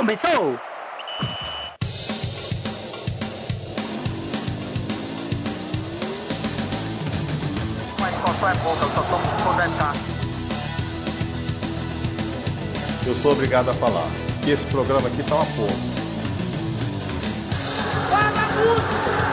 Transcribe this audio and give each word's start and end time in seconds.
Começou! 0.00 0.58
Mas 8.00 8.16
qual 8.16 8.50
é 8.50 8.54
pouca, 8.54 8.82
eu 8.82 8.90
só 8.92 9.02
tomo 9.02 9.24
se 9.26 9.42
for 9.42 9.54
10k. 9.56 9.94
Eu 13.08 13.14
sou 13.16 13.32
obrigado 13.32 13.68
a 13.68 13.74
falar 13.74 14.08
que 14.42 14.52
esse 14.52 14.64
programa 14.70 15.06
aqui 15.06 15.22
tá 15.22 15.34
uma 15.34 15.44
porra. 15.44 15.76
Fala 18.08 19.29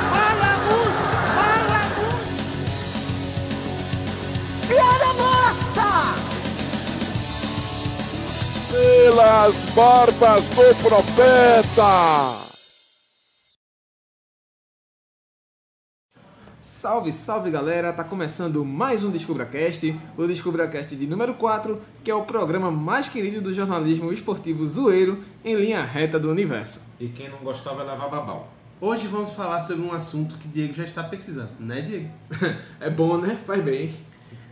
pelas 8.72 9.56
barbas 9.72 10.44
do 10.46 10.76
profeta. 10.84 12.48
Salve, 16.60 17.12
salve 17.12 17.50
galera! 17.50 17.94
Tá 17.94 18.04
começando 18.04 18.64
mais 18.64 19.04
um 19.04 19.10
DescubraCast, 19.10 19.96
o 20.18 20.28
DescubraCast 20.28 20.96
de 20.96 21.08
número 21.08 21.34
4, 21.34 21.82
que 22.04 22.12
é 22.12 22.16
o 22.16 22.24
programa 22.24 22.70
mais 22.70 23.08
querido 23.08 23.42
do 23.42 23.54
jornalismo 23.54 24.12
esportivo 24.12 24.66
zoeiro 24.66 25.24
em 25.44 25.56
linha 25.56 25.84
reta 25.84 26.20
do 26.20 26.30
universo. 26.30 26.82
E 27.00 27.08
quem 27.08 27.30
não 27.30 27.40
gostava 27.40 27.84
levar 27.84 28.10
babau. 28.10 28.52
Hoje 28.80 29.08
vamos 29.08 29.34
falar 29.34 29.62
sobre 29.62 29.84
um 29.84 29.92
assunto 29.92 30.36
que 30.38 30.48
Diego 30.48 30.74
já 30.74 30.84
está 30.84 31.04
pesquisando, 31.04 31.50
né, 31.60 31.82
Diego? 31.82 32.10
é 32.80 32.90
bom, 32.90 33.18
né? 33.18 33.40
Faz 33.46 33.64
bem. 33.64 33.96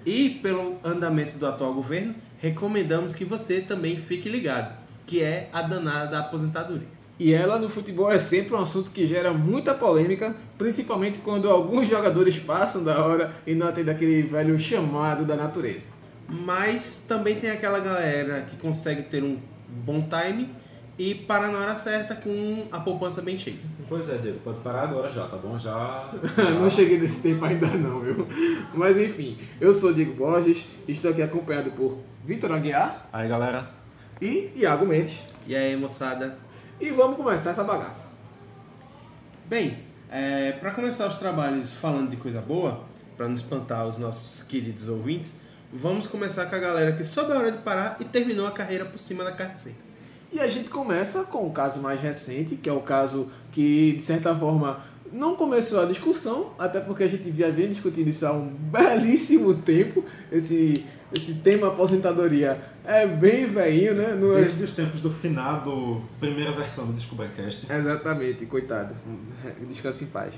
E 0.05 0.29
pelo 0.29 0.77
andamento 0.83 1.37
do 1.37 1.45
atual 1.45 1.73
governo, 1.73 2.15
recomendamos 2.45 3.15
que 3.15 3.25
você 3.25 3.59
também 3.59 3.97
fique 3.97 4.29
ligado, 4.29 4.77
que 5.07 5.19
é 5.23 5.49
a 5.51 5.63
danada 5.63 6.11
da 6.11 6.19
aposentadoria. 6.19 6.87
E 7.17 7.33
ela 7.33 7.57
no 7.57 7.67
futebol 7.67 8.11
é 8.11 8.19
sempre 8.19 8.53
um 8.53 8.59
assunto 8.59 8.91
que 8.91 9.07
gera 9.07 9.33
muita 9.33 9.73
polêmica, 9.73 10.35
principalmente 10.55 11.19
quando 11.19 11.49
alguns 11.49 11.87
jogadores 11.87 12.37
passam 12.37 12.83
da 12.83 13.03
hora 13.03 13.33
e 13.47 13.55
não 13.55 13.67
atendem 13.67 13.95
aquele 13.95 14.21
velho 14.21 14.59
chamado 14.59 15.25
da 15.25 15.35
natureza. 15.35 15.89
Mas 16.29 17.03
também 17.07 17.35
tem 17.35 17.49
aquela 17.49 17.79
galera 17.79 18.41
que 18.41 18.57
consegue 18.57 19.01
ter 19.03 19.23
um 19.23 19.39
bom 19.83 20.07
time 20.07 20.49
e 20.97 21.13
parar 21.13 21.49
na 21.49 21.59
hora 21.59 21.75
certa 21.75 22.15
com 22.15 22.67
a 22.71 22.79
poupança 22.79 23.21
bem 23.21 23.37
cheia. 23.37 23.57
Pois 23.87 24.09
é, 24.09 24.17
Diego, 24.17 24.39
pode 24.39 24.59
parar 24.59 24.83
agora 24.83 25.11
já, 25.11 25.27
tá 25.27 25.37
bom? 25.37 25.57
Já. 25.59 26.09
não 26.59 26.69
cheguei 26.69 26.99
nesse 26.99 27.21
tempo 27.21 27.43
ainda 27.43 27.67
não, 27.67 27.99
viu? 27.99 28.27
Mas 28.73 28.97
enfim, 28.97 29.37
eu 29.59 29.73
sou 29.73 29.93
Diego 29.93 30.13
Borges, 30.13 30.65
estou 30.87 31.11
aqui 31.11 31.21
acompanhado 31.21 31.71
por 31.71 31.99
Vitor 32.23 32.51
Aguiar 32.51 33.07
Aí, 33.11 33.27
galera. 33.27 33.69
e 34.21 34.51
Iago 34.55 34.85
Mendes. 34.85 35.21
E 35.45 35.55
aí, 35.55 35.75
moçada? 35.75 36.37
E 36.79 36.89
vamos 36.91 37.17
começar 37.17 37.51
essa 37.51 37.63
bagaça. 37.63 38.07
Bem, 39.45 39.77
é, 40.09 40.53
para 40.53 40.71
começar 40.71 41.07
os 41.07 41.17
trabalhos 41.17 41.73
falando 41.73 42.09
de 42.09 42.17
coisa 42.17 42.41
boa, 42.41 42.83
para 43.15 43.27
não 43.27 43.35
espantar 43.35 43.87
os 43.87 43.97
nossos 43.97 44.41
queridos 44.43 44.89
ouvintes, 44.89 45.33
vamos 45.71 46.07
começar 46.07 46.47
com 46.47 46.55
a 46.55 46.59
galera 46.59 46.93
que 46.93 47.03
soube 47.03 47.31
a 47.31 47.37
hora 47.37 47.51
de 47.51 47.59
parar 47.59 47.97
e 47.99 48.05
terminou 48.05 48.47
a 48.47 48.51
carreira 48.51 48.85
por 48.85 48.97
cima 48.97 49.23
da 49.23 49.31
carne 49.31 49.57
seca. 49.57 49.84
E 50.35 50.39
a 50.41 50.47
gente 50.47 50.69
começa 50.69 51.23
com 51.23 51.47
o 51.47 51.51
caso 51.51 51.81
mais 51.81 52.01
recente, 52.01 52.57
que 52.57 52.67
é 52.67 52.73
o 52.73 52.81
caso 52.81 53.31
que, 53.53 53.93
de 53.93 54.01
certa 54.03 54.35
forma, 54.35 54.81
não 55.09 55.33
começou 55.37 55.79
a 55.81 55.85
discussão, 55.85 56.51
até 56.59 56.81
porque 56.81 57.03
a 57.05 57.07
gente 57.07 57.31
já 57.31 57.49
vem 57.49 57.69
discutindo 57.69 58.09
isso 58.09 58.27
há 58.27 58.33
um 58.33 58.47
belíssimo 58.69 59.53
tempo. 59.53 60.03
Esse, 60.29 60.85
esse 61.13 61.35
tema 61.35 61.69
aposentadoria 61.69 62.61
é 62.83 63.07
bem 63.07 63.45
velhinho, 63.45 63.95
né? 63.95 64.13
Não 64.13 64.33
é- 64.37 64.41
Desde 64.41 64.61
os 64.61 64.71
tempos 64.73 64.99
do 64.99 65.09
finado, 65.09 66.01
primeira 66.19 66.51
versão 66.51 66.85
do 66.85 66.91
DescubraCast. 66.91 67.71
Exatamente, 67.71 68.45
coitado. 68.45 68.93
Descanse 69.69 70.03
em 70.03 70.07
paz. 70.07 70.33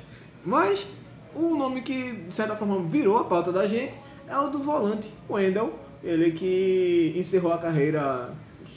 Mas 0.45 0.85
o 1.33 1.55
nome 1.55 1.81
que, 1.81 2.17
de 2.17 2.33
certa 2.35 2.55
forma, 2.55 2.83
virou 2.87 3.17
a 3.17 3.23
pauta 3.23 3.51
da 3.51 3.65
gente 3.65 3.97
é 4.29 4.37
o 4.37 4.51
do 4.51 4.59
volante, 4.59 5.09
Wendel. 5.27 5.73
Ele 6.03 6.33
que 6.33 7.15
encerrou 7.17 7.51
a 7.51 7.57
carreira 7.57 8.29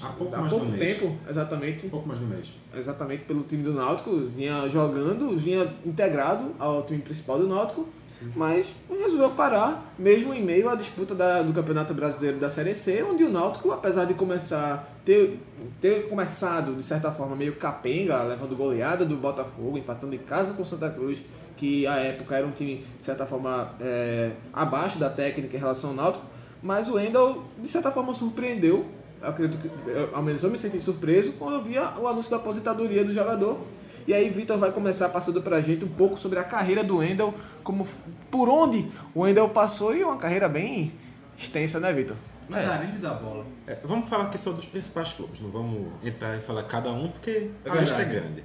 Há 0.03 0.09
pouco 0.09 0.35
há 0.35 0.39
mais 0.39 0.51
pouco 0.53 0.67
um 0.67 0.71
mês. 0.71 0.99
tempo, 0.99 1.17
exatamente. 1.29 1.87
Um 1.87 1.91
pouco 1.91 2.09
mais 2.09 2.21
um 2.21 2.27
mês. 2.27 2.55
exatamente 2.75 3.25
pelo 3.25 3.43
time 3.43 3.63
do 3.63 3.73
Náutico, 3.75 4.17
vinha 4.35 4.69
jogando, 4.69 5.37
vinha 5.37 5.69
integrado 5.85 6.53
ao 6.59 6.83
time 6.85 7.01
principal 7.01 7.39
do 7.39 7.47
Náutico, 7.47 7.87
mas 8.35 8.73
resolveu 8.91 9.31
parar, 9.31 9.93
mesmo 9.99 10.33
em 10.35 10.43
meio 10.43 10.69
à 10.69 10.75
disputa 10.75 11.15
da- 11.15 11.43
do 11.43 11.53
Campeonato 11.53 11.93
Brasileiro 11.95 12.39
da 12.39 12.49
Série 12.51 12.75
C, 12.75 13.03
onde 13.03 13.25
o 13.25 13.31
Náutico, 13.31 13.71
apesar 13.73 14.05
de 14.07 14.15
começar 14.15 14.89
ter, 15.05 15.39
ter 15.81 16.09
começado 16.09 16.75
de 16.75 16.83
certa 16.83 17.11
forma 17.13 17.37
meio 17.37 17.57
capenga, 17.57 18.23
levando 18.23 18.57
goleada 18.57 19.05
do 19.05 19.17
Botafogo, 19.17 19.77
empatando 19.79 20.15
em 20.15 20.19
casa 20.19 20.55
com 20.55 20.65
Santa 20.65 20.89
Cruz, 20.91 21.21
que 21.57 21.87
à 21.87 21.97
época 21.99 22.37
era 22.37 22.47
um 22.47 22.51
time 22.53 22.85
de 22.99 23.05
certa 23.05 23.27
forma 23.27 23.73
é, 23.81 24.31
abaixo 24.53 24.99
da 24.99 25.11
técnica 25.11 25.57
em 25.57 25.61
relação 25.61 25.91
ao 25.91 25.97
Náutico, 25.97 26.25
mas 26.63 26.89
o 26.89 26.95
Wendel 26.95 27.43
de 27.59 27.69
certa 27.69 27.91
forma 27.91 28.13
surpreendeu 28.15 28.87
eu 29.23 29.29
acredito 29.29 29.61
que, 29.61 29.91
eu- 29.91 30.11
ao 30.15 30.23
menos 30.23 30.43
eu 30.43 30.51
me 30.51 30.59
senti 30.59 30.81
surpreso 30.81 31.33
quando 31.33 31.55
eu 31.57 31.63
via 31.63 31.91
o 31.99 32.07
anúncio 32.09 32.31
da 32.31 32.37
aposentadoria 32.39 33.05
do 33.05 33.13
jogador. 33.13 33.59
E 34.07 34.15
aí 34.15 34.29
Vitor 34.31 34.59
vai 34.59 34.73
começar 34.73 35.09
passando 35.11 35.41
pra 35.43 35.61
gente 35.61 35.85
um 35.85 35.89
pouco 35.89 36.17
sobre 36.17 36.39
a 36.39 36.45
carreira 36.45 36.83
do 36.83 36.97
Wendel, 36.99 37.35
como 37.63 37.87
por 38.31 38.49
onde 38.49 38.91
o 39.15 39.21
Wendel 39.21 39.49
passou 39.51 39.95
e 39.95 40.03
uma 40.03 40.17
carreira 40.17 40.49
bem 40.49 40.93
extensa, 41.39 41.79
né, 41.79 41.93
Vitor? 41.93 42.17
Andarilho 42.51 42.99
da 42.99 43.15
bola. 43.15 43.47
É, 43.67 43.79
vamos 43.85 44.09
falar 44.09 44.25
aqui 44.25 44.39
só 44.39 44.51
dos 44.53 44.67
principais 44.67 45.13
clubes, 45.13 45.39
não 45.41 45.51
vamos 45.51 45.87
entrar 46.03 46.37
e 46.37 46.41
falar 46.41 46.65
cada 46.65 46.91
um, 46.91 47.09
porque 47.09 47.51
É 47.65 47.71
a 47.71 47.75
lista 47.77 48.01
é 48.03 48.05
grande. 48.05 48.43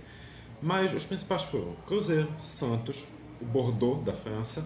Mas 0.62 0.94
os 0.94 1.06
principais 1.06 1.42
foram 1.44 1.74
Cruzeiro, 1.88 2.28
Santos, 2.40 3.04
o 3.42 3.46
Bordeaux 3.46 4.04
da 4.06 4.14
França. 4.14 4.64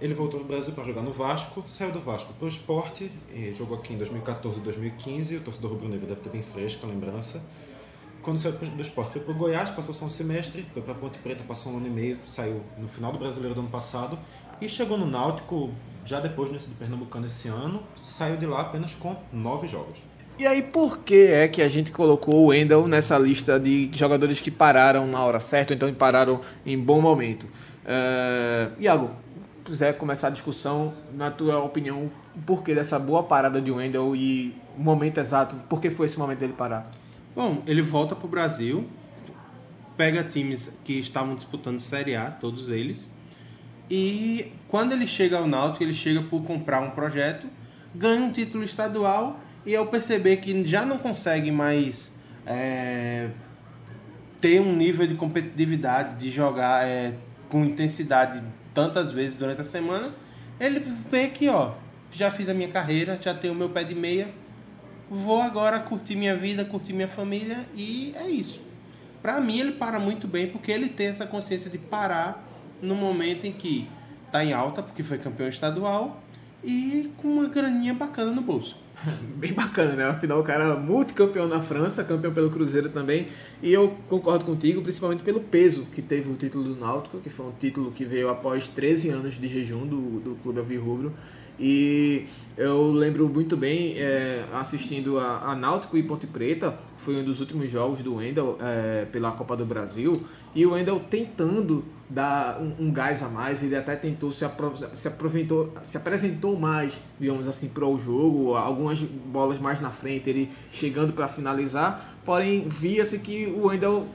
Ele 0.00 0.12
voltou 0.12 0.40
no 0.40 0.46
Brasil 0.46 0.74
para 0.74 0.84
jogar 0.84 1.02
no 1.02 1.12
Vasco, 1.12 1.64
saiu 1.68 1.92
do 1.92 2.00
Vasco 2.00 2.32
para 2.34 2.44
o 2.44 2.48
Sport, 2.48 3.02
e 3.32 3.54
jogou 3.54 3.78
aqui 3.78 3.94
em 3.94 3.96
2014 3.96 4.58
e 4.58 4.62
2015. 4.62 5.36
O 5.36 5.40
torcedor 5.40 5.70
rubro-negro 5.70 6.06
deve 6.06 6.20
ter 6.20 6.30
bem 6.30 6.42
fresca 6.42 6.86
a 6.86 6.90
lembrança. 6.90 7.42
Quando 8.20 8.38
saiu 8.38 8.54
do 8.54 8.82
Sport, 8.82 9.12
foi 9.12 9.20
para 9.20 9.32
o 9.32 9.36
Goiás, 9.36 9.70
passou 9.70 9.94
só 9.94 10.06
um 10.06 10.10
semestre, 10.10 10.66
foi 10.72 10.82
para 10.82 10.92
a 10.92 10.96
Ponte 10.96 11.18
Preta, 11.18 11.44
passou 11.46 11.72
um 11.72 11.76
ano 11.76 11.86
e 11.86 11.90
meio, 11.90 12.18
saiu 12.26 12.62
no 12.78 12.88
final 12.88 13.12
do 13.12 13.18
Brasileiro 13.18 13.54
do 13.54 13.60
ano 13.60 13.70
passado 13.70 14.18
e 14.60 14.68
chegou 14.68 14.96
no 14.96 15.06
Náutico 15.06 15.70
já 16.04 16.20
depois 16.20 16.48
do 16.48 16.54
início 16.54 16.70
do 16.70 16.76
Pernambucano 16.76 17.26
esse 17.26 17.48
ano. 17.48 17.82
Saiu 17.96 18.36
de 18.36 18.46
lá 18.46 18.62
apenas 18.62 18.94
com 18.94 19.14
nove 19.32 19.66
jogos. 19.66 20.02
E 20.38 20.46
aí 20.46 20.62
por 20.62 20.98
que 20.98 21.26
é 21.26 21.46
que 21.46 21.62
a 21.62 21.68
gente 21.68 21.92
colocou 21.92 22.34
o 22.34 22.46
Wendel 22.46 22.88
nessa 22.88 23.16
lista 23.16 23.60
de 23.60 23.88
jogadores 23.92 24.40
que 24.40 24.50
pararam 24.50 25.06
na 25.06 25.22
hora 25.24 25.38
certa, 25.38 25.72
ou 25.72 25.76
então 25.76 25.94
pararam 25.94 26.40
em 26.66 26.78
bom 26.78 27.00
momento? 27.00 27.46
É... 27.84 28.70
Iago, 28.80 29.10
quiser 29.64 29.96
começar 29.96 30.28
a 30.28 30.30
discussão, 30.30 30.92
na 31.14 31.30
tua 31.30 31.58
opinião, 31.58 32.10
o 32.36 32.42
porquê 32.42 32.74
dessa 32.74 32.98
boa 32.98 33.22
parada 33.22 33.60
de 33.60 33.70
Wendel 33.70 34.14
e 34.14 34.54
o 34.76 34.82
momento 34.82 35.18
exato, 35.18 35.56
por 35.68 35.80
que 35.80 35.90
foi 35.90 36.06
esse 36.06 36.18
momento 36.18 36.38
dele 36.38 36.52
parar? 36.52 36.84
Bom, 37.34 37.62
ele 37.66 37.80
volta 37.80 38.14
pro 38.14 38.28
Brasil, 38.28 38.86
pega 39.96 40.22
times 40.22 40.72
que 40.84 41.00
estavam 41.00 41.34
disputando 41.34 41.80
Série 41.80 42.14
A, 42.14 42.30
todos 42.30 42.68
eles, 42.68 43.10
e 43.90 44.52
quando 44.68 44.92
ele 44.92 45.06
chega 45.06 45.38
ao 45.38 45.46
Náutico, 45.46 45.82
ele 45.82 45.94
chega 45.94 46.22
por 46.22 46.44
comprar 46.44 46.80
um 46.80 46.90
projeto, 46.90 47.46
ganha 47.94 48.20
um 48.20 48.30
título 48.30 48.64
estadual, 48.64 49.40
e 49.64 49.74
ao 49.74 49.86
perceber 49.86 50.36
que 50.38 50.66
já 50.66 50.84
não 50.84 50.98
consegue 50.98 51.50
mais 51.50 52.14
é, 52.46 53.30
ter 54.40 54.60
um 54.60 54.76
nível 54.76 55.06
de 55.06 55.14
competitividade, 55.14 56.18
de 56.18 56.30
jogar 56.30 56.86
é, 56.86 57.14
com 57.48 57.64
intensidade 57.64 58.42
tantas 58.74 59.12
vezes 59.12 59.36
durante 59.36 59.60
a 59.60 59.64
semana, 59.64 60.12
ele 60.58 60.80
vê 60.80 61.28
que, 61.28 61.48
ó, 61.48 61.72
já 62.10 62.30
fiz 62.30 62.48
a 62.48 62.54
minha 62.54 62.68
carreira, 62.68 63.18
já 63.20 63.32
tenho 63.32 63.54
o 63.54 63.56
meu 63.56 63.70
pé 63.70 63.84
de 63.84 63.94
meia, 63.94 64.28
vou 65.08 65.40
agora 65.40 65.78
curtir 65.80 66.16
minha 66.16 66.36
vida, 66.36 66.64
curtir 66.64 66.92
minha 66.92 67.08
família 67.08 67.66
e 67.74 68.14
é 68.16 68.28
isso. 68.28 68.60
Pra 69.22 69.40
mim 69.40 69.58
ele 69.58 69.72
para 69.72 69.98
muito 69.98 70.28
bem 70.28 70.48
porque 70.48 70.70
ele 70.70 70.88
tem 70.88 71.06
essa 71.06 71.26
consciência 71.26 71.70
de 71.70 71.78
parar 71.78 72.46
no 72.82 72.94
momento 72.94 73.46
em 73.46 73.52
que 73.52 73.88
tá 74.30 74.44
em 74.44 74.52
alta, 74.52 74.82
porque 74.82 75.02
foi 75.02 75.18
campeão 75.18 75.48
estadual 75.48 76.20
e 76.62 77.10
com 77.16 77.28
uma 77.28 77.48
graninha 77.48 77.94
bacana 77.94 78.32
no 78.32 78.42
bolso. 78.42 78.83
Bem 79.36 79.52
bacana, 79.52 79.94
né? 79.94 80.04
Afinal, 80.04 80.40
o 80.40 80.42
cara 80.42 80.64
é 80.64 80.76
multicampeão 80.76 81.46
na 81.46 81.60
França, 81.60 82.04
campeão 82.04 82.32
pelo 82.32 82.50
Cruzeiro 82.50 82.88
também. 82.88 83.28
E 83.62 83.72
eu 83.72 83.96
concordo 84.08 84.44
contigo, 84.44 84.82
principalmente 84.82 85.22
pelo 85.22 85.40
peso 85.40 85.86
que 85.86 86.02
teve 86.02 86.30
o 86.30 86.34
título 86.34 86.64
do 86.64 86.76
Náutico, 86.76 87.18
que 87.18 87.30
foi 87.30 87.46
um 87.46 87.52
título 87.52 87.92
que 87.92 88.04
veio 88.04 88.28
após 88.28 88.68
13 88.68 89.10
anos 89.10 89.34
de 89.34 89.48
jejum 89.48 89.86
do, 89.86 90.20
do 90.20 90.38
Clube 90.42 90.58
Alvirrubro. 90.58 91.12
E 91.58 92.26
eu 92.56 92.90
lembro 92.90 93.28
muito 93.28 93.56
bem 93.56 93.94
é, 93.98 94.44
assistindo 94.52 95.18
a, 95.18 95.50
a 95.50 95.54
Náutico 95.54 95.96
e 95.96 96.02
Ponte 96.02 96.26
Preta, 96.26 96.76
foi 96.96 97.16
um 97.16 97.24
dos 97.24 97.40
últimos 97.40 97.70
jogos 97.70 98.02
do 98.02 98.16
Wendel 98.16 98.58
é, 98.60 99.04
pela 99.06 99.32
Copa 99.32 99.56
do 99.56 99.64
Brasil, 99.64 100.12
e 100.54 100.64
o 100.64 100.72
Wendel 100.72 101.00
tentando 101.10 101.84
dar 102.08 102.60
um, 102.60 102.86
um 102.86 102.92
gás 102.92 103.22
a 103.22 103.28
mais, 103.28 103.62
ele 103.62 103.76
até 103.76 103.96
tentou 103.96 104.30
se, 104.30 104.44
apro 104.44 104.72
se 104.94 105.08
aproveitou, 105.08 105.72
se 105.82 105.96
apresentou 105.96 106.58
mais, 106.58 107.00
digamos 107.18 107.48
assim, 107.48 107.68
para 107.68 107.86
o 107.86 107.98
jogo, 107.98 108.54
algumas 108.54 109.00
bolas 109.00 109.58
mais 109.58 109.80
na 109.80 109.90
frente, 109.90 110.30
ele 110.30 110.50
chegando 110.70 111.12
para 111.12 111.28
finalizar, 111.28 112.16
porém 112.24 112.68
via-se 112.68 113.18
que 113.20 113.46
o 113.46 113.66
Wendel 113.66 114.06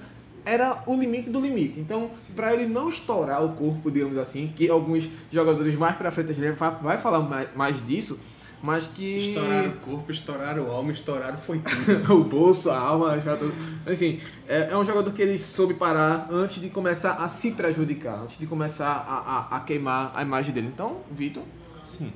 era 0.50 0.82
o 0.88 0.96
limite 0.96 1.30
do 1.30 1.40
limite. 1.40 1.80
Então, 1.80 2.10
para 2.36 2.54
ele 2.54 2.66
não 2.66 2.90
estourar 2.90 3.44
o 3.46 3.54
corpo, 3.54 3.92
digamos 3.92 4.18
assim, 4.18 4.52
que 4.56 4.68
alguns 4.70 5.08
jogadores 5.32 5.76
mais 5.76 5.96
para 5.96 6.10
frente 6.10 6.32
a 6.32 6.34
gente 6.34 6.58
vai 6.82 6.98
falar 6.98 7.20
mais, 7.20 7.48
mais 7.56 7.86
disso, 7.86 8.20
mas 8.62 8.88
que 8.88 9.30
Estourar 9.30 9.68
o 9.68 9.72
corpo, 9.74 10.12
estourar 10.12 10.60
o 10.60 10.72
alma, 10.72 10.92
estourar 10.92 11.38
foi 11.38 11.60
tudo. 11.60 12.14
o 12.20 12.24
bolso, 12.24 12.70
a 12.72 12.78
alma, 12.78 13.18
tudo. 13.18 13.54
Assim, 13.86 14.20
é, 14.48 14.70
é 14.72 14.78
um 14.78 14.84
jogador 14.84 15.14
que 15.14 15.22
ele 15.22 15.38
soube 15.38 15.76
parar 15.76 16.28
antes 16.32 16.60
de 16.60 16.70
começar 16.70 17.14
a 17.14 17.28
se 17.28 17.52
prejudicar, 17.52 18.24
antes 18.24 18.38
de 18.38 18.48
começar 18.48 18.90
a, 18.90 19.56
a, 19.56 19.58
a 19.58 19.60
queimar 19.62 20.12
a 20.16 20.24
imagem 20.24 20.54
dele. 20.54 20.70
Então, 20.74 20.98
Vitor, 21.12 21.44
Sim. 21.84 22.12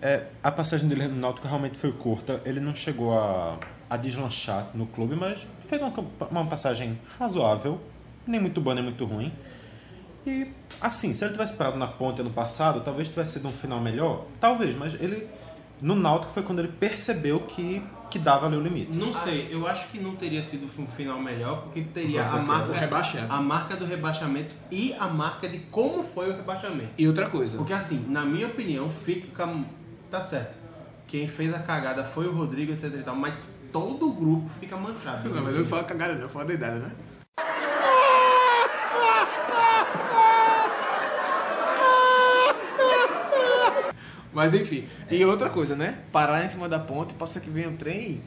É, 0.00 0.26
a 0.42 0.52
passagem 0.52 0.86
dele 0.86 1.08
no 1.08 1.16
Náutico 1.16 1.48
realmente 1.48 1.76
foi 1.76 1.90
curta. 1.90 2.40
Ele 2.44 2.60
não 2.60 2.74
chegou 2.74 3.18
a, 3.18 3.58
a 3.90 3.96
deslanchar 3.96 4.70
no 4.74 4.86
clube, 4.86 5.16
mas 5.16 5.46
fez 5.66 5.80
uma, 5.80 5.92
uma 6.30 6.46
passagem 6.46 6.98
razoável. 7.18 7.80
Nem 8.26 8.40
muito 8.40 8.60
boa, 8.60 8.74
nem 8.74 8.84
muito 8.84 9.04
ruim. 9.04 9.32
E, 10.26 10.48
assim, 10.80 11.14
se 11.14 11.24
ele 11.24 11.32
tivesse 11.32 11.54
parado 11.54 11.78
na 11.78 11.86
ponte 11.86 12.20
ano 12.20 12.30
passado, 12.30 12.82
talvez 12.82 13.08
tivesse 13.08 13.34
sido 13.34 13.48
um 13.48 13.52
final 13.52 13.80
melhor. 13.80 14.26
Talvez, 14.40 14.74
mas 14.74 14.94
ele... 14.94 15.26
No 15.80 15.94
Náutico 15.94 16.32
foi 16.32 16.42
quando 16.42 16.58
ele 16.58 16.68
percebeu 16.68 17.38
que, 17.40 17.80
que 18.10 18.18
dava 18.18 18.46
ali 18.46 18.56
o 18.56 18.60
limite. 18.60 18.98
Não 18.98 19.14
sei, 19.14 19.48
eu 19.48 19.64
acho 19.64 19.86
que 19.88 20.00
não 20.00 20.16
teria 20.16 20.42
sido 20.42 20.68
um 20.76 20.86
final 20.88 21.20
melhor, 21.20 21.62
porque 21.62 21.82
teria 21.82 22.20
a 22.20 22.36
marca, 22.38 22.72
rebaixamento. 22.72 23.32
a 23.32 23.40
marca 23.40 23.76
do 23.76 23.84
rebaixamento 23.86 24.54
e 24.72 24.92
a 24.98 25.06
marca 25.06 25.48
de 25.48 25.58
como 25.70 26.02
foi 26.02 26.30
o 26.32 26.36
rebaixamento. 26.36 26.90
e 26.98 27.06
outra 27.06 27.30
coisa. 27.30 27.56
Porque 27.56 27.72
assim, 27.72 28.04
na 28.08 28.24
minha 28.24 28.48
opinião, 28.48 28.90
fica. 28.90 29.48
Tá 30.10 30.20
certo. 30.20 30.58
Quem 31.06 31.28
fez 31.28 31.54
a 31.54 31.60
cagada 31.60 32.02
foi 32.02 32.26
o 32.26 32.32
Rodrigo, 32.32 32.72
etc 32.72 32.92
e 32.92 33.02
tal, 33.04 33.14
mas 33.14 33.34
todo 33.72 34.08
o 34.08 34.12
grupo 34.12 34.48
fica 34.60 34.76
manchado. 34.76 35.28
Não, 35.28 35.42
mas 35.42 35.54
eu 35.54 35.66
falo 35.66 35.84
cagada, 35.84 36.14
não, 36.14 36.22
eu 36.22 36.28
falo 36.28 36.46
da 36.46 36.54
idade, 36.54 36.78
né? 36.78 36.90
Mas 44.32 44.54
enfim, 44.54 44.86
e 45.10 45.24
outra 45.24 45.50
coisa, 45.50 45.74
né? 45.74 45.98
Parar 46.12 46.44
em 46.44 46.48
cima 46.48 46.68
da 46.68 46.78
ponte, 46.78 47.14
passa 47.14 47.40
que 47.40 47.50
vem 47.50 47.66
um 47.66 47.76
trem. 47.76 48.22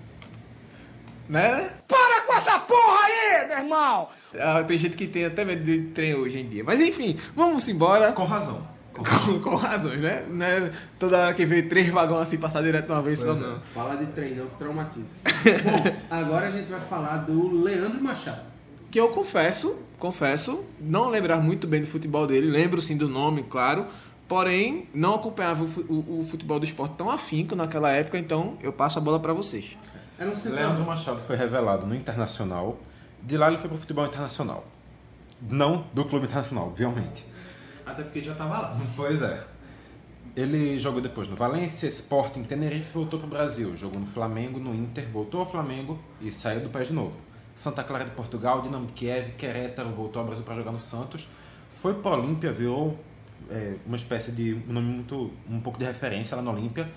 Né? 1.30 1.72
Para 1.88 2.22
com 2.26 2.34
essa 2.34 2.60
porra 2.60 3.00
aí, 3.06 3.48
meu 3.48 3.58
irmão! 3.60 4.10
Ah, 4.38 4.64
tem 4.64 4.78
gente 4.78 4.98
que 4.98 5.08
tem 5.08 5.24
até 5.24 5.46
medo 5.46 5.64
de 5.64 5.84
trem 5.92 6.14
hoje 6.14 6.40
em 6.40 6.50
dia. 6.50 6.64
Mas 6.64 6.82
enfim, 6.82 7.18
vamos 7.34 7.68
embora. 7.70 8.12
Com 8.12 8.26
razão. 8.26 8.68
Com, 8.94 9.40
com 9.40 9.56
razões, 9.56 10.00
né? 10.02 10.26
Não 10.30 10.46
é 10.46 10.70
toda 11.00 11.18
hora 11.18 11.34
que 11.34 11.46
vê 11.46 11.64
três 11.64 11.90
vagões 11.90 12.22
assim 12.24 12.38
passar 12.38 12.62
direto 12.62 12.92
uma 12.92 13.02
vez 13.02 13.20
só, 13.20 13.28
Pois 13.28 13.40
não. 13.40 13.56
é, 13.56 13.60
Fala 13.74 13.96
de 13.96 14.06
trem, 14.08 14.36
não 14.36 14.48
que 14.48 14.56
traumatiza. 14.58 15.14
Bom, 15.64 15.96
agora 16.10 16.48
a 16.48 16.52
gente 16.52 16.70
vai 16.70 16.80
falar 16.82 17.18
do 17.20 17.62
Leandro 17.64 18.02
Machado. 18.04 18.42
Que 18.92 19.00
eu 19.00 19.08
confesso, 19.10 19.80
confesso, 19.98 20.66
não 20.80 21.08
lembrar 21.10 21.38
muito 21.38 21.66
bem 21.68 21.80
do 21.82 21.88
futebol 21.88 22.28
dele, 22.28 22.48
lembro 22.52 22.82
sim 22.82 22.98
do 22.98 23.08
nome, 23.08 23.44
claro, 23.44 23.86
porém 24.28 24.90
não 24.94 25.16
acompanhava 25.16 25.64
o, 25.64 25.68
fu- 25.68 25.86
o- 25.88 26.20
o 26.20 26.28
futebol 26.30 26.60
do 26.60 26.66
esporte 26.66 26.96
tão 26.98 27.10
afinco 27.10 27.56
naquela 27.56 27.90
época, 27.92 28.18
então 28.18 28.58
eu 28.62 28.74
passo 28.74 29.00
a 29.00 29.02
bola 29.02 29.20
pra 29.22 29.32
vocês. 29.32 29.78
Era 30.20 30.30
um 30.30 30.54
Leandro. 30.54 30.84
Machado 30.86 31.20
foi 31.22 31.36
revelado 31.38 31.88
no 31.88 31.96
Internacional. 31.96 32.78
De 33.24 33.38
lá 33.38 33.48
ele 33.48 33.58
foi 33.58 33.70
pro 33.70 33.78
futebol 33.78 34.06
internacional. 34.06 34.66
Não 35.42 35.86
do 35.94 36.04
clube 36.06 36.26
internacional, 36.26 36.68
obviamente. 36.68 37.26
Até 37.86 38.04
porque 38.04 38.22
já 38.22 38.36
tava 38.36 38.60
lá. 38.60 38.78
Pois 38.95 39.22
é. 39.22 39.44
Ele 40.36 40.80
jogou 40.80 41.01
depois 41.01 41.28
no 41.28 41.36
Valência, 41.36 41.88
Sporting, 41.88 42.44
Tenerife 42.44 42.94
voltou 42.94 43.19
pro 43.19 43.28
Brasil. 43.28 43.75
Jogou 43.75 44.00
no 44.00 44.06
Flamengo, 44.07 44.60
no 44.60 44.74
Inter, 44.74 45.07
voltou 45.12 45.42
ao 45.42 45.45
Flamengo 45.45 46.00
e 46.22 46.31
saiu 46.31 46.62
do 46.62 46.69
país 46.69 46.88
de 46.88 46.94
novo. 46.94 47.18
Santa 47.56 47.83
Clara 47.83 48.06
de 48.06 48.12
Portugal, 48.12 48.62
Dinamo 48.62 48.86
de 48.86 48.94
Kiev, 48.94 49.33
Querétaro, 49.33 49.89
voltou 49.89 50.22
ao 50.22 50.25
Brasil 50.25 50.44
para 50.45 50.56
jogar 50.56 50.72
no 50.72 50.80
Santos. 50.80 51.28
Foi 51.81 51.94
pro 51.95 52.12
Olímpia, 52.12 52.51
virou 52.51 52.98
é, 53.50 53.75
uma 53.86 53.98
espécie 53.98 54.31
de 54.31 54.54
um 54.68 54.74
nome 54.74 54.88
muito 54.88 55.31
um 55.50 55.60
pouco 55.60 55.77
de 55.77 55.86
referência 55.86 56.36
lá 56.38 56.42
no 56.42 56.51
Olímpia. 56.51 56.89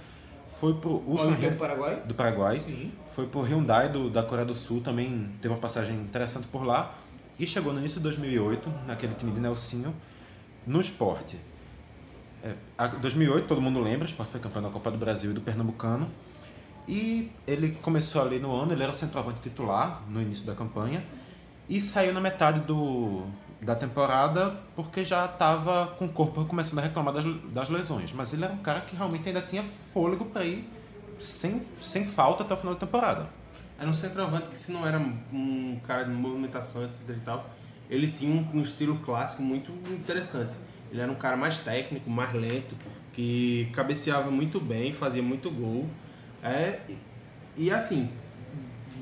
Foi 0.61 0.75
pro 0.75 1.03
Ulsan 1.07 1.29
Olímpia 1.29 1.51
do 1.51 1.57
Paraguai? 1.57 2.03
do 2.07 2.15
Paraguai. 2.15 2.59
Sim. 2.59 2.93
Foi 3.13 3.27
pro 3.27 3.43
Hyundai 3.43 3.89
do, 3.89 4.09
da 4.09 4.23
Coreia 4.23 4.47
do 4.47 4.55
Sul, 4.55 4.81
também 4.81 5.31
teve 5.43 5.53
uma 5.53 5.61
passagem 5.61 5.97
interessante 5.97 6.47
por 6.47 6.65
lá. 6.65 6.95
E 7.39 7.47
chegou 7.47 7.73
no 7.73 7.81
início 7.81 7.97
de 7.97 8.05
2008, 8.05 8.73
naquele 8.87 9.15
time 9.15 9.33
de 9.33 9.41
Nelsinho, 9.41 9.93
no 10.67 10.81
esporte. 10.81 11.39
É, 12.43 12.55
a- 12.77 12.87
2008, 12.89 13.47
todo 13.47 13.61
mundo 13.61 13.81
lembra, 13.81 14.07
o 14.07 14.09
esporte 14.09 14.31
foi 14.31 14.41
campeão 14.41 14.63
da 14.63 14.71
Copa 14.71 14.91
do 14.91 14.99
Brasil 14.99 15.31
e 15.31 15.35
do 15.35 15.41
Pernambucano. 15.41 16.09
E 16.87 17.31
ele 17.47 17.73
começou 17.81 18.21
ali 18.23 18.39
no 18.39 18.55
ano, 18.55 18.73
ele 18.73 18.83
era 18.83 18.93
o 18.93 18.95
centroavante 18.95 19.41
titular 19.41 20.03
no 20.09 20.21
início 20.21 20.45
da 20.45 20.55
campanha. 20.55 21.03
E 21.67 21.81
saiu 21.81 22.13
na 22.13 22.21
metade 22.21 22.61
do, 22.61 23.23
da 23.63 23.75
temporada 23.75 24.61
porque 24.77 25.03
já 25.03 25.25
estava 25.25 25.87
com 25.99 26.05
o 26.05 26.09
corpo 26.11 26.45
começando 26.45 26.81
a 26.81 26.83
reclamar 26.83 27.15
das, 27.15 27.25
das 27.51 27.69
lesões. 27.71 28.13
Mas 28.13 28.35
ele 28.35 28.45
era 28.45 28.53
um 28.53 28.59
cara 28.59 28.83
que 28.83 28.95
realmente 28.95 29.27
ainda 29.27 29.41
tinha 29.41 29.63
fôlego 29.63 30.27
para 30.27 30.45
ir 30.45 30.69
sem, 31.19 31.63
sem 31.81 32.05
falta 32.05 32.43
até 32.43 32.53
o 32.53 32.57
final 32.59 32.75
da 32.75 32.81
temporada. 32.81 33.29
Era 33.79 33.89
um 33.89 33.95
centroavante 33.95 34.49
que 34.49 34.59
se 34.59 34.71
não 34.71 34.87
era 34.87 34.99
um 34.99 35.81
cara 35.87 36.05
de 36.05 36.11
movimentação, 36.11 36.85
etc 36.85 37.01
e 37.09 37.21
tal, 37.21 37.49
ele 37.91 38.11
tinha 38.11 38.33
um, 38.33 38.59
um 38.59 38.63
estilo 38.63 38.99
clássico 38.99 39.43
muito 39.43 39.73
interessante. 39.93 40.57
Ele 40.91 41.01
era 41.01 41.11
um 41.11 41.17
cara 41.17 41.37
mais 41.37 41.59
técnico, 41.59 42.09
mais 42.09 42.33
lento, 42.33 42.77
que 43.13 43.69
cabeceava 43.73 44.31
muito 44.31 44.61
bem, 44.61 44.93
fazia 44.93 45.23
muito 45.23 45.51
gol. 45.51 45.89
É, 46.43 46.81
e, 47.57 47.71
assim, 47.71 48.11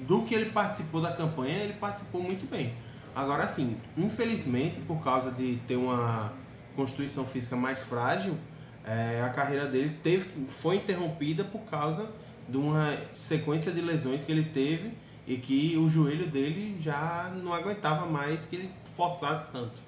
do 0.06 0.22
que 0.22 0.34
ele 0.34 0.50
participou 0.50 1.00
da 1.00 1.12
campanha, 1.12 1.58
ele 1.58 1.74
participou 1.74 2.22
muito 2.22 2.48
bem. 2.48 2.72
Agora 3.14 3.44
assim, 3.44 3.76
infelizmente, 3.96 4.80
por 4.80 5.02
causa 5.02 5.30
de 5.30 5.56
ter 5.68 5.76
uma 5.76 6.32
constituição 6.74 7.26
física 7.26 7.54
mais 7.54 7.80
frágil, 7.80 8.38
é, 8.84 9.22
a 9.22 9.28
carreira 9.28 9.66
dele 9.66 9.90
teve, 10.02 10.26
foi 10.48 10.76
interrompida 10.76 11.44
por 11.44 11.60
causa 11.62 12.08
de 12.48 12.56
uma 12.56 12.96
sequência 13.14 13.70
de 13.70 13.80
lesões 13.80 14.24
que 14.24 14.32
ele 14.32 14.44
teve 14.44 14.92
e 15.26 15.36
que 15.36 15.76
o 15.76 15.88
joelho 15.88 16.26
dele 16.28 16.76
já 16.80 17.32
não 17.42 17.52
aguentava 17.52 18.06
mais 18.06 18.44
que 18.44 18.56
ele 18.56 18.70
forçasse 18.96 19.50
tanto. 19.52 19.80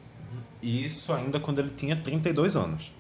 Isso 0.63 1.13
ainda 1.13 1.39
quando 1.39 1.59
ele 1.59 1.71
tinha 1.71 1.97
32 1.97 2.57
anos. 2.57 2.93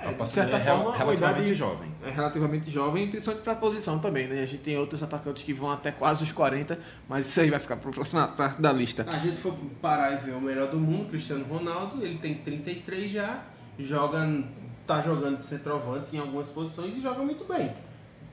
É, 0.00 0.12
de 0.12 0.28
certa 0.28 0.60
forma, 0.60 0.88
uma 0.88 0.96
relativamente 0.96 1.38
idade- 1.44 1.54
jovem. 1.54 1.90
É 2.04 2.10
relativamente 2.10 2.70
jovem, 2.70 3.08
principalmente 3.08 3.42
pra 3.42 3.54
posição 3.54 3.98
também, 3.98 4.28
né? 4.28 4.42
A 4.42 4.46
gente 4.46 4.58
tem 4.62 4.76
outros 4.76 5.02
atacantes 5.02 5.42
que 5.42 5.52
vão 5.54 5.70
até 5.70 5.90
quase 5.90 6.22
os 6.24 6.30
40, 6.32 6.78
mas 7.08 7.26
isso 7.26 7.40
aí 7.40 7.48
vai 7.48 7.58
ficar 7.58 7.76
pra 7.78 7.90
próxima 7.90 8.28
parte 8.28 8.60
da 8.60 8.70
lista. 8.72 9.06
A 9.08 9.18
gente 9.18 9.36
for 9.38 9.54
parar 9.80 10.12
e 10.12 10.16
ver 10.16 10.32
o 10.32 10.40
melhor 10.40 10.68
do 10.70 10.78
mundo, 10.78 11.08
Cristiano 11.08 11.44
Ronaldo, 11.46 12.04
ele 12.04 12.18
tem 12.18 12.34
33 12.34 13.10
já, 13.10 13.44
joga, 13.78 14.44
tá 14.86 15.00
jogando 15.00 15.38
de 15.38 15.44
centroavante 15.44 16.14
em 16.14 16.18
algumas 16.18 16.48
posições 16.48 16.94
e 16.96 17.00
joga 17.00 17.22
muito 17.22 17.44
bem. 17.46 17.72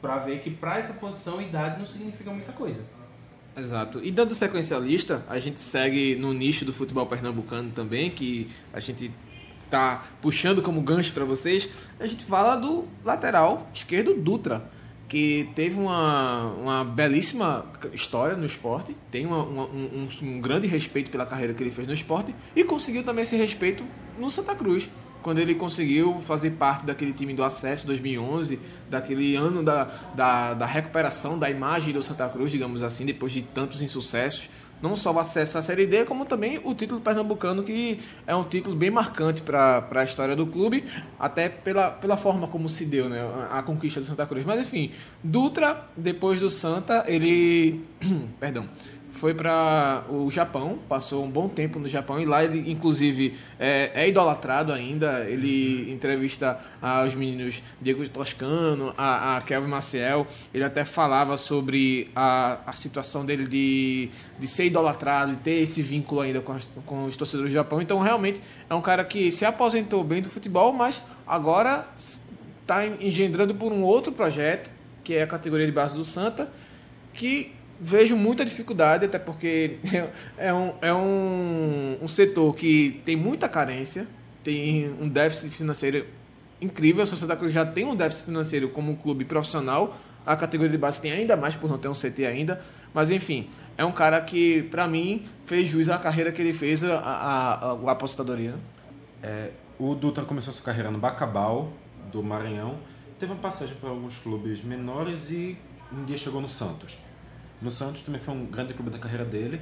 Pra 0.02 0.18
ver 0.18 0.42
que 0.42 0.50
pra 0.50 0.78
essa 0.80 0.94
posição, 0.94 1.42
idade 1.42 1.80
não 1.80 1.86
significa 1.86 2.32
muita 2.32 2.52
coisa. 2.52 2.84
Exato. 3.58 4.00
E 4.04 4.12
dando 4.12 4.34
sequência 4.34 4.78
à 4.78 4.80
lista, 4.80 5.26
a 5.28 5.40
gente 5.40 5.60
segue 5.60 6.16
no 6.16 6.34
nicho 6.34 6.64
do 6.64 6.72
futebol 6.72 7.06
pernambucano 7.06 7.70
também, 7.72 8.10
que 8.10 8.48
a 8.72 8.80
gente 8.80 9.12
tá 9.70 10.06
puxando 10.22 10.62
como 10.62 10.82
gancho 10.82 11.14
para 11.14 11.26
vocês. 11.26 11.70
A 12.00 12.08
gente 12.08 12.24
fala 12.26 12.56
do 12.56 12.86
lateral 13.04 13.70
esquerdo 13.74 14.14
Dutra, 14.14 14.70
que 15.08 15.50
teve 15.56 15.78
uma, 15.78 16.54
uma 16.54 16.84
belíssima 16.86 17.66
história 17.94 18.38
no 18.38 18.46
esporte, 18.46 18.96
tem 19.12 19.26
uma- 19.26 19.44
uma- 19.44 19.66
um, 19.66 20.08
um- 20.22 20.40
grande 20.40 20.68
respeito 20.68 21.12
pela 21.12 21.26
carreira 21.26 21.54
que 21.54 21.62
ele 21.62 21.72
fez 21.72 21.86
no 21.86 21.94
esporte 21.94 22.34
e 22.56 22.64
conseguiu 22.64 23.04
também 23.04 23.24
esse 23.24 23.36
respeito 23.36 23.84
no 24.18 24.30
Santa 24.30 24.56
Cruz. 24.56 24.90
Quando 25.22 25.40
ele 25.40 25.56
conseguiu 25.56 26.20
fazer 26.22 26.52
parte 26.52 26.86
daquele 26.86 27.14
time 27.14 27.34
do 27.34 27.44
acesso 27.44 27.86
2011, 27.88 28.60
daquele 28.90 29.36
ano 29.36 29.64
da, 29.64 29.86
da, 30.16 30.54
da 30.54 30.66
recuperação 30.66 31.38
da 31.38 31.50
imagem 31.50 31.94
do 31.94 32.02
Santa 32.02 32.28
Cruz, 32.30 32.52
digamos 32.52 32.84
assim, 32.84 33.06
depois 33.06 33.32
de 33.32 33.42
tantos 33.42 33.82
insucessos. 33.82 34.50
Não 34.82 34.96
só 34.96 35.14
o 35.14 35.20
acesso 35.20 35.60
à 35.60 35.62
Série 35.62 35.86
D, 35.86 36.06
como 36.06 36.26
também 36.26 36.60
o 36.64 36.74
título 36.74 37.00
pernambucano, 37.00 37.62
que 37.62 38.00
é 38.26 38.36
um 38.36 38.44
título 38.44 38.76
bem 38.76 38.90
marcante 38.90 39.42
para 39.44 39.88
a 39.92 40.04
história 40.04 40.36
do 40.36 40.48
clube, 40.48 40.84
até 41.20 41.48
pela, 41.50 41.92
pela 41.92 42.18
forma 42.18 42.48
como 42.48 42.68
se 42.68 42.86
deu 42.86 43.08
né, 43.08 43.22
a, 43.52 43.60
a 43.60 43.64
conquista 43.64 44.00
do 44.00 44.08
Santa 44.08 44.26
Cruz. 44.26 44.44
Mas 44.44 44.60
enfim, 44.60 44.92
Dutra, 45.24 45.86
depois 45.96 46.40
do 46.40 46.50
Santa, 46.50 47.06
ele. 47.08 47.86
Perdão. 48.40 48.68
Foi 49.22 49.36
para 49.36 50.04
o 50.10 50.32
Japão, 50.32 50.80
passou 50.90 51.24
um 51.24 51.30
bom 51.30 51.48
tempo 51.48 51.78
no 51.78 51.88
Japão 51.88 52.20
e 52.20 52.26
lá 52.26 52.44
ele, 52.44 52.72
inclusive, 52.72 53.38
é, 53.60 53.92
é 53.94 54.10
idolatrado 54.10 54.74
ainda. 54.74 55.26
Ele 55.30 55.92
entrevista 55.94 56.58
aos 56.82 57.14
meninos 57.14 57.62
Diego 57.80 58.10
Toscano, 58.10 58.96
a, 58.98 59.38
a 59.38 59.42
Kelvin 59.42 59.68
Maciel. 59.70 60.26
Ele 60.52 60.64
até 60.64 60.84
falava 60.84 61.38
sobre 61.38 62.10
a, 62.16 62.62
a 62.66 62.74
situação 62.74 63.24
dele 63.24 63.46
de, 63.48 64.10
de 64.40 64.48
ser 64.48 64.66
idolatrado 64.66 65.34
e 65.34 65.36
ter 65.36 65.60
esse 65.62 65.84
vínculo 65.84 66.22
ainda 66.22 66.42
com, 66.42 66.54
as- 66.54 66.68
com 66.88 67.06
os 67.06 67.16
torcedores 67.16 67.52
do 67.52 67.54
Japão. 67.54 67.80
Então, 67.80 68.00
realmente, 68.00 68.42
é 68.68 68.74
um 68.74 68.82
cara 68.82 69.06
que 69.06 69.32
se 69.32 69.46
aposentou 69.46 70.04
bem 70.04 70.24
do 70.24 70.30
futebol, 70.30 70.74
mas 70.74 71.00
agora 71.28 71.88
está 71.96 72.88
engendrando 72.88 73.54
por 73.54 73.72
um 73.72 73.84
outro 73.84 74.12
projeto, 74.12 74.72
que 75.04 75.14
é 75.14 75.22
a 75.22 75.28
categoria 75.28 75.68
de 75.68 75.72
base 75.72 75.96
do 75.96 76.04
Santa, 76.04 76.50
que 77.14 77.54
vejo 77.82 78.16
muita 78.16 78.46
dificuldade, 78.46 79.06
até 79.06 79.18
porque 79.18 79.80
é 80.38 80.54
um, 80.54 80.74
é 80.82 80.94
um, 80.94 81.98
um 82.00 82.08
setor 82.08 82.56
que 82.56 83.02
tem 83.04 83.16
muita 83.16 83.50
carência, 83.50 84.08
tem 84.44 84.94
um 85.02 85.10
déficit 85.10 85.50
financeiro 85.50 86.06
incrível. 86.62 87.02
O 87.02 87.06
Santa 87.08 87.36
Cruz 87.36 87.52
já 87.52 87.66
tem 87.66 87.84
um 87.86 87.96
déficit 87.96 88.26
financeiro 88.26 88.70
como 88.70 88.92
um 88.92 88.96
clube 88.96 89.26
profissional, 89.26 89.98
a 90.24 90.36
categoria 90.36 90.72
de 90.72 90.78
base 90.78 91.02
tem 91.02 91.12
ainda 91.12 91.36
mais 91.36 91.56
por 91.56 91.68
não 91.68 91.80
ter 91.80 91.88
um 91.88 91.94
CT 91.94 92.26
ainda. 92.28 92.62
Mas 92.94 93.10
enfim, 93.10 93.50
é 93.76 93.84
um 93.84 93.92
cara 93.92 94.22
que, 94.22 94.64
para 94.64 94.88
mim, 94.88 95.26
fez 95.46 95.68
jus 95.68 95.90
à 95.90 95.98
carreira 95.98 96.32
que 96.32 96.40
ele 96.40 96.54
fez, 96.54 96.84
a, 96.84 97.00
a, 97.00 97.54
a, 97.54 97.72
a 97.72 97.92
aposentadoria. 97.92 98.52
né? 98.52 98.58
É, 99.24 99.50
o 99.80 99.96
Dutra 99.96 100.24
começou 100.24 100.54
sua 100.54 100.64
carreira 100.64 100.92
no 100.92 101.00
Bacabal, 101.00 101.72
do 102.12 102.22
Maranhão. 102.22 102.78
Teve 103.18 103.32
uma 103.32 103.42
passagem 103.42 103.76
por 103.78 103.90
alguns 103.90 104.18
clubes 104.18 104.64
menores 104.64 105.32
e 105.32 105.58
um 105.92 106.04
dia 106.06 106.18
chegou 106.18 106.42
no 106.42 106.50
Santos. 106.50 107.00
No 107.62 107.70
Santos 107.70 108.02
também 108.02 108.20
foi 108.20 108.34
um 108.34 108.46
grande 108.46 108.74
clube 108.74 108.90
da 108.90 108.98
carreira 108.98 109.24
dele. 109.24 109.62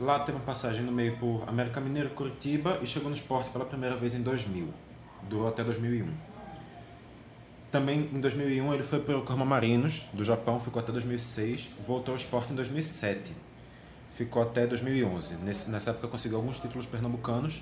Lá 0.00 0.18
teve 0.20 0.38
uma 0.38 0.44
passagem 0.44 0.82
no 0.82 0.92
meio 0.92 1.16
por 1.18 1.44
América 1.46 1.80
Mineiro, 1.80 2.10
Curitiba 2.10 2.78
e 2.82 2.86
chegou 2.86 3.10
no 3.10 3.16
esporte 3.16 3.50
pela 3.50 3.64
primeira 3.64 3.96
vez 3.96 4.14
em 4.14 4.22
2000. 4.22 4.72
Durou 5.28 5.48
até 5.48 5.62
2001. 5.62 6.08
Também 7.70 8.08
em 8.12 8.20
2001 8.20 8.74
ele 8.74 8.82
foi 8.82 9.00
para 9.00 9.18
o 9.18 9.22
Corma 9.22 9.44
Marinos, 9.44 10.06
do 10.12 10.24
Japão, 10.24 10.58
ficou 10.60 10.80
até 10.80 10.92
2006. 10.92 11.70
Voltou 11.86 12.12
ao 12.12 12.16
esporte 12.16 12.52
em 12.52 12.56
2007. 12.56 13.32
Ficou 14.14 14.42
até 14.42 14.66
2011. 14.66 15.34
Nesse, 15.36 15.70
nessa 15.70 15.90
época 15.90 16.08
conseguiu 16.08 16.38
alguns 16.38 16.58
títulos 16.58 16.86
pernambucanos 16.86 17.60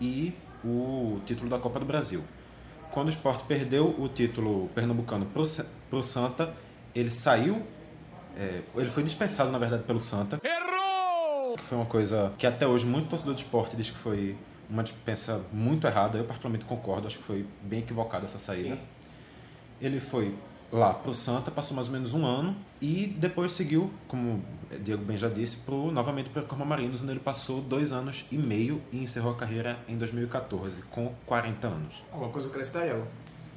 e 0.00 0.34
o 0.64 1.20
título 1.26 1.48
da 1.48 1.58
Copa 1.58 1.78
do 1.78 1.86
Brasil. 1.86 2.24
Quando 2.90 3.06
o 3.06 3.10
esporte 3.10 3.44
perdeu 3.44 3.94
o 3.98 4.08
título 4.08 4.68
pernambucano 4.74 5.26
para 5.26 5.98
o 5.98 6.02
Santa, 6.02 6.54
ele 6.94 7.10
saiu, 7.10 7.62
é, 8.36 8.62
ele 8.76 8.90
foi 8.90 9.02
dispensado 9.02 9.50
na 9.50 9.58
verdade 9.58 9.82
pelo 9.84 10.00
Santa. 10.00 10.40
Errou! 10.42 11.56
Foi 11.68 11.76
uma 11.76 11.86
coisa 11.86 12.32
que 12.38 12.46
até 12.46 12.66
hoje 12.66 12.86
muito 12.86 13.08
torcedor 13.08 13.34
do 13.34 13.38
esporte 13.38 13.76
diz 13.76 13.90
que 13.90 13.98
foi 13.98 14.36
uma 14.68 14.82
dispensa 14.82 15.42
muito 15.52 15.86
errada. 15.86 16.18
Eu 16.18 16.24
particularmente 16.24 16.64
concordo, 16.64 17.06
acho 17.06 17.18
que 17.18 17.24
foi 17.24 17.46
bem 17.62 17.80
equivocada 17.80 18.24
essa 18.24 18.38
saída. 18.38 18.78
Ele 19.80 20.00
foi 20.00 20.34
lá 20.72 20.94
pro 20.94 21.12
Santa, 21.12 21.50
passou 21.50 21.74
mais 21.76 21.88
ou 21.88 21.92
menos 21.92 22.14
um 22.14 22.24
ano 22.24 22.56
e 22.80 23.06
depois 23.18 23.52
seguiu, 23.52 23.92
como 24.08 24.42
Diego 24.80 25.04
bem 25.04 25.18
já 25.18 25.28
disse, 25.28 25.56
pro, 25.56 25.92
novamente 25.92 26.30
para 26.30 26.42
o 26.42 26.46
Corma 26.46 26.64
Marinos, 26.64 27.02
onde 27.02 27.10
ele 27.10 27.20
passou 27.20 27.60
dois 27.60 27.92
anos 27.92 28.24
e 28.32 28.38
meio 28.38 28.80
e 28.90 29.02
encerrou 29.02 29.32
a 29.32 29.36
carreira 29.36 29.78
em 29.86 29.98
2014, 29.98 30.82
com 30.90 31.12
40 31.26 31.66
anos. 31.68 32.02
Alguma 32.10 32.30
coisa 32.30 32.48
acrescentar, 32.48 32.86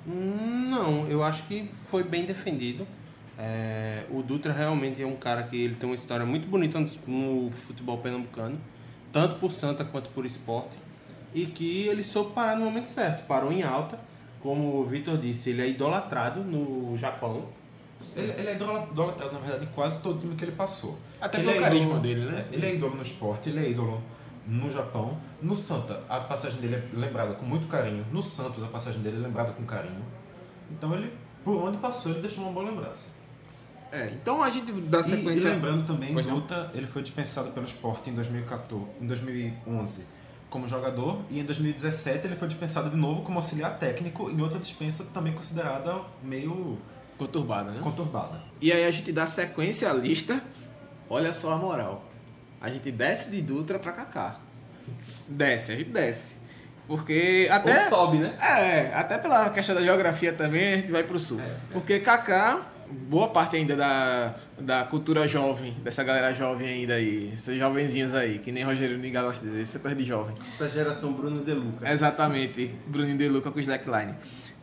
Hum, 0.07 0.67
Não, 0.69 1.07
eu 1.07 1.23
acho 1.23 1.43
que 1.43 1.69
foi 1.71 2.03
bem 2.03 2.25
defendido. 2.25 2.85
É, 3.37 4.05
o 4.09 4.23
Dutra 4.23 4.53
realmente 4.53 5.01
é 5.01 5.05
um 5.05 5.15
cara 5.15 5.43
que 5.43 5.55
ele 5.61 5.75
tem 5.75 5.87
uma 5.89 5.95
história 5.95 6.25
muito 6.25 6.47
bonita 6.47 6.79
no, 7.05 7.51
futebol 7.51 7.97
pernambucano, 7.97 8.57
tanto 9.11 9.35
por 9.39 9.51
Santa 9.51 9.83
quanto 9.83 10.09
por 10.11 10.25
esporte, 10.25 10.77
e 11.33 11.45
que 11.45 11.87
ele 11.87 12.03
soube 12.03 12.33
parar 12.33 12.55
no 12.55 12.63
momento 12.65 12.85
certo, 12.87 13.25
parou 13.27 13.51
em 13.51 13.61
alta. 13.63 13.99
Como 14.41 14.79
o 14.79 14.85
Vitor 14.85 15.17
disse, 15.17 15.49
ele 15.49 15.61
é 15.63 15.67
idolatrado 15.69 16.41
no 16.43 16.95
Japão. 16.97 17.45
Ele, 18.15 18.31
ele 18.37 18.49
é 18.49 18.53
idola- 18.53 18.87
idolatrado, 18.91 19.33
na 19.33 19.39
verdade, 19.39 19.65
em 19.65 19.73
quase 19.73 19.99
todo 20.01 20.19
time 20.19 20.35
que 20.35 20.45
ele 20.45 20.51
passou. 20.51 20.99
Até 21.19 21.39
ele 21.39 21.47
pelo 21.47 21.57
é 21.57 21.61
carisma 21.61 21.85
ídolo- 21.89 22.01
dele, 22.01 22.25
né? 22.25 22.45
Ele 22.51 22.65
é 22.65 22.75
ídolo 22.75 22.95
no 22.95 23.01
esporte, 23.01 23.49
ele 23.49 23.65
é 23.65 23.69
ídolo 23.71 24.03
no 24.45 24.69
Japão. 24.71 25.17
No 25.41 25.55
Santa, 25.57 26.03
a 26.07 26.19
passagem 26.19 26.59
dele 26.61 26.75
é 26.75 26.83
lembrada 26.93 27.33
com 27.33 27.43
muito 27.45 27.65
carinho. 27.67 28.05
No 28.11 28.21
Santos, 28.21 28.63
a 28.63 28.67
passagem 28.67 29.01
dele 29.01 29.17
é 29.17 29.27
lembrada 29.27 29.51
com 29.53 29.63
carinho. 29.65 30.03
Então 30.71 30.93
ele, 30.93 31.11
por 31.43 31.55
onde 31.63 31.77
passou, 31.77 32.11
ele 32.11 32.21
deixou 32.21 32.43
uma 32.43 32.53
boa 32.53 32.69
lembrança. 32.69 33.07
É, 33.95 34.09
então 34.13 34.43
a 34.43 34.49
gente 34.49 34.71
dá 34.71 34.99
E, 34.99 35.01
e 35.01 35.03
sequência. 35.03 35.49
lembrando 35.51 35.85
também, 35.85 36.13
Pois. 36.13 36.25
Duta, 36.25 36.71
ele 36.73 36.87
foi 36.87 37.01
dispensado 37.01 37.51
pelo 37.51 37.65
esporte 37.65 38.09
em 38.09 38.13
2014, 38.13 38.85
em 39.01 39.07
2011 39.07 40.05
como 40.49 40.67
jogador 40.69 41.19
e 41.29 41.39
em 41.39 41.43
2017 41.43 42.27
ele 42.27 42.35
foi 42.35 42.47
dispensado 42.47 42.89
de 42.89 42.95
novo 42.95 43.23
como 43.23 43.37
auxiliar 43.39 43.77
técnico 43.77 44.29
em 44.29 44.39
outra 44.41 44.57
dispensa 44.57 45.03
também 45.13 45.33
considerada 45.33 45.99
meio 46.23 46.77
Conturbada, 47.17 47.71
né? 47.71 47.79
conturbada. 47.81 48.41
E 48.61 48.71
aí 48.71 48.85
a 48.85 48.91
gente 48.91 49.11
dá 49.11 49.25
sequência 49.25 49.89
à 49.89 49.93
lista. 49.93 50.41
Olha 51.09 51.33
só 51.33 51.53
a 51.53 51.57
moral. 51.57 52.05
A 52.61 52.69
gente 52.69 52.89
desce 52.91 53.29
de 53.29 53.41
Dutra 53.41 53.77
pra 53.79 53.91
Kaká. 53.91 54.37
Desce, 55.29 55.71
a 55.73 55.75
gente 55.75 55.89
desce. 55.89 56.37
Porque 56.87 57.47
até. 57.51 57.83
Ou 57.85 57.89
sobe, 57.89 58.17
né? 58.19 58.35
É, 58.39 58.93
até 58.93 59.17
pela 59.17 59.49
questão 59.49 59.75
da 59.75 59.81
geografia 59.81 60.31
também 60.33 60.73
a 60.73 60.77
gente 60.77 60.91
vai 60.91 61.03
pro 61.03 61.19
sul. 61.19 61.39
Porque 61.71 61.99
Kaká, 61.99 62.61
boa 62.89 63.29
parte 63.29 63.55
ainda 63.55 63.75
da, 63.75 64.35
da 64.59 64.83
cultura 64.83 65.27
jovem, 65.27 65.75
dessa 65.83 66.03
galera 66.03 66.33
jovem 66.33 66.67
ainda 66.67 66.95
aí, 66.95 67.31
esses 67.33 67.57
jovenzinhos 67.57 68.13
aí, 68.13 68.39
que 68.39 68.51
nem 68.51 68.63
Rogério 68.63 68.97
Niga 68.97 69.21
gosta 69.21 69.43
de 69.43 69.51
dizer, 69.51 69.63
isso 69.63 69.77
é 69.77 69.79
coisa 69.79 69.95
de 69.95 70.03
jovem. 70.03 70.35
Essa 70.53 70.69
geração 70.69 71.13
Bruno 71.13 71.43
De 71.43 71.53
Luca. 71.53 71.91
Exatamente, 71.91 72.73
Bruninho 72.87 73.17
De 73.17 73.27
Luca 73.27 73.51
com 73.51 73.59
slackline. 73.59 74.15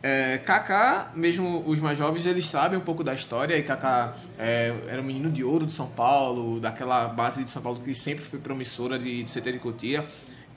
É, 0.05 0.37
Kaká, 0.39 1.11
mesmo 1.15 1.63
os 1.65 1.79
mais 1.79 1.97
jovens, 1.97 2.25
eles 2.25 2.45
sabem 2.45 2.77
um 2.77 2.81
pouco 2.81 3.05
da 3.05 3.13
história. 3.13 3.57
E 3.57 3.63
Kaká 3.63 4.13
é, 4.37 4.75
era 4.87 5.01
um 5.01 5.05
menino 5.05 5.31
de 5.31 5.45
ouro 5.45 5.65
de 5.65 5.71
São 5.71 5.87
Paulo, 5.87 6.59
daquela 6.59 7.07
base 7.07 7.41
de 7.41 7.49
São 7.49 7.61
Paulo 7.61 7.79
que 7.79 7.93
sempre 7.93 8.25
foi 8.25 8.37
promissora 8.37 8.99
de, 8.99 9.23
de 9.23 9.31
CT 9.31 9.53
de 9.53 9.59
Cotia. 9.59 10.05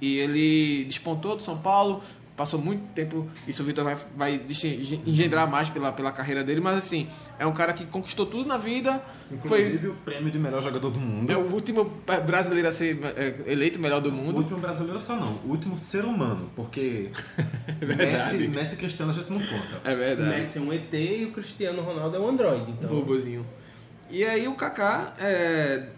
E 0.01 0.19
ele 0.19 0.85
despontou 0.85 1.37
do 1.37 1.43
São 1.45 1.57
Paulo, 1.57 2.03
passou 2.37 2.61
muito 2.61 2.83
tempo. 2.95 3.27
Isso 3.49 3.63
o 3.63 3.67
Vitor 3.67 3.83
vai, 3.85 3.97
vai 4.17 4.41
engendrar 5.07 5.49
mais 5.51 5.71
pela, 5.71 5.91
pela 5.93 6.13
carreira 6.13 6.45
dele, 6.45 6.61
mas 6.61 6.77
assim, 6.77 7.09
é 7.39 7.47
um 7.47 7.53
cara 7.53 7.73
que 7.73 7.87
conquistou 7.87 8.27
tudo 8.27 8.47
na 8.47 8.59
vida. 8.59 9.03
Foi 9.45 9.61
Inclusive 9.61 9.89
o 9.89 9.95
prêmio 9.95 10.31
de 10.31 10.39
melhor 10.39 10.63
jogador 10.63 10.91
do 10.91 11.01
mundo. 11.01 11.31
é 11.33 11.37
o 11.37 11.51
último 11.53 11.85
brasileiro 12.27 12.69
a 12.69 12.71
ser 12.71 12.99
é, 13.17 13.35
eleito 13.51 13.79
melhor 13.81 14.01
do 14.01 14.11
O 14.11 14.13
mundo. 14.13 14.37
último 14.39 14.59
brasileiro 14.59 15.01
só 15.01 15.17
não, 15.17 15.41
o 15.45 15.49
último 15.51 15.77
ser 15.77 16.05
humano, 16.05 16.51
porque 16.55 17.11
verdade. 17.81 18.13
Messi, 18.13 18.49
Messi 18.49 18.75
e 18.75 18.79
Cristiano 18.79 19.11
a 19.11 19.15
gente 19.15 19.31
não 19.31 19.39
conta. 19.39 19.81
É 19.85 19.95
O 19.95 19.97
verdade. 19.97 20.29
Messi 20.41 20.59
é 20.59 20.61
um 20.61 20.73
ET 20.73 20.93
e 20.93 21.25
o 21.25 21.33
Cristiano 21.33 21.81
Ronaldo 21.83 22.17
é 22.17 22.21
um 22.21 22.29
Android. 22.29 22.71
Então, 22.71 22.91
Bobozinho. 22.91 23.47
E 24.11 24.25
aí 24.25 24.47
o 24.47 24.55
Kaká 24.55 25.15
é, 25.19 25.25
é, 25.27 25.89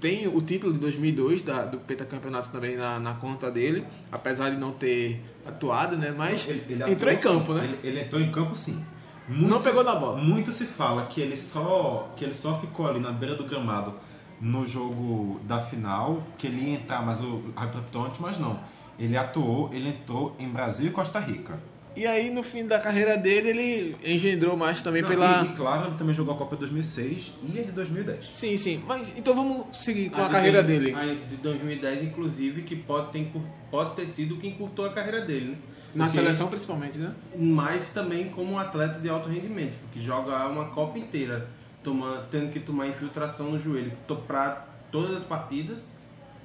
tem 0.00 0.26
o 0.28 0.40
título 0.40 0.72
de 0.72 0.78
2002 0.78 1.42
da, 1.42 1.64
do 1.64 1.78
pentacampeonato 1.78 2.50
também 2.50 2.76
na, 2.76 2.98
na 2.98 3.14
conta 3.14 3.50
dele, 3.50 3.84
apesar 4.10 4.50
de 4.50 4.56
não 4.56 4.72
ter 4.72 5.22
atuado, 5.46 5.96
né? 5.96 6.12
Mas 6.16 6.46
Ele- 6.48 6.64
ele 6.68 6.90
entrou 6.92 7.12
em 7.12 7.16
atuou, 7.16 7.34
campo, 7.40 7.52
sim. 7.54 7.58
né? 7.60 7.64
Ele, 7.64 7.78
ele 7.88 8.00
entrou 8.00 8.20
em 8.20 8.30
campo 8.30 8.54
sim. 8.54 8.84
Não 9.28 9.58
se- 9.58 9.64
pegou 9.64 9.84
na 9.84 9.94
bola. 9.94 10.16
Muito 10.20 10.50
se 10.52 10.64
fala 10.64 11.06
que 11.06 11.20
ele 11.20 11.36
só 11.36 12.12
que 12.16 12.24
ele 12.24 12.34
só 12.34 12.58
ficou 12.60 12.86
ali 12.88 12.98
na 13.00 13.12
beira 13.12 13.36
do 13.36 13.44
gramado 13.44 13.94
no 14.40 14.66
jogo 14.66 15.38
da 15.44 15.60
final, 15.60 16.22
que 16.38 16.46
ele 16.46 16.70
ia 16.70 16.74
entrar, 16.76 17.04
mas 17.04 17.20
o 17.20 17.42
árbitro 17.54 17.82
mas 18.20 18.38
não. 18.38 18.58
Ele 18.98 19.16
atuou, 19.16 19.70
ele 19.72 19.88
entrou 19.90 20.34
em 20.38 20.48
Brasil 20.48 20.88
e 20.88 20.90
Costa 20.90 21.18
Rica. 21.20 21.58
E 21.96 22.06
aí 22.06 22.30
no 22.30 22.42
fim 22.42 22.66
da 22.66 22.78
carreira 22.78 23.16
dele 23.16 23.48
ele 23.48 23.96
engendrou 24.04 24.56
mais 24.56 24.80
também 24.80 25.02
Não, 25.02 25.08
pela. 25.08 25.44
e, 25.44 25.48
claro, 25.56 25.88
ele 25.88 25.96
também 25.96 26.14
jogou 26.14 26.34
a 26.34 26.36
Copa 26.36 26.54
de 26.54 26.60
2006 26.60 27.32
e 27.52 27.58
a 27.58 27.62
de 27.64 27.72
2010. 27.72 28.26
Sim, 28.26 28.56
sim. 28.56 28.82
Mas 28.86 29.12
então 29.16 29.34
vamos 29.34 29.76
seguir 29.76 30.08
com 30.10 30.20
a, 30.20 30.26
de 30.26 30.30
carreira 30.32 30.62
dele. 30.62 30.94
a 30.94 31.04
de 31.06 31.36
2010, 31.36 32.04
inclusive, 32.04 32.62
que 32.62 32.76
pode 32.76 33.10
ter, 33.12 33.28
pode 33.70 33.96
ter 33.96 34.06
sido 34.06 34.36
quem 34.36 34.50
encurtou 34.50 34.84
a 34.86 34.92
carreira 34.92 35.20
dele, 35.22 35.50
né? 35.50 35.56
Na 35.92 36.04
Porque- 36.06 36.20
seleção 36.20 36.46
principalmente, 36.48 36.98
né? 36.98 37.12
Mas 37.36 37.88
também 37.92 38.28
como 38.28 38.52
um 38.52 38.58
atleta 38.58 39.00
de 39.00 39.08
alto 39.08 39.28
rendimento, 39.28 39.74
porque 39.82 40.00
joga 40.00 40.46
uma 40.48 40.66
Copa 40.66 40.96
inteira, 40.96 41.48
toma, 41.82 42.28
tendo 42.30 42.50
que 42.52 42.60
tomar 42.60 42.86
infiltração 42.86 43.50
no 43.50 43.58
joelho 43.58 43.92
para 44.28 44.64
todas 44.92 45.16
as 45.16 45.24
partidas, 45.24 45.88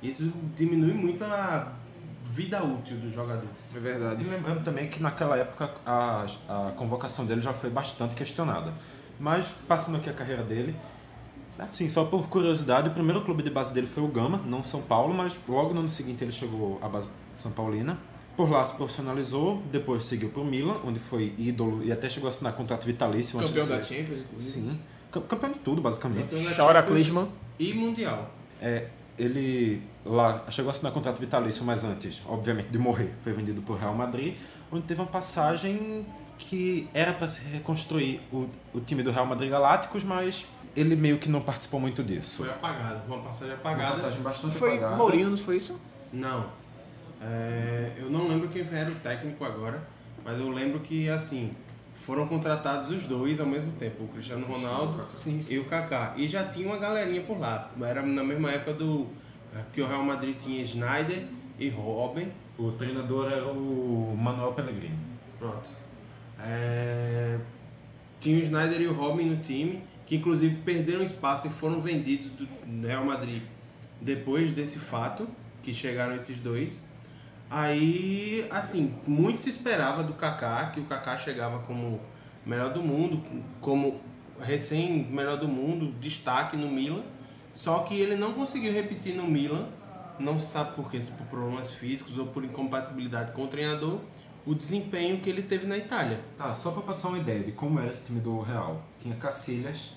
isso 0.02 0.34
diminui 0.58 0.94
muito 0.96 1.24
a 1.24 1.74
vida 2.36 2.62
útil 2.64 2.98
do 2.98 3.10
jogador. 3.12 3.48
É 3.74 3.78
E 3.78 3.80
verdade. 3.80 4.24
lembrando 4.26 4.64
também 4.64 4.88
que 4.90 5.02
naquela 5.02 5.38
época 5.38 5.72
a, 5.86 6.26
a 6.50 6.72
convocação 6.76 7.26
dele 7.26 7.42
já 7.42 7.54
foi 7.54 7.70
bastante 7.70 8.14
questionada. 8.16 8.74
Mas, 9.20 9.48
passando 9.68 9.96
aqui 9.98 10.10
a 10.10 10.14
carreira 10.14 10.44
dele, 10.44 10.76
assim, 11.58 11.90
só 11.90 12.04
por 12.04 12.28
curiosidade, 12.28 12.90
o 12.90 12.92
primeiro 12.92 13.22
clube 13.22 13.42
de 13.42 13.50
base 13.50 13.74
dele 13.74 13.88
foi 13.88 14.04
o 14.04 14.08
Gama, 14.08 14.42
não 14.46 14.64
São 14.64 14.82
Paulo, 14.82 15.14
mas 15.14 15.40
logo 15.48 15.74
no 15.74 15.80
ano 15.80 15.90
seguinte 15.90 16.22
ele 16.24 16.34
chegou 16.34 16.78
à 16.82 16.90
base 16.90 17.08
São 17.36 17.52
Paulina. 17.52 17.98
Por 18.36 18.50
lá 18.52 18.66
se 18.66 18.74
profissionalizou, 18.74 19.64
depois 19.72 20.04
seguiu 20.04 20.28
para 20.30 20.42
o 20.42 20.46
Milan, 20.46 20.82
onde 20.84 21.00
foi 21.00 21.34
ídolo 21.38 21.82
e 21.82 21.90
até 21.94 22.10
chegou 22.10 22.28
a 22.28 22.30
assinar 22.32 22.52
contrato 22.54 22.86
vitalício. 22.86 23.40
antes 23.40 23.52
Campeão 23.52 23.66
de 23.66 23.78
da 23.78 23.84
ser- 23.84 23.96
Champions, 24.00 24.20
inclusive. 24.26 24.52
Sim, 24.68 24.80
Cam- 25.10 25.22
campeão 25.22 25.52
de 25.54 25.60
tudo, 25.60 25.82
basicamente. 25.82 26.36
Chora 26.54 26.84
Klinsmann. 26.84 27.30
E 27.58 27.74
Mundial. 27.74 28.30
É, 28.62 28.88
ele 29.18 29.82
lá 30.06 30.44
chegou 30.50 30.70
a 30.70 30.74
assinar 30.74 30.92
contrato 30.92 31.20
vitalício, 31.20 31.64
mas 31.64 31.84
antes, 31.84 32.22
obviamente, 32.28 32.68
de 32.70 32.78
morrer, 32.78 33.14
foi 33.24 33.34
vendido 33.34 33.62
para 33.62 33.74
o 33.74 33.78
Real 33.78 33.94
Madrid, 33.96 34.36
onde 34.72 34.84
teve 34.86 35.00
uma 35.02 35.08
passagem 35.08 36.06
que 36.38 36.88
era 36.94 37.14
para 37.14 37.28
se 37.28 37.40
reconstruir 37.46 38.20
o, 38.32 38.50
o 38.74 38.82
time 38.82 39.02
do 39.02 39.12
Real 39.12 39.26
Madrid 39.26 39.50
Galácticos, 39.50 40.04
mas 40.04 40.46
ele 40.76 40.96
meio 40.96 41.18
que 41.18 41.30
não 41.30 41.42
participou 41.42 41.80
muito 41.80 42.04
disso. 42.04 42.38
Foi 42.38 42.50
apagado, 42.50 43.02
uma 43.08 43.20
passagem 43.24 43.54
Uma 43.54 43.60
apagada. 43.60 43.92
passagem 43.96 44.22
bastante 44.22 44.56
Foi 44.56 44.72
apagada. 44.72 44.96
Mourinho, 44.98 45.30
não 45.30 45.38
foi 45.38 45.58
isso? 45.58 45.82
Não. 46.12 46.48
É, 47.22 47.94
eu 47.98 48.10
não 48.10 48.28
lembro 48.28 48.50
quem 48.50 48.68
era 48.70 48.92
o 48.92 48.96
técnico 48.96 49.46
agora, 49.46 49.82
mas 50.24 50.38
eu 50.38 50.50
lembro 50.50 50.82
que, 50.82 51.10
assim, 51.10 51.54
foram 52.06 52.28
contratados 52.28 52.92
os 52.92 53.06
dois 53.06 53.40
ao 53.40 53.48
mesmo 53.48 53.72
tempo, 53.74 54.04
o 54.04 54.08
Cristiano 54.08 54.46
Ronaldo 54.46 55.04
Sim, 55.16 55.42
sim. 55.42 55.56
e 55.56 55.60
o 55.60 55.66
Kaká. 55.66 56.14
E 56.16 56.28
já 56.28 56.48
tinha 56.48 56.68
uma 56.68 56.78
galerinha 56.78 57.22
por 57.22 57.40
lá. 57.40 57.72
Era 57.82 58.04
na 58.04 58.24
mesma 58.24 58.52
época 58.52 58.74
do 58.74 59.08
que 59.74 59.82
o 59.82 59.88
Real 59.88 60.04
Madrid 60.04 60.36
tinha 60.38 60.64
Schneider 60.64 61.24
e 61.58 61.68
Robin. 61.70 62.28
O 62.60 62.72
treinador 62.74 63.32
era 63.32 63.48
o 63.48 64.16
Manuel 64.16 64.54
Pellegrini. 64.54 64.98
Pronto. 65.40 65.70
É, 66.40 67.40
Tinha 68.20 68.44
o 68.44 68.46
Schneider 68.48 68.82
e 68.82 68.88
o 68.88 68.94
Robin 68.94 69.26
no 69.26 69.38
time, 69.38 69.82
que 70.06 70.18
inclusive 70.18 70.58
perderam 70.58 71.04
espaço 71.04 71.48
e 71.48 71.50
foram 71.50 71.82
vendidos 71.82 72.30
do 72.30 72.48
Real 72.86 73.04
Madrid 73.04 73.42
depois 74.00 74.52
desse 74.52 74.78
fato, 74.78 75.28
que 75.64 75.74
chegaram 75.74 76.16
esses 76.16 76.38
dois. 76.40 76.84
Aí, 77.50 78.48
assim, 78.50 78.94
muito 79.06 79.42
se 79.42 79.50
esperava 79.50 80.04
do 80.04 80.14
Kaká, 80.14 80.68
que 80.68 80.80
o 80.80 80.86
Kaká 80.86 81.18
chegava 81.18 81.60
como 81.60 82.00
melhor 82.46 82.74
do 82.74 82.82
mundo, 82.82 83.24
como 83.62 84.02
recém 84.40 85.06
melhor 85.06 85.38
do 85.38 85.48
mundo, 85.48 85.94
destaque 86.00 86.58
no 86.58 86.68
Milan. 86.70 87.04
Só 87.54 87.80
que 87.80 88.00
ele 88.00 88.16
não 88.16 88.34
conseguiu 88.34 88.74
repetir 88.74 89.16
no 89.16 89.26
Milan, 89.26 89.70
não 90.20 90.40
se 90.40 90.48
sabe 90.48 90.76
por 90.76 90.90
quê, 90.90 91.02
se 91.02 91.12
por 91.12 91.26
problemas 91.28 91.72
físicos 91.72 92.18
ou 92.18 92.28
por 92.28 92.44
incompatibilidade 92.44 93.32
com 93.32 93.44
o 93.44 93.48
treinador, 93.48 94.00
o 94.46 94.54
desempenho 94.54 95.20
que 95.20 95.30
ele 95.30 95.42
teve 95.42 95.66
na 95.66 95.78
Itália. 95.78 96.20
Tá, 96.38 96.54
só 96.54 96.72
para 96.72 96.82
passar 96.82 97.10
uma 97.10 97.18
ideia 97.18 97.44
de 97.44 97.52
como 97.52 97.80
era 97.80 97.90
esse 97.90 98.06
time 98.06 98.20
do 98.20 98.42
Real. 98.42 98.82
Tinha 99.00 99.16
Cacilhas, 99.16 99.94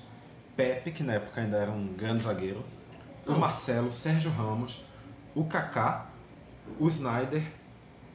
Pepe, 0.57 0.91
que 0.91 1.03
na 1.03 1.15
época 1.15 1.41
ainda 1.41 1.57
era 1.57 1.71
um 1.71 1.89
grande 1.95 2.23
zagueiro, 2.23 2.65
o 3.27 3.33
Marcelo, 3.33 3.93
Sérgio 3.93 4.31
Ramos, 4.31 4.83
o 5.35 5.45
Kaká, 5.45 6.07
o 6.79 6.89
Snyder, 6.89 7.43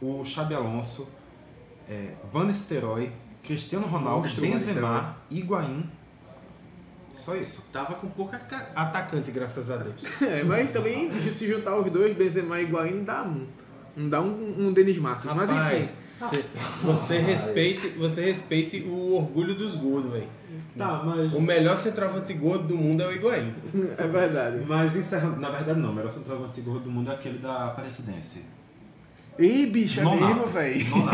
o 0.02 0.24
Xabi 0.26 0.54
Alonso, 0.56 1.08
é, 1.90 2.14
Van 2.32 2.46
Nistelrooy, 2.46 3.12
Cristiano 3.44 3.86
Ronaldo, 3.88 4.22
Monstro, 4.22 4.42
Benzema, 4.42 5.18
Higuaín. 5.30 5.90
Só 7.14 7.36
isso. 7.36 7.64
Tava 7.72 7.94
com 7.96 8.08
pouco 8.10 8.36
aca- 8.36 8.70
atacante, 8.76 9.32
graças 9.32 9.70
a 9.70 9.78
Deus. 9.78 10.04
É, 10.22 10.44
mas 10.44 10.72
também 10.72 11.12
se 11.22 11.48
juntar 11.48 11.76
os 11.78 11.92
dois, 11.92 12.16
Benzema 12.18 12.60
e 12.60 12.64
Higuaín, 12.64 13.04
dá 13.04 13.24
um. 13.24 13.48
Não 13.96 14.10
dá 14.10 14.22
um, 14.22 14.68
um 14.68 14.74
Denis 14.74 14.98
Marcos. 14.98 15.32
Mas 15.36 15.50
Rapaz, 15.50 15.78
enfim. 15.78 15.90
Cê- 16.16 16.44
você, 16.84 17.18
respeite, 17.20 17.88
você 17.90 18.26
respeite 18.26 18.82
o 18.84 19.16
orgulho 19.16 19.56
dos 19.56 19.76
gordos, 19.76 20.12
velho. 20.12 20.28
Tá, 20.78 21.04
mas. 21.06 21.32
O 21.34 21.42
melhor 21.42 21.78
centroavante 21.78 22.34
gordo 22.34 22.68
do 22.68 22.76
mundo 22.76 23.04
é 23.04 23.08
o 23.08 23.12
Higuaín. 23.12 23.54
É 23.98 24.08
verdade. 24.08 24.64
Mas 24.68 24.96
encerrando, 24.96 25.40
na 25.40 25.50
verdade 25.50 25.80
não, 25.80 25.92
o 25.92 25.94
melhor 25.94 26.10
centroavante 26.12 26.60
gordo 26.62 26.86
do 26.86 26.92
mundo 26.92 27.12
é 27.12 27.14
aquele 27.14 27.38
da 27.38 27.68
Aparecidense. 27.68 28.44
Ih, 29.40 29.66
bicho, 29.68 30.00
é 30.00 30.04
Não 30.04 30.20
dá. 30.20 30.28
mesmo, 30.28 30.46
velho. 30.48 30.90
Não 30.90 31.06
dá. 31.06 31.12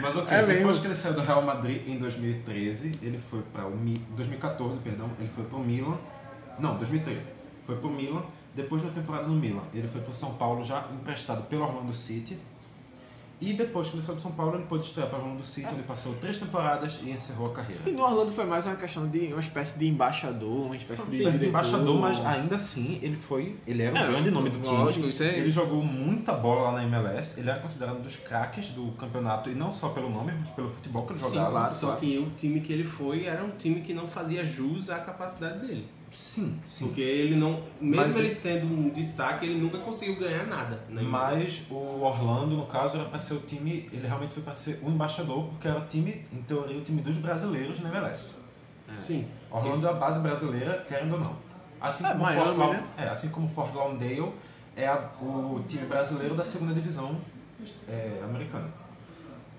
Mas 0.00 0.16
ok, 0.16 0.34
É 0.36 0.40
depois 0.42 0.66
mesmo. 0.66 0.80
que 0.82 0.86
ele 0.88 0.94
saiu 0.94 1.14
do 1.14 1.20
Real 1.20 1.42
Madrid 1.42 1.82
em 1.86 1.98
2013, 1.98 2.92
ele 3.02 3.20
foi 3.30 3.40
para 3.52 3.66
o 3.66 3.76
Mi... 3.76 4.00
2014, 4.16 4.78
perdão, 4.78 5.10
ele 5.20 5.28
foi 5.34 5.44
para 5.44 5.58
o 5.58 5.62
Milan. 5.64 5.98
Não, 6.58 6.76
2013. 6.76 7.28
Foi 7.66 7.76
para 7.76 7.88
o 7.88 7.92
Milan. 7.92 8.22
Depois 8.54 8.80
de 8.80 8.88
uma 8.88 8.94
temporada 8.94 9.26
no 9.28 9.34
Milan, 9.34 9.60
ele 9.74 9.86
foi 9.86 10.00
para 10.00 10.10
o 10.10 10.14
São 10.14 10.32
Paulo 10.34 10.64
já 10.64 10.86
emprestado 10.94 11.42
pelo 11.46 11.62
Orlando 11.64 11.92
City. 11.92 12.38
E 13.38 13.52
depois 13.52 13.88
que 13.88 13.94
ele 13.96 14.02
saiu 14.02 14.16
do 14.16 14.22
São 14.22 14.32
Paulo, 14.32 14.54
ele 14.56 14.64
pôde 14.64 14.84
estrear 14.86 15.10
para 15.10 15.18
o 15.18 15.22
Orlando 15.22 15.44
City, 15.44 15.68
onde 15.70 15.82
passou 15.82 16.14
três 16.14 16.38
temporadas 16.38 17.00
e 17.02 17.10
encerrou 17.10 17.48
a 17.48 17.52
carreira. 17.52 17.82
E 17.86 17.90
no 17.92 18.02
Orlando 18.02 18.32
foi 18.32 18.46
mais 18.46 18.64
uma 18.64 18.76
questão 18.76 19.06
de 19.08 19.26
uma 19.28 19.40
espécie 19.40 19.78
de 19.78 19.86
embaixador, 19.86 20.64
uma 20.66 20.74
espécie 20.76 21.02
de. 21.10 21.18
Sim, 21.18 21.24
de 21.24 21.30
diretor. 21.32 21.48
embaixador, 21.48 22.00
mas 22.00 22.24
ainda 22.24 22.56
assim 22.56 22.98
ele 23.02 23.16
foi. 23.16 23.56
Ele 23.66 23.82
era 23.82 23.94
o 23.94 23.98
É, 23.98 24.06
grande 24.06 24.30
nome 24.30 24.48
do 24.48 24.58
time. 24.58 24.66
lógico, 24.78 25.06
isso 25.06 25.22
é- 25.22 25.38
Ele 25.38 25.50
jogou 25.50 25.82
muita 25.82 26.32
bola 26.32 26.70
lá 26.70 26.72
na 26.72 26.84
MLS. 26.84 27.38
Ele 27.38 27.50
era 27.50 27.60
considerado 27.60 27.98
um 27.98 28.02
dos 28.02 28.16
craques 28.16 28.68
do 28.70 28.92
campeonato, 28.92 29.50
e 29.50 29.54
não 29.54 29.70
só 29.70 29.90
pelo 29.90 30.08
nome, 30.08 30.32
mas 30.40 30.48
pelo 30.50 30.70
futebol 30.70 31.04
que 31.06 31.12
ele 31.12 31.18
Sim, 31.18 31.28
jogava. 31.34 31.50
claro. 31.50 31.74
Só 31.74 31.96
que 31.96 32.18
o 32.18 32.30
time 32.38 32.60
que 32.60 32.72
ele 32.72 32.84
foi 32.84 33.24
era 33.26 33.44
um 33.44 33.50
time 33.50 33.82
que 33.82 33.92
não 33.92 34.06
fazia 34.06 34.42
jus 34.44 34.88
à 34.88 34.98
capacidade 35.00 35.58
dele. 35.58 35.86
Sim, 36.16 36.58
sim. 36.66 36.86
Porque 36.86 37.00
ele 37.02 37.36
não, 37.36 37.62
mesmo 37.80 38.06
Mas 38.06 38.16
ele 38.16 38.34
sendo 38.34 38.66
um 38.66 38.88
destaque, 38.88 39.44
ele 39.44 39.60
nunca 39.60 39.78
conseguiu 39.78 40.16
ganhar 40.16 40.46
nada. 40.46 40.80
né? 40.88 41.02
Mas 41.02 41.64
o 41.70 41.74
Orlando, 42.02 42.56
no 42.56 42.66
caso, 42.66 42.96
era 42.96 43.06
para 43.08 43.18
ser 43.18 43.34
o 43.34 43.40
time. 43.40 43.88
Ele 43.92 44.06
realmente 44.06 44.32
foi 44.34 44.42
para 44.42 44.54
ser 44.54 44.80
o 44.82 44.88
embaixador, 44.88 45.44
porque 45.48 45.68
era 45.68 45.78
o 45.78 45.86
time, 45.86 46.24
em 46.32 46.40
teoria, 46.42 46.78
o 46.78 46.80
time 46.82 47.02
dos 47.02 47.16
brasileiros 47.18 47.80
na 47.80 47.90
MLS. 47.90 48.36
Sim. 48.98 49.26
Orlando 49.50 49.86
é 49.86 49.90
a 49.90 49.92
base 49.92 50.20
brasileira, 50.20 50.84
querendo 50.88 51.14
ou 51.14 51.20
não. 51.20 51.36
Assim 51.80 52.04
É, 52.06 52.12
como, 52.12 52.22
Miami, 52.22 52.54
Fort 52.54 52.70
né? 52.72 52.84
é, 52.96 53.08
assim 53.08 53.28
como 53.28 53.48
Fort 53.48 53.74
Lauderdale 53.74 54.32
é 54.74 54.86
a- 54.86 55.10
o 55.20 55.62
time 55.68 55.84
brasileiro 55.86 56.34
da 56.34 56.44
segunda 56.44 56.72
divisão 56.72 57.20
é, 57.88 58.20
americana. 58.24 58.68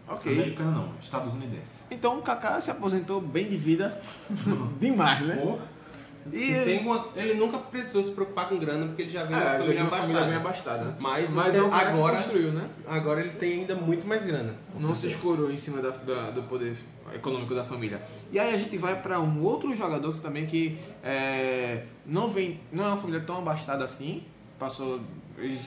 Ok. 0.08 0.32
Americana 0.34 0.72
não, 0.72 0.94
estadunidense. 1.02 1.80
Então 1.92 2.18
o 2.18 2.22
Kaká 2.22 2.60
se 2.60 2.72
aposentou 2.72 3.20
bem 3.22 3.48
de 3.50 3.58
vida. 3.58 4.02
Demais, 4.80 5.22
né? 5.22 5.40
Ou 5.44 5.60
E 6.34 6.54
tem 6.66 6.80
uma- 6.80 7.08
ele 7.16 7.34
nunca 7.34 7.58
precisou 7.58 8.04
se 8.04 8.12
preocupar 8.12 8.50
com 8.50 8.58
grana, 8.58 8.86
porque 8.88 9.04
ele 9.04 9.12
já 9.12 9.24
veio 9.24 9.40
É, 9.40 9.44
uma 9.44 9.60
família 9.60 9.86
família 9.86 10.22
bem 10.26 10.36
abastada. 10.36 10.78
abastada. 10.82 10.98
Mas, 11.00 11.32
Mas 11.34 11.56
é 11.56 11.62
um 11.62 11.70
cara 11.70 11.90
agora, 11.90 12.16
construiu, 12.18 12.52
né? 12.52 12.68
agora 12.88 13.20
ele 13.22 13.32
tem 13.32 13.62
ainda 13.62 13.76
muito 13.76 14.08
mais 14.08 14.24
grana. 14.26 14.54
Não 14.80 14.96
se 14.96 15.08
escorou 15.08 15.52
em 15.52 15.58
cima 15.58 15.82
da, 15.82 15.90
da- 15.92 16.32
do 16.32 16.44
poder 16.44 16.76
econômico 17.14 17.54
da 17.56 17.64
família. 17.64 18.02
E 18.32 18.40
aí 18.40 18.54
a 18.54 18.58
gente 18.58 18.78
vai 18.78 18.96
para 19.02 19.20
um 19.20 19.42
outro 19.44 19.74
jogador 19.74 20.14
que 20.14 20.20
também 20.22 20.46
que 20.46 20.78
é, 21.04 21.84
não 22.06 22.30
vem, 22.30 22.60
não 22.72 22.84
é 22.84 22.88
uma 22.88 22.98
família 22.98 23.22
tão 23.22 23.38
abastada 23.38 23.84
assim. 23.84 24.24
Passou, 24.60 25.00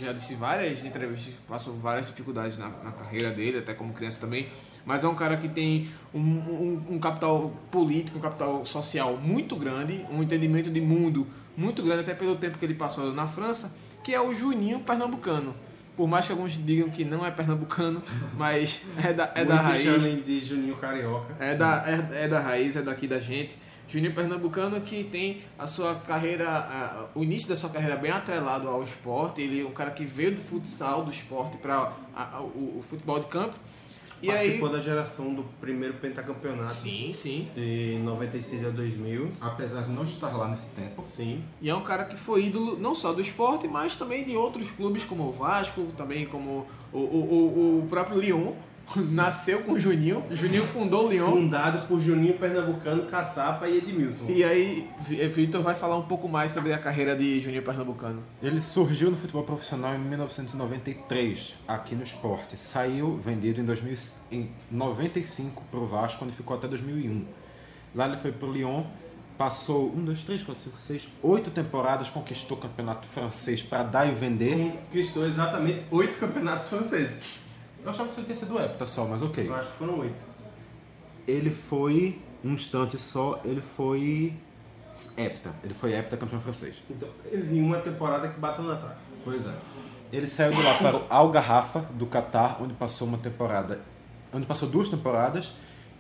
já 0.01 0.13
disse 0.13 0.35
várias 0.35 0.85
entrevistas, 0.85 1.33
passou 1.47 1.75
várias 1.75 2.09
dificuldades 2.09 2.59
na, 2.59 2.69
na 2.83 2.91
carreira 2.91 3.31
dele, 3.31 3.59
até 3.59 3.73
como 3.73 3.93
criança 3.93 4.21
também. 4.21 4.49
Mas 4.85 5.05
é 5.05 5.09
um 5.09 5.15
cara 5.15 5.37
que 5.37 5.49
tem 5.49 5.89
um, 6.15 6.19
um- 6.21 6.83
um 6.91 6.99
capital 6.99 7.53
político, 7.71 8.19
um 8.19 8.21
capital 8.21 8.65
social 8.65 9.17
muito 9.17 9.55
grande, 9.57 10.05
um 10.11 10.23
entendimento 10.23 10.71
de 10.71 10.81
mundo 10.81 11.27
muito 11.57 11.83
grande, 11.83 12.01
até 12.01 12.15
pelo 12.15 12.37
tempo 12.37 12.59
que 12.59 12.65
ele 12.65 12.75
passou 12.75 13.13
na 13.13 13.27
França, 13.27 13.77
que 14.03 14.15
é 14.15 14.21
o 14.21 14.33
Juninho 14.35 14.81
Pernambucano. 14.81 15.55
Por 15.97 16.09
mais 16.09 16.25
que 16.25 16.33
alguns 16.33 16.53
digam 16.53 16.89
que 16.89 17.05
não 17.05 17.27
é 17.27 17.31
pernambucano, 17.31 18.01
mas 18.39 18.81
é 19.05 19.13
da, 19.13 19.31
é 19.35 19.45
da 19.45 19.61
raiz. 19.61 19.85
chamem 19.85 20.23
de 20.23 20.41
Juninho 20.41 20.77
Carioca. 20.77 21.35
É 21.39 21.55
da, 21.55 21.85
é, 21.87 22.25
é 22.25 22.29
da 22.29 22.41
raiz, 22.41 22.75
é 22.77 22.81
daqui 22.81 23.07
da 23.07 23.19
gente. 23.19 23.55
Juninho 23.87 24.15
Pernambucano 24.15 24.81
que 24.81 25.03
tem 25.05 25.39
a 25.59 25.67
sua 25.67 25.97
carreira, 25.97 27.09
o 27.15 27.23
início 27.25 27.49
da 27.49 27.57
sua 27.57 27.69
carreira 27.69 27.97
bem 27.97 28.11
atrelado 28.13 28.69
ao 28.69 28.83
esporte. 28.85 29.43
Ele 29.43 29.61
é 29.61 29.65
um 29.65 29.73
cara 29.73 29.91
que 29.91 30.05
veio 30.05 30.37
do 30.37 30.41
futsal, 30.41 31.05
do 31.05 31.11
esporte, 31.11 31.57
para 31.59 31.93
o, 32.55 32.79
o 32.79 32.85
futebol 32.89 33.19
de 33.19 33.27
campo. 33.27 33.57
E 34.23 34.31
aí. 34.31 34.37
Participou 34.37 34.69
da 34.69 34.81
geração 34.81 35.35
do 35.35 35.45
primeiro 35.61 35.95
pentacampeonato 35.95 36.73
Sim, 36.73 37.13
sim. 37.13 37.49
de 37.55 37.99
96 38.03 38.67
a 38.67 38.71
2000. 38.71 39.29
apesar 39.41 39.83
de 39.83 39.91
não 39.91 40.03
estar 40.03 40.37
lá 40.37 40.49
nesse 40.49 40.71
tempo, 40.71 41.05
Sim. 41.15 41.43
E 41.61 41.71
é 41.71 41.75
um 41.75 41.83
cara 41.83 42.05
que 42.05 42.17
foi 42.17 42.45
ídolo 42.47 42.79
não 42.79 42.95
só 42.95 43.13
do 43.13 43.21
esporte, 43.21 43.67
mas 43.67 43.97
também 43.97 44.25
de 44.25 44.37
outros 44.37 44.71
clubes 44.71 45.05
como 45.05 45.25
o 45.25 45.33
Vasco, 45.33 45.87
também 45.97 46.27
como 46.27 46.67
o, 46.93 46.99
o, 46.99 47.03
o, 47.03 47.79
o 47.85 47.87
próprio 47.89 48.21
Lyon. 48.21 48.53
Nasceu 49.11 49.63
com 49.63 49.73
o 49.73 49.81
Juninho. 49.81 50.23
Juninho 50.31 50.65
fundou 50.67 51.07
o 51.07 51.11
Lyon. 51.11 51.31
Fundado 51.31 51.87
por 51.87 52.01
Juninho 52.01 52.37
Pernambucano, 52.39 53.07
Caçapa 53.07 53.69
e 53.69 53.79
Edmilson. 53.79 54.27
E 54.29 54.43
aí, 54.45 54.89
Vi- 55.01 55.27
Vitor 55.29 55.63
vai 55.63 55.75
falar 55.75 55.97
um 55.97 56.03
pouco 56.03 56.29
mais 56.29 56.53
sobre 56.53 56.73
a 56.73 56.79
carreira 56.79 57.15
de 57.17 57.41
Juninho 57.41 57.63
Pernambucano. 57.63 58.23
ele 58.43 58.61
surgiu 58.61 59.11
no 59.11 59.17
futebol 59.17 59.43
profissional 59.45 59.95
em 59.95 59.99
1993, 59.99 61.55
aqui 61.67 61.95
no 61.95 62.03
esporte. 62.03 62.57
Saiu 62.59 63.17
vendido 63.17 63.61
em, 63.61 63.65
2000, 63.65 63.97
em 64.31 64.51
95 64.71 65.63
para 65.71 65.81
o 65.81 65.87
Vasco, 65.87 66.25
onde 66.25 66.35
ficou 66.35 66.57
até 66.57 66.67
2001. 66.69 67.25
Lá 67.95 68.07
ele 68.07 68.17
foi 68.17 68.31
para 68.33 68.49
o 68.49 68.53
Lyon, 68.53 68.85
passou 69.37 69.93
1, 69.97 70.05
2, 70.05 70.23
3, 70.23 70.43
4, 70.43 70.65
5, 70.65 70.79
6, 70.79 71.09
8 71.23 71.51
temporadas, 71.51 72.09
conquistou 72.09 72.57
o 72.57 72.61
campeonato 72.61 73.09
francês 73.09 73.63
para 73.63 73.83
dar 73.83 74.07
e 74.07 74.13
vender. 74.13 74.79
Conquistou 74.91 75.27
exatamente 75.27 75.83
oito 75.91 76.19
campeonatos 76.19 76.69
franceses. 76.69 77.41
Eu 77.83 77.91
achava 77.91 78.09
que 78.11 78.19
ele 78.21 78.27
tinha 78.27 78.37
sido 78.37 78.59
hepta 78.61 78.85
só, 78.87 79.05
mas 79.07 79.23
ok. 79.23 79.49
Eu 79.49 79.55
acho 79.55 79.71
que 79.71 79.79
foram 79.79 79.99
oito. 80.01 80.23
Ele 81.27 81.51
foi, 81.51 82.21
um 82.45 82.53
instante 82.55 82.99
só, 82.99 83.41
ele 83.45 83.61
foi 83.61 84.35
hepta. 85.17 85.51
Ele 85.63 85.75
foi 85.75 85.95
hepta 85.95 86.17
campeão 86.17 86.41
francês. 86.41 86.83
Então, 86.91 87.09
ele 87.27 87.59
em 87.59 87.63
uma 87.63 87.79
temporada 87.79 88.29
que 88.29 88.39
bateu 88.39 88.65
na 88.65 88.77
trave. 88.77 88.97
Pois 89.25 89.47
é. 89.47 89.55
Ele 90.13 90.27
saiu 90.27 90.53
de 90.53 90.63
lá 90.63 90.75
para 90.75 90.97
o 90.97 91.07
Al 91.09 91.31
Garrafa, 91.31 91.81
do 91.95 92.07
Catar, 92.07 92.61
onde 92.61 92.75
passou 92.75 93.07
uma 93.07 93.19
temporada, 93.19 93.81
onde 94.33 94.45
passou 94.45 94.69
duas 94.69 94.89
temporadas 94.89 95.53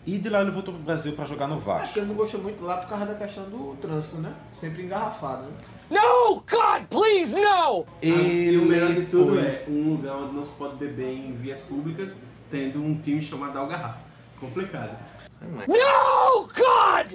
E 0.04 0.18
de 0.18 0.28
lá 0.28 0.40
ele 0.40 0.50
voltou 0.50 0.74
pro 0.74 0.82
Brasil 0.82 1.12
para 1.12 1.26
jogar 1.26 1.46
no 1.46 1.56
Acho 1.56 1.64
Vasco. 1.64 1.94
que 1.94 2.00
ele 2.00 2.08
não 2.08 2.14
gostou 2.16 2.40
muito 2.40 2.64
lá 2.64 2.78
por 2.78 2.88
causa 2.88 3.06
da 3.06 3.14
questão 3.14 3.44
do 3.44 3.76
trânsito, 3.76 4.22
né? 4.22 4.34
Sempre 4.50 4.82
engarrafado, 4.82 5.42
né? 5.42 5.52
No, 5.90 6.36
God, 6.48 6.86
please, 6.88 7.34
no! 7.34 7.84
e 8.00 8.56
o 8.56 8.64
melhor 8.64 8.94
de 8.94 9.06
tudo 9.06 9.34
foi- 9.34 9.42
é 9.44 9.64
um 9.68 9.90
lugar 9.96 10.16
onde 10.16 10.34
não 10.36 10.44
se 10.44 10.52
pode 10.52 10.76
beber 10.76 11.08
em 11.12 11.32
vias 11.32 11.58
públicas, 11.60 12.16
tendo 12.50 12.80
um 12.80 12.94
time 13.00 13.20
chamado 13.20 13.58
Algarrafa. 13.58 13.98
Complicado. 14.38 14.96
No, 15.42 16.42
God! 16.46 17.14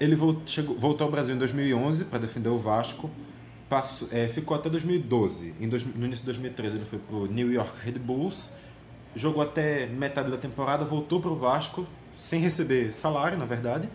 Ele 0.00 0.16
vol- 0.16 0.42
chegou- 0.44 0.76
voltou 0.76 1.04
ao 1.04 1.10
Brasil 1.10 1.34
em 1.34 1.38
2011 1.38 2.04
para 2.06 2.18
defender 2.18 2.48
o 2.48 2.58
Vasco. 2.58 3.08
Passou- 3.68 4.08
é, 4.10 4.26
ficou 4.26 4.56
até 4.56 4.68
2012. 4.68 5.54
Em 5.60 5.68
dois- 5.68 5.84
no 5.84 6.04
início 6.04 6.22
de 6.22 6.26
2013 6.26 6.76
ele 6.76 6.84
foi 6.84 6.98
pro 6.98 7.26
New 7.26 7.52
York 7.52 7.70
Red 7.84 7.92
Bulls. 7.92 8.50
Jogou 9.14 9.42
até 9.42 9.86
metade 9.86 10.30
da 10.30 10.36
temporada, 10.36 10.84
voltou 10.84 11.20
pro 11.20 11.36
Vasco 11.36 11.86
sem 12.16 12.40
receber 12.40 12.92
salário, 12.92 13.38
na 13.38 13.44
verdade. 13.44 13.88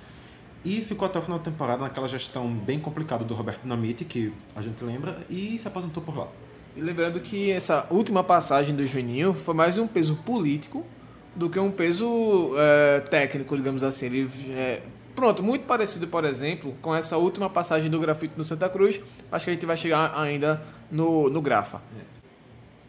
E 0.68 0.82
ficou 0.82 1.06
até 1.06 1.18
o 1.18 1.22
final 1.22 1.38
da 1.40 1.46
temporada 1.46 1.82
naquela 1.82 2.10
gestão 2.10 2.50
bem 2.50 2.78
complicada 2.78 3.24
do 3.24 3.34
Roberto 3.34 3.62
Dinamite, 3.62 4.04
que 4.04 4.34
a 4.54 4.62
gente 4.62 4.84
lembra, 4.84 5.20
e 5.30 5.58
se 5.58 5.66
aposentou 5.66 6.04
por 6.04 6.18
lá. 6.18 6.28
E 6.76 6.82
lembrando 6.82 7.22
que 7.22 7.50
essa 7.50 7.88
última 7.90 8.22
passagem 8.22 8.76
do 8.76 8.86
Juninho 8.86 9.34
foi 9.34 9.54
mais 9.54 9.78
um 9.78 9.88
peso 9.88 10.18
político 10.18 10.86
do 11.34 11.50
que 11.50 11.58
um 11.58 11.72
peso 11.72 12.52
é, 12.58 13.00
técnico, 13.00 13.56
digamos 13.56 13.82
assim. 13.82 14.08
Ele, 14.08 14.30
é, 14.50 14.82
pronto, 15.16 15.42
muito 15.42 15.66
parecido, 15.66 16.06
por 16.08 16.26
exemplo, 16.26 16.76
com 16.82 16.94
essa 16.94 17.16
última 17.16 17.50
passagem 17.50 17.90
do 17.90 17.98
grafite 17.98 18.34
no 18.36 18.44
Santa 18.44 18.68
Cruz. 18.68 19.00
Acho 19.32 19.46
que 19.46 19.52
a 19.52 19.54
gente 19.54 19.66
vai 19.66 19.78
chegar 19.78 20.20
ainda 20.20 20.62
no, 20.92 21.30
no 21.30 21.42
Grafa. 21.42 21.82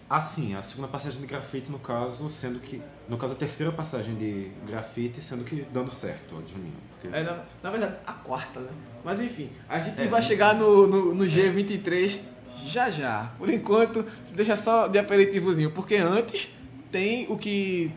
Assim, 0.09 0.55
a 0.55 0.63
segunda 0.63 0.89
passagem 0.89 1.21
de 1.21 1.27
grafite, 1.27 1.71
no 1.71 1.79
caso, 1.79 2.31
sendo 2.31 2.59
que. 2.61 2.81
No 3.09 3.19
caso, 3.19 3.35
a 3.35 3.37
terceira 3.37 3.71
passagem 3.71 4.15
de 4.15 4.51
grafite, 4.67 5.21
sendo 5.21 5.45
que 5.45 5.67
dando 5.73 5.91
certo, 5.91 6.35
ó, 6.37 6.41
de 6.41 6.53
Juninho. 6.53 6.73
Porque- 7.01 7.15
É, 7.15 7.23
na, 7.23 7.43
na 7.63 7.71
verdade, 7.71 7.97
a 8.07 8.13
quarta, 8.15 8.59
né? 8.61 8.71
Mas 9.05 9.21
enfim, 9.21 9.51
a 9.69 9.79
gente 9.79 10.01
É. 10.01 10.07
vai 10.07 10.23
chegar 10.23 10.55
no, 10.55 10.87
no, 10.87 11.15
no 11.15 11.25
G23 11.27 12.19
já 12.65 12.91
já. 12.91 13.31
Por 13.39 13.51
enquanto, 13.51 14.05
deixa 14.35 14.57
só 14.57 14.87
de 14.89 14.99
aperitivozinho, 14.99 15.71
porque 15.73 15.97
antes 15.97 16.49
tem 16.91 17.27
o 17.31 17.37
que, 17.37 17.93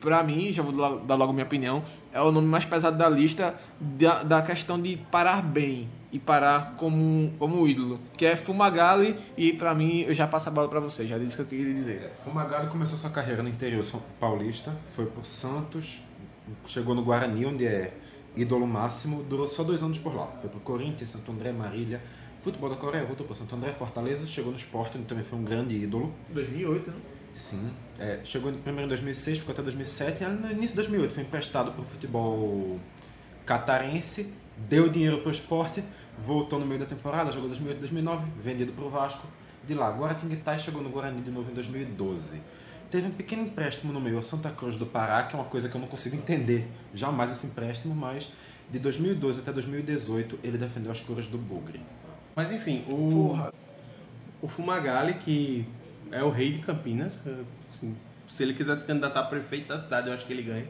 pra 0.00 0.22
mim, 0.24 0.52
já 0.52 0.62
vou 0.64 0.72
dar 0.72 0.96
dar 1.06 1.14
logo 1.14 1.32
minha 1.32 1.46
opinião, 1.46 1.82
é 2.12 2.20
o 2.20 2.32
nome 2.32 2.48
mais 2.48 2.64
pesado 2.64 2.98
da 2.98 3.08
lista 3.08 3.54
da, 3.80 4.22
da 4.24 4.42
questão 4.42 4.80
de 4.80 4.96
parar 5.12 5.40
bem 5.42 5.88
e 6.12 6.18
parar 6.18 6.74
como, 6.76 7.32
como 7.38 7.66
ídolo, 7.66 7.98
que 8.16 8.26
é 8.26 8.36
Fumagalli, 8.36 9.18
e 9.36 9.54
pra 9.54 9.74
mim, 9.74 10.02
eu 10.02 10.12
já 10.12 10.26
passo 10.26 10.48
a 10.48 10.52
bola 10.52 10.68
pra 10.68 10.78
você, 10.78 11.06
já 11.06 11.16
disse 11.16 11.34
o 11.34 11.36
que 11.46 11.54
eu 11.54 11.58
queria 11.58 11.74
dizer. 11.74 12.12
Fumagalli 12.22 12.68
começou 12.68 12.98
sua 12.98 13.10
carreira 13.10 13.42
no 13.42 13.48
interior 13.48 13.82
são 13.82 14.02
paulista, 14.20 14.76
foi 14.94 15.06
por 15.06 15.24
Santos, 15.24 16.02
chegou 16.66 16.94
no 16.94 17.02
Guarani, 17.02 17.46
onde 17.46 17.66
é 17.66 17.94
ídolo 18.36 18.66
máximo, 18.66 19.22
durou 19.22 19.46
só 19.46 19.62
dois 19.62 19.82
anos 19.82 19.98
por 19.98 20.14
lá. 20.14 20.26
Foi 20.40 20.50
pro 20.50 20.60
Corinthians, 20.60 21.10
Santo 21.10 21.32
André, 21.32 21.52
Marília, 21.52 22.02
futebol 22.42 22.68
da 22.68 22.76
Coreia, 22.76 23.04
voltou 23.04 23.26
pro 23.26 23.34
Santo 23.34 23.54
André, 23.54 23.72
Fortaleza, 23.72 24.26
chegou 24.26 24.52
no 24.52 24.58
Sport, 24.58 24.96
onde 24.96 25.04
também 25.04 25.24
foi 25.24 25.38
um 25.38 25.44
grande 25.44 25.74
ídolo. 25.74 26.12
2008, 26.30 26.90
né? 26.90 26.96
Sim. 27.34 27.70
É, 27.98 28.20
chegou 28.24 28.52
primeiro 28.52 28.86
em 28.86 28.88
2006, 28.88 29.38
ficou 29.38 29.52
até 29.52 29.62
2007, 29.62 30.22
e 30.22 30.26
no 30.26 30.50
início 30.50 30.70
de 30.70 30.74
2008 30.74 31.14
foi 31.14 31.22
emprestado 31.22 31.72
pro 31.72 31.84
futebol 31.84 32.78
catarense, 33.46 34.32
deu 34.68 34.88
dinheiro 34.88 35.18
pro 35.18 35.30
esporte, 35.30 35.82
voltou 36.18 36.58
no 36.58 36.66
meio 36.66 36.80
da 36.80 36.86
temporada, 36.86 37.32
jogou 37.32 37.48
2008 37.48 37.78
2009, 37.78 38.26
vendido 38.42 38.72
pro 38.72 38.88
Vasco. 38.88 39.26
De 39.66 39.74
lá, 39.74 39.90
Guaratinguetá 39.90 40.56
e 40.56 40.58
chegou 40.58 40.82
no 40.82 40.90
Guarani 40.90 41.20
de 41.22 41.30
novo 41.30 41.50
em 41.50 41.54
2012. 41.54 42.40
Teve 42.90 43.06
um 43.06 43.10
pequeno 43.10 43.42
empréstimo 43.42 43.92
no 43.92 44.00
meio 44.00 44.16
ao 44.16 44.22
Santa 44.22 44.50
Cruz 44.50 44.76
do 44.76 44.84
Pará, 44.84 45.22
que 45.22 45.34
é 45.34 45.38
uma 45.38 45.48
coisa 45.48 45.68
que 45.68 45.74
eu 45.74 45.80
não 45.80 45.88
consigo 45.88 46.16
entender 46.16 46.68
jamais 46.92 47.30
esse 47.32 47.46
empréstimo, 47.46 47.94
mas 47.94 48.30
de 48.70 48.78
2012 48.78 49.40
até 49.40 49.52
2018 49.52 50.40
ele 50.42 50.58
defendeu 50.58 50.90
as 50.90 51.00
cores 51.00 51.26
do 51.26 51.38
Bugre. 51.38 51.80
Mas 52.34 52.50
enfim, 52.50 52.84
o, 52.88 53.38
o 54.42 54.48
Fumagalli, 54.48 55.14
que 55.14 55.66
é 56.10 56.22
o 56.22 56.30
rei 56.30 56.52
de 56.52 56.58
Campinas, 56.58 57.22
assim, 57.70 57.94
se 58.30 58.42
ele 58.42 58.54
quiser 58.54 58.76
se 58.76 58.84
candidatar 58.84 59.20
a 59.20 59.24
prefeito 59.24 59.68
da 59.68 59.78
cidade, 59.78 60.08
eu 60.08 60.14
acho 60.14 60.26
que 60.26 60.32
ele 60.32 60.42
ganha. 60.42 60.66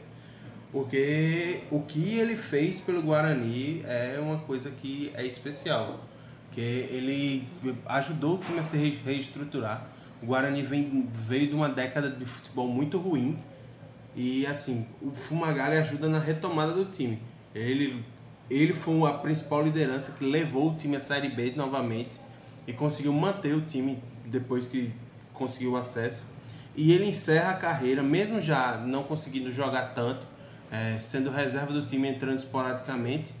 Porque 0.73 1.59
o 1.69 1.81
que 1.81 2.17
ele 2.17 2.35
fez 2.35 2.79
pelo 2.79 2.99
Guarani 3.03 3.83
é 3.85 4.19
uma 4.19 4.39
coisa 4.39 4.71
que 4.71 5.11
é 5.13 5.23
especial. 5.23 6.03
Que 6.51 6.59
ele 6.59 7.47
ajudou 7.85 8.35
o 8.35 8.37
time 8.39 8.57
a 8.57 8.63
se 8.63 8.75
re- 8.75 8.97
reestruturar. 9.05 9.87
O 10.21 10.25
Guarani 10.25 10.63
vem, 10.63 11.07
veio 11.13 11.47
de 11.47 11.53
uma 11.53 11.69
década 11.69 12.09
de 12.09 12.25
futebol 12.25 12.67
muito 12.67 12.97
ruim. 12.97 13.37
E 14.15 14.47
assim, 14.47 14.87
o 14.99 15.11
Fumagalli 15.11 15.77
ajuda 15.77 16.09
na 16.09 16.17
retomada 16.17 16.73
do 16.73 16.85
time. 16.85 17.19
Ele, 17.53 18.03
ele 18.49 18.73
foi 18.73 19.07
a 19.07 19.13
principal 19.13 19.63
liderança 19.63 20.11
que 20.11 20.25
levou 20.25 20.71
o 20.71 20.75
time 20.75 20.95
à 20.95 20.99
Série 20.99 21.29
B 21.29 21.53
novamente 21.55 22.19
e 22.65 22.73
conseguiu 22.73 23.13
manter 23.13 23.53
o 23.53 23.61
time 23.61 23.99
depois 24.25 24.65
que 24.65 24.91
conseguiu 25.33 25.73
o 25.73 25.77
acesso. 25.77 26.25
E 26.75 26.91
ele 26.93 27.05
encerra 27.07 27.51
a 27.51 27.55
carreira, 27.55 28.01
mesmo 28.01 28.41
já 28.41 28.77
não 28.77 29.03
conseguindo 29.03 29.51
jogar 29.51 29.93
tanto, 29.93 30.32
eh, 30.73 30.97
sendo 30.99 31.29
reserva 31.29 31.71
do 31.71 31.85
time 31.85 32.07
entrando 32.09 32.37
esporadicamente, 32.39 33.33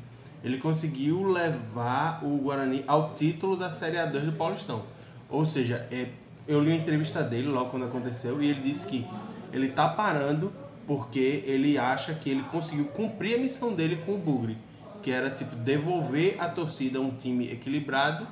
ele 0.43 0.57
conseguiu 0.57 1.23
levar 1.23 2.23
o 2.23 2.37
Guarani 2.37 2.83
ao 2.87 3.13
título 3.15 3.57
da 3.57 3.69
Série 3.69 3.97
A2 3.97 4.21
do 4.25 4.31
Paulistão. 4.33 4.83
Ou 5.29 5.45
seja, 5.45 5.87
é, 5.91 6.07
eu 6.47 6.61
li 6.61 6.71
a 6.71 6.75
entrevista 6.75 7.23
dele 7.23 7.47
logo 7.47 7.71
quando 7.71 7.85
aconteceu 7.85 8.41
e 8.41 8.49
ele 8.49 8.61
disse 8.61 8.85
que 8.85 9.05
ele 9.51 9.69
tá 9.69 9.89
parando 9.89 10.51
porque 10.85 11.43
ele 11.47 11.77
acha 11.77 12.13
que 12.13 12.29
ele 12.29 12.43
conseguiu 12.43 12.85
cumprir 12.85 13.35
a 13.35 13.37
missão 13.39 13.73
dele 13.73 13.95
com 14.05 14.13
o 14.15 14.17
Bugre, 14.17 14.57
que 15.01 15.09
era 15.11 15.29
tipo 15.29 15.55
devolver 15.55 16.35
a 16.39 16.49
torcida 16.49 16.99
a 16.99 17.01
um 17.01 17.11
time 17.11 17.49
equilibrado 17.51 18.27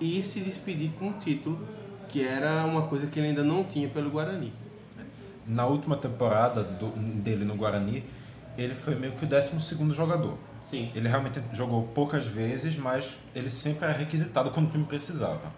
e 0.00 0.22
se 0.22 0.40
despedir 0.40 0.90
com 0.98 1.06
um 1.08 1.12
título, 1.12 1.58
que 2.08 2.22
era 2.26 2.64
uma 2.66 2.82
coisa 2.82 3.06
que 3.06 3.18
ele 3.20 3.28
ainda 3.28 3.44
não 3.44 3.62
tinha 3.64 3.88
pelo 3.88 4.10
Guarani. 4.10 4.52
Na 5.46 5.64
última 5.66 5.96
temporada 5.96 6.62
do- 6.64 6.90
dele 7.22 7.44
no 7.44 7.54
Guarani, 7.56 8.04
ele 8.56 8.74
foi 8.74 8.94
meio 8.94 9.12
que 9.14 9.24
o 9.24 9.28
12 9.28 9.50
jogador. 9.92 10.38
Sim. 10.60 10.90
Ele 10.94 11.08
realmente 11.08 11.42
jogou 11.52 11.84
poucas 11.88 12.26
vezes, 12.26 12.76
mas 12.76 13.18
ele 13.34 13.50
sempre 13.50 13.84
era 13.84 13.96
requisitado 13.96 14.50
quando 14.50 14.68
o 14.68 14.70
time 14.70 14.84
precisava. 14.84 15.52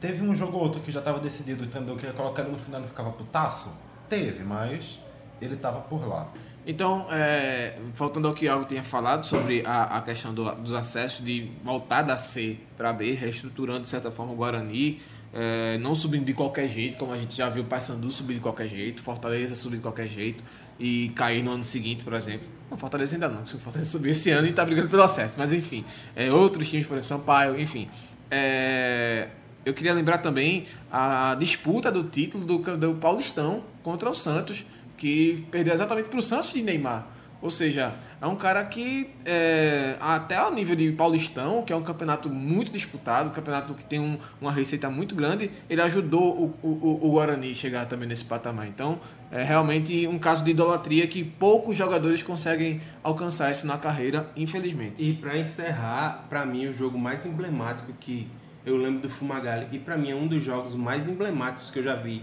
Teve 0.00 0.22
um 0.26 0.34
jogo 0.34 0.56
ou 0.56 0.62
outro 0.62 0.80
que 0.80 0.90
já 0.90 0.98
estava 1.00 1.20
decidido, 1.20 1.64
o 1.64 1.66
treinador 1.66 1.96
queria 1.96 2.12
colocar 2.14 2.42
ele 2.42 2.52
no 2.52 2.58
final 2.58 2.80
e 2.80 2.86
ficava 2.86 3.10
putaço? 3.12 3.70
Teve, 4.08 4.42
mas 4.44 4.98
ele 5.40 5.54
estava 5.54 5.80
por 5.80 6.06
lá. 6.08 6.28
Então, 6.66 7.06
é, 7.10 7.78
voltando 7.94 8.28
ao 8.28 8.34
que 8.34 8.46
algo 8.48 8.64
tinha 8.66 8.82
falado 8.82 9.24
sobre 9.24 9.64
a, 9.64 9.84
a 9.98 10.02
questão 10.02 10.32
do- 10.34 10.54
dos 10.56 10.74
acessos, 10.74 11.24
de 11.24 11.50
voltar 11.64 12.02
da 12.02 12.18
C 12.18 12.58
para 12.76 12.92
B, 12.92 13.12
reestruturando 13.12 13.80
de 13.82 13.88
certa 13.88 14.10
forma 14.10 14.32
o 14.32 14.36
Guarani, 14.36 15.00
é, 15.32 15.78
não 15.78 15.94
subindo 15.94 16.24
de 16.24 16.34
qualquer 16.34 16.68
jeito, 16.68 16.96
como 16.96 17.12
a 17.12 17.18
gente 17.18 17.36
já 17.36 17.48
viu 17.48 17.62
o 17.62 17.66
Paysandu 17.66 18.10
subir 18.10 18.34
de 18.34 18.40
qualquer 18.40 18.66
jeito, 18.66 19.02
Fortaleza 19.02 19.54
subir 19.54 19.76
de 19.76 19.82
qualquer 19.82 20.08
jeito 20.08 20.42
e 20.78 21.10
cair 21.10 21.42
no 21.42 21.52
ano 21.52 21.64
seguinte, 21.64 22.02
por 22.02 22.14
exemplo. 22.14 22.48
Não, 22.70 22.76
Fortaleza 22.76 23.16
ainda 23.16 23.28
não, 23.28 23.42
porque 23.42 23.58
Fortaleza 23.58 23.90
subiu 23.90 24.10
esse 24.10 24.30
ano 24.30 24.46
e 24.46 24.50
está 24.50 24.64
brigando 24.64 24.88
pelo 24.88 25.02
acesso, 25.02 25.36
mas 25.38 25.52
enfim, 25.52 25.84
é, 26.16 26.32
outros 26.32 26.68
times, 26.68 26.86
por 26.86 26.98
exemplo, 26.98 27.18
Sampaio, 27.18 27.60
enfim. 27.60 27.88
É, 28.30 29.28
eu 29.64 29.74
queria 29.74 29.92
lembrar 29.92 30.18
também 30.18 30.66
a 30.90 31.36
disputa 31.38 31.90
do 31.92 32.04
título 32.04 32.44
do, 32.44 32.76
do 32.76 32.94
Paulistão 32.94 33.62
contra 33.82 34.08
o 34.08 34.14
Santos, 34.14 34.64
que 34.96 35.46
perdeu 35.50 35.74
exatamente 35.74 36.08
para 36.08 36.18
o 36.18 36.22
Santos 36.22 36.52
de 36.52 36.62
Neymar. 36.62 37.06
Ou 37.42 37.50
seja, 37.50 37.94
é 38.20 38.26
um 38.26 38.36
cara 38.36 38.62
que, 38.66 39.08
é, 39.24 39.96
até 39.98 40.36
ao 40.36 40.52
nível 40.52 40.76
de 40.76 40.92
Paulistão, 40.92 41.62
que 41.62 41.72
é 41.72 41.76
um 41.76 41.82
campeonato 41.82 42.28
muito 42.28 42.70
disputado, 42.70 43.30
um 43.30 43.32
campeonato 43.32 43.72
que 43.72 43.84
tem 43.84 43.98
um- 43.98 44.18
uma 44.40 44.52
receita 44.52 44.90
muito 44.90 45.14
grande, 45.14 45.50
ele 45.68 45.80
ajudou 45.80 46.54
o, 46.62 46.66
o, 46.66 46.98
o 47.08 47.12
Guarani 47.12 47.50
a 47.50 47.54
chegar 47.54 47.86
também 47.86 48.06
nesse 48.06 48.24
patamar. 48.26 48.66
Então, 48.68 49.00
é 49.30 49.42
realmente 49.42 50.06
um 50.06 50.18
caso 50.18 50.44
de 50.44 50.50
idolatria 50.50 51.06
que 51.06 51.24
poucos 51.24 51.76
jogadores 51.76 52.22
conseguem 52.22 52.80
alcançar 53.02 53.50
isso 53.50 53.66
na 53.66 53.78
carreira, 53.78 54.30
infelizmente. 54.36 55.02
E 55.02 55.14
para 55.14 55.38
encerrar, 55.38 56.26
para 56.28 56.44
mim 56.44 56.66
o 56.66 56.74
jogo 56.74 56.98
mais 56.98 57.24
emblemático 57.24 57.92
que 57.98 58.28
eu 58.66 58.76
lembro 58.76 59.00
do 59.00 59.08
Fumagalli 59.08 59.66
e 59.72 59.78
para 59.78 59.96
mim 59.96 60.10
é 60.10 60.14
um 60.14 60.26
dos 60.26 60.42
jogos 60.44 60.74
mais 60.74 61.08
emblemáticos 61.08 61.70
que 61.70 61.78
eu 61.78 61.82
já 61.84 61.96
vi 61.96 62.22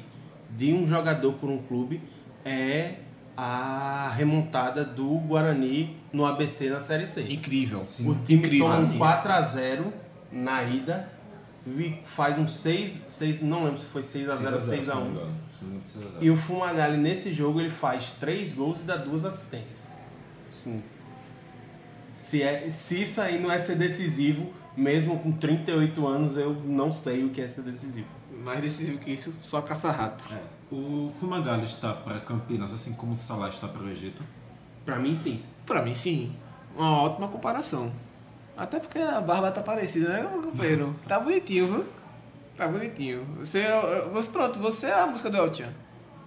de 0.56 0.72
um 0.72 0.86
jogador 0.86 1.34
por 1.34 1.50
um 1.50 1.58
clube 1.58 2.00
é 2.46 2.94
a 3.38 4.12
remontada 4.16 4.84
do 4.84 5.16
Guarani 5.20 5.96
no 6.12 6.26
ABC 6.26 6.72
na 6.72 6.82
Série 6.82 7.06
C. 7.06 7.22
Incrível. 7.32 7.80
o 7.80 8.16
time 8.26 8.40
Incrível. 8.40 8.68
toma 8.68 8.80
um 8.80 8.98
4 8.98 9.32
a 9.32 9.42
0 9.42 9.94
na 10.32 10.64
ida 10.64 11.08
e 11.68 12.00
faz 12.06 12.40
um 12.40 12.48
6, 12.48 12.92
6 12.92 13.42
não 13.44 13.66
lembro 13.66 13.80
se 13.80 13.86
foi 13.86 14.02
6 14.02 14.30
a 14.30 14.36
0 14.36 14.56
ou 14.56 14.62
6 14.62 14.90
a 14.90 14.98
1. 14.98 15.32
E 16.20 16.32
o 16.32 16.38
Fumagalli 16.38 16.98
nesse 16.98 17.32
jogo 17.32 17.60
ele 17.60 17.70
faz 17.70 18.12
três 18.20 18.54
gols 18.54 18.80
e 18.82 18.84
dá 18.84 18.96
duas 18.96 19.24
assistências. 19.24 19.88
Assim, 20.50 20.82
se, 22.16 22.42
é, 22.42 22.70
se 22.72 23.04
isso 23.04 23.22
aí 23.22 23.40
não 23.40 23.52
é 23.52 23.60
ser 23.60 23.76
decisivo, 23.76 24.52
mesmo 24.76 25.20
com 25.20 25.32
38 25.32 26.08
anos, 26.08 26.38
eu 26.38 26.54
não 26.54 26.92
sei 26.92 27.24
o 27.24 27.30
que 27.30 27.42
é 27.42 27.48
ser 27.48 27.62
decisivo. 27.62 28.17
Mais 28.48 28.62
decisivo 28.62 28.98
que 29.00 29.12
isso, 29.12 29.34
só 29.42 29.62
caça-rato. 29.62 30.24
O 30.72 31.12
Fumagalli 31.20 31.66
está 31.66 31.92
para 31.92 32.22
Campinas, 32.22 32.74
assim 32.74 32.94
como 32.94 33.12
o 33.12 33.16
Salah 33.18 33.50
está 33.50 33.68
para 33.68 33.84
o 33.84 33.90
Egito. 33.90 34.24
Pra 34.86 34.98
mim, 34.98 35.18
sim. 35.18 35.44
Pra 35.66 35.82
mim, 35.82 35.94
sim. 35.94 36.34
Uma 36.74 37.02
ótima 37.02 37.28
comparação. 37.28 37.92
Até 38.56 38.80
porque 38.80 39.00
a 39.00 39.20
barba 39.20 39.52
tá 39.52 39.62
parecida, 39.62 40.08
né, 40.08 40.30
meu 40.32 40.42
companheiro? 40.44 40.96
Tá 41.06 41.20
bonitinho, 41.20 41.68
viu? 41.68 41.86
Tá 42.56 42.70
bonitinho. 42.70 43.26
Você, 43.40 43.66
você 44.14 44.32
pronto, 44.32 44.60
você 44.60 44.86
é 44.86 45.02
a 45.02 45.06
música 45.08 45.30
do 45.30 45.36
El 45.36 45.54
Chan. 45.54 45.74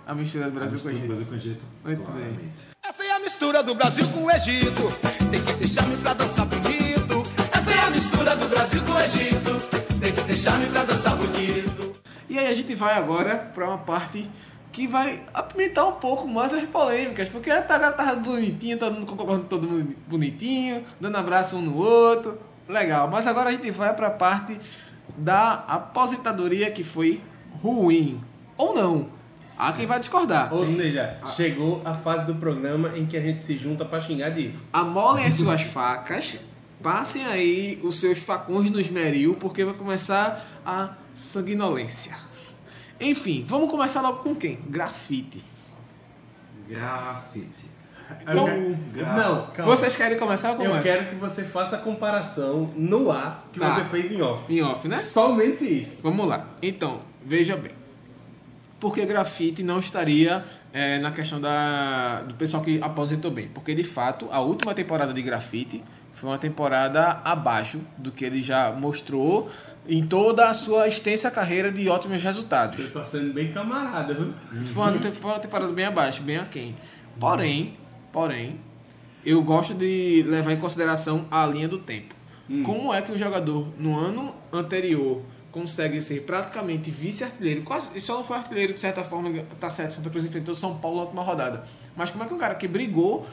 A 0.07 0.15
mistura 0.15 0.51
do 0.51 0.53
Brasil 0.53 0.79
com 0.79 0.89
o 0.89 0.91
Egito. 0.91 1.07
Brasil 1.07 1.27
com 1.27 1.35
Egito. 1.35 1.65
Muito 1.83 2.13
bem. 2.13 2.53
Essa 2.83 3.03
é 3.03 3.13
a 3.13 3.19
mistura 3.19 3.63
do 3.63 3.75
Brasil 3.75 4.07
com 4.09 4.25
o 4.25 4.31
Egito. 4.31 4.93
Tem 5.31 5.43
que 5.43 5.53
deixar-me 5.55 5.97
pra 5.97 6.13
dançar 6.13 6.45
bonito. 6.45 7.23
Essa 7.51 7.71
é 7.71 7.81
a 7.81 7.91
mistura 7.91 8.37
do 8.37 8.47
Brasil 8.47 8.83
com 8.85 8.93
o 8.93 9.01
Egito. 9.01 9.59
Tem 9.99 10.13
que 10.13 10.21
deixar-me 10.23 10.67
pra 10.67 10.85
dançar 10.85 11.00
aí 12.41 12.53
a 12.53 12.55
gente 12.55 12.75
vai 12.75 12.95
agora 12.95 13.37
pra 13.55 13.69
uma 13.69 13.79
parte 13.79 14.31
que 14.73 14.87
vai 14.87 15.21
apimentar 15.35 15.85
um 15.87 15.93
pouco 15.93 16.29
mais 16.29 16.53
as 16.55 16.63
polêmicas, 16.65 17.29
porque 17.29 17.51
a 17.51 17.61
galera 17.61 17.93
tava 17.93 18.17
bonitinho, 18.17 18.79
todo 18.79 18.95
mundo 18.95 19.07
concordando 19.07 19.45
todo 19.45 19.69
mundo 19.69 19.97
bonitinho, 20.07 20.85
dando 21.01 21.17
abraço 21.17 21.57
um 21.57 21.63
no 21.63 21.77
outro. 21.77 22.39
Legal, 22.69 23.09
mas 23.09 23.27
agora 23.27 23.51
a 23.51 23.53
gente 23.53 23.71
vai 23.71 23.93
pra 23.95 24.11
parte 24.11 24.59
da 25.17 25.65
aposentadoria 25.67 26.71
que 26.71 26.85
foi 26.85 27.21
ruim. 27.63 28.23
Ou 28.57 28.75
não. 28.75 29.09
Há 29.59 29.73
quem 29.73 29.87
vai 29.87 29.99
discordar. 29.99 30.55
Ou 30.55 30.67
seja, 30.67 31.19
chegou 31.37 31.83
a 31.85 31.95
fase 31.95 32.25
do 32.25 32.35
programa 32.37 32.97
em 32.97 33.05
que 33.05 33.17
a 33.17 33.21
gente 33.21 33.43
se 33.43 33.59
junta 33.59 33.85
pra 33.85 34.01
xingar 34.01 34.31
de 34.31 34.55
Amolem 34.73 35.27
as 35.27 35.35
suas 35.35 35.63
facas, 35.63 36.39
passem 36.83 37.27
aí 37.27 37.79
os 37.83 38.01
seus 38.01 38.23
facões 38.23 38.71
no 38.71 38.81
esmeril, 38.81 39.35
porque 39.35 39.65
vai 39.65 39.75
começar 39.75 40.47
a 40.65 40.95
sanguinolência. 41.13 42.30
Enfim, 43.01 43.45
vamos 43.49 43.71
começar 43.71 44.01
logo 44.03 44.19
com 44.23 44.35
quem? 44.35 44.59
Grafite. 44.69 45.43
Grafite. 46.69 47.71
Eu- 48.27 48.77
Não, 49.07 49.47
calma. 49.53 49.77
Vocês 49.77 49.95
querem 49.97 50.19
começar 50.19 50.53
ou 50.59 50.65
Eu 50.65 50.83
quero 50.83 51.07
que 51.11 51.15
você 51.15 51.45
faça 51.45 51.77
a 51.77 51.79
comparação 51.79 52.71
no 52.77 53.11
ar 53.11 53.47
que 53.53 53.61
Tá. 53.61 53.71
você 53.75 53.85
fez 53.85 54.11
em 54.13 54.21
off. 54.21 54.53
Em 54.53 54.63
off, 54.63 54.87
né? 54.89 54.99
Somente 54.99 55.65
isso. 55.65 56.03
Vamos 56.03 56.27
lá. 56.27 56.45
Então, 56.61 57.01
veja 57.25 57.57
bem. 57.57 57.73
Por 58.81 58.93
que 58.95 59.05
grafite 59.07 59.63
não 59.63 59.79
estaria 59.79 60.45
é, 60.73 60.99
na 60.99 61.13
questão 61.13 61.41
da, 61.41 62.23
do 62.23 62.35
pessoal 62.35 62.63
que 62.63 62.81
aposentou 62.83 63.31
bem? 63.31 63.49
Porque, 63.49 63.75
de 63.75 63.85
fato, 63.85 64.29
a 64.33 64.41
última 64.41 64.75
temporada 64.75 65.13
de 65.13 65.23
grafite 65.23 65.83
foi 66.15 66.29
uma 66.31 66.39
temporada 66.39 67.21
abaixo 67.25 67.81
do 67.97 68.11
que 68.11 68.25
ele 68.25 68.43
já 68.43 68.73
mostrou 68.73 69.49
em 69.91 70.07
toda 70.07 70.49
a 70.49 70.55
sua 70.55 70.87
extensa 70.87 71.31
carreira 71.31 71.71
de 71.73 71.89
ótimos 71.89 72.23
resultados. 72.23 72.77
Você 72.77 72.91
tá 72.91 73.05
sendo 73.05 73.33
bem 73.35 73.53
camarada, 73.53 74.15
viu? 74.15 74.33
Foi 74.67 74.83
uma, 74.85 74.99
te- 74.99 75.11
foi 75.13 75.31
uma 75.31 75.41
temporada 75.41 75.73
bem 75.73 75.85
abaixo, 75.85 76.23
bem 76.23 76.37
aquém. 76.39 76.77
Porém, 77.19 77.75
porém, 78.13 78.61
eu 79.27 79.43
gosto 79.43 79.75
de 79.75 80.25
levar 80.29 80.53
em 80.53 80.59
consideração 80.59 81.27
a 81.31 81.45
linha 81.45 81.69
do 81.69 81.79
tempo. 81.79 82.15
Como 82.65 82.93
é 82.95 83.01
que 83.03 83.13
o 83.13 83.19
jogador 83.19 83.69
no 83.79 83.97
ano 83.99 84.35
anterior 84.53 85.23
consegue 85.53 86.01
ser 86.01 86.23
praticamente 86.23 86.91
vice-artilheiro, 86.91 87.63
quase, 87.63 87.91
e 87.95 88.01
só 88.01 88.15
não 88.15 88.25
foi 88.25 88.37
artilheiro 88.37 88.73
de 88.73 88.79
certa 88.81 89.03
forma, 89.05 89.43
tá 89.59 89.69
certo, 89.71 89.95
Santa 89.95 90.09
Cruz 90.11 90.25
enfrentou 90.25 90.55
São 90.55 90.77
Paulo 90.79 90.99
na 90.99 91.03
última 91.03 91.23
rodada. 91.23 91.65
Mas 91.97 92.11
como 92.11 92.23
é 92.23 92.27
que 92.29 92.35
um 92.35 92.39
cara 92.39 92.55
que 92.55 92.67
brigou 92.69 93.27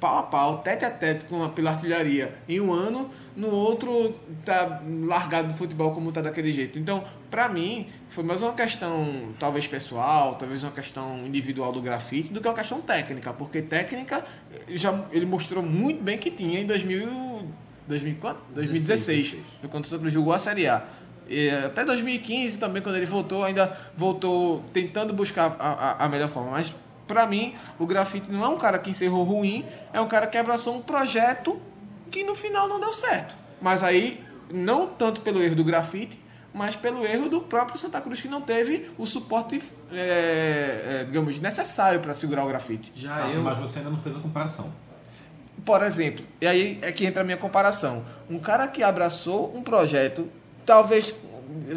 pau 0.00 0.18
a 0.18 0.22
pau, 0.22 0.58
tete 0.58 0.84
a 0.84 0.90
tete 0.90 1.24
com 1.26 1.42
a, 1.42 1.48
pela 1.48 1.70
artilharia 1.70 2.34
em 2.48 2.60
um 2.60 2.72
ano, 2.72 3.10
no 3.36 3.50
outro 3.50 4.14
tá 4.44 4.82
largado 5.06 5.48
do 5.48 5.54
futebol 5.54 5.92
como 5.92 6.10
tá 6.12 6.20
daquele 6.20 6.52
jeito. 6.52 6.78
Então, 6.78 7.04
pra 7.30 7.48
mim, 7.48 7.86
foi 8.08 8.24
mais 8.24 8.42
uma 8.42 8.52
questão 8.52 9.32
talvez 9.38 9.66
pessoal, 9.66 10.34
talvez 10.34 10.62
uma 10.62 10.72
questão 10.72 11.26
individual 11.26 11.72
do 11.72 11.80
grafite, 11.80 12.32
do 12.32 12.40
que 12.40 12.48
uma 12.48 12.54
questão 12.54 12.80
técnica, 12.80 13.32
porque 13.32 13.62
técnica 13.62 14.24
já 14.68 15.04
ele 15.12 15.26
mostrou 15.26 15.62
muito 15.62 16.02
bem 16.02 16.18
que 16.18 16.30
tinha 16.30 16.60
em 16.60 16.66
2000, 16.66 17.48
2000 17.86 18.16
quanto? 18.20 18.40
2016, 18.54 19.36
foi 19.60 19.70
quando 19.70 19.84
o 19.86 19.98
Cruz 19.98 20.12
jogou 20.12 20.32
a 20.32 20.38
Série 20.38 20.66
A. 20.66 20.84
E 21.28 21.48
até 21.50 21.84
2015 21.84 22.58
também, 22.58 22.82
quando 22.82 22.96
ele 22.96 23.06
voltou, 23.06 23.44
ainda 23.44 23.76
voltou 23.96 24.62
tentando 24.72 25.12
buscar 25.12 25.56
a, 25.58 25.68
a, 25.72 26.04
a 26.04 26.08
melhor 26.08 26.28
forma. 26.28 26.50
Mas, 26.50 26.74
pra 27.12 27.26
mim, 27.26 27.54
o 27.78 27.84
grafite 27.84 28.32
não 28.32 28.42
é 28.42 28.48
um 28.48 28.56
cara 28.56 28.78
que 28.78 28.88
encerrou 28.88 29.22
ruim, 29.22 29.66
é 29.92 30.00
um 30.00 30.08
cara 30.08 30.26
que 30.26 30.38
abraçou 30.38 30.74
um 30.74 30.80
projeto 30.80 31.60
que 32.10 32.24
no 32.24 32.34
final 32.34 32.66
não 32.66 32.80
deu 32.80 32.92
certo. 32.92 33.34
Mas 33.60 33.82
aí, 33.82 34.24
não 34.50 34.86
tanto 34.86 35.20
pelo 35.20 35.42
erro 35.42 35.54
do 35.54 35.62
grafite, 35.62 36.18
mas 36.54 36.74
pelo 36.74 37.04
erro 37.06 37.28
do 37.28 37.42
próprio 37.42 37.78
Santa 37.78 38.00
Cruz, 38.00 38.20
que 38.20 38.28
não 38.28 38.40
teve 38.40 38.90
o 38.96 39.04
suporte, 39.06 39.62
é, 39.92 41.00
é, 41.00 41.04
digamos, 41.04 41.38
necessário 41.38 42.00
para 42.00 42.14
segurar 42.14 42.44
o 42.44 42.48
grafite. 42.48 42.92
Já 42.96 43.26
Ah, 43.26 43.30
eu. 43.30 43.42
Mas 43.42 43.58
você 43.58 43.78
ainda 43.78 43.90
não 43.90 44.00
fez 44.02 44.16
a 44.16 44.18
comparação. 44.18 44.72
Por 45.64 45.82
exemplo, 45.82 46.24
e 46.40 46.46
aí 46.46 46.78
é 46.82 46.90
que 46.90 47.04
entra 47.04 47.20
a 47.20 47.24
minha 47.24 47.36
comparação. 47.36 48.04
Um 48.28 48.38
cara 48.38 48.66
que 48.68 48.82
abraçou 48.82 49.54
um 49.54 49.62
projeto, 49.62 50.28
talvez 50.66 51.14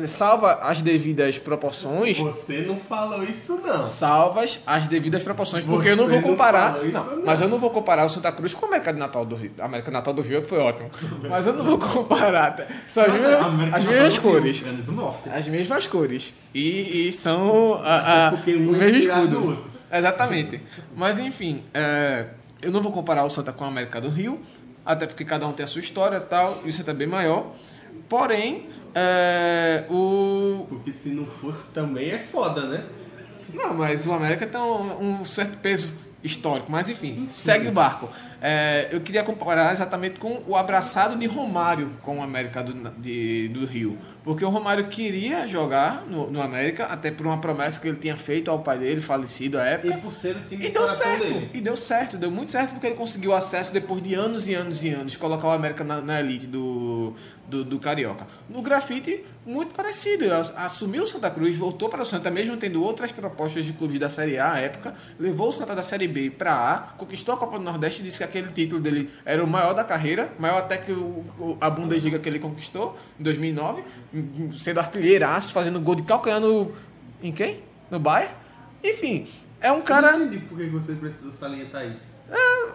salva 0.07 0.53
as 0.61 0.81
devidas 0.81 1.37
proporções, 1.37 2.17
Você 2.17 2.59
não 2.67 2.77
falou 2.77 3.23
isso, 3.23 3.59
não. 3.63 3.85
salvas 3.85 4.59
as 4.65 4.87
devidas 4.87 5.23
proporções, 5.23 5.63
porque 5.65 5.83
Você 5.87 5.91
eu 5.91 5.95
não 5.97 6.07
vou 6.07 6.15
não 6.21 6.21
comparar, 6.21 6.77
isso, 6.83 6.91
não, 6.93 7.15
não. 7.17 7.25
mas 7.25 7.41
eu 7.41 7.47
não 7.49 7.57
vou 7.59 7.69
comparar 7.69 8.05
o 8.05 8.09
Santa 8.09 8.31
Cruz 8.31 8.53
com 8.53 8.65
o 8.65 8.69
América 8.69 8.93
de 8.93 8.99
Natal 8.99 9.25
do 9.25 9.35
Rio. 9.35 9.51
A 9.59 9.65
América 9.65 9.89
de 9.91 9.93
Natal 9.93 10.13
do 10.13 10.21
Rio 10.21 10.41
foi 10.47 10.59
ótimo, 10.59 10.89
mas 11.29 11.45
eu 11.47 11.53
não 11.53 11.63
vou 11.65 11.77
comparar. 11.79 12.55
São 12.87 13.03
as, 13.05 13.11
Mas 13.13 13.21
mesmas- 13.21 13.41
a 13.73 13.77
as 13.77 13.83
do 13.83 13.89
mesmas 13.91 14.13
do 14.15 14.21
cores, 14.21 14.61
do 14.61 15.13
as 15.33 15.47
mesmas 15.47 15.87
cores 15.87 16.33
e, 16.53 17.07
e 17.07 17.11
são 17.11 17.75
a, 17.83 18.27
a, 18.27 18.31
Porque 18.31 18.55
um 18.55 18.71
o 18.71 18.75
é 18.75 18.79
mesmo 18.79 18.97
inspirado 18.97 19.25
escudo. 19.27 19.65
Exatamente. 19.91 20.61
Mas 20.95 21.17
enfim, 21.19 21.63
é, 21.73 22.25
eu 22.61 22.71
não 22.71 22.81
vou 22.81 22.91
comparar 22.91 23.23
o 23.23 23.29
Santa 23.29 23.51
com 23.51 23.63
a 23.63 23.67
América 23.67 24.01
do 24.01 24.09
Rio, 24.09 24.39
até 24.85 25.05
porque 25.07 25.23
cada 25.25 25.47
um 25.47 25.53
tem 25.53 25.63
a 25.63 25.67
sua 25.67 25.79
história 25.81 26.17
e 26.17 26.21
tal, 26.21 26.59
e 26.65 26.69
o 26.69 26.73
Santa 26.73 26.91
é 26.91 26.93
bem 26.93 27.07
maior. 27.07 27.47
Porém, 28.09 28.67
é, 28.93 29.85
o. 29.89 30.65
Porque 30.69 30.91
se 30.93 31.09
não 31.09 31.25
fosse 31.25 31.63
também 31.73 32.09
é 32.11 32.19
foda, 32.19 32.65
né? 32.67 32.83
Não, 33.53 33.73
mas 33.73 34.05
o 34.05 34.13
América 34.13 34.45
tem 34.45 34.59
um, 34.59 35.19
um 35.21 35.25
certo 35.25 35.57
peso 35.59 35.93
histórico. 36.23 36.71
Mas 36.71 36.89
enfim, 36.89 37.27
segue 37.29 37.67
o 37.67 37.71
barco. 37.71 38.09
É, 38.41 38.89
eu 38.91 38.99
queria 39.01 39.23
comparar 39.23 39.71
exatamente 39.71 40.19
com 40.19 40.41
o 40.47 40.55
abraçado 40.55 41.15
de 41.15 41.25
Romário 41.25 41.91
com 42.01 42.19
o 42.19 42.21
América 42.23 42.61
do, 42.61 42.73
de- 42.99 43.47
do 43.49 43.65
Rio. 43.65 43.97
Porque 44.23 44.43
o 44.43 44.49
Romário 44.49 44.87
queria 44.87 45.47
jogar 45.47 46.03
no, 46.09 46.29
no 46.31 46.41
América, 46.41 46.85
até 46.85 47.11
por 47.11 47.25
uma 47.27 47.37
promessa 47.37 47.79
que 47.79 47.87
ele 47.87 47.97
tinha 47.97 48.17
feito 48.17 48.49
ao 48.51 48.59
pai 48.59 48.79
dele, 48.79 49.01
falecido 49.01 49.59
à 49.59 49.63
época. 49.65 49.95
E 49.95 49.97
por 50.01 50.13
ser 50.13 50.35
o 50.35 50.39
time 50.41 50.65
E 50.65 50.69
deu 50.69 50.87
certo, 50.87 51.23
dele. 51.23 51.49
e 51.53 51.61
deu 51.61 51.77
certo, 51.77 52.17
deu 52.17 52.31
muito 52.31 52.51
certo 52.51 52.71
porque 52.71 52.87
ele 52.87 52.95
conseguiu 52.95 53.33
acesso 53.33 53.71
depois 53.71 54.01
de 54.01 54.15
anos 54.15 54.47
e 54.47 54.53
anos 54.55 54.83
e 54.83 54.89
anos, 54.89 55.15
colocar 55.15 55.47
o 55.47 55.51
América 55.51 55.83
na, 55.83 56.01
na 56.01 56.19
elite 56.19 56.47
do, 56.47 57.13
do, 57.47 57.63
do 57.63 57.79
Carioca. 57.79 58.25
No 58.49 58.61
grafite, 58.61 59.23
muito 59.45 59.73
parecido, 59.73 60.25
assumiu 60.33 61.03
o 61.03 61.07
Santa 61.07 61.29
Cruz, 61.29 61.57
voltou 61.57 61.89
para 61.89 62.01
o 62.01 62.05
Santa, 62.05 62.31
mesmo 62.31 62.57
tendo 62.57 62.83
outras 62.83 63.11
propostas 63.11 63.65
de 63.65 63.73
clubes 63.73 63.99
da 63.99 64.09
Série 64.09 64.37
A 64.37 64.53
à 64.53 64.59
época, 64.59 64.93
levou 65.19 65.49
o 65.49 65.51
Santa 65.51 65.75
da 65.75 65.83
Série 65.83 66.07
B 66.07 66.29
para 66.29 66.53
A, 66.53 66.77
conquistou 66.97 67.35
a 67.35 67.37
Copa 67.37 67.57
do 67.57 67.63
Nordeste 67.63 68.01
e 68.01 68.05
disse 68.05 68.17
que 68.17 68.23
aquele 68.23 68.51
título 68.51 68.81
dele 68.81 69.09
era 69.23 69.43
o 69.43 69.47
maior 69.47 69.73
da 69.73 69.83
carreira, 69.83 70.31
maior 70.39 70.59
até 70.59 70.77
que 70.77 70.91
o, 70.91 71.57
a 71.61 71.69
Bundesliga 71.69 72.19
que 72.19 72.27
ele 72.27 72.39
conquistou 72.39 72.97
em 73.19 73.23
2009, 73.23 73.83
sendo 74.57 74.79
artilheiraço, 74.79 75.53
fazendo 75.53 75.79
gol 75.79 75.95
de 75.95 76.03
calcanhar 76.03 76.39
no... 76.39 76.71
em 77.21 77.31
quem? 77.31 77.63
No 77.89 77.99
Bayern? 77.99 78.33
Enfim, 78.83 79.27
é 79.61 79.71
um 79.71 79.81
cara... 79.81 80.11
Eu 80.11 80.19
não 80.19 80.25
entendi 80.25 80.45
por 80.45 80.57
que 80.57 80.65
você 80.67 80.93
precisou 80.93 81.31
salientar 81.31 81.85
isso. 81.85 82.15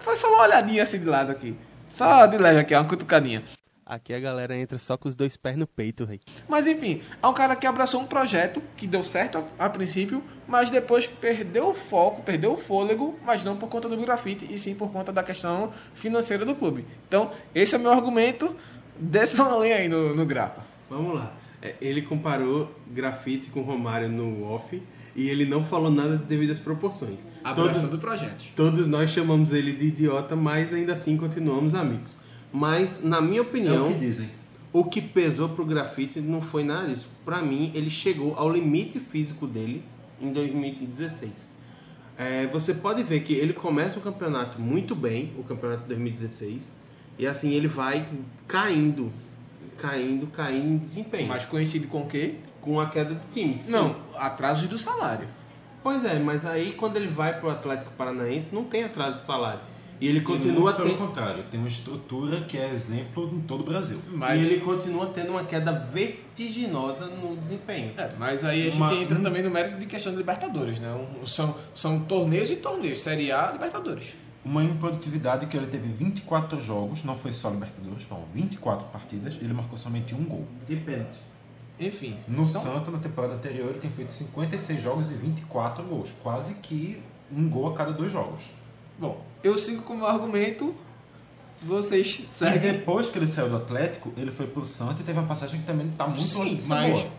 Foi 0.01 0.17
só 0.17 0.29
uma 0.33 0.45
olhadinha 0.45 0.83
assim 0.83 0.99
de 0.99 1.05
lado 1.05 1.31
aqui. 1.31 1.57
Só 1.89 2.27
de 2.27 2.39
leve 2.39 2.61
aqui, 2.61 2.75
ó, 2.75 2.81
uma 2.81 2.89
cutucadinha. 2.89 3.43
Aqui 3.91 4.15
a 4.15 4.21
galera 4.21 4.57
entra 4.57 4.79
só 4.79 4.97
com 4.97 5.09
os 5.09 5.17
dois 5.17 5.37
pés 5.37 5.57
no 5.57 5.67
peito, 5.67 6.05
rei. 6.05 6.21
Mas 6.49 6.65
enfim, 6.69 7.03
é 7.21 7.27
um 7.27 7.33
cara 7.33 7.57
que 7.57 7.67
abraçou 7.67 8.01
um 8.01 8.07
projeto 8.07 8.63
que 8.77 8.87
deu 8.87 9.03
certo 9.03 9.45
a, 9.59 9.67
a 9.67 9.69
princípio, 9.69 10.23
mas 10.47 10.71
depois 10.71 11.09
perdeu 11.09 11.71
o 11.71 11.75
foco, 11.75 12.23
perdeu 12.23 12.53
o 12.53 12.57
fôlego, 12.57 13.19
mas 13.27 13.43
não 13.43 13.57
por 13.57 13.69
conta 13.69 13.89
do 13.89 13.97
grafite, 13.97 14.47
e 14.49 14.57
sim 14.61 14.77
por 14.77 14.93
conta 14.93 15.13
da 15.13 15.25
questão 15.25 15.73
financeira 15.93 16.45
do 16.45 16.55
clube. 16.55 16.87
Então, 17.09 17.33
esse 17.53 17.75
é 17.75 17.79
o 17.79 17.81
meu 17.81 17.91
argumento. 17.91 18.55
Desça 18.97 19.43
uma 19.43 19.57
lenha 19.57 19.75
aí 19.83 19.89
no, 19.89 20.15
no 20.15 20.25
grapa. 20.25 20.63
Vamos 20.89 21.17
lá. 21.17 21.33
É, 21.61 21.75
Ele 21.81 22.03
comparou 22.03 22.73
grafite 22.87 23.51
com 23.51 23.61
Romário 23.63 24.09
no 24.09 24.45
off 24.45 24.81
e 25.17 25.29
ele 25.29 25.45
não 25.45 25.65
falou 25.65 25.91
nada 25.91 26.17
de 26.17 26.25
devidas 26.27 26.61
proporções. 26.61 27.19
Abraçando 27.43 27.89
Todos, 27.89 28.01
projetos. 28.01 28.53
todos 28.55 28.87
nós 28.87 29.11
chamamos 29.11 29.53
ele 29.53 29.73
de 29.73 29.87
idiota, 29.87 30.37
mas 30.37 30.73
ainda 30.73 30.93
assim 30.93 31.17
continuamos 31.17 31.75
amigos. 31.75 32.30
Mas, 32.53 33.03
na 33.05 33.21
minha 33.21 33.39
É 33.39 33.43
opinião, 33.43 33.87
o 33.87 33.93
que 33.93 33.99
dizem. 33.99 34.29
o 34.73 34.85
que 34.85 35.01
pesou 35.01 35.49
pro 35.51 35.65
grafite 35.65 36.21
não 36.21 36.41
foi 36.41 36.65
nada 36.65 36.89
disso. 36.89 37.09
Pra 37.25 37.41
mim, 37.43 37.71
ele 37.75 37.91
chegou 37.91 38.35
ao 38.37 38.51
limite 38.51 38.99
físico 38.99 39.47
dele 39.47 39.85
em 40.21 40.33
2016. 40.33 41.51
É, 42.19 42.47
você 42.49 42.75
pode 42.75 43.03
ver 43.03 43.21
que 43.21 43.33
ele 43.33 43.53
começa 43.53 43.99
o 43.99 44.03
campeonato 44.03 44.61
muito 44.61 44.95
bem, 44.95 45.33
o 45.39 45.43
campeonato 45.43 45.83
de 45.83 45.89
2016, 45.89 46.71
e 47.19 47.27
assim 47.27 47.53
ele 47.53 47.67
vai 47.69 48.07
caindo, 48.47 49.11
caindo, 49.79 50.27
caindo 50.27 50.67
em 50.75 50.77
desempenho. 50.79 51.29
Mas 51.29 51.47
coincide 51.47 51.87
com 51.87 52.03
o 52.03 52.07
quê? 52.07 52.35
com 52.61 52.79
a 52.79 52.91
queda 52.91 53.15
do 53.15 53.23
time. 53.31 53.57
sim. 53.59 53.73
Não, 53.73 53.97
atrasos 54.17 54.69
do 54.69 54.77
salário. 54.77 55.27
Pois 55.83 56.05
é, 56.05 56.19
mas 56.19 56.45
aí 56.45 56.73
quando 56.73 56.97
ele 56.99 57.09
vai 57.09 57.41
pro 57.41 57.49
Atlético 57.49 57.91
Paranaense, 57.93 58.55
não 58.55 58.65
tem 58.65 58.85
atraso 58.85 59.21
de 59.21 59.25
salário. 59.25 59.61
E 60.01 60.09
ele 60.09 60.23
continua 60.23 60.73
pelo 60.73 60.97
contrário, 60.97 61.45
tem 61.51 61.61
uma 61.61 61.69
estrutura 61.69 62.41
que 62.41 62.57
é 62.57 62.71
exemplo 62.73 63.31
em 63.35 63.41
todo 63.41 63.61
o 63.61 63.65
Brasil. 63.65 63.99
Mas, 64.11 64.43
E 64.47 64.53
ele 64.53 64.61
continua 64.65 65.07
tendo 65.07 65.31
uma 65.33 65.45
queda 65.45 65.73
vertiginosa 65.73 67.07
no 67.07 67.37
desempenho. 67.37 67.93
é, 67.99 68.11
mas 68.19 68.43
aí 68.43 68.63
a 68.63 68.71
gente 68.71 68.77
Uma- 68.77 68.95
entra 68.95 69.19
também 69.21 69.43
no 69.43 69.51
mérito 69.51 69.79
de 69.79 69.85
questão 69.87 70.13
de 70.13 70.19
Libertadores, 70.19 70.81
né? 70.81 70.91
Um- 70.95 71.27
são, 71.27 71.55
são 71.75 72.01
torneios 72.01 72.51
e 72.51 72.57
torneios, 72.57 72.99
Série 73.01 73.31
A 73.31 73.53
Libertadores. 73.53 74.15
Uma 74.43 74.65
improdutividade 74.65 75.45
que 75.47 75.57
ele 75.57 75.67
teve 75.67 75.89
24 75.93 76.59
jogos, 76.59 77.05
não 77.05 77.15
foi 77.15 77.33
só 77.33 77.51
Libertadores, 77.51 78.03
foram 78.05 78.25
24 78.35 78.87
partidas, 78.89 79.37
ele 79.43 79.53
marcou 79.53 79.77
somente 79.77 80.15
um 80.15 80.25
gol. 80.25 80.47
De 80.67 80.77
pênalti. 80.77 81.19
Enfim. 81.79 82.17
No 82.27 82.45
Então, 82.45 82.61
Santa, 82.63 82.91
na 82.91 82.99
temporada 82.99 83.35
anterior, 83.35 83.69
ele 83.71 83.81
tem 83.81 83.91
feito 83.91 84.13
56 84.15 84.81
jogos 84.83 85.11
e 85.11 85.15
24 85.15 85.83
gols, 85.85 86.13
quase 86.23 86.55
que 86.55 87.03
um 87.31 87.49
gol 87.51 87.69
a 87.69 87.75
cada 87.77 87.93
dois 87.93 88.11
jogos. 88.13 88.51
Bom, 88.99 89.23
eu 89.43 89.57
sigo 89.59 89.83
com 89.83 89.95
o 89.95 89.97
meu 89.99 90.07
argumento, 90.07 90.75
vocês 91.63 92.07
E 92.21 92.33
seguem. 92.33 92.59
depois 92.61 93.09
que 93.09 93.19
ele 93.19 93.27
saiu 93.27 93.49
do 93.51 93.57
Atlético, 93.57 94.13
ele 94.17 94.31
foi 94.31 94.47
pro 94.47 94.65
Santa 94.65 95.01
e 95.01 95.05
teve 95.05 95.19
uma 95.19 95.29
passagem 95.29 95.61
que 95.61 95.67
também 95.67 95.89
está 95.89 96.07
muito 96.07 96.21
longe 96.21 96.51
Sim, 96.51 96.57
de 96.57 96.63
ser 96.63 96.69
mas 96.69 96.93
boa. 97.03 97.11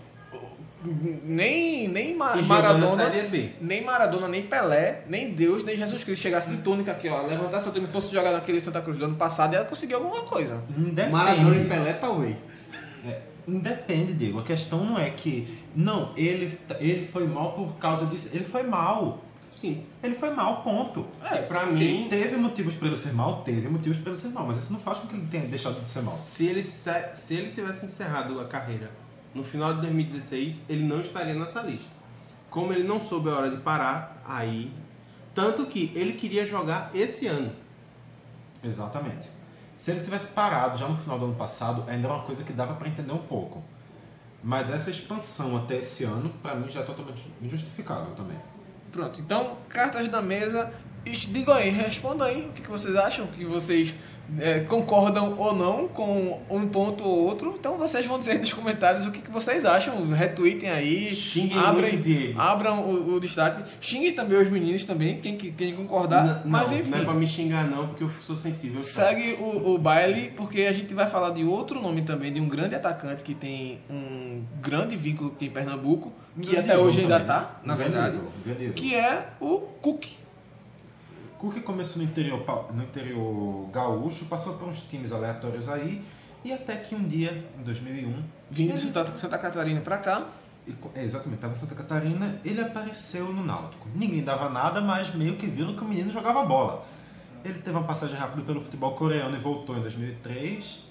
nem, 1.23 1.87
nem 1.87 2.15
Ma- 2.17 2.35
E 2.35 2.41
na 2.41 2.47
Maradona, 2.47 3.11
nem 3.61 3.83
Maradona, 3.83 4.27
nem 4.27 4.43
Pelé, 4.43 5.03
nem 5.07 5.31
Deus, 5.33 5.63
nem 5.63 5.75
Jesus 5.77 6.03
Cristo 6.03 6.21
chegasse 6.23 6.49
de 6.49 6.57
túnica 6.57 6.91
aqui, 6.91 7.07
ó, 7.07 7.21
levantasse 7.21 7.69
a 7.69 7.71
túnica 7.71 7.91
e 7.91 7.93
fosse 7.93 8.11
jogar 8.11 8.31
naquele 8.31 8.59
Santa 8.59 8.81
Cruz 8.81 8.97
do 8.97 9.05
ano 9.05 9.15
passado 9.15 9.53
e 9.53 9.57
ia 9.57 9.63
conseguir 9.63 9.93
alguma 9.93 10.23
coisa. 10.23 10.63
Independe. 10.75 11.11
Maradona 11.11 11.55
e 11.57 11.65
Pelé, 11.65 11.93
talvez. 11.93 12.47
É, 13.07 13.19
independe, 13.47 14.13
Diego. 14.13 14.39
A 14.39 14.43
questão 14.43 14.83
não 14.83 14.97
é 14.97 15.09
que. 15.11 15.59
Não, 15.75 16.13
ele, 16.17 16.57
ele 16.79 17.07
foi 17.11 17.27
mal 17.27 17.53
por 17.53 17.75
causa 17.77 18.05
disso. 18.07 18.29
Ele 18.33 18.43
foi 18.45 18.63
mal. 18.63 19.23
Sim. 19.61 19.83
Ele 20.01 20.15
foi 20.15 20.31
mal, 20.31 20.63
ponto. 20.63 21.05
É, 21.23 21.43
Pra 21.43 21.67
mim, 21.67 22.07
Teve 22.09 22.35
motivos 22.35 22.73
para 22.73 22.87
ele 22.87 22.97
ser 22.97 23.13
mal? 23.13 23.43
Teve 23.43 23.69
motivos 23.69 23.99
para 23.99 24.11
ele 24.11 24.19
ser 24.19 24.29
mal, 24.29 24.47
mas 24.47 24.57
isso 24.57 24.73
não 24.73 24.79
faz 24.79 24.97
com 24.97 25.07
que 25.07 25.13
ele 25.15 25.27
tenha 25.27 25.45
deixado 25.45 25.75
de 25.75 25.85
ser 25.85 26.01
mal. 26.01 26.15
se 26.15 26.47
ele, 26.47 26.63
se 26.63 27.35
ele 27.35 27.51
tivesse 27.51 27.85
encerrado 27.85 28.39
a 28.39 28.45
carreira 28.45 28.89
no 29.35 29.43
final 29.43 29.75
de 29.75 29.81
2016, 29.81 30.61
ele 30.67 30.83
não 30.83 30.99
estaria 30.99 31.35
nessa 31.35 31.61
lista. 31.61 31.89
Como 32.49 32.73
ele 32.73 32.83
não 32.83 32.99
soube 32.99 33.29
a 33.29 33.33
hora 33.35 33.51
de 33.51 33.57
parar, 33.57 34.19
aí. 34.25 34.73
Tanto 35.35 35.67
que 35.67 35.91
ele 35.95 36.13
queria 36.13 36.43
jogar 36.43 36.89
esse 36.95 37.27
ano. 37.27 37.51
Exatamente. 38.63 39.29
Se 39.77 39.91
ele 39.91 40.01
tivesse 40.01 40.27
parado 40.29 40.75
já 40.77 40.87
no 40.87 40.97
final 40.97 41.19
do 41.19 41.25
ano 41.25 41.35
passado, 41.35 41.85
ainda 41.87 42.07
era 42.07 42.15
uma 42.15 42.23
coisa 42.23 42.43
que 42.43 42.51
dava 42.51 42.73
para 42.73 42.87
entender 42.87 43.13
um 43.13 43.19
pouco. 43.19 43.63
Mas 44.43 44.71
essa 44.71 44.89
expansão 44.89 45.55
até 45.55 45.77
esse 45.77 46.03
ano, 46.03 46.29
para 46.41 46.55
mim, 46.55 46.67
já 46.67 46.79
é 46.81 46.83
totalmente 46.83 47.23
injustificável 47.41 48.13
também. 48.15 48.37
Pronto, 48.91 49.21
então, 49.21 49.57
cartas 49.69 50.07
na 50.09 50.21
mesa. 50.21 50.71
Digam 51.03 51.55
aí, 51.55 51.69
respondam 51.69 52.27
aí 52.27 52.45
o 52.45 52.51
que, 52.51 52.61
que 52.61 52.69
vocês 52.69 52.95
acham, 52.95 53.25
que 53.27 53.43
vocês 53.43 53.95
é, 54.39 54.59
concordam 54.61 55.35
ou 55.37 55.53
não 55.55 55.87
com 55.87 56.41
um 56.49 56.67
ponto 56.67 57.03
ou 57.03 57.25
outro. 57.25 57.55
Então 57.59 57.77
vocês 57.77 58.05
vão 58.05 58.17
dizer 58.19 58.39
nos 58.39 58.53
comentários 58.53 59.05
o 59.05 59.11
que, 59.11 59.21
que 59.21 59.31
vocês 59.31 59.65
acham. 59.65 60.09
Retweetem 60.11 60.69
aí. 60.69 61.13
Xinguem 61.15 61.99
Diego. 61.99 62.39
abram 62.39 62.81
o, 62.81 63.15
o 63.15 63.19
destaque. 63.19 63.63
Xinguem 63.81 64.13
também 64.13 64.39
os 64.41 64.49
meninos 64.49 64.83
também, 64.85 65.19
quem, 65.19 65.35
que- 65.37 65.51
quem 65.51 65.75
concordar. 65.75 66.25
N- 66.25 66.41
mas 66.45 66.71
não, 66.71 66.79
enfim. 66.79 66.91
Não 66.91 66.97
é 66.99 67.03
pra 67.05 67.13
me 67.13 67.27
xingar, 67.27 67.69
não, 67.69 67.87
porque 67.87 68.03
eu 68.03 68.09
sou 68.25 68.35
sensível. 68.35 68.81
Segue 68.81 69.33
o, 69.39 69.73
o 69.73 69.77
baile, 69.77 70.31
porque 70.37 70.61
a 70.61 70.71
gente 70.71 70.93
vai 70.93 71.09
falar 71.09 71.31
de 71.31 71.43
outro 71.43 71.81
nome 71.81 72.01
também, 72.03 72.31
de 72.31 72.39
um 72.39 72.47
grande 72.47 72.75
atacante 72.75 73.23
que 73.23 73.33
tem 73.35 73.79
um 73.89 74.43
grande 74.61 74.95
vínculo 74.95 75.31
aqui 75.35 75.45
em 75.45 75.49
Pernambuco, 75.49 76.11
que 76.41 76.51
Grande 76.51 76.71
até 76.71 76.77
hoje 76.79 77.01
ainda 77.01 77.19
também, 77.19 77.27
tá, 77.27 77.41
né? 77.41 77.47
na 77.65 77.75
Grande 77.75 77.91
verdade, 77.91 78.17
grande 78.45 78.69
que 78.73 78.95
é 78.95 79.27
o 79.39 79.57
Cook. 79.81 80.05
Cook 81.41 81.59
começou 81.63 82.01
no 82.03 82.07
interior, 82.07 82.45
no 82.71 82.83
interior 82.83 83.67
gaúcho, 83.73 84.25
passou 84.25 84.53
por 84.53 84.67
uns 84.69 84.81
times 84.83 85.11
aleatórios 85.11 85.67
aí, 85.67 86.01
e 86.45 86.53
até 86.53 86.75
que 86.75 86.93
um 86.93 87.03
dia, 87.03 87.43
em 87.59 87.63
2001, 87.63 88.23
Vindo 88.51 88.69
ele- 88.69 88.77
de 88.77 88.87
Santa, 88.87 89.17
Santa 89.17 89.37
Catarina 89.39 89.81
pra 89.81 89.97
cá. 89.97 90.27
é, 90.93 91.03
exatamente, 91.03 91.35
estava 91.37 91.53
em 91.53 91.57
Santa 91.57 91.73
Catarina, 91.73 92.39
ele 92.45 92.61
apareceu 92.61 93.33
no 93.33 93.43
Náutico. 93.43 93.87
Ninguém 93.95 94.23
dava 94.23 94.49
nada, 94.49 94.79
mas 94.79 95.13
meio 95.15 95.35
que 95.35 95.47
viram 95.47 95.75
que 95.75 95.81
o 95.83 95.87
menino 95.87 96.11
jogava 96.11 96.45
bola. 96.45 96.85
Ele 97.43 97.55
teve 97.59 97.75
uma 97.75 97.85
passagem 97.87 98.15
rápida 98.15 98.43
pelo 98.43 98.61
futebol 98.61 98.93
coreano 98.93 99.35
e 99.35 99.39
voltou 99.39 99.75
em 99.75 99.81
2003. 99.81 100.85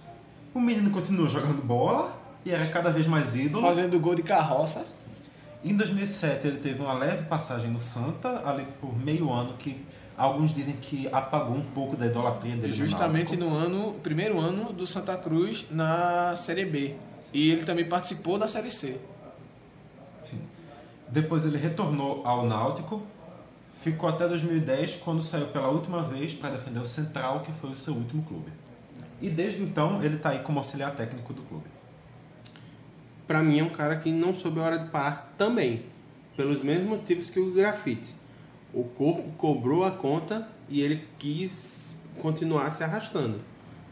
O 0.52 0.60
menino 0.60 0.90
continuou 0.90 1.28
jogando 1.28 1.62
bola 1.64 2.12
e 2.44 2.50
era 2.50 2.66
cada 2.66 2.90
vez 2.90 3.06
mais 3.06 3.36
ídolo. 3.36 3.62
Fazendo 3.64 3.98
gol 4.00 4.16
de 4.16 4.24
carroça. 4.24 4.84
Em 5.64 5.76
2007 5.76 6.48
ele 6.48 6.58
teve 6.58 6.82
uma 6.82 6.94
leve 6.94 7.24
passagem 7.26 7.70
no 7.70 7.80
Santa, 7.80 8.42
ali 8.44 8.66
por 8.80 8.92
meio 8.98 9.30
ano, 9.32 9.54
que 9.56 9.80
alguns 10.20 10.52
dizem 10.54 10.76
que 10.76 11.09
apagou 11.11 11.56
um 11.56 11.62
pouco 11.62 11.96
da 11.96 12.06
idolatria 12.06 12.54
dele. 12.54 12.68
no 12.68 12.74
Justamente 12.74 13.37
Náutico. 13.37 13.50
no 13.50 13.56
ano, 13.56 13.94
primeiro 14.02 14.38
ano 14.38 14.72
do 14.72 14.87
Santa 14.87 15.16
Cruz 15.16 15.66
na 15.70 16.35
Série 16.37 16.66
B. 16.66 16.94
E 17.33 17.50
ele 17.50 17.64
também 17.64 17.87
participou 17.87 18.38
da 18.38 18.46
Série 18.46 18.70
C. 18.70 19.00
Sim. 20.22 20.40
Depois 21.09 21.46
ele 21.46 21.56
retornou 21.56 22.22
ao 22.26 22.44
Náutico, 22.44 23.02
ficou 23.80 24.11
até 24.11 24.28
2010, 24.28 24.96
quando 24.96 25.22
saiu 25.22 25.46
pela 25.46 25.68
última 25.68 26.02
vez 26.02 26.35
para 26.35 26.50
defender 26.50 26.80
o 26.80 26.87
Central, 26.87 27.40
que 27.40 27.52
foi 27.52 27.70
o 27.70 27.76
seu 27.76 27.94
último 27.94 28.22
clube. 28.22 28.52
E 29.22 29.30
desde 29.30 29.62
então 29.62 30.02
ele 30.04 30.16
está 30.16 30.30
aí 30.30 30.40
como 30.40 30.59
auxiliar 30.59 30.94
técnico 30.94 31.33
do 31.33 31.42
clube. 31.42 31.64
Pra 33.26 33.42
mim 33.42 33.61
é 33.61 33.64
um 33.64 33.70
cara 33.70 33.96
que 33.96 34.12
não 34.12 34.35
soube 34.35 34.61
a 34.61 34.64
hora 34.64 34.78
de 34.78 34.90
parar 34.90 35.33
também. 35.38 35.85
Pelos 36.37 36.62
mesmos 36.62 36.88
motivos 36.88 37.30
que 37.30 37.38
o 37.40 37.52
grafite. 37.52 38.19
O 38.72 38.85
corpo 38.85 39.30
cobrou 39.37 39.85
a 39.85 39.90
conta 39.90 40.48
e 40.68 40.80
ele 40.80 41.04
quis 41.18 41.96
continuar 42.18 42.70
se 42.70 42.85
arrastando. 42.85 43.40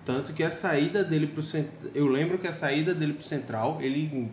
Tanto 0.05 0.33
que 0.33 0.43
a 0.43 0.51
saída 0.51 1.05
dele 1.05 1.27
pro 1.27 1.43
central. 1.43 1.91
Eu 1.95 2.07
lembro 2.07 2.39
que 2.39 2.47
a 2.47 2.53
saída 2.53 2.95
dele 2.95 3.13
pro 3.15 3.25
central, 3.25 3.79
ele 3.81 4.31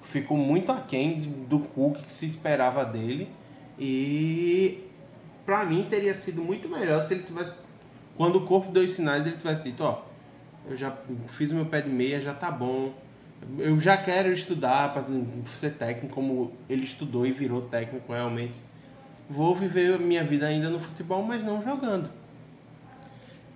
ficou 0.00 0.36
muito 0.36 0.72
aquém 0.72 1.20
do 1.48 1.60
Cook 1.60 1.98
que 2.02 2.12
se 2.12 2.26
esperava 2.26 2.84
dele. 2.84 3.28
E 3.78 4.82
pra 5.46 5.64
mim 5.64 5.86
teria 5.88 6.14
sido 6.14 6.42
muito 6.42 6.68
melhor 6.68 7.06
se 7.06 7.14
ele 7.14 7.22
tivesse. 7.22 7.52
Quando 8.16 8.36
o 8.36 8.46
corpo 8.46 8.72
deu 8.72 8.84
os 8.84 8.92
sinais, 8.92 9.26
ele 9.26 9.36
tivesse 9.36 9.64
dito, 9.64 9.82
ó, 9.84 10.02
eu 10.68 10.76
já 10.76 10.96
fiz 11.28 11.52
meu 11.52 11.66
pé 11.66 11.80
de 11.80 11.88
meia, 11.88 12.20
já 12.20 12.34
tá 12.34 12.50
bom. 12.50 12.92
Eu 13.58 13.78
já 13.80 13.96
quero 13.96 14.32
estudar 14.32 14.92
para 14.92 15.04
ser 15.46 15.74
técnico, 15.74 16.14
como 16.14 16.52
ele 16.68 16.84
estudou 16.84 17.26
e 17.26 17.32
virou 17.32 17.62
técnico 17.62 18.12
realmente. 18.12 18.60
Vou 19.32 19.54
viver 19.54 19.94
a 19.94 19.98
minha 19.98 20.22
vida 20.22 20.46
ainda 20.46 20.68
no 20.68 20.78
futebol, 20.78 21.22
mas 21.22 21.42
não 21.42 21.62
jogando. 21.62 22.10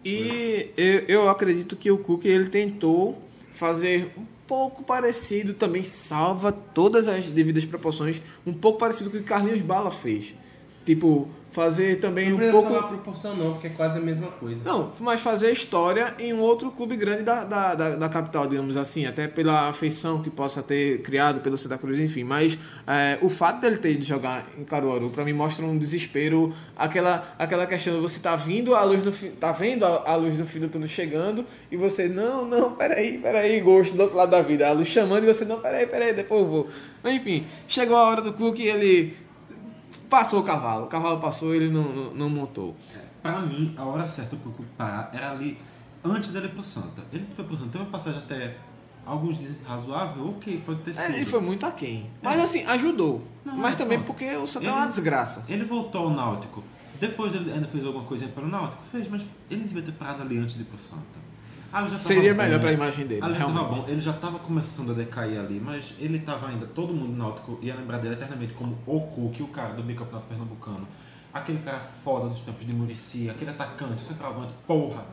E 0.02 0.70
eu, 0.74 1.00
eu 1.06 1.28
acredito 1.28 1.76
que 1.76 1.90
o 1.90 1.98
Cook 1.98 2.24
ele 2.24 2.48
tentou 2.48 3.18
fazer 3.52 4.10
um 4.16 4.24
pouco 4.46 4.82
parecido, 4.82 5.52
também 5.52 5.84
salva 5.84 6.50
todas 6.50 7.06
as 7.06 7.30
devidas 7.30 7.66
proporções, 7.66 8.22
um 8.46 8.54
pouco 8.54 8.78
parecido 8.78 9.10
com 9.10 9.16
o 9.16 9.20
que 9.20 9.26
o 9.26 9.28
Carlinhos 9.28 9.60
Bala 9.60 9.90
fez. 9.90 10.34
Tipo, 10.86 11.28
fazer 11.56 12.00
também 12.00 12.28
Não 12.28 12.36
um 12.36 12.50
pouco. 12.50 12.74
a 12.76 12.82
proporção 12.82 13.34
não, 13.34 13.52
porque 13.52 13.68
é 13.68 13.70
quase 13.70 13.96
a 13.96 14.00
mesma 14.00 14.26
coisa. 14.26 14.60
Não, 14.62 14.92
mas 15.00 15.22
fazer 15.22 15.50
história 15.50 16.14
em 16.18 16.30
um 16.34 16.40
outro 16.40 16.70
clube 16.70 16.96
grande 16.96 17.22
da, 17.22 17.44
da, 17.44 17.74
da, 17.74 17.96
da 17.96 18.08
capital, 18.10 18.46
digamos 18.46 18.76
assim, 18.76 19.06
até 19.06 19.26
pela 19.26 19.70
afeição 19.70 20.22
que 20.22 20.28
possa 20.28 20.62
ter 20.62 21.00
criado 21.00 21.40
pelo 21.40 21.56
Santa 21.56 21.78
Cruz, 21.78 21.98
enfim. 21.98 22.24
Mas 22.24 22.58
é, 22.86 23.18
o 23.22 23.30
fato 23.30 23.62
dele 23.62 23.78
ter 23.78 23.92
ido 23.92 24.04
jogar 24.04 24.46
em 24.58 24.64
Caruaru, 24.64 25.08
pra 25.08 25.24
mim, 25.24 25.32
mostra 25.32 25.64
um 25.64 25.78
desespero, 25.78 26.54
aquela, 26.76 27.34
aquela 27.38 27.64
questão 27.64 27.94
de 27.94 28.00
você 28.00 28.20
tá 28.20 28.36
vindo 28.36 28.74
a 28.74 28.84
luz 28.84 29.02
no 29.02 29.10
fim, 29.10 29.30
tá 29.30 29.50
vendo 29.50 29.86
a, 29.86 30.12
a 30.12 30.14
luz 30.14 30.36
no 30.36 30.46
fim 30.46 30.60
do 30.60 30.68
túnel 30.68 30.88
chegando, 30.88 31.46
e 31.72 31.76
você, 31.78 32.06
não, 32.06 32.44
não, 32.44 32.72
peraí, 32.72 33.16
peraí, 33.16 33.60
gosto 33.60 33.96
do 33.96 34.02
outro 34.02 34.16
lado 34.18 34.30
da 34.30 34.42
vida. 34.42 34.68
A 34.68 34.72
luz 34.72 34.88
chamando 34.88 35.24
e 35.24 35.26
você, 35.26 35.46
não, 35.46 35.58
peraí, 35.58 35.86
peraí, 35.86 36.12
depois 36.12 36.42
eu 36.42 36.46
vou. 36.48 36.68
Enfim, 37.06 37.46
chegou 37.66 37.96
a 37.96 38.02
hora 38.02 38.20
do 38.20 38.34
Cook 38.34 38.58
e 38.58 38.68
ele 38.68 39.25
passou 40.08 40.40
o 40.40 40.42
cavalo. 40.42 40.84
O 40.84 40.88
cavalo 40.88 41.20
passou 41.20 41.54
e 41.54 41.58
ele 41.58 41.70
não, 41.70 41.84
não, 41.94 42.14
não 42.14 42.30
montou. 42.30 42.76
Pra 43.22 43.40
mim, 43.40 43.74
a 43.76 43.84
hora 43.84 44.06
certa 44.06 44.36
pro 44.36 44.50
Cook 44.52 44.66
parar 44.76 45.10
era 45.12 45.30
ali 45.32 45.58
antes 46.04 46.30
dele 46.30 46.46
ir 46.46 46.50
pro 46.50 46.62
Santa. 46.64 47.02
Ele 47.12 47.26
foi 47.34 47.44
pro 47.44 47.56
Santa, 47.56 47.70
teve 47.70 47.84
uma 47.84 47.90
passagem 47.90 48.20
até 48.20 48.56
alguns 49.04 49.38
dizem 49.38 49.56
razoável, 49.66 50.30
ok, 50.30 50.62
pode 50.66 50.80
ter 50.80 50.94
sido. 50.94 51.02
É, 51.04 51.16
ele 51.16 51.24
foi 51.24 51.40
muito 51.40 51.64
aquém. 51.66 52.10
Mas 52.22 52.40
assim, 52.40 52.64
ajudou. 52.64 53.22
Não, 53.44 53.56
mas 53.56 53.76
não, 53.76 53.84
também 53.84 53.98
pronto. 53.98 54.06
porque 54.08 54.36
o 54.36 54.46
Santa 54.46 54.66
é 54.66 54.68
Ele- 54.68 54.76
uma 54.76 54.86
desgraça. 54.86 55.44
Ele 55.48 55.64
voltou 55.64 56.02
ao 56.08 56.10
Náutico. 56.10 56.62
Depois 57.00 57.34
ele 57.34 57.52
ainda 57.52 57.66
fez 57.68 57.84
alguma 57.84 58.04
coisa 58.04 58.26
pelo 58.28 58.48
Náutico? 58.48 58.82
Fez, 58.90 59.08
mas 59.08 59.22
ele 59.50 59.64
devia 59.64 59.82
ter 59.82 59.92
parado 59.92 60.22
ali 60.22 60.38
antes 60.38 60.56
de 60.56 60.62
ir 60.62 60.64
pro 60.64 60.78
Santa. 60.78 61.02
Ah, 61.72 61.86
Seria 61.90 62.32
bom. 62.34 62.42
melhor 62.42 62.60
pra 62.60 62.72
imagem 62.72 63.06
dele, 63.06 63.22
Ali 63.22 63.34
já 63.34 63.40
tava 63.40 63.52
realmente. 63.52 63.78
bom. 63.80 63.84
Ele 63.88 64.00
já 64.00 64.10
estava 64.12 64.38
começando 64.38 64.90
a 64.92 64.94
decair 64.94 65.38
ali, 65.38 65.60
mas 65.62 65.94
ele 65.98 66.16
estava 66.18 66.48
ainda, 66.48 66.66
todo 66.66 66.92
mundo 66.94 67.16
Náutico 67.16 67.58
ia 67.60 67.74
lembrar 67.74 67.98
dele 67.98 68.14
eternamente 68.14 68.54
como 68.54 68.78
o 68.86 69.00
Cook, 69.00 69.40
o 69.40 69.48
cara 69.48 69.74
do 69.74 69.82
bicampeonato 69.82 70.26
pernambucano. 70.28 70.86
Aquele 71.34 71.58
cara 71.58 71.82
foda 72.02 72.28
dos 72.28 72.40
tempos 72.40 72.64
de 72.64 72.72
Murici, 72.72 73.28
aquele 73.28 73.50
atacante, 73.50 74.02
o 74.02 74.06
centroavante, 74.06 74.52
porra. 74.66 75.04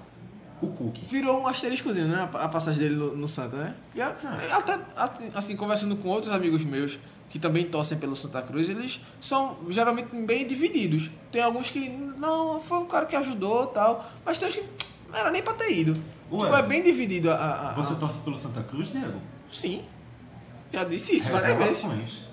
o 0.62 0.68
Cook. 0.68 0.98
Virou 1.06 1.42
um 1.42 1.48
asteriscozinho, 1.48 2.08
né? 2.08 2.30
A 2.34 2.44
a 2.46 2.48
passagem 2.48 2.80
dele 2.82 2.96
no, 2.96 3.18
no 3.18 3.28
Santa, 3.28 3.58
né? 3.58 3.76
E 3.94 4.02
a- 4.02 4.16
até, 4.52 4.80
assim, 5.34 5.58
conversando 5.58 5.98
com 5.98 6.08
outros 6.08 6.32
amigos 6.32 6.64
meus 6.64 6.98
que 7.30 7.38
também 7.40 7.66
torcem 7.66 7.98
pelo 7.98 8.16
Santa 8.16 8.42
Cruz, 8.44 8.70
eles 8.70 9.02
são 9.20 9.58
geralmente 9.70 10.16
bem 10.16 10.46
divididos. 10.48 11.10
Tem 11.32 11.42
alguns 11.42 11.72
que, 11.72 11.90
não, 11.90 12.62
foi 12.62 12.78
um 12.78 12.86
cara 12.86 13.06
que 13.08 13.16
ajudou 13.16 13.66
tal, 13.68 14.10
mas 14.24 14.38
tem 14.38 14.48
uns 14.48 14.56
que 14.56 14.64
não 15.14 15.20
era 15.20 15.32
nem 15.32 15.42
pra 15.42 15.54
ter 15.54 15.72
ido. 15.72 15.94
Ué. 16.32 16.46
tipo, 16.46 16.56
é 16.58 16.64
bem 16.64 16.82
dividido 16.84 17.30
a. 17.32 17.36
a- 17.36 17.70
a- 17.70 17.74
Você 17.74 17.96
torce 17.96 18.18
pelo 18.20 18.38
Santa 18.38 18.62
Cruz, 18.64 18.92
Diego? 18.92 19.20
Sim. 19.52 19.84
Já 20.72 20.84
disse 20.84 21.16
isso 21.16 21.32
várias 21.32 21.58
vezes. 21.58 21.82
Revelações. 21.84 22.24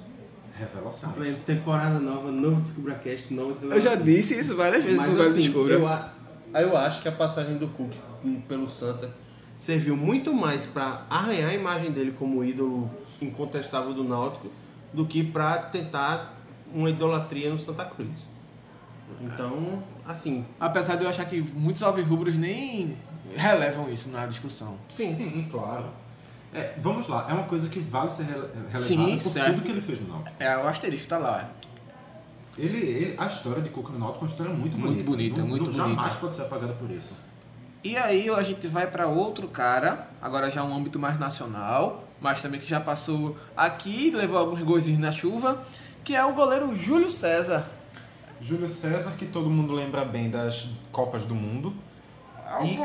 Revelações. 0.58 1.38
Temporada 1.44 1.98
nova, 1.98 2.32
novo 2.32 2.60
DescubraCast, 2.62 3.32
novos 3.34 3.62
Eu 3.62 3.80
já 3.80 3.94
disse 3.94 4.38
isso 4.38 4.56
várias 4.56 4.82
vezes 4.84 4.98
Mas 4.98 5.12
no 5.12 5.22
assim, 5.22 5.34
Descubra. 5.42 5.74
eu, 5.74 5.86
a- 5.86 6.12
eu 6.54 6.76
acho 6.76 7.02
que 7.02 7.08
a 7.08 7.12
passagem 7.12 7.58
do 7.58 7.68
Cook 7.68 7.92
pelo 8.48 8.68
Santa 8.70 9.14
serviu 9.54 9.94
muito 9.96 10.32
mais 10.32 10.64
para 10.66 11.04
arranhar 11.10 11.50
a 11.50 11.54
imagem 11.54 11.92
dele 11.92 12.14
como 12.18 12.42
ídolo 12.42 12.90
incontestável 13.20 13.92
do 13.92 14.02
Náutico 14.04 14.48
do 14.92 15.04
que 15.06 15.22
para 15.22 15.58
tentar 15.64 16.34
uma 16.72 16.88
idolatria 16.88 17.50
no 17.50 17.58
Santa 17.58 17.84
Cruz. 17.84 18.26
Então, 19.20 19.82
assim, 20.06 20.44
Apesar 20.58 20.96
de 20.96 21.04
eu 21.04 21.10
achar 21.10 21.24
que 21.24 21.40
muitos 21.40 21.82
alvirrubros 21.82 22.36
nem 22.36 22.96
relevam 23.36 23.88
isso 23.90 24.10
na 24.10 24.26
discussão. 24.26 24.76
Sim, 24.88 25.10
sim, 25.12 25.48
claro. 25.50 25.86
É, 26.52 26.74
vamos 26.78 27.06
lá, 27.06 27.26
é 27.30 27.32
uma 27.32 27.44
coisa 27.44 27.68
que 27.68 27.78
vale 27.78 28.10
ser 28.10 28.24
rele- 28.24 28.48
relevada 28.72 28.78
Sim, 28.84 29.18
por 29.22 29.30
certo. 29.30 29.52
tudo 29.52 29.62
que 29.62 29.70
ele 29.70 29.80
fez 29.80 30.00
no 30.00 30.08
Náutico. 30.08 30.36
É, 30.42 30.56
o 30.58 30.66
asterisco 30.66 31.06
tá 31.08 31.16
lá. 31.18 31.48
Ele, 32.58 32.76
ele, 32.76 33.14
a 33.16 33.26
história 33.26 33.62
de 33.62 33.68
Cook 33.70 33.90
no 33.90 33.98
Náutico 33.98 34.18
é 34.18 34.22
uma 34.22 34.30
história 34.30 34.52
muito, 34.52 34.76
Muito 34.76 34.88
bonita. 35.04 35.04
bonita, 35.10 35.40
Não- 35.42 35.48
muito 35.48 35.66
não- 35.66 35.72
Jamais 35.72 35.96
bonita. 35.96 36.16
pode 36.20 36.34
ser 36.34 36.42
apagada 36.42 36.72
por 36.72 36.90
isso. 36.90 37.12
E 37.84 37.96
aí 37.96 38.28
a 38.28 38.42
gente 38.42 38.66
vai 38.66 38.86
para 38.86 39.06
outro 39.06 39.48
cara, 39.48 40.08
agora 40.20 40.50
já 40.50 40.62
um 40.64 40.74
âmbito 40.74 40.98
mais 40.98 41.18
nacional, 41.18 42.04
mas 42.20 42.42
também 42.42 42.60
que 42.60 42.66
já 42.66 42.80
passou 42.80 43.36
aqui, 43.56 44.10
levou 44.10 44.36
alguns 44.36 44.62
golzinhos 44.62 45.00
na 45.00 45.12
chuva, 45.12 45.62
que 46.04 46.14
é 46.14 46.24
o 46.24 46.34
goleiro 46.34 46.76
Júlio 46.76 47.08
César. 47.08 47.64
Júlio 48.40 48.68
César, 48.68 49.12
que 49.18 49.26
todo 49.26 49.50
mundo 49.50 49.72
lembra 49.72 50.04
bem 50.04 50.30
das 50.30 50.68
Copas 50.90 51.24
do 51.24 51.34
Mundo. 51.34 51.74
E 52.62 52.76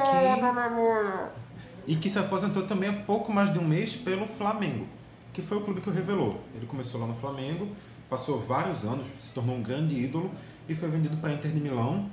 que, 1.86 1.92
e 1.94 1.96
que 1.96 2.10
se 2.10 2.20
aposentou 2.20 2.64
também 2.64 2.90
há 2.90 2.94
pouco 2.94 3.32
mais 3.32 3.52
de 3.52 3.58
um 3.60 3.64
mês 3.68 3.96
pelo 3.96 4.28
Flamengo, 4.28 4.86
que 5.34 5.42
foi 5.42 5.58
o 5.58 5.62
clube 5.62 5.82
que 5.82 5.90
o 5.90 5.94
revelou. 5.94 6.40
Ele 6.56 6.66
começou 6.66 7.00
lá 7.02 7.08
no 7.08 7.16
Flamengo, 7.16 7.68
passou 8.10 8.40
vários 8.40 8.84
anos, 8.84 9.06
se 9.22 9.30
tornou 9.30 9.56
um 9.56 9.62
grande 9.64 9.96
ídolo 9.96 10.30
e 10.70 10.76
foi 10.76 10.90
vendido 10.90 11.18
para 11.18 11.32
a 11.32 11.34
Inter 11.34 11.52
de 11.52 11.60
Milão. 11.60 12.10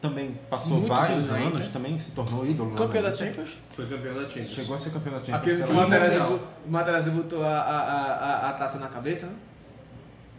Também 0.00 0.34
passou 0.48 0.78
Muitos 0.78 0.88
vários 0.88 1.30
anos 1.30 1.42
na 1.42 1.48
anos, 1.56 1.68
também 1.68 1.98
se 1.98 2.10
tornou 2.12 2.46
ídolo. 2.46 2.74
Campeão 2.74 3.02
da. 3.02 3.14
Champions? 3.14 3.58
foi 3.76 3.86
campeão 3.86 4.14
da 4.14 4.22
Champions. 4.22 4.48
Chegou 4.48 4.74
a 4.74 4.78
ser 4.78 4.90
campeão 4.90 5.12
da 5.12 5.22
Champions. 5.22 5.42
Aquele 5.42 5.62
que 5.64 5.70
o. 5.70 5.74
Materazzi, 5.74 6.40
Materazzi 6.66 7.10
botou 7.10 7.44
a, 7.44 7.48
a, 7.58 7.80
a, 7.80 8.12
a- 8.14 8.48
a 8.48 8.52
taça 8.54 8.78
na 8.78 8.88
cabeça, 8.88 9.26
né? 9.26 9.34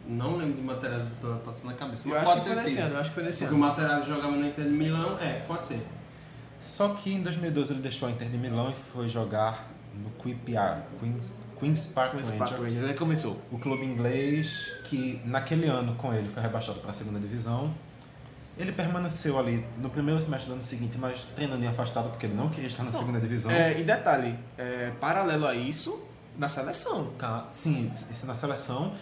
Não 0.07 0.37
lembro 0.37 0.55
de 0.55 0.61
Materazzi 0.61 1.07
taça 1.45 1.67
na 1.67 1.73
cabeça, 1.73 2.07
Eu 2.07 2.13
mas 2.13 2.23
acho 2.23 2.31
pode 2.31 2.41
que 2.41 2.47
foi 2.47 2.61
nesse 2.61 2.79
ano, 2.79 2.93
eu 2.95 2.99
acho 2.99 3.09
que 3.09 3.15
foi 3.15 3.23
nesse 3.23 3.39
Porque 3.43 3.53
o 3.53 3.57
ano. 3.57 3.67
Materazzi 3.67 4.07
jogava 4.07 4.35
no 4.35 4.45
Inter 4.47 4.65
de 4.65 4.71
Milão, 4.71 5.17
é, 5.19 5.39
pode 5.47 5.67
ser. 5.67 5.85
Só 6.61 6.89
que 6.89 7.13
em 7.13 7.21
2012 7.21 7.73
ele 7.73 7.81
deixou 7.81 8.07
a 8.07 8.11
Inter 8.11 8.29
de 8.29 8.37
Milão 8.37 8.69
e 8.71 8.75
foi 8.93 9.07
jogar 9.07 9.71
no 9.95 10.09
QPR, 10.11 10.81
Queens, 10.99 11.31
Queen's 11.59 11.85
Park 11.85 12.15
esse 12.15 12.31
Rangers. 12.31 12.51
papo 12.51 12.63
aí, 12.63 12.85
aí 12.89 12.93
começou. 12.93 13.41
o 13.51 13.57
clube 13.57 13.85
inglês 13.85 14.71
que 14.85 15.21
naquele 15.25 15.67
ano 15.67 15.95
com 15.95 16.13
ele 16.13 16.29
foi 16.29 16.41
rebaixado 16.41 16.79
para 16.79 16.91
a 16.91 16.93
segunda 16.93 17.19
divisão. 17.19 17.73
Ele 18.57 18.71
permaneceu 18.71 19.39
ali 19.39 19.65
no 19.77 19.89
primeiro 19.89 20.19
semestre 20.21 20.49
do 20.49 20.53
ano 20.53 20.61
seguinte, 20.61 20.97
mas 20.97 21.23
treinando 21.35 21.63
e 21.63 21.67
afastado 21.67 22.09
porque 22.09 22.25
ele 22.25 22.35
não 22.35 22.49
queria 22.49 22.67
estar 22.67 22.83
na 22.83 22.91
segunda 22.91 23.19
divisão. 23.19 23.49
É, 23.49 23.79
e 23.79 23.83
detalhe, 23.83 24.37
é, 24.57 24.91
paralelo 24.99 25.47
a 25.47 25.55
isso, 25.55 26.03
na 26.37 26.47
seleção. 26.47 27.11
Tá, 27.17 27.47
sim, 27.53 27.89
isso 28.11 28.25
na 28.25 28.35
seleção. 28.35 28.93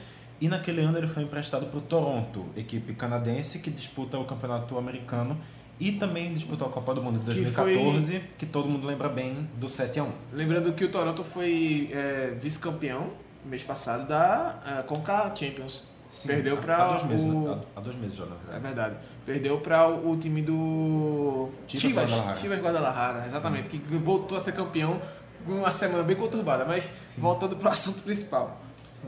E 0.41 0.47
naquele 0.47 0.81
ano 0.81 0.97
ele 0.97 1.07
foi 1.07 1.23
emprestado 1.23 1.65
para 1.65 1.77
o 1.77 1.81
Toronto, 1.81 2.45
equipe 2.55 2.93
canadense 2.93 3.59
que 3.59 3.69
disputa 3.69 4.17
o 4.17 4.25
campeonato 4.25 4.77
americano 4.77 5.37
e 5.79 5.93
também 5.93 6.33
disputou 6.33 6.67
a 6.67 6.71
Copa 6.71 6.93
do 6.93 7.01
Mundo 7.01 7.19
de 7.19 7.25
Que 7.33 7.41
2014, 7.41 8.23
que, 8.37 8.45
todo 8.45 8.67
mundo 8.67 8.85
lembra 8.85 9.07
bem 9.09 9.49
do 9.55 9.69
7 9.69 9.99
a 9.99 10.03
1 10.03 10.11
Lembrando 10.33 10.73
que 10.73 10.83
o 10.83 10.91
Toronto 10.91 11.23
foi 11.23 11.89
é, 11.91 12.35
vice-campeão 12.37 13.11
mês 13.45 13.63
passado 13.63 14.07
da 14.07 14.59
é, 14.65 14.83
Conca 14.83 15.33
Champions. 15.35 15.83
Sim, 16.09 16.27
Perdeu 16.27 16.57
para 16.57 16.87
dois 16.87 17.03
meses, 17.03 17.25
o... 17.25 17.55
né? 17.55 17.61
há, 17.75 17.79
dois 17.79 17.95
meses 17.95 18.17
já, 18.17 18.25
na 18.25 18.35
É 18.35 18.59
verdade. 18.59 18.63
verdade. 18.63 18.95
Perdeu 19.25 19.59
para 19.59 19.87
o, 19.87 20.11
o 20.11 20.17
time 20.17 20.41
do 20.41 21.49
Chivas 21.67 21.81
Chivas, 21.81 22.09
Guadalajara. 22.09 22.39
Chivas 22.39 22.59
Guadalajara, 22.59 23.25
exatamente, 23.25 23.69
que 23.69 23.77
voltou 23.97 24.35
a 24.37 24.41
ser 24.41 24.53
campeão 24.53 24.99
uma 25.47 25.69
semana 25.71 26.03
bem 26.03 26.15
conturbada, 26.15 26.65
mas 26.65 26.87
voltando 27.17 27.55
para 27.55 27.69
o 27.69 27.71
assunto 27.71 28.01
principal. 28.03 28.59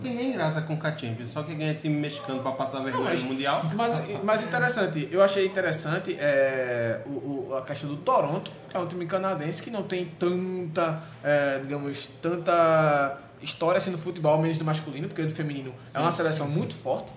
Tem 0.02 0.16
nem 0.16 0.32
graça 0.34 0.62
com 0.62 0.74
o 0.76 0.78
Champions, 0.82 1.32
só 1.32 1.44
que 1.44 1.54
ganha 1.56 1.74
time 1.76 1.96
mexicano 1.96 2.42
pra 2.42 2.52
passar 2.52 2.80
vergonha 2.82 3.06
mas- 3.06 3.22
no 3.24 3.30
Mundial. 3.30 3.62
Mas, 3.76 3.94
mas 4.24 4.44
interessante, 4.44 5.08
eu 5.12 5.22
achei 5.24 5.46
interessante 5.46 6.16
é, 6.20 7.02
o, 7.06 7.50
o- 7.50 7.56
a 7.58 7.62
questão 7.64 7.90
do 7.90 7.98
Toronto, 7.98 8.52
que 8.70 8.78
é 8.78 8.80
um 8.80 8.88
time 8.88 9.06
canadense 9.06 9.62
que 9.62 9.70
não 9.72 9.84
tem 9.84 10.06
tanta, 10.06 11.02
é, 11.24 11.60
digamos, 11.60 12.08
tanta 12.22 13.18
história 13.42 13.78
assim 13.78 13.90
no 13.92 13.98
futebol, 13.98 14.38
menos 14.38 14.58
no 14.60 14.66
masculino, 14.66 15.08
porque 15.08 15.24
do 15.24 15.34
feminino 15.34 15.74
é 15.94 16.00
uma 16.00 16.12
seleção 16.12 16.48
muito 16.48 16.76
forte, 16.76 17.12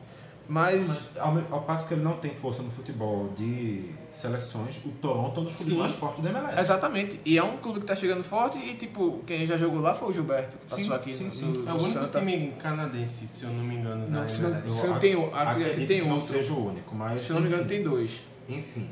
mas, 0.48 0.88
Mas, 0.88 1.00
ao, 1.18 1.38
ao 1.50 1.62
passo 1.62 1.88
que 1.88 1.94
ele 1.94 2.02
não 2.02 2.16
tem 2.18 2.34
força 2.34 2.62
no 2.62 2.70
futebol 2.70 3.30
de 3.36 3.90
seleções, 4.12 4.76
o 4.84 4.90
Toronto 4.90 5.38
é 5.38 5.40
um 5.40 5.44
dos 5.44 5.54
clubes 5.54 5.72
Sim. 5.74 5.78
mais 5.80 5.92
fortes 5.92 6.22
da 6.22 6.30
MLS. 6.30 6.60
exatamente, 6.60 7.20
e 7.24 7.36
é 7.38 7.42
um 7.42 7.56
clube 7.56 7.80
que 7.80 7.86
tá 7.86 7.94
chegando 7.96 8.22
forte 8.22 8.58
e 8.58 8.74
tipo, 8.74 9.20
quem 9.26 9.44
já 9.46 9.56
jogou 9.56 9.80
lá 9.80 9.94
foi 9.94 10.08
o 10.08 10.12
Gilberto, 10.12 10.56
que 10.58 10.64
passou 10.66 10.84
Sim, 10.84 10.92
aqui 10.92 11.14
sim, 11.14 11.24
no, 11.24 11.32
sim. 11.32 11.44
no 11.46 11.68
É 11.68 11.72
o 11.72 11.76
único 11.76 11.92
Santa. 11.92 12.18
time 12.20 12.52
canadense, 12.58 13.26
se 13.26 13.44
eu 13.44 13.50
não 13.50 13.64
me 13.64 13.76
engano. 13.76 14.08
Não, 14.08 14.28
se 14.28 14.42
não- 14.42 14.70
se 14.70 14.86
não 14.86 14.98
tem 14.98 15.14
acredito 15.32 15.86
tem 15.88 16.00
que 16.02 16.06
não 16.06 16.16
outro. 16.16 16.32
seja 16.34 16.52
o 16.52 16.68
único, 16.68 16.94
mas 16.94 17.20
Se 17.22 17.32
não 17.32 17.40
me 17.40 17.48
engano 17.48 17.64
tem 17.64 17.82
dois. 17.82 18.24
Enfim, 18.48 18.88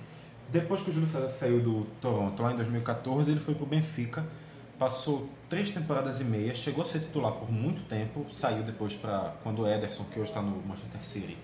depois 0.49 0.81
que 0.83 0.91
o 0.91 0.93
Júlio 0.93 1.09
César 1.09 1.29
saiu 1.29 1.61
do 1.61 1.87
Toronto 2.01 2.43
lá 2.43 2.53
em 2.53 2.57
2014, 2.57 3.31
ele 3.31 3.41
foi 3.41 3.55
pro 3.55 3.67
Benfica, 3.67 4.25
passou 4.83 5.31
três 5.49 5.71
temporadas 5.71 6.21
e 6.21 6.25
meia, 6.25 6.53
chegou 6.57 6.83
a 6.83 6.85
ser 6.85 6.99
titular 6.99 7.31
por 7.35 7.53
muito 7.53 7.83
tempo, 7.89 8.27
saiu 8.33 8.65
depois 8.65 8.97
para 8.97 9.33
quando 9.41 9.63
o 9.63 9.69
Ederson, 9.69 10.03
que 10.13 10.19
hoje 10.19 10.31
está 10.31 10.43
no 10.43 10.61
Manchester 10.67 11.05
City, 11.05 11.39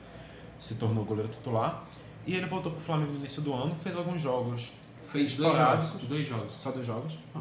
se 0.59 0.75
tornou 0.75 1.05
goleiro 1.05 1.29
titular, 1.29 1.85
e 2.27 2.35
ele 2.35 2.47
voltou 2.47 2.73
pro 2.73 2.81
Flamengo 2.81 3.13
no 3.13 3.19
início 3.19 3.41
do 3.41 3.55
ano, 3.55 3.77
fez 3.77 3.95
alguns 3.95 4.21
jogos, 4.21 4.73
Fez 5.13 5.37
dois 5.37 5.57
jogos. 5.57 6.05
Dois 6.05 6.29
jogos. 6.29 6.53
só 6.61 6.71
dois 6.71 6.87
jogos. 6.87 7.19
Ah. 7.35 7.41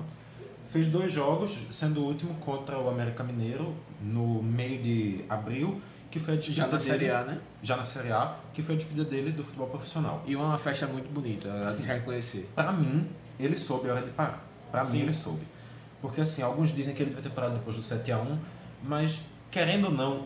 Fez 0.70 0.88
dois 0.88 1.12
jogos, 1.12 1.58
sendo 1.72 2.02
o 2.02 2.06
último 2.06 2.36
contra 2.36 2.78
o 2.80 2.88
América 2.88 3.24
Mineiro 3.24 3.76
no 4.02 4.42
meio 4.42 4.82
de 4.82 5.26
abril, 5.28 5.82
que 6.12 6.20
foi 6.20 6.36
a 6.36 6.38
despedida 6.38 6.66
Já 6.66 6.72
na 6.72 6.78
dele, 6.78 6.92
Série 6.92 7.10
A, 7.10 7.24
né? 7.24 7.42
Já 7.62 7.76
na 7.76 7.84
Série 7.84 8.12
A, 8.12 8.38
que 8.54 8.62
foi 8.62 8.76
a 8.76 8.78
despedida 8.78 9.04
dele 9.04 9.32
do 9.32 9.44
futebol 9.44 9.68
profissional. 9.68 10.24
E 10.26 10.36
uma 10.36 10.58
festa 10.58 10.88
muito 10.88 11.12
bonita, 11.12 11.52
a 11.68 11.74
de 11.74 11.82
se 11.82 11.88
reconhecer. 11.88 12.50
Pra 12.56 12.72
mim, 12.72 13.10
ele 13.38 13.58
soube 13.58 13.90
a 13.90 13.94
hora 13.94 14.06
de 14.06 14.12
parar. 14.12 14.46
Pra 14.72 14.86
mim, 14.86 15.00
ele 15.00 15.14
soube. 15.14 15.57
Porque 16.02 16.22
assim, 16.22 16.42
alguns 16.42 16.72
dizem 16.72 16.94
que 16.94 17.02
ele 17.02 17.10
devia 17.10 17.24
ter 17.24 17.34
parado 17.34 17.56
depois 17.56 17.76
do 17.76 17.82
7x1, 17.82 18.38
mas 18.84 19.22
querendo 19.50 19.86
ou 19.86 19.92
não, 19.92 20.26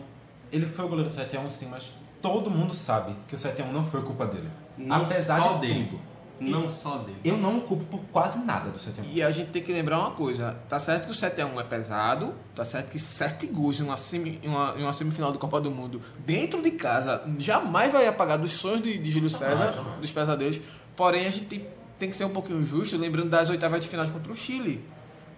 ele 0.50 0.66
foi 0.66 0.84
o 0.84 0.88
goleiro 0.88 1.10
do 1.10 1.16
7x1 1.16 1.50
sim, 1.50 1.68
mas 1.70 1.92
todo 2.20 2.50
mundo 2.50 2.72
sabe 2.74 3.14
que 3.26 3.34
o 3.34 3.38
7x1 3.38 3.70
não 3.72 3.84
foi 3.84 4.02
culpa 4.02 4.26
dele. 4.26 4.48
Não 4.76 4.96
Apesar 4.96 5.40
só 5.40 5.54
de 5.54 5.60
dele. 5.66 5.88
tudo. 5.90 6.12
Não 6.40 6.70
só 6.72 6.98
dele. 6.98 7.18
Eu 7.24 7.36
não 7.36 7.58
o 7.58 7.60
culpo 7.62 7.84
por 7.84 8.00
quase 8.10 8.40
nada 8.40 8.70
do 8.70 8.78
7x1. 8.78 9.04
E 9.12 9.22
a 9.22 9.30
gente 9.30 9.50
tem 9.50 9.62
que 9.62 9.72
lembrar 9.72 9.98
uma 10.00 10.10
coisa, 10.10 10.56
tá 10.68 10.78
certo 10.78 11.04
que 11.04 11.10
o 11.10 11.14
7x1 11.14 11.60
é 11.60 11.64
pesado, 11.64 12.34
tá 12.54 12.64
certo 12.64 12.90
que 12.90 12.98
7 12.98 13.46
gols 13.46 13.78
em 13.78 13.84
uma, 13.84 13.96
semi, 13.96 14.40
em 14.42 14.48
uma, 14.48 14.74
em 14.76 14.82
uma 14.82 14.92
semifinal 14.92 15.30
do 15.30 15.38
Copa 15.38 15.60
do 15.60 15.70
Mundo 15.70 16.00
dentro 16.26 16.60
de 16.60 16.72
casa 16.72 17.22
jamais 17.38 17.92
vai 17.92 18.06
apagar 18.06 18.38
dos 18.38 18.52
sonhos 18.52 18.82
de, 18.82 18.98
de 18.98 19.10
Júlio 19.10 19.30
César, 19.30 19.72
jamais. 19.72 20.00
dos 20.00 20.10
pesadelos, 20.10 20.60
porém 20.96 21.26
a 21.26 21.30
gente 21.30 21.46
tem, 21.46 21.66
tem 21.98 22.10
que 22.10 22.16
ser 22.16 22.24
um 22.24 22.30
pouquinho 22.30 22.64
justo, 22.64 22.96
lembrando 22.96 23.30
das 23.30 23.48
oitavas 23.48 23.82
de 23.82 23.88
final 23.88 24.06
contra 24.08 24.32
o 24.32 24.34
Chile. 24.36 24.84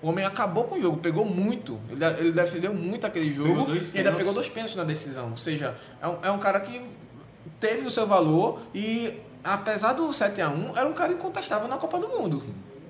O 0.04 0.08
homem 0.10 0.22
acabou 0.22 0.64
com 0.64 0.74
o 0.74 0.80
jogo, 0.80 0.98
pegou 0.98 1.24
muito, 1.24 1.80
ele, 1.88 2.04
ele 2.04 2.32
defendeu 2.32 2.74
muito 2.74 3.06
aquele 3.06 3.32
jogo 3.32 3.70
e 3.70 3.78
ainda 3.78 3.90
pênaltis. 3.90 4.18
pegou 4.18 4.34
dois 4.34 4.48
pênaltis 4.50 4.76
na 4.76 4.84
decisão, 4.84 5.30
ou 5.30 5.36
seja, 5.38 5.74
é 6.02 6.06
um, 6.06 6.16
é 6.24 6.30
um 6.30 6.38
cara 6.38 6.60
que 6.60 6.78
teve 7.58 7.86
o 7.86 7.90
seu 7.90 8.06
valor 8.06 8.60
e 8.74 9.18
apesar 9.42 9.94
do 9.94 10.12
7 10.12 10.42
a 10.42 10.50
1 10.50 10.76
era 10.76 10.86
um 10.86 10.92
cara 10.92 11.10
incontestável 11.10 11.66
na 11.68 11.78
Copa 11.78 11.98
do 11.98 12.08
Mundo. 12.08 12.42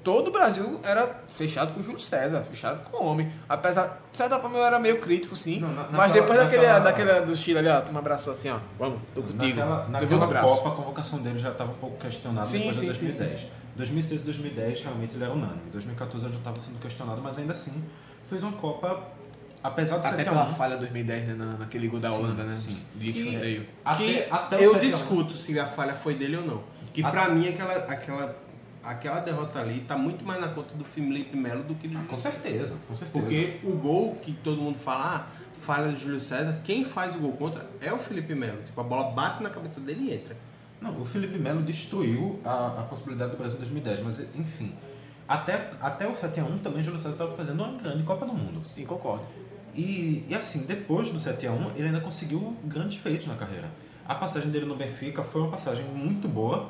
Todo 0.03 0.29
o 0.29 0.33
Brasil 0.33 0.81
era 0.83 1.21
fechado 1.29 1.73
com 1.73 1.81
o 1.81 1.83
Júlio 1.85 2.01
César, 2.01 2.43
fechado 2.43 2.81
com 2.91 3.05
o 3.05 3.07
homem. 3.07 3.31
Apesar, 3.49 4.03
de 4.11 4.19
certa 4.19 4.39
forma 4.41 4.59
eu 4.59 4.65
era 4.65 4.79
meio 4.81 4.99
crítico, 5.01 5.37
sim. 5.37 5.61
Não, 5.61 5.69
na- 5.73 5.83
mas 5.93 5.93
naquela- 5.93 6.15
depois 6.15 6.39
daquele, 6.41 6.67
naquela- 6.67 6.81
daquele 7.13 7.21
do 7.27 7.37
Chile 7.37 7.59
ali, 7.61 7.69
ó, 7.69 7.81
tu 7.81 7.93
me 7.93 7.99
abraçou 7.99 8.33
assim, 8.33 8.51
ó. 8.51 8.59
Vamos, 8.77 8.99
tô 9.15 9.23
contigo. 9.23 9.57
Naquela, 9.61 9.89
naquela. 9.89 10.41
Copa, 10.43 10.69
a 10.69 10.73
convocação 10.73 11.21
dele 11.21 11.39
já 11.39 11.53
estava 11.53 11.71
um 11.71 11.77
pouco 11.77 11.97
questionada 11.97 12.45
Sim, 12.45 12.59
depois 12.59 12.77
sim, 12.77 12.89
de 12.89 12.95
sim, 12.95 13.05
2010. 13.07 13.47
2006 13.77 14.21
e 14.21 14.25
2010, 14.25 14.81
realmente 14.83 15.15
ele 15.15 15.25
era 15.25 15.33
unânime. 15.33 15.71
2014 15.73 16.25
ele 16.27 16.33
já 16.35 16.39
estava 16.39 16.61
sendo 16.61 16.79
questionado, 16.79 17.21
mas 17.23 17.39
ainda 17.39 17.53
assim 17.53 17.83
fez 18.29 18.43
uma 18.43 18.53
Copa, 18.53 19.09
apesar 19.63 19.97
do 19.99 20.07
Até 20.07 20.17
7 20.17 20.29
a 20.29 20.31
aquela 20.33 20.51
1 20.51 20.55
falha 20.55 20.77
2010, 20.77 21.27
né, 21.29 21.35
na- 21.35 21.59
naquele 21.59 21.89
gol 21.89 22.01
da 22.01 22.11
Sim, 22.11 22.17
Holanda, 22.17 22.45
né? 22.45 22.57
sim. 22.57 22.85
De 22.95 23.11
escanteio. 23.11 23.63
que 23.63 23.69
Até, 23.85 24.29
até 24.31 24.65
eu 24.67 24.73
7 24.75 24.85
a 24.85 24.89
1. 24.89 24.91
discuto 24.91 25.35
se 25.35 25.59
a 25.59 25.67
falha 25.67 25.95
foi 25.95 26.15
dele 26.15 26.37
ou 26.37 26.47
não. 26.47 26.63
Que 26.93 27.03
A- 27.03 27.11
pra 27.11 27.29
mim 27.31 27.49
aquela, 27.49 27.75
aquela 27.75 28.45
aquela 28.83 29.21
derrota 29.21 29.61
ali 29.61 29.81
tá 29.81 29.97
muito 29.97 30.23
mais 30.27 30.39
na 30.39 30.49
conta 30.49 30.75
do 30.75 30.85
Felipe 30.85 31.35
Melo 31.35 31.63
do 31.65 31.75
que 31.75 31.89
do 31.89 31.99
Com 32.01 32.19
certeza, 32.19 32.77
com 32.87 32.95
certeza. 32.95 33.25
Porque 33.25 33.59
o 33.65 33.73
gol 33.73 34.17
que 34.17 34.33
todo 34.35 34.61
mundo 34.61 34.79
fala, 34.79 35.17
ah, 35.17 35.27
falha 35.59 35.91
do 35.91 35.99
Júlio 35.99 36.21
César, 36.21 36.61
quem 36.63 36.85
faz 36.85 37.17
o 37.17 37.19
gol 37.19 37.33
contra 37.33 37.65
é 37.81 37.91
o 37.91 37.97
Felipe 37.99 38.35
Melo. 38.35 38.63
Tipo, 38.63 38.79
a 38.83 38.85
bola 38.85 39.11
bate 39.13 39.43
na 39.43 39.49
cabeça 39.49 39.81
dele 39.81 40.11
e 40.11 40.15
entra. 40.15 40.37
Não, 40.85 41.01
o 41.01 41.05
Felipe 41.05 41.39
Melo 41.39 41.63
destruiu 41.63 42.39
a, 42.45 42.81
a 42.81 42.83
possibilidade 42.83 43.31
do 43.31 43.39
Brasil 43.39 43.57
em 43.57 43.61
2010, 43.61 44.01
mas 44.01 44.21
enfim. 44.35 44.75
Até, 45.27 45.71
até 45.81 46.07
o 46.07 46.13
7x1 46.13 46.61
também 46.63 46.81
o 46.81 46.83
Júlio 46.83 47.01
César 47.01 47.15
estava 47.15 47.35
fazendo 47.35 47.65
uma 47.65 47.73
grande 47.79 48.03
Copa 48.03 48.27
do 48.27 48.35
Mundo. 48.35 48.61
Sim, 48.69 48.85
concordo. 48.85 49.25
E, 49.75 50.27
e 50.29 50.35
assim, 50.35 50.67
depois 50.67 51.09
do 51.09 51.19
7x1, 51.19 51.73
ele 51.75 51.87
ainda 51.87 52.01
conseguiu 52.01 52.55
grandes 52.65 52.99
feitos 52.99 53.27
na 53.27 53.35
carreira. 53.35 53.71
A 54.07 54.15
passagem 54.15 54.51
dele 54.51 54.67
no 54.67 54.77
Benfica 54.77 55.25
foi 55.25 55.41
uma 55.41 55.53
passagem 55.53 55.87
muito 55.87 56.29
boa, 56.29 56.69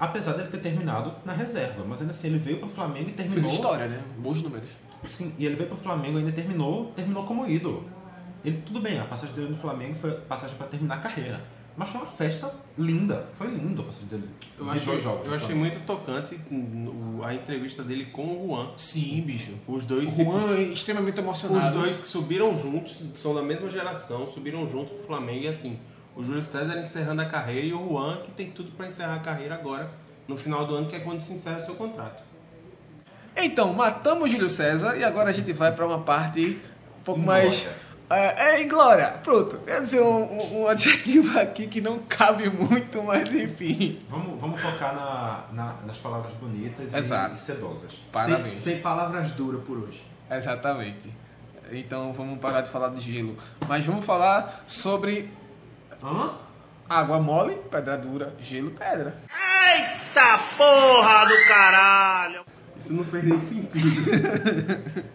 apesar 0.00 0.32
dele 0.32 0.48
ter 0.48 0.58
terminado 0.58 1.14
na 1.24 1.32
reserva. 1.32 1.84
Mas 1.86 2.00
ainda 2.00 2.12
assim, 2.12 2.26
ele 2.26 2.38
veio 2.38 2.58
pro 2.58 2.68
Flamengo 2.68 3.10
e 3.10 3.12
terminou. 3.12 3.40
Fez 3.40 3.52
história, 3.52 3.86
né? 3.86 4.02
Bons 4.18 4.42
números. 4.42 4.70
Sim, 5.04 5.32
e 5.38 5.46
ele 5.46 5.54
veio 5.54 5.68
pro 5.68 5.78
Flamengo 5.78 6.18
e 6.18 6.22
ainda 6.22 6.32
terminou, 6.32 6.86
terminou 6.96 7.24
como 7.24 7.46
ídolo. 7.46 7.88
Ele, 8.44 8.60
tudo 8.66 8.80
bem, 8.80 8.98
a 8.98 9.04
passagem 9.04 9.32
dele 9.36 9.50
no 9.50 9.56
Flamengo 9.56 9.94
foi 9.94 10.10
passagem 10.10 10.56
para 10.56 10.66
terminar 10.66 10.96
a 10.96 10.98
carreira. 10.98 11.40
Mas 11.76 11.90
foi 11.90 12.00
uma 12.02 12.10
festa 12.10 12.54
linda. 12.78 13.28
Foi 13.32 13.48
lindo 13.48 13.82
a 13.82 13.86
passagem 13.86 14.08
dele. 14.08 14.28
Eu 14.58 14.70
achei, 14.70 14.84
dois 14.86 15.02
jogos. 15.02 15.26
eu 15.26 15.34
achei 15.34 15.54
muito 15.54 15.84
tocante 15.84 16.38
a 17.24 17.34
entrevista 17.34 17.82
dele 17.82 18.06
com 18.06 18.22
o 18.24 18.46
Juan. 18.48 18.70
Sim, 18.76 19.22
bicho. 19.22 19.52
Os 19.66 19.84
dois, 19.84 20.16
O 20.18 20.24
Juan 20.24 20.54
é 20.56 20.62
extremamente 20.62 21.14
os 21.14 21.24
emocionado. 21.24 21.78
dois 21.78 21.98
que 21.98 22.06
subiram 22.06 22.56
juntos, 22.56 23.00
são 23.16 23.34
da 23.34 23.42
mesma 23.42 23.68
geração, 23.70 24.26
subiram 24.26 24.68
juntos 24.68 24.92
pro 24.96 25.06
Flamengo 25.06 25.44
e 25.44 25.48
assim, 25.48 25.78
o 26.14 26.22
Júlio 26.22 26.44
César 26.44 26.78
encerrando 26.78 27.22
a 27.22 27.26
carreira 27.26 27.66
e 27.66 27.72
o 27.74 27.88
Juan 27.88 28.18
que 28.22 28.30
tem 28.30 28.50
tudo 28.52 28.70
para 28.72 28.86
encerrar 28.86 29.16
a 29.16 29.20
carreira 29.20 29.54
agora, 29.56 29.90
no 30.28 30.36
final 30.36 30.64
do 30.66 30.76
ano, 30.76 30.86
que 30.88 30.94
é 30.94 31.00
quando 31.00 31.20
se 31.20 31.32
encerra 31.32 31.60
o 31.60 31.64
seu 31.64 31.74
contrato. 31.74 32.22
Então, 33.36 33.74
matamos 33.74 34.30
Júlio 34.30 34.48
César 34.48 34.96
e 34.96 35.02
agora 35.02 35.30
a 35.30 35.32
gente 35.32 35.52
vai 35.52 35.72
pra 35.74 35.84
uma 35.84 35.98
parte 36.00 36.60
um 37.00 37.02
pouco 37.02 37.20
mais. 37.20 37.66
É, 38.10 38.50
é 38.56 38.62
inglória. 38.62 39.18
Pronto. 39.22 39.58
Quer 39.58 39.80
dizer 39.80 40.00
um, 40.02 40.62
um- 40.62 40.68
adjetivo 40.68 41.38
aqui 41.38 41.66
que 41.66 41.80
não 41.80 41.98
cabe 42.00 42.48
muito, 42.50 43.02
mas 43.02 43.28
enfim. 43.34 43.98
Vamos, 44.10 44.40
vamos 44.40 44.60
focar 44.60 44.94
na, 44.94 45.44
na- 45.52 45.74
nas 45.86 45.96
palavras 45.98 46.32
bonitas 46.34 46.92
e- 46.92 46.96
Exato. 46.96 47.34
e 47.34 47.38
sedosas. 47.38 47.92
Sem, 47.92 48.00
Parabéns. 48.12 48.52
sem 48.54 48.80
palavras 48.80 49.32
duras 49.32 49.62
por 49.64 49.78
hoje. 49.78 50.04
Exatamente. 50.30 51.10
Então 51.72 52.12
vamos 52.12 52.38
parar 52.38 52.60
de 52.60 52.68
falar 52.70 52.88
de 52.90 53.00
gelo. 53.00 53.36
Mas 53.66 53.86
vamos 53.86 54.04
falar 54.04 54.62
sobre 54.66 55.30
Hã? 56.02 56.30
água 56.88 57.18
mole, 57.18 57.54
pedra 57.70 57.96
dura, 57.96 58.34
gelo, 58.38 58.70
pedra. 58.72 59.16
Eita 59.32 60.38
porra 60.58 61.24
do 61.24 61.48
caralho! 61.48 62.43
Isso 62.76 62.92
não 62.92 63.04
fez 63.04 63.24
nem 63.24 63.40
sentido. 63.40 65.14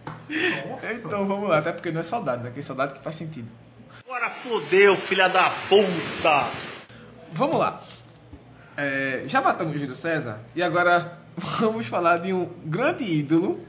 Então 0.94 1.26
vamos 1.26 1.48
lá, 1.48 1.58
até 1.58 1.72
porque 1.72 1.90
não 1.90 2.00
é 2.00 2.04
saudade, 2.04 2.42
né? 2.44 2.50
Que 2.52 2.60
é 2.60 2.62
saudade 2.62 2.94
que 2.94 3.00
faz 3.02 3.16
sentido. 3.16 3.48
Agora 4.04 4.30
fodeu, 4.42 4.96
filha 5.08 5.26
da 5.28 5.50
puta! 5.68 6.52
Vamos 7.32 7.58
lá. 7.58 7.80
É, 8.76 9.24
já 9.26 9.40
matamos 9.40 9.74
o 9.74 9.78
Júlio 9.78 9.94
César 9.94 10.40
e 10.54 10.62
agora 10.62 11.18
vamos 11.36 11.86
falar 11.86 12.18
de 12.18 12.32
um 12.32 12.48
grande 12.64 13.04
ídolo. 13.04 13.60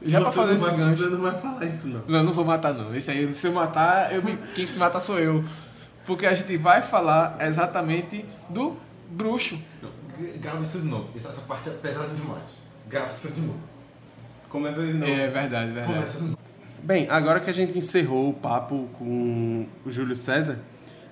Já 0.00 0.20
pra 0.20 0.30
Você 0.30 0.36
fazer 0.36 0.48
não 0.48 0.56
esse 0.56 0.64
vai- 0.64 0.76
gancho. 0.76 1.02
Você 1.04 1.10
não 1.10 1.20
vai 1.20 1.40
falar 1.40 1.64
isso, 1.66 1.86
não. 1.88 2.02
Não, 2.08 2.22
não 2.24 2.32
vou 2.32 2.44
matar 2.44 2.72
não. 2.74 2.94
Esse 2.94 3.10
aí, 3.10 3.34
se 3.34 3.46
eu 3.46 3.52
matar, 3.52 4.12
eu 4.14 4.22
me- 4.22 4.36
quem 4.54 4.66
se 4.66 4.78
mata 4.78 4.98
sou 4.98 5.18
eu. 5.20 5.44
Porque 6.06 6.26
a 6.26 6.34
gente 6.34 6.56
vai 6.56 6.80
falar 6.82 7.36
exatamente 7.40 8.24
do 8.48 8.76
bruxo. 9.10 9.60
Grava 10.40 10.62
isso 10.62 10.78
de 10.80 10.88
novo. 10.88 11.10
Isso- 11.14 11.28
Essa 11.28 11.42
parte 11.42 11.68
é 11.68 11.72
pesada 11.72 12.08
demais. 12.14 12.42
Grava 12.92 13.10
isso 13.10 13.32
de 13.32 13.40
novo. 13.40 13.58
Começa 14.50 14.84
de 14.84 14.92
novo. 14.92 15.10
É 15.10 15.28
verdade, 15.28 15.72
verdade. 15.72 15.94
Começa 15.94 16.18
de 16.18 16.24
novo. 16.24 16.38
Bem, 16.82 17.06
agora 17.08 17.40
que 17.40 17.48
a 17.48 17.52
gente 17.54 17.78
encerrou 17.78 18.28
o 18.28 18.34
papo 18.34 18.86
com 18.98 19.66
o 19.86 19.90
Júlio 19.90 20.14
César, 20.14 20.58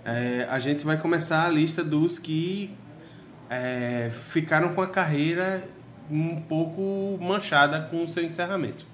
é, 0.04 0.46
a 0.50 0.58
gente 0.58 0.84
vai 0.84 0.98
começar 0.98 1.46
a 1.46 1.48
lista 1.48 1.82
dos 1.82 2.18
que 2.18 2.76
é, 3.48 4.10
ficaram 4.12 4.74
com 4.74 4.82
a 4.82 4.86
carreira 4.86 5.64
um 6.10 6.38
pouco 6.42 7.18
manchada 7.18 7.80
com 7.80 8.04
o 8.04 8.08
seu 8.08 8.22
encerramento. 8.22 8.84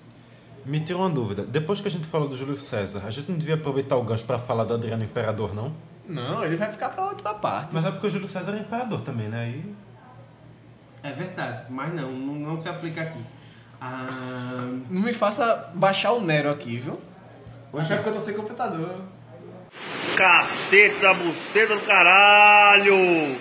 Me 0.64 0.78
tira 0.78 0.98
uma 0.98 1.10
dúvida. 1.10 1.44
Depois 1.44 1.80
que 1.80 1.88
a 1.88 1.90
gente 1.90 2.06
falou 2.06 2.28
do 2.28 2.36
Júlio 2.36 2.56
César, 2.56 3.02
a 3.04 3.10
gente 3.10 3.30
não 3.30 3.38
devia 3.38 3.54
aproveitar 3.56 3.96
o 3.96 4.04
gancho 4.04 4.24
pra 4.24 4.38
falar 4.38 4.62
do 4.62 4.74
Adriano 4.74 5.02
Imperador, 5.02 5.52
não? 5.54 5.72
Não, 6.08 6.44
ele 6.44 6.56
vai 6.56 6.70
ficar 6.70 6.90
pra 6.90 7.04
outra 7.04 7.34
parte. 7.34 7.74
Mas 7.74 7.84
é 7.84 7.90
porque 7.90 8.06
o 8.06 8.10
Júlio 8.10 8.28
César 8.28 8.54
é 8.54 8.60
imperador 8.60 9.00
também, 9.00 9.28
né? 9.28 9.40
Aí... 9.40 9.74
É 11.06 11.12
verdade, 11.12 11.62
mas 11.70 11.94
não, 11.94 12.10
não, 12.10 12.34
não 12.34 12.60
se 12.60 12.68
aplica 12.68 13.02
aqui. 13.02 13.20
Ah, 13.80 14.66
Não 14.90 15.02
me 15.02 15.12
faça 15.12 15.70
baixar 15.74 16.12
o 16.12 16.20
Nero 16.20 16.50
aqui, 16.50 16.78
viu? 16.78 16.98
Acho 17.74 17.88
que 17.88 17.92
é 17.92 17.96
porque 17.96 18.08
eu 18.08 18.14
tô 18.14 18.20
sem 18.20 18.34
computador. 18.34 19.02
Cacete 20.16 21.00
da 21.00 21.14
buceta 21.14 21.74
do 21.78 21.86
caralho! 21.86 23.38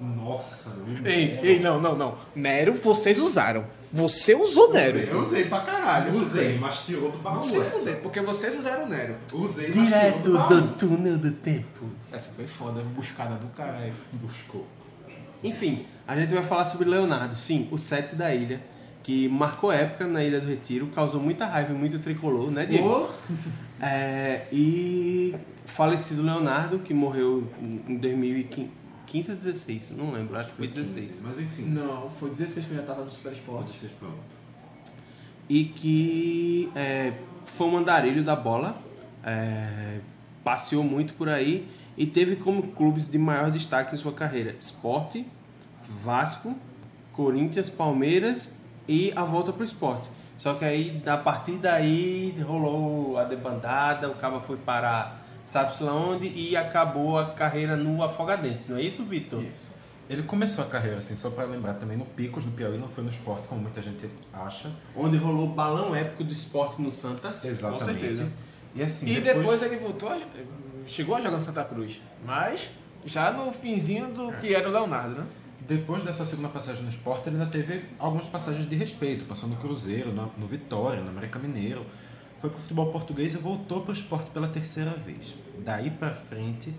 Nossa, 0.00 0.70
meu 0.86 1.04
Ei, 1.04 1.38
ei, 1.42 1.60
não, 1.60 1.80
não, 1.80 1.96
não. 1.96 2.16
Nero 2.34 2.72
vocês 2.74 3.18
usaram. 3.18 3.66
Você 3.92 4.34
usou 4.34 4.72
Nero. 4.72 4.98
eu 4.98 5.18
usei 5.18 5.44
pra 5.46 5.60
caralho. 5.60 6.14
Usei, 6.14 6.56
mas 6.58 6.86
tirou 6.86 7.10
do 7.10 7.18
baú. 7.18 7.40
Essa. 7.40 7.60
fuder, 7.62 7.96
porque 8.00 8.20
vocês 8.20 8.56
usaram 8.56 8.86
Nero. 8.88 9.16
Usei, 9.32 9.70
Direto 9.70 10.30
do 10.30 10.38
baú. 10.38 10.48
do 10.48 10.68
túnel 10.76 11.18
do 11.18 11.32
tempo. 11.32 11.90
Essa 12.12 12.30
foi 12.30 12.46
foda, 12.46 12.80
buscada 12.94 13.34
do 13.34 13.48
caralho. 13.48 13.92
Buscou. 14.12 14.66
Enfim, 15.42 15.86
a 16.10 16.16
gente 16.16 16.34
vai 16.34 16.42
falar 16.42 16.64
sobre 16.64 16.88
Leonardo, 16.88 17.36
sim, 17.36 17.68
o 17.70 17.78
set 17.78 18.16
da 18.16 18.34
ilha, 18.34 18.60
que 19.00 19.28
marcou 19.28 19.70
época 19.70 20.08
na 20.08 20.24
Ilha 20.24 20.40
do 20.40 20.48
Retiro, 20.48 20.88
causou 20.88 21.20
muita 21.20 21.46
raiva 21.46 21.72
e 21.72 21.76
muito 21.76 22.00
tricolor, 22.00 22.50
né, 22.50 22.66
Diego? 22.66 23.08
É, 23.80 24.46
e 24.52 25.34
falecido 25.64 26.20
Leonardo, 26.20 26.80
que 26.80 26.92
morreu 26.92 27.48
em 27.62 27.96
2015 27.96 29.30
ou 29.30 29.36
16, 29.36 29.92
não 29.96 30.10
lembro, 30.10 30.36
acho 30.36 30.50
que 30.50 30.56
foi 30.56 30.66
16. 30.66 31.22
Mas 31.24 31.38
enfim. 31.38 31.62
Não, 31.62 32.10
foi 32.10 32.28
16 32.28 32.66
que 32.66 32.72
eu 32.72 32.76
já 32.78 32.82
tava 32.82 33.04
no 33.04 33.10
Super 33.10 33.32
Esporte. 33.32 33.72
E 35.48 35.64
que 35.64 36.70
é, 36.74 37.14
foi 37.46 37.68
um 37.68 37.78
andarilho 37.78 38.24
da 38.24 38.34
bola, 38.34 38.82
é, 39.24 40.00
passeou 40.42 40.82
muito 40.82 41.14
por 41.14 41.28
aí 41.28 41.68
e 41.96 42.04
teve 42.04 42.36
como 42.36 42.64
clubes 42.64 43.08
de 43.08 43.16
maior 43.16 43.50
destaque 43.50 43.94
em 43.94 43.98
sua 43.98 44.12
carreira 44.12 44.56
Sport, 44.58 45.22
Vasco, 46.02 46.54
Corinthians, 47.12 47.68
Palmeiras 47.68 48.54
e 48.88 49.12
a 49.16 49.24
volta 49.24 49.52
para 49.52 49.62
o 49.62 49.64
esporte. 49.64 50.08
Só 50.38 50.54
que 50.54 50.64
aí, 50.64 51.02
a 51.04 51.18
partir 51.18 51.56
daí, 51.56 52.34
rolou 52.46 53.18
a 53.18 53.24
debandada, 53.24 54.08
o 54.08 54.14
Cabo 54.14 54.40
foi 54.40 54.56
parar 54.56 55.20
sabe-se 55.50 55.82
lá 55.82 55.92
onde 55.92 56.28
e 56.28 56.56
acabou 56.56 57.18
a 57.18 57.32
carreira 57.32 57.74
no 57.74 58.04
Afogadense, 58.04 58.70
não 58.70 58.78
é 58.78 58.82
isso, 58.82 59.02
Vitor? 59.02 59.42
Isso. 59.42 59.74
Ele 60.08 60.22
começou 60.22 60.64
a 60.64 60.66
carreira, 60.66 60.98
assim, 60.98 61.16
só 61.16 61.28
pra 61.30 61.44
lembrar 61.44 61.74
também, 61.74 61.96
no 61.96 62.04
Picos, 62.04 62.44
no 62.44 62.52
Piauí, 62.52 62.78
não 62.78 62.88
foi 62.88 63.02
no 63.02 63.10
esporte, 63.10 63.46
como 63.48 63.60
muita 63.60 63.82
gente 63.82 64.08
acha. 64.32 64.70
Onde 64.96 65.16
rolou 65.16 65.46
o 65.46 65.52
balão 65.52 65.94
épico 65.94 66.22
do 66.22 66.32
esporte 66.32 66.80
no 66.80 66.90
Santa. 66.90 67.28
Exatamente. 67.28 67.84
certeza. 67.84 68.28
E 68.74 68.82
assim, 68.82 69.08
E 69.08 69.20
depois 69.20 69.60
ele 69.62 69.76
voltou, 69.76 70.08
a, 70.08 70.18
chegou 70.86 71.16
a 71.16 71.20
jogar 71.20 71.36
no 71.36 71.42
Santa 71.42 71.64
Cruz. 71.64 72.00
Mas 72.24 72.70
já 73.04 73.32
no 73.32 73.52
finzinho 73.52 74.08
do 74.08 74.32
que 74.34 74.54
era 74.54 74.68
o 74.68 74.72
Leonardo, 74.72 75.16
né? 75.16 75.26
Depois 75.70 76.02
dessa 76.02 76.24
segunda 76.24 76.48
passagem 76.48 76.82
no 76.82 76.88
esporte, 76.88 77.28
ele 77.28 77.36
ainda 77.36 77.48
teve 77.48 77.84
algumas 77.96 78.26
passagens 78.26 78.68
de 78.68 78.74
respeito. 78.74 79.24
Passou 79.24 79.48
no 79.48 79.54
Cruzeiro, 79.54 80.10
no, 80.12 80.28
no 80.36 80.44
Vitória, 80.44 81.00
no 81.00 81.10
América 81.10 81.38
Mineiro. 81.38 81.86
Foi 82.40 82.50
pro 82.50 82.58
futebol 82.58 82.90
português 82.90 83.34
e 83.34 83.36
voltou 83.36 83.82
pro 83.82 83.92
esporte 83.92 84.30
pela 84.30 84.48
terceira 84.48 84.90
vez. 84.90 85.36
Daí 85.60 85.88
pra 85.88 86.10
frente, 86.10 86.74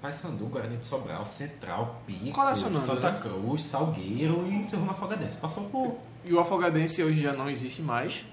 Paysandu, 0.00 0.46
Guarani 0.46 0.78
de 0.78 0.86
Sobral, 0.86 1.26
Central, 1.26 2.02
Pico, 2.06 2.32
Colecionando, 2.32 2.86
Santa 2.86 3.12
né? 3.12 3.20
Cruz, 3.20 3.64
Salgueiro 3.64 4.42
e 4.46 4.54
encerrou 4.54 4.86
na 4.86 4.92
Afogadense. 4.92 5.36
Passou 5.36 5.64
por... 5.64 5.98
E 6.24 6.32
o 6.32 6.40
Afogadense 6.40 7.02
hoje 7.02 7.20
já 7.20 7.34
não 7.34 7.50
existe 7.50 7.82
mais. 7.82 8.24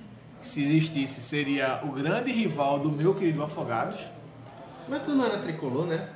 Se 0.41 0.63
existisse, 0.63 1.21
seria 1.21 1.81
o 1.83 1.91
grande 1.91 2.31
rival 2.31 2.79
do 2.79 2.89
meu 2.89 3.13
querido 3.13 3.43
Afogados. 3.43 4.07
Mas 4.87 5.03
tu 5.03 5.11
não 5.11 5.25
era 5.25 5.39
tricolor, 5.39 5.85
né? 5.85 6.09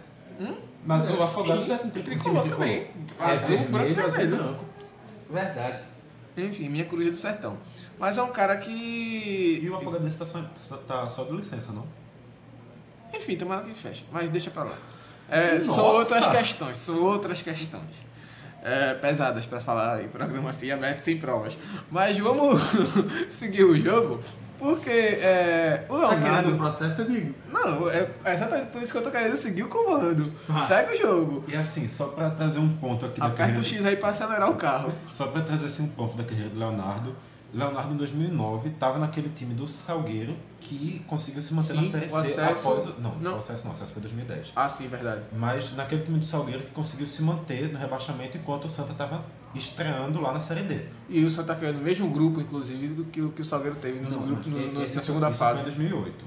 Mas 0.85 1.05
o 1.05 1.07
Sim, 1.07 1.23
Afogados 1.23 1.69
é 1.69 1.75
um 1.75 1.89
tricolor 1.89 2.47
também. 2.49 2.87
É 3.19 3.23
Azul, 3.23 3.57
branco 3.69 3.89
e 3.89 3.93
vermelho. 3.93 4.59
Verdade. 5.29 5.83
Enfim, 6.37 6.69
minha 6.69 6.85
coruja 6.85 7.11
do 7.11 7.17
sertão. 7.17 7.57
Mas 7.97 8.17
é 8.17 8.23
um 8.23 8.31
cara 8.31 8.55
que. 8.57 9.59
E 9.61 9.69
o 9.69 9.75
Afogadense 9.75 10.17
tá 10.17 10.25
só, 10.25 10.41
tá 10.87 11.09
só 11.09 11.23
de 11.25 11.33
licença, 11.33 11.71
não? 11.71 11.85
Enfim, 13.13 13.35
tomara 13.35 13.63
que 13.63 13.73
feche. 13.73 14.05
Mas 14.11 14.29
deixa 14.29 14.49
pra 14.49 14.63
lá. 14.63 14.77
É, 15.29 15.61
são 15.61 15.85
outras 15.85 16.25
questões, 16.27 16.77
são 16.77 17.03
outras 17.03 17.41
questões. 17.41 18.09
É, 18.61 18.93
pesadas 18.95 19.45
pra 19.45 19.61
falar 19.61 20.03
em 20.03 20.09
programa 20.09 20.49
assim, 20.49 20.69
aberto 20.71 21.01
sem 21.01 21.17
provas. 21.17 21.57
Mas 21.89 22.17
vamos 22.17 22.61
seguir 23.29 23.63
o 23.63 23.79
jogo. 23.79 24.19
Porque 24.59 24.89
é, 24.89 25.85
o 25.89 25.97
Tá 25.99 26.09
Leonardo. 26.09 26.51
o 26.53 26.57
processo, 26.57 27.01
amigo? 27.03 27.33
Não, 27.51 27.89
é 27.89 28.09
é 28.25 28.33
exatamente 28.33 28.67
por 28.67 28.81
isso 28.83 28.91
que 28.91 28.97
eu 28.97 29.03
tô 29.03 29.09
querendo 29.09 29.37
seguir 29.37 29.63
o 29.63 29.69
comando. 29.69 30.23
Segue 30.67 30.93
o 30.93 30.97
jogo. 31.01 31.43
E 31.47 31.55
assim, 31.55 31.87
só 31.87 32.05
pra 32.07 32.29
trazer 32.31 32.59
um 32.59 32.75
ponto 32.77 33.05
aqui 33.05 33.19
da 33.21 33.27
Aperta 33.27 33.43
o 33.53 33.55
carreira... 33.55 33.63
X 33.77 33.85
aí 33.85 33.95
pra 33.95 34.09
acelerar 34.09 34.49
o 34.51 34.55
carro. 34.55 34.91
Só 35.13 35.27
pra 35.27 35.41
trazer 35.41 35.65
assim, 35.67 35.83
um 35.83 35.87
ponto 35.89 36.17
da 36.17 36.23
carreira 36.25 36.49
do 36.49 36.59
Leonardo. 36.59 37.15
Leonardo, 37.51 37.93
em 37.95 37.97
2009, 37.97 38.69
estava 38.69 38.99
naquele 38.99 39.29
time 39.29 39.55
do 39.55 39.67
Salgueiro 39.67 40.35
que 40.61 41.03
conseguiu 41.07 41.41
se 41.41 41.51
manter 41.53 41.69
Sim, 41.73 41.77
na 41.77 41.83
Série 41.85 42.05
o 42.05 42.09
C 42.09 42.15
acesso- 42.41 42.69
após... 42.69 42.85
o- 42.89 43.01
Não, 43.01 43.15
não. 43.15 43.35
o 43.37 43.39
acesso 43.39 43.63
não, 43.63 43.71
o 43.71 43.73
acesso 43.73 43.91
foi 43.93 44.01
2010. 44.03 44.51
Ah, 44.55 44.69
sim, 44.69 44.87
verdade. 44.87 45.21
Mas 45.35 45.75
naquele 45.75 46.03
time 46.03 46.19
do 46.19 46.25
Salgueiro 46.25 46.61
que 46.61 46.69
conseguiu 46.71 47.07
se 47.07 47.23
manter 47.23 47.71
no 47.73 47.79
rebaixamento 47.79 48.37
enquanto 48.37 48.65
o 48.65 48.69
Santa 48.69 48.91
estava 48.91 49.23
estreando 49.55 50.21
lá 50.21 50.31
na 50.33 50.39
Série 50.39 50.63
D. 50.63 50.79
E 51.09 51.23
o 51.25 51.29
Santa 51.29 51.55
Cruz 51.55 51.75
no 51.75 51.81
mesmo 51.81 52.09
grupo, 52.09 52.39
inclusive, 52.39 52.87
do 52.87 53.05
que 53.05 53.21
o 53.21 53.31
que 53.31 53.41
o 53.41 53.45
Salgueiro 53.45 53.75
teve 53.77 53.99
no 53.99 54.09
Não, 54.09 54.21
grupo 54.21 54.49
no- 54.49 54.57
mas 54.57 54.73
no- 54.91 54.95
na 54.95 55.01
segunda 55.01 55.29
isso 55.29 55.37
fase. 55.39 55.53
foi 55.53 55.61
em 55.61 55.63
2008. 55.63 56.25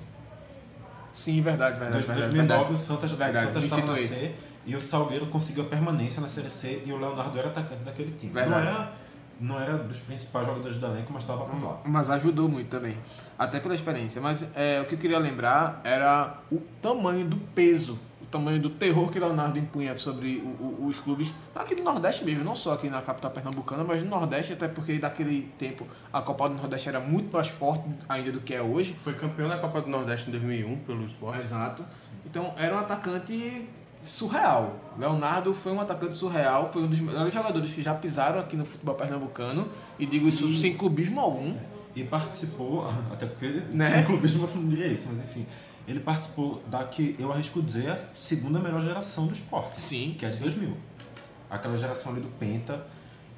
Sim, 1.15 1.41
verdade, 1.43 1.77
Em 1.77 1.81
verdade. 1.81 2.07
verdade, 2.07 2.21
2009 2.21 2.59
verdade. 2.65 2.75
o 2.75 2.79
Santa 2.79 3.07
Verdade, 3.07 3.37
o 3.37 3.41
Santa 3.53 3.65
estava 3.67 3.87
na. 3.87 3.97
C 3.97 4.35
e 4.65 4.75
o 4.77 4.81
Salgueiro 4.81 5.27
conseguiu 5.27 5.65
a 5.65 5.67
permanência 5.67 6.21
na 6.23 6.29
Série 6.29 6.49
C 6.51 6.83
e 6.87 6.93
o 6.93 6.97
Leonardo 6.97 7.39
era 7.39 7.49
atacante 7.49 7.83
daquele 7.85 8.13
time. 8.13 8.33
Não 8.33 8.41
Verdade. 8.43 8.67
era, 8.67 8.93
não 9.41 9.61
era 9.61 9.77
dos 9.79 10.01
principais 10.01 10.47
jogadores 10.47 10.79
do 10.79 10.87
elenco, 10.87 11.13
mas 11.13 11.23
estava 11.23 11.45
por 11.45 11.63
lá. 11.63 11.81
Mas 11.85 12.09
ajudou 12.11 12.49
muito 12.49 12.69
também. 12.69 12.97
Até 13.39 13.61
pela 13.61 13.75
experiência. 13.75 14.23
Mas 14.23 14.49
é, 14.55 14.81
o 14.81 14.87
que 14.87 14.95
eu 14.95 14.99
queria 14.99 15.19
lembrar 15.19 15.81
era 15.85 16.39
o 16.51 16.59
tamanho 16.81 17.27
do 17.27 17.37
peso, 17.55 17.99
tamanho 18.33 18.61
do 18.61 18.71
terror 18.71 19.09
que 19.11 19.19
Leonardo 19.19 19.59
impunha 19.59 19.97
sobre 19.97 20.39
o- 20.39 20.83
o- 20.83 20.87
os 20.87 20.99
clubes 20.99 21.33
aqui 21.55 21.75
do 21.75 21.83
Nordeste 21.83 22.25
mesmo, 22.25 22.43
não 22.43 22.57
só 22.57 22.73
aqui 22.75 22.89
na 22.91 23.01
capital 23.03 23.31
pernambucana, 23.31 23.85
mas 23.85 24.03
no 24.03 24.11
Nordeste, 24.11 24.55
até 24.55 24.67
porque 24.67 24.99
naquele 24.99 25.43
tempo 25.59 25.87
a 26.13 26.21
Copa 26.23 26.49
do 26.49 26.55
Nordeste 26.57 26.89
era 26.89 26.99
muito 26.99 27.33
mais 27.33 27.49
forte 27.49 27.85
ainda 28.09 28.33
do 28.33 28.41
que 28.41 28.55
é 28.55 28.61
hoje. 28.63 28.95
Foi 28.95 29.13
campeão 29.13 29.49
da 29.49 29.59
Copa 29.59 29.83
do 29.83 29.89
Nordeste 29.91 30.29
em 30.29 30.33
2001 30.33 30.79
pelo 30.79 31.05
esporte. 31.05 31.41
Exato. 31.41 31.85
Então 32.27 32.53
era 32.57 32.75
um 32.75 32.79
atacante 32.79 33.69
surreal. 34.03 34.77
Leonardo 34.99 35.55
foi 35.55 35.73
um 35.73 35.81
atacante 35.81 36.17
surreal, 36.17 36.71
foi 36.73 36.83
um 36.83 36.87
dos 36.89 36.99
melhores 37.01 37.33
jogadores 37.33 37.73
que 37.73 37.83
já 37.83 37.95
pisaram 37.95 38.41
aqui 38.41 38.57
no 38.57 38.65
futebol 38.65 38.95
pernambucano 38.95 39.69
e 39.99 40.07
digo 40.07 40.27
isso 40.27 40.53
sem 40.57 40.77
clubismo 40.77 41.21
algum. 41.21 41.55
E 41.95 42.03
participou, 42.05 42.89
até 43.13 43.27
porque 43.27 43.63
Né? 43.71 43.99
no 44.01 44.07
clubismo 44.07 44.41
você 44.47 44.57
não 44.59 44.67
diria 44.69 44.87
isso, 44.87 45.09
mas 45.11 45.19
enfim. 45.21 45.47
Ele 45.87 46.01
participou 46.01 46.63
da 46.69 46.85
que 46.85 47.17
eu 47.19 47.33
arrisco 47.33 47.61
dizer 47.63 47.91
a 47.91 47.99
segunda 48.15 48.59
melhor 48.61 48.83
geração 48.83 49.27
do 49.27 49.33
esporte. 49.33 49.81
Sim, 49.81 50.15
Que 50.19 50.25
é 50.27 50.29
de 50.29 50.37
sim. 50.37 50.43
2000. 50.43 50.77
Aquela 51.51 51.77
geração 51.77 52.13
ali 52.13 52.21
do 52.21 52.29
Penta, 52.39 52.87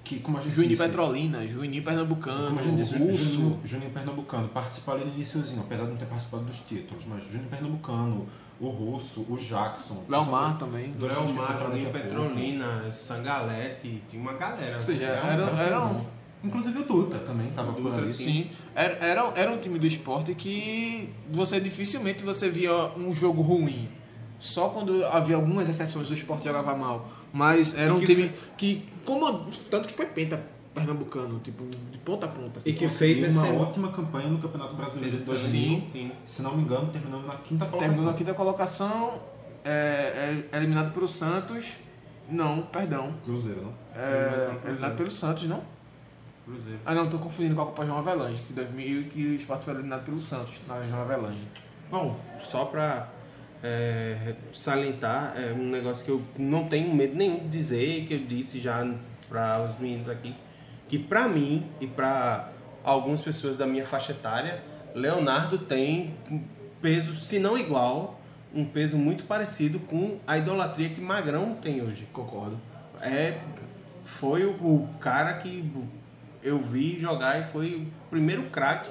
que 0.04 0.20
como 0.20 0.36
a 0.36 0.40
gente 0.40 0.52
Juninho 0.54 0.76
disse, 0.76 0.82
Petrolina, 0.88 1.46
Juninho 1.46 1.82
Pernambucano, 1.82 2.48
Como 2.48 2.60
a 2.60 2.62
gente 2.62 2.76
disse, 2.76 2.96
Russo. 2.96 3.16
Juninho, 3.24 3.60
Juninho 3.64 3.90
Pernambucano 3.90 4.48
participou 4.48 4.94
ali 4.94 5.04
no 5.06 5.14
iníciozinho, 5.14 5.60
apesar 5.62 5.84
de 5.84 5.90
não 5.90 5.96
ter 5.96 6.04
participado 6.06 6.44
dos 6.44 6.58
títulos, 6.60 7.04
mas 7.06 7.24
Juninho 7.24 7.48
Pernambucano, 7.48 8.28
o 8.60 8.68
Russo, 8.68 9.26
o 9.28 9.36
Jackson. 9.38 10.04
Leomar 10.08 10.58
também. 10.58 10.92
Dois 10.92 11.12
Leomar, 11.12 11.58
Juninho. 11.62 11.90
Petrolina, 11.90 12.92
Sangalete, 12.92 14.02
tinha 14.08 14.20
uma 14.22 14.34
galera. 14.34 14.76
Ou 14.76 14.82
seja, 14.82 15.04
um- 15.04 15.06
era, 15.08 15.42
é 15.42 15.44
um 15.46 15.58
era, 15.58 15.80
time 15.80 15.94
bom. 15.94 16.06
Inclusive 16.44 16.78
o 16.80 16.84
Duta 16.84 17.18
também 17.20 17.48
estava 17.48 17.72
por 17.72 17.94
ali. 17.94 18.12
sim. 18.12 18.24
sim, 18.24 18.50
era, 18.74 18.94
era, 19.04 19.32
era 19.34 19.50
um 19.50 19.58
time 19.58 19.78
do 19.78 19.86
esporte 19.86 20.34
que 20.34 21.08
você 21.30 21.58
dificilmente 21.60 22.22
você 22.24 22.48
via 22.50 22.72
um 22.96 23.12
jogo 23.12 23.40
ruim. 23.42 23.88
Só 24.38 24.68
quando 24.68 25.04
havia 25.06 25.36
algumas 25.36 25.66
exceções 25.68 26.10
o 26.10 26.14
esporte 26.14 26.44
jogava 26.44 26.76
mal. 26.76 27.08
Mas 27.32 27.74
era 27.76 27.88
E 27.88 27.92
um 27.92 27.98
que 28.00 28.06
time 28.06 28.32
que, 28.58 28.84
como, 29.04 29.46
tanto 29.70 29.88
que 29.88 29.94
foi 29.94 30.06
penta 30.06 30.40
pernambucano, 30.74 31.38
tipo, 31.38 31.64
de 31.90 31.98
ponta 31.98 32.26
a 32.26 32.28
ponta. 32.28 32.60
E 32.64 32.72
que 32.72 32.86
Conseguiu 32.86 33.22
fez 33.24 33.36
uma 33.36 33.46
esse- 33.48 33.56
ótima 33.56 33.88
campanha 33.92 34.28
no 34.28 34.38
Campeonato 34.38 34.74
Brasileiro 34.74 35.16
de 35.18 35.24
Fez 35.24 35.40
2000. 35.40 35.60
sim, 35.62 35.84
sim. 35.88 36.12
Se 36.26 36.42
não 36.42 36.56
me 36.56 36.62
engano, 36.62 36.88
terminando 36.92 37.24
na 37.26 37.36
quinta 37.36 37.64
colocação. 37.64 37.78
Terminou 37.78 38.04
na 38.12 38.18
quinta 38.18 38.34
colocação, 38.34 39.20
é, 39.64 40.42
é 40.52 40.56
eliminado 40.56 40.92
pelo 40.92 41.06
Santos. 41.08 41.74
Não, 42.28 42.62
perdão. 42.62 43.14
Cruzeiro, 43.24 43.62
não? 43.62 43.72
É, 43.94 44.50
eliminado 44.66 44.96
pelo 44.96 45.10
Santos, 45.10 45.44
não? 45.44 45.62
Cruzeiro. 46.44 46.80
Ah, 46.84 46.94
não, 46.94 47.08
tô 47.08 47.18
confundindo 47.18 47.54
com 47.54 47.62
a 47.62 47.66
Copa 47.66 47.86
João 47.86 47.98
Avelange, 47.98 48.42
que 48.42 48.52
2000 48.52 49.04
que 49.04 49.26
o 49.26 49.34
Sport 49.36 49.62
foi 49.62 49.74
eliminado 49.74 50.04
pelo 50.04 50.20
Santos, 50.20 50.60
na 50.68 50.84
João 50.84 51.02
Avelange. 51.02 51.48
Bom, 51.90 52.20
só 52.38 52.66
pra 52.66 53.08
é, 53.62 54.34
salientar, 54.52 55.34
é 55.36 55.52
um 55.52 55.70
negócio 55.70 56.04
que 56.04 56.10
eu 56.10 56.22
não 56.38 56.68
tenho 56.68 56.94
medo 56.94 57.16
nenhum 57.16 57.38
de 57.38 57.48
dizer, 57.48 58.04
que 58.06 58.14
eu 58.14 58.18
disse 58.20 58.60
já 58.60 58.86
para 59.28 59.62
os 59.62 59.78
meninos 59.78 60.08
aqui, 60.08 60.34
que 60.86 60.98
pra 60.98 61.26
mim 61.26 61.66
e 61.80 61.86
pra 61.86 62.50
algumas 62.82 63.22
pessoas 63.22 63.56
da 63.56 63.66
minha 63.66 63.86
faixa 63.86 64.12
etária, 64.12 64.62
Leonardo 64.94 65.58
tem 65.58 66.14
um 66.30 66.42
peso, 66.82 67.16
se 67.16 67.38
não 67.38 67.56
igual, 67.56 68.20
um 68.54 68.64
peso 68.64 68.96
muito 68.98 69.24
parecido 69.24 69.80
com 69.80 70.18
a 70.26 70.36
idolatria 70.36 70.90
que 70.90 71.00
Magrão 71.00 71.54
tem 71.54 71.82
hoje. 71.82 72.06
Concordo. 72.12 72.60
É, 73.00 73.40
foi 74.02 74.44
o, 74.44 74.50
o 74.50 74.88
cara 75.00 75.34
que 75.38 75.72
eu 76.44 76.58
vi 76.58 77.00
jogar 77.00 77.40
e 77.40 77.44
foi 77.50 77.74
o 77.74 77.86
primeiro 78.10 78.44
craque 78.50 78.90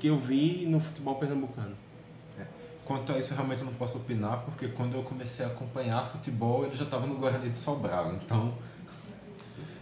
que 0.00 0.06
eu 0.06 0.18
vi 0.18 0.64
no 0.66 0.80
futebol 0.80 1.16
pernambucano. 1.16 1.76
Quanto 2.86 3.12
a 3.12 3.18
isso, 3.18 3.34
eu 3.34 3.36
realmente 3.36 3.62
não 3.62 3.74
posso 3.74 3.98
opinar, 3.98 4.38
porque 4.46 4.68
quando 4.68 4.96
eu 4.96 5.02
comecei 5.02 5.44
a 5.44 5.48
acompanhar 5.48 6.06
futebol, 6.06 6.64
ele 6.64 6.74
já 6.74 6.84
estava 6.84 7.06
no 7.06 7.16
Guarani 7.16 7.50
de 7.50 7.56
Sobral. 7.58 8.14
Então, 8.14 8.54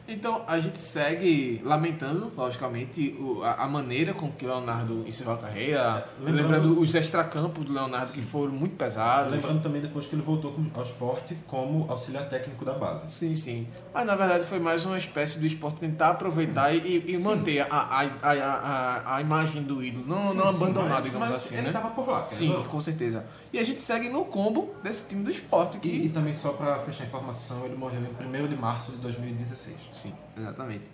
Então 0.09 0.44
a 0.46 0.59
gente 0.61 0.78
segue 0.78 1.61
lamentando, 1.64 2.32
logicamente, 2.36 3.16
o- 3.18 3.42
a, 3.42 3.54
a 3.64 3.68
maneira 3.68 4.14
com 4.14 4.30
que 4.30 4.44
o 4.44 4.48
Leonardo 4.48 5.02
encerrou 5.07 5.34
a 5.34 5.38
carreira, 5.38 6.07
Lembrando- 6.20 6.42
lembrando, 6.42 6.80
os 6.80 6.94
extracampos 6.94 7.64
do 7.64 7.72
Leonardo 7.72 8.12
que 8.12 8.22
foram 8.22 8.52
muito 8.52 8.76
pesados. 8.76 9.32
lembrando 9.32 9.62
também 9.62 9.82
depois 9.82 10.07
que 10.07 10.14
ele 10.14 10.22
voltou 10.22 10.54
ao 10.74 10.82
esporte 10.82 11.36
como 11.48 11.90
auxiliar 11.90 12.28
técnico 12.28 12.64
da 12.64 12.74
base. 12.74 13.11
Sim, 13.11 13.34
sim. 13.34 13.66
Mas 13.92 14.07
na 14.07 14.14
verdade 14.14 14.44
foi 14.44 14.61
mais 14.61 14.84
uma 14.84 14.96
espécie 14.96 15.38
do 15.40 15.46
esporte 15.46 15.80
tentar 15.80 16.11
aproveitar 16.11 16.72
e, 16.72 17.04
e 17.14 17.18
manter 17.18 17.61
a, 17.62 17.66
a, 17.68 18.00
a, 18.22 18.32
a, 18.32 19.16
a 19.16 19.20
imagem 19.20 19.62
do 19.64 19.82
ídolo, 19.82 20.04
não, 20.07 20.30
Sim, 20.30 20.36
não 20.38 20.50
sim, 20.52 20.57
abandonar, 20.57 20.90
mas- 20.90 21.04
digamos 21.04 21.28
mas 21.30 21.36
assim, 21.44 21.54
ele 21.54 21.62
né? 21.62 21.68
estava 21.70 21.90
por 21.90 22.09
lá. 22.09 22.28
Sim, 22.28 22.52
não. 22.52 22.62
com 22.62 22.80
certeza. 22.80 23.24
E 23.52 23.59
a 23.59 23.64
gente 23.64 23.80
segue 23.80 24.09
no 24.09 24.24
combo 24.26 24.74
desse 24.82 25.09
time 25.09 25.24
do 25.24 25.30
esporte 25.30 25.78
que... 25.78 25.88
E, 25.88 26.07
e 26.07 26.09
também 26.11 26.34
só 26.34 26.50
para 26.52 26.78
fechar 26.80 27.04
a 27.04 27.07
informação, 27.07 27.64
ele 27.64 27.74
morreu 27.74 28.00
em 28.20 28.42
1 28.44 28.48
de 28.48 28.57
março 28.57 28.92
de 28.92 28.98
2016. 28.98 29.74
Sim, 29.97 30.14
exatamente. 30.36 30.84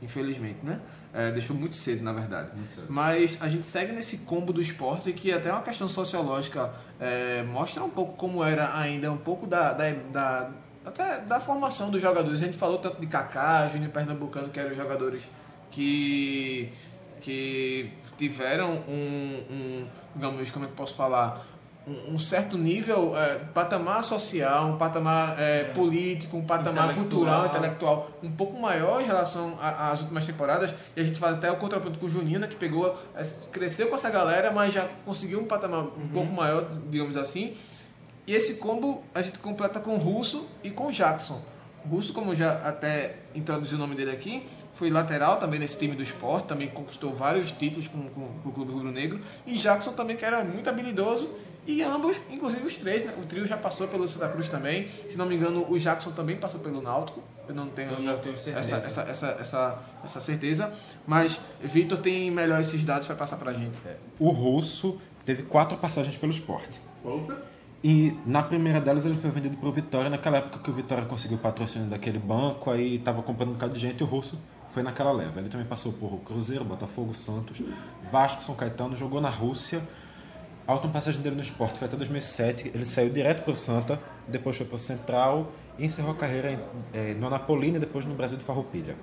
Infelizmente, 0.00 0.58
né? 0.62 0.80
É, 1.12 1.32
deixou 1.32 1.56
muito 1.56 1.74
cedo, 1.74 2.04
na 2.04 2.12
verdade. 2.12 2.50
Cedo. 2.72 2.86
Mas 2.88 3.38
a 3.40 3.48
gente 3.48 3.66
segue 3.66 3.92
nesse 3.92 4.18
combo 4.18 4.52
do 4.52 4.60
esporte 4.60 5.12
que 5.12 5.32
até 5.32 5.50
uma 5.50 5.62
questão 5.62 5.88
sociológica 5.88 6.72
é, 7.00 7.42
mostra 7.42 7.82
um 7.82 7.90
pouco 7.90 8.12
como 8.16 8.44
era 8.44 8.76
ainda 8.78 9.10
um 9.10 9.16
pouco 9.16 9.46
da, 9.46 9.72
da, 9.72 9.90
da- 10.12 10.50
até 10.84 11.20
da 11.20 11.40
formação 11.40 11.90
dos 11.90 12.00
jogadores. 12.00 12.40
A 12.40 12.44
gente 12.44 12.56
falou 12.56 12.78
tanto 12.78 13.00
de 13.00 13.06
Kaká, 13.08 13.66
Júnior 13.66 13.90
Pernambucano, 13.90 14.48
que 14.50 14.60
eram 14.60 14.74
jogadores 14.74 15.26
que 15.70 16.72
que 17.20 17.90
tiveram 18.16 18.74
um, 18.88 19.42
um 19.50 19.86
digamos, 20.14 20.50
como 20.52 20.64
é 20.64 20.68
que 20.68 20.72
eu 20.72 20.76
posso 20.76 20.94
falar, 20.94 21.44
um, 21.88 22.14
um 22.14 22.18
certo 22.18 22.58
nível, 22.58 23.16
é, 23.16 23.36
patamar 23.54 24.04
social, 24.04 24.68
um 24.68 24.76
patamar 24.76 25.40
é, 25.40 25.64
político, 25.64 26.36
um 26.36 26.44
patamar 26.44 26.90
Intelectual. 26.90 27.06
cultural, 27.06 27.46
intelectual 27.46 28.10
um 28.22 28.30
pouco 28.30 28.60
maior 28.60 29.00
em 29.00 29.06
relação 29.06 29.58
às 29.60 30.02
últimas 30.02 30.26
temporadas. 30.26 30.74
E 30.94 31.00
a 31.00 31.04
gente 31.04 31.18
faz 31.18 31.36
até 31.36 31.50
o 31.50 31.56
contraponto 31.56 31.98
com 31.98 32.06
o 32.06 32.08
Juninho, 32.08 32.40
né, 32.40 32.46
que 32.46 32.56
pegou, 32.56 32.94
é, 33.14 33.22
cresceu 33.50 33.88
com 33.88 33.96
essa 33.96 34.10
galera, 34.10 34.52
mas 34.52 34.72
já 34.72 34.86
conseguiu 35.04 35.40
um 35.40 35.46
patamar 35.46 35.84
um 35.84 36.08
pouco 36.12 36.32
maior, 36.32 36.68
digamos 36.90 37.16
assim. 37.16 37.54
E 38.26 38.34
esse 38.34 38.56
combo 38.56 39.02
a 39.14 39.22
gente 39.22 39.38
completa 39.38 39.80
com 39.80 39.94
o 39.94 39.98
Russo 39.98 40.46
e 40.62 40.70
com 40.70 40.88
o 40.88 40.92
Jackson. 40.92 41.40
O 41.84 41.88
Russo, 41.88 42.12
como 42.12 42.34
já 42.34 42.60
até 42.64 43.16
introduzi 43.34 43.74
o 43.74 43.78
nome 43.78 43.94
dele 43.94 44.10
aqui, 44.10 44.46
foi 44.74 44.90
lateral 44.90 45.38
também 45.38 45.58
nesse 45.58 45.78
time 45.78 45.96
do 45.96 46.02
esporte, 46.02 46.46
também 46.46 46.68
conquistou 46.68 47.12
vários 47.12 47.50
títulos 47.50 47.88
com, 47.88 48.08
com, 48.10 48.28
com 48.42 48.48
o 48.48 48.52
Clube 48.52 48.72
Rubro 48.72 48.92
Negro. 48.92 49.20
E 49.46 49.54
Jackson 49.54 49.92
também, 49.92 50.16
que 50.16 50.24
era 50.24 50.44
muito 50.44 50.68
habilidoso. 50.68 51.34
E 51.68 51.82
ambos, 51.82 52.18
inclusive 52.30 52.66
os 52.66 52.78
três, 52.78 53.04
né? 53.04 53.12
o 53.22 53.26
trio 53.26 53.44
já 53.44 53.58
passou 53.58 53.86
pelo 53.86 54.08
Santa 54.08 54.26
Cruz 54.30 54.48
também. 54.48 54.88
Se 55.06 55.18
não 55.18 55.26
me 55.26 55.36
engano, 55.36 55.70
o 55.70 55.78
Jackson 55.78 56.12
também 56.12 56.34
passou 56.34 56.58
pelo 56.60 56.80
Náutico. 56.80 57.22
Eu 57.46 57.54
não 57.54 57.68
tenho, 57.68 57.90
Eu 57.90 58.00
não 58.00 58.18
tenho 58.18 58.34
essa, 58.36 58.44
certeza. 58.62 58.78
essa, 58.86 59.00
essa, 59.02 59.26
essa, 59.38 59.82
essa 60.02 60.20
certeza. 60.22 60.72
Mas 61.06 61.38
Vitor 61.62 61.98
tem 61.98 62.30
melhor 62.30 62.58
esses 62.58 62.86
dados 62.86 63.06
para 63.06 63.16
passar 63.16 63.36
pra 63.36 63.52
gente. 63.52 63.78
O 64.18 64.30
russo 64.30 64.98
teve 65.26 65.42
quatro 65.42 65.76
passagens 65.76 66.16
pelo 66.16 66.32
esporte. 66.32 66.80
E 67.84 68.16
na 68.24 68.42
primeira 68.42 68.80
delas 68.80 69.04
ele 69.04 69.18
foi 69.18 69.30
vendido 69.30 69.58
para 69.58 69.68
o 69.68 69.72
Vitória, 69.72 70.08
naquela 70.08 70.38
época 70.38 70.60
que 70.60 70.70
o 70.70 70.72
Vitória 70.72 71.04
conseguiu 71.04 71.36
o 71.36 71.40
patrocínio 71.40 71.86
daquele 71.86 72.18
banco, 72.18 72.70
aí 72.70 72.96
estava 72.96 73.22
comprando 73.22 73.50
um 73.50 73.52
bocado 73.52 73.74
de 73.74 73.80
gente 73.80 74.00
e 74.00 74.02
o 74.02 74.06
russo 74.06 74.38
foi 74.72 74.82
naquela 74.82 75.12
leva. 75.12 75.38
Ele 75.38 75.50
também 75.50 75.66
passou 75.66 75.92
por 75.92 76.18
Cruzeiro, 76.20 76.64
Botafogo, 76.64 77.12
Santos, 77.12 77.60
Vasco, 78.10 78.42
São 78.42 78.54
Caetano, 78.54 78.96
jogou 78.96 79.20
na 79.20 79.28
Rússia. 79.28 79.82
A 80.68 80.74
última 80.74 80.92
passagem 80.92 81.22
dele 81.22 81.34
no 81.34 81.40
esporte 81.40 81.78
foi 81.78 81.88
até 81.88 81.96
2007, 81.96 82.72
ele 82.74 82.84
saiu 82.84 83.08
direto 83.08 83.42
para 83.42 83.54
o 83.54 83.56
Santa, 83.56 83.98
depois 84.26 84.54
foi 84.54 84.66
para 84.66 84.76
o 84.76 84.78
Central 84.78 85.50
e 85.78 85.86
encerrou 85.86 86.10
a 86.12 86.14
carreira 86.14 86.52
em- 86.52 86.60
eh, 86.92 87.14
no 87.14 87.26
Anapolina 87.26 87.78
e 87.78 87.80
depois 87.80 88.04
no 88.04 88.14
Brasil 88.14 88.36
de 88.36 88.44
Farroupilha. 88.44 88.94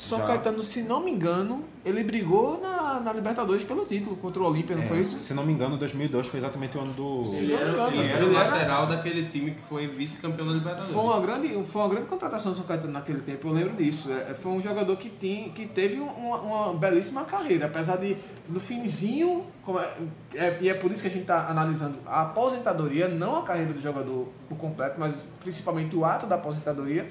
São 0.00 0.18
Já- 0.18 0.26
Caetano, 0.28 0.62
se 0.62 0.82
não 0.82 1.04
me 1.04 1.10
engano, 1.10 1.62
ele 1.84 2.02
brigou 2.02 2.58
na, 2.60 3.00
na 3.00 3.12
Libertadores 3.12 3.62
pelo 3.64 3.84
título 3.84 4.16
contra 4.16 4.42
o 4.42 4.46
Olímpia, 4.46 4.74
não 4.74 4.82
É, 4.82 4.86
foi 4.86 5.00
isso? 5.00 5.18
Se 5.18 5.34
não 5.34 5.44
me 5.44 5.52
engano, 5.52 5.76
2002 5.76 6.26
foi 6.26 6.40
exatamente 6.40 6.76
o 6.78 6.80
ano 6.80 6.92
do. 6.94 7.22
Ele 7.34 7.52
era, 7.52 7.88
ele 7.88 7.98
era 8.08 8.22
Ele 8.22 8.34
o 8.34 8.38
era- 8.38 8.48
lateral 8.50 8.86
daquele 8.86 9.26
time 9.26 9.50
que 9.50 9.60
foi 9.68 9.86
vice-campeão 9.88 10.46
da 10.46 10.54
Libertadores. 10.54 10.90
Foi 10.92 11.02
uma, 11.02 11.20
grande, 11.20 11.64
foi 11.66 11.82
uma 11.82 11.88
grande 11.90 12.06
contratação 12.08 12.52
do 12.52 12.56
São 12.58 12.66
Caetano 12.66 12.94
naquele 12.94 13.20
tempo, 13.20 13.46
eu 13.48 13.52
lembro 13.52 13.74
disso. 13.76 14.10
É, 14.10 14.32
foi 14.32 14.52
um 14.52 14.60
jogador 14.60 14.96
que, 14.96 15.10
tinha, 15.10 15.50
que 15.50 15.66
teve 15.66 16.00
um, 16.00 16.06
uma, 16.08 16.36
uma 16.40 16.74
belíssima 16.74 17.24
carreira, 17.24 17.66
apesar 17.66 17.96
de 17.98 18.16
no 18.48 18.58
finzinho, 18.58 19.44
como 19.62 19.78
é- 19.78 19.94
é- 20.34 20.58
e 20.62 20.68
é 20.70 20.74
por 20.74 20.90
isso 20.90 21.02
que 21.02 21.08
a 21.08 21.10
gente 21.10 21.22
está 21.22 21.46
analisando 21.48 21.96
a 22.06 22.22
aposentadoria, 22.22 23.06
não 23.06 23.36
a 23.36 23.42
carreira 23.42 23.74
do 23.74 23.80
jogador 23.82 24.28
por 24.48 24.56
completo, 24.56 24.94
mas 24.98 25.14
principalmente 25.40 25.94
o 25.94 26.04
ato 26.06 26.26
da 26.26 26.36
aposentadoria, 26.36 27.06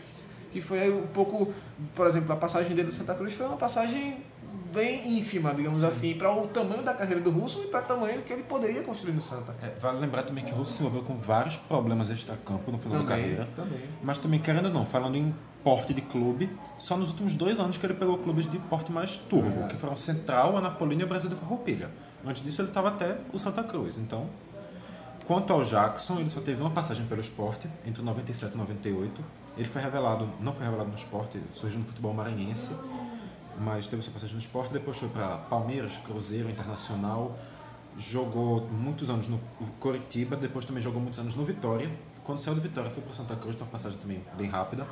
que 0.52 0.62
foi 0.62 0.92
um 0.92 1.08
pouco, 1.08 1.54
por 1.96 2.08
exemplo, 2.08 2.32
a 2.34 2.36
passagem 2.36 2.76
dele 2.76 2.88
do 2.90 2.94
Santa 2.94 3.14
Cruz 3.16 3.34
foi 3.34 3.46
uma 3.46 3.58
passagem 3.58 4.18
bem 4.74 5.18
ínfima, 5.18 5.54
digamos 5.54 5.84
assim, 5.84 6.14
para 6.14 6.32
o 6.32 6.48
tamanho 6.48 6.84
da 6.84 6.94
carreira 6.94 7.20
do 7.22 7.32
Russo 7.32 7.64
e 7.64 7.68
para 7.68 7.82
o 7.82 7.84
tamanho 7.86 8.22
que 8.22 8.32
ele 8.32 8.44
poderia 8.44 8.84
construir 8.84 9.14
no 9.14 9.22
Santa. 9.22 9.56
É, 9.64 9.70
vale 9.80 10.00
lembrar 10.00 10.24
também 10.24 10.44
que 10.44 10.52
o 10.52 10.56
Russo 10.56 10.74
se 10.74 10.80
envolveu 10.80 11.02
com 11.02 11.18
vários 11.18 11.58
problemas 11.58 12.10
extra-campo 12.12 12.72
no 12.72 12.78
final 12.78 13.00
da 13.00 13.06
Também, 13.06 13.22
carreira. 13.24 13.48
também. 13.56 13.80
Mas 14.04 14.18
também, 14.20 14.40
querendo 14.40 14.66
ou 14.66 14.72
não, 14.72 14.86
falando 14.86 15.16
em 15.18 15.34
porte 15.64 15.94
de 15.94 16.02
clube, 16.02 16.50
só 16.78 16.96
nos 16.96 17.10
últimos 17.10 17.34
dois 17.34 17.60
anos 17.60 17.78
que 17.78 17.86
ele 17.86 17.96
pegou 17.96 18.18
clubes 18.20 18.50
de 18.50 18.60
porte 18.60 18.92
mais 18.92 19.18
turbo, 19.18 19.68
que 19.68 19.76
foram 19.76 19.96
Central, 19.96 20.56
Anapolina 20.56 21.02
e 21.02 21.06
o 21.06 21.08
Brasil 21.08 21.30
de 21.30 21.36
Farroupilha. 21.36 21.90
Antes 22.26 22.44
disso, 22.44 22.62
ele 22.62 22.68
estava 22.70 22.90
até 22.90 23.18
o 23.34 23.40
Santa 23.40 23.64
Cruz. 23.64 23.98
Então, 23.98 24.30
quanto 25.26 25.52
ao 25.52 25.64
Jackson, 25.64 26.20
ele 26.20 26.30
só 26.30 26.42
teve 26.42 26.62
uma 26.62 26.72
passagem 26.72 27.06
pelo 27.08 27.22
esporte, 27.22 27.68
entre 27.86 28.02
97 28.04 28.54
e 28.54 28.58
98. 28.58 29.22
Ele 29.60 29.68
foi 29.68 29.82
revelado, 29.82 30.26
não 30.40 30.54
foi 30.54 30.64
revelado 30.64 30.90
no 30.90 30.96
esporte, 30.96 31.38
surgiu 31.54 31.80
no 31.80 31.86
futebol 31.86 32.14
maranhense, 32.14 32.70
mas 33.60 33.88
teve 33.88 34.02
sua 34.02 34.14
passagem 34.14 34.34
no 34.34 34.40
esporte, 34.40 34.72
depois 34.72 34.96
foi 34.96 35.10
para 35.10 35.38
Palmeiras, 35.38 35.98
Cruzeiro, 35.98 36.50
Internacional, 36.50 37.38
jogou 37.98 38.66
muitos 38.72 39.10
anos 39.10 39.28
no 39.28 39.38
Coritiba, 39.78 40.38
depois 40.38 40.64
também 40.64 40.82
jogou 40.82 41.02
muitos 41.02 41.20
anos 41.20 41.36
no 41.36 41.44
Vitória. 41.44 41.92
Quando 42.24 42.40
saiu 42.40 42.56
do 42.56 42.62
Vitória 42.62 42.90
foi 42.90 43.04
para 43.04 43.12
Santa 43.12 43.36
Cruz, 43.36 43.58
uma 43.58 43.66
passagem 43.66 44.00
também 44.00 44.24
bem 44.38 44.48
rápida. 44.48 44.88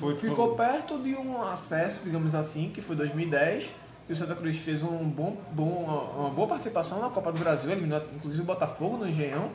Foi 0.00 0.16
Ficou 0.16 0.56
perto 0.56 0.98
de 1.02 1.14
um 1.14 1.42
acesso, 1.42 2.02
digamos 2.04 2.34
assim, 2.34 2.70
que 2.70 2.80
foi 2.80 2.96
2010. 2.96 3.68
E 4.08 4.12
o 4.14 4.16
Santa 4.16 4.34
Cruz 4.34 4.56
fez 4.56 4.82
um 4.82 5.06
bom, 5.06 5.36
bom, 5.52 6.14
uma 6.16 6.30
boa 6.30 6.48
participação 6.48 6.98
na 7.02 7.10
Copa 7.10 7.30
do 7.30 7.38
Brasil, 7.38 7.70
eliminou 7.70 8.00
inclusive 8.14 8.42
o 8.42 8.46
Botafogo 8.46 8.96
no 8.96 9.06
Engenhão, 9.06 9.50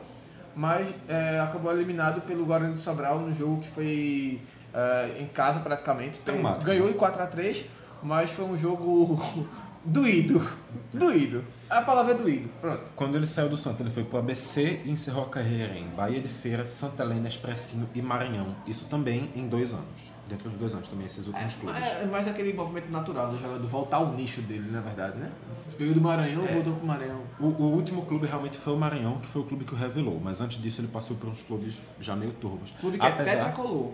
mas 0.54 0.88
é, 1.08 1.40
acabou 1.40 1.72
eliminado 1.72 2.20
pelo 2.22 2.44
Guarani 2.44 2.74
de 2.74 2.80
Sobral 2.80 3.18
no 3.20 3.34
jogo 3.34 3.62
que 3.62 3.70
foi 3.70 4.40
é, 4.72 5.18
em 5.20 5.26
casa 5.26 5.60
praticamente. 5.60 6.18
Traumático, 6.20 6.64
Ganhou 6.64 6.86
né? 6.86 6.92
em 6.92 6.96
4x3, 6.96 7.64
mas 8.02 8.30
foi 8.30 8.44
um 8.44 8.56
jogo 8.56 9.20
doído. 9.84 10.46
Doído. 10.92 11.44
A 11.68 11.82
palavra 11.82 12.12
é 12.12 12.16
doído. 12.16 12.48
Pronto. 12.60 12.82
Quando 12.94 13.16
ele 13.16 13.26
saiu 13.26 13.48
do 13.48 13.56
Santa, 13.56 13.82
ele 13.82 13.90
foi 13.90 14.04
para 14.04 14.16
o 14.16 14.18
ABC 14.20 14.80
e 14.84 14.90
encerrou 14.90 15.24
a 15.24 15.28
carreira 15.28 15.74
em 15.74 15.88
Bahia 15.88 16.20
de 16.20 16.28
Feira, 16.28 16.64
Santa 16.64 17.02
Helena, 17.02 17.26
Expressinho 17.26 17.88
e 17.94 18.02
Maranhão. 18.02 18.54
Isso 18.66 18.84
também 18.86 19.30
em 19.34 19.48
dois 19.48 19.72
anos. 19.72 20.13
Dentro 20.28 20.48
de 20.48 20.56
dois 20.56 20.74
anos 20.74 20.88
também, 20.88 21.04
esses 21.04 21.26
últimos 21.26 21.54
clubes. 21.56 21.82
É 21.82 22.06
mais 22.06 22.26
aquele 22.26 22.54
movimento 22.54 22.90
natural 22.90 23.30
do 23.30 23.38
jogador 23.38 23.66
voltar 23.68 23.98
ao 23.98 24.12
nicho 24.12 24.40
dele, 24.42 24.70
na 24.70 24.80
verdade, 24.80 25.18
né? 25.18 25.30
Veio 25.78 25.92
do 25.92 26.00
Maranhão, 26.00 26.42
voltou 26.44 26.74
pro 26.74 26.86
Maranhão. 26.86 27.20
O, 27.38 27.44
o 27.46 27.74
último 27.74 28.06
clube 28.06 28.26
realmente 28.26 28.56
foi 28.56 28.72
o 28.72 28.76
Maranhão, 28.76 29.18
que 29.18 29.26
foi 29.26 29.42
o 29.42 29.44
clube 29.44 29.64
que 29.64 29.74
o 29.74 29.76
revelou. 29.76 30.18
Mas 30.22 30.40
antes 30.40 30.62
disso 30.62 30.80
ele 30.80 30.88
passou 30.88 31.16
por 31.16 31.28
uns 31.28 31.42
clubes 31.42 31.82
já 32.00 32.16
meio 32.16 32.32
turvos. 32.32 32.72
Clube 32.80 32.98
que 32.98 33.04
é 33.04 33.10
tetracolor. 33.10 33.92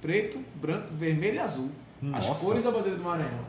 Preto, 0.00 0.42
branco, 0.54 0.94
vermelho 0.94 1.34
e 1.34 1.38
azul. 1.38 1.70
As 2.14 2.26
Nossa. 2.26 2.44
cores 2.44 2.64
da 2.64 2.70
bandeira 2.70 2.96
do 2.96 3.04
Maranhão. 3.04 3.44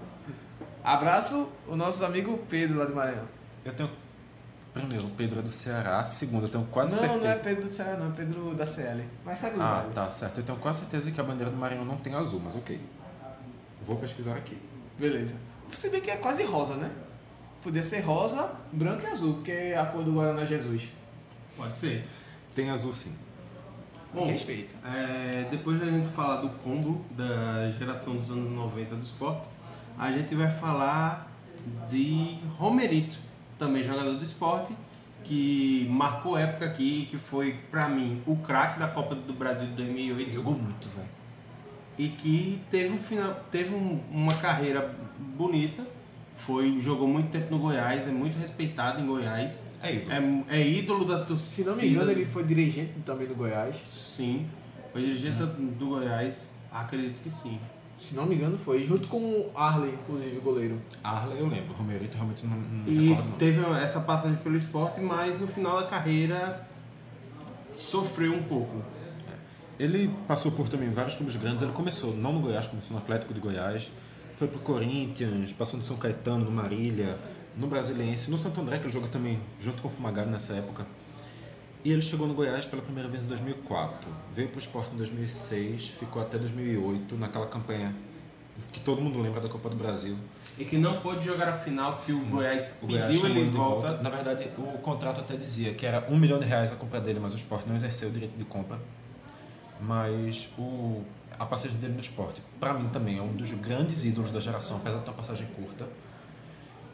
Abraço 0.84 1.48
o 1.68 1.76
nosso 1.76 2.04
amigo 2.04 2.38
Pedro 2.50 2.80
lá 2.80 2.86
do 2.86 2.94
Maranhão. 2.94 3.26
Eu 3.64 3.74
tenho... 3.74 3.90
Primeiro, 4.74 5.06
o 5.06 5.10
Pedro 5.12 5.40
é 5.40 5.42
do 5.42 5.50
Ceará. 5.50 6.04
Segundo, 6.06 6.46
eu 6.46 6.50
tenho 6.50 6.64
quase 6.66 6.94
não, 6.94 7.00
certeza... 7.00 7.20
não 7.24 7.30
é 7.30 7.36
Pedro 7.36 7.64
do 7.66 7.70
Ceará, 7.70 7.98
não, 7.98 8.08
é 8.08 8.12
Pedro 8.16 8.56
da 8.56 8.66
CL. 8.66 9.04
Mas 9.26 9.40
segue 9.40 9.58
o 9.58 9.62
Ah, 9.62 9.76
baile. 9.80 9.94
tá, 9.94 10.10
certo. 10.12 10.38
Eu 10.40 10.44
tenho 10.46 10.58
quase 10.60 10.80
certeza 10.80 11.12
que 11.12 11.20
a 11.20 11.24
bandeira 11.24 11.52
do 11.52 11.58
Maranhão 11.58 11.84
não 11.84 11.98
tem 11.98 12.14
azul, 12.16 12.42
mas 12.44 12.56
ok. 12.56 12.80
Vou 13.82 13.98
pesquisar 13.98 14.36
aqui. 14.36 14.58
Beleza. 14.98 15.36
Você 15.70 15.90
vê 15.90 16.00
que 16.00 16.10
é 16.10 16.16
quase 16.18 16.44
rosa, 16.46 16.76
né? 16.76 16.90
Podia 17.62 17.84
ser 17.84 18.00
rosa, 18.00 18.52
branco 18.72 19.04
e 19.04 19.08
azul, 19.08 19.34
porque 19.36 19.52
é 19.52 19.78
a 19.78 19.86
cor 19.86 20.04
do 20.04 20.14
Guaraná 20.14 20.46
Jesus. 20.46 20.90
Pode 21.58 21.78
ser. 21.78 22.08
Tem 22.56 22.70
azul 22.70 22.94
sim. 22.94 23.14
Bom, 24.14 24.26
Respeito. 24.28 24.74
é, 24.86 25.48
depois 25.52 25.80
da 25.80 25.86
gente 25.86 26.10
falar 26.10 26.38
do 26.42 26.50
combo 26.50 27.06
da 27.12 27.72
geração 27.78 28.16
dos 28.16 28.30
anos 28.30 28.50
90 28.52 28.96
do 28.96 29.04
esporte, 29.04 29.48
a 29.98 30.12
gente 30.12 30.36
vai 30.36 30.52
falar 30.52 31.32
de 31.90 32.38
Romerito, 32.58 33.18
também 33.62 33.84
jogador 33.84 34.14
do 34.16 34.24
esporte, 34.24 34.74
que 35.24 35.86
marcou 35.92 36.36
época 36.36 36.66
aqui, 36.66 37.08
que 37.12 37.18
foi, 37.18 37.54
pra 37.70 37.88
mim, 37.88 38.20
o 38.26 38.36
craque 38.38 38.80
da 38.80 38.88
Copa 38.88 39.14
do 39.14 39.34
Brasil 39.34 39.68
de 39.68 39.74
2008. 39.74 40.32
Jogou 40.32 40.54
muito, 40.56 40.90
velho. 40.90 41.08
E 41.96 42.10
que 42.10 42.60
teve, 42.72 42.92
um 42.92 42.98
final, 42.98 43.40
teve 43.52 43.76
um- 43.76 44.00
uma 44.12 44.34
carreira 44.34 44.96
bonita, 45.38 45.86
foi, 46.36 46.80
jogou 46.80 47.08
muito 47.08 47.30
tempo 47.30 47.52
no 47.52 47.60
Goiás, 47.60 48.08
é 48.08 48.12
muito 48.12 48.36
respeitado 48.40 49.00
em 49.00 49.06
Goiás. 49.06 49.62
É 49.84 49.94
ídolo. 49.94 50.46
É, 50.50 50.58
é 50.60 50.68
ídolo 50.68 51.06
da 51.06 51.24
torcida. 51.24 51.50
Se 51.50 51.64
não 51.70 51.76
me 51.76 51.88
engano, 51.88 52.12
ele 52.12 52.26
foi 52.26 52.44
dirigente 52.44 52.94
também 53.06 53.28
do 53.28 53.36
Goiás. 53.36 53.76
Sim, 54.16 54.48
foi 54.92 55.04
dirigente 55.04 55.38
do 55.78 55.86
Goiás, 55.86 56.50
acredito 56.72 57.22
que 57.22 57.30
sim. 57.30 57.60
Se 58.02 58.16
não 58.16 58.26
me 58.26 58.36
engano, 58.36 58.58
foi. 58.58 58.84
Junto 58.84 59.08
com 59.08 59.18
o 59.20 59.52
Arley, 59.56 59.94
inclusive, 59.94 60.38
o 60.38 60.42
goleiro. 60.42 60.82
Arley 61.04 61.40
eu 61.40 61.48
lembro, 61.48 61.72
Romerito 61.74 62.16
realmente 62.16 62.46
não, 62.48 62.58
não 62.58 62.88
E 62.92 63.10
recordo 63.10 63.30
não. 63.30 63.38
teve 63.38 63.62
essa 63.84 64.00
passagem 64.00 64.38
pelo 64.38 64.58
esporte, 64.58 65.00
mas 65.00 65.40
no 65.40 65.48
final 65.48 65.80
da 65.82 65.88
carreira 65.88 66.68
sofreu 67.74 68.34
um 68.34 68.44
pouco. 68.44 68.82
Ele 69.80 70.12
passou 70.28 70.52
por 70.52 70.68
também 70.68 70.90
vários 70.90 71.16
clubes 71.16 71.36
grandes. 71.36 71.62
Ele 71.62 71.72
começou 71.72 72.16
não 72.16 72.34
no 72.34 72.40
Goiás, 72.42 72.68
começou 72.68 72.96
no 72.96 73.02
Atlético 73.02 73.34
de 73.34 73.40
Goiás. 73.40 73.92
Foi 74.34 74.48
pro 74.48 74.60
Corinthians, 74.60 75.52
passou 75.54 75.78
no 75.80 75.86
São 75.86 75.98
Caetano, 75.98 76.46
no 76.46 76.52
Marília, 76.52 77.18
no 77.56 77.68
Brasiliense, 77.68 78.30
no 78.32 78.38
Santo 78.38 78.60
André, 78.62 78.78
que 78.80 78.86
ele 78.86 78.92
jogou 78.92 79.10
também 79.10 79.40
junto 79.60 79.82
com 79.82 79.88
o 79.88 79.92
Fumagalli 79.92 80.30
nessa 80.32 80.54
época. 80.54 80.86
E 81.84 81.92
ele 81.92 82.02
chegou 82.02 82.28
no 82.28 82.34
Goiás 82.34 82.66
pela 82.66 82.82
primeira 82.82 83.10
vez 83.10 83.24
em 83.24 83.28
2004. 83.28 84.10
Veio 84.34 84.50
pro 84.50 84.60
esporte 84.60 84.94
em 84.94 84.98
2006, 84.98 85.90
ficou 85.90 86.22
até 86.22 86.38
2008 86.38 87.16
naquela 87.16 87.48
campanha 87.48 87.94
que 88.72 88.80
todo 88.80 89.02
mundo 89.02 89.20
lembra 89.20 89.42
da 89.42 89.50
Copa 89.50 89.70
do 89.70 89.76
Brasil. 89.76 90.18
E 90.58 90.66
que 90.66 90.78
não 90.78 91.02
pôde 91.02 91.26
jogar 91.26 91.50
a 91.50 91.54
final 91.54 91.98
porque 91.98 92.12
o 92.12 92.20
Goiás 92.26 92.72
O 92.82 92.88
pediu 92.88 93.00
Goiás 93.00 93.24
ele 93.24 93.50
de 93.50 93.58
volta. 93.58 94.02
Na 94.02 94.10
verdade, 94.10 94.50
o 94.58 94.78
contrato 94.80 95.22
até 95.22 95.36
dizia 95.36 95.74
que 95.74 95.86
era 95.86 96.06
um 96.10 96.18
milhão 96.18 96.40
de 96.40 96.46
reais 96.46 96.72
a 96.72 96.76
compra 96.76 97.00
dele, 97.00 97.20
mas 97.20 97.34
o 97.34 97.38
esporte 97.38 97.68
não 97.68 97.76
exerceu 97.76 98.10
o 98.10 98.12
direito 98.12 98.38
de 98.38 98.46
compra. 98.46 98.80
Mas 99.80 100.50
o, 100.58 101.04
a 101.40 101.46
passagem 101.46 101.78
dele 101.78 101.94
no 101.94 102.00
esporte, 102.00 102.42
para 102.60 102.74
mim 102.74 102.90
também, 102.90 103.18
é 103.18 103.22
um 103.22 103.34
dos 103.34 103.52
grandes 103.54 104.04
ídolos 104.04 104.32
da 104.32 104.40
geração, 104.40 104.78
apesar 104.78 105.00
de 105.00 105.04
ter 105.04 105.10
uma 105.10 105.18
passagem 105.18 105.48
curta. 105.48 105.88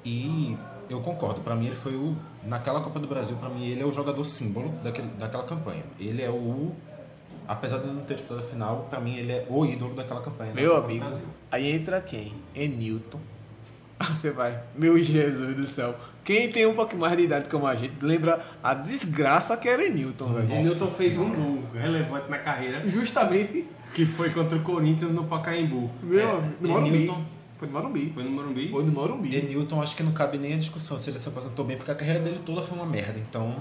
E 0.06 0.58
eu 0.90 1.00
concordo, 1.02 1.42
para 1.42 1.56
mim 1.56 1.68
ele 1.68 1.76
foi 1.76 1.96
o. 1.96 2.16
Naquela 2.44 2.80
Copa 2.82 3.00
do 3.00 3.08
Brasil, 3.08 3.36
para 3.38 3.50
mim 3.50 3.66
ele 3.68 3.82
é 3.82 3.86
o 3.86 3.92
jogador 3.92 4.24
símbolo 4.24 4.70
daquele, 4.84 5.08
daquela 5.20 5.44
campanha. 5.44 5.84
Ele 6.00 6.22
é 6.22 6.30
o. 6.30 6.72
Apesar 7.48 7.78
de 7.80 7.88
não 7.88 8.02
ter 8.02 8.16
disputado 8.16 8.46
a 8.46 8.50
final, 8.50 8.88
para 8.90 9.00
mim 9.00 9.16
ele 9.16 9.32
é 9.32 9.46
o 9.50 9.66
ídolo 9.66 9.94
daquela 9.96 10.22
campanha. 10.22 10.52
da 10.52 10.62
Meu 10.62 10.72
do 10.80 10.86
amigo. 10.86 11.06
Aí 11.52 11.72
entra 11.72 12.00
quem? 12.02 12.34
Enilton. 12.56 13.20
Ah, 14.00 14.14
Você 14.14 14.30
vai. 14.30 14.60
Meu 14.76 14.96
Jesus 15.02 15.56
do 15.56 15.66
céu. 15.66 15.96
Quem 16.24 16.52
tem 16.52 16.68
um 16.68 16.76
pouco 16.76 16.96
mais 16.96 17.18
de 17.18 17.24
idade 17.24 17.50
como 17.50 17.66
a 17.66 17.74
gente 17.76 17.96
lembra 18.00 18.46
a 18.62 18.76
desgraça 18.76 19.58
que 19.58 19.68
era 19.68 19.84
Enilton, 19.84 20.34
velho. 20.34 20.48
Newton 20.62 20.86
fez 20.86 21.18
um 21.18 21.34
gol 21.34 21.64
relevante 21.74 22.30
na 22.30 22.38
carreira, 22.38 22.88
Justamente, 22.88 23.66
que 23.96 24.06
foi 24.06 24.30
contra 24.30 24.56
o 24.56 24.62
Corinthians 24.62 25.12
no 25.12 25.24
Pacaembu. 25.24 25.90
meu, 26.04 26.44
no 26.62 26.70
Morumbi. 26.70 26.90
Enilton. 26.96 27.26
Foi 27.58 27.68
no 27.68 27.74
Morumbi. 27.74 28.12
Foi 28.14 28.24
no 28.24 28.30
Morumbi? 28.30 28.70
Foi 28.70 28.84
no 28.84 28.92
Morumbi. 28.92 29.36
E 29.36 29.42
Newton, 29.42 29.82
acho 29.82 29.96
que 29.96 30.04
não 30.04 30.12
cabe 30.12 30.38
nem 30.38 30.54
a 30.54 30.58
discussão 30.58 31.00
se 31.00 31.10
ele 31.10 31.20
se 31.20 31.28
aposentou 31.28 31.66
bem, 31.66 31.76
porque 31.76 31.92
a 31.92 31.96
carreira 31.96 32.20
dele 32.20 32.40
toda 32.46 32.62
foi 32.62 32.78
uma 32.78 32.86
merda, 32.86 33.20
então. 33.20 33.56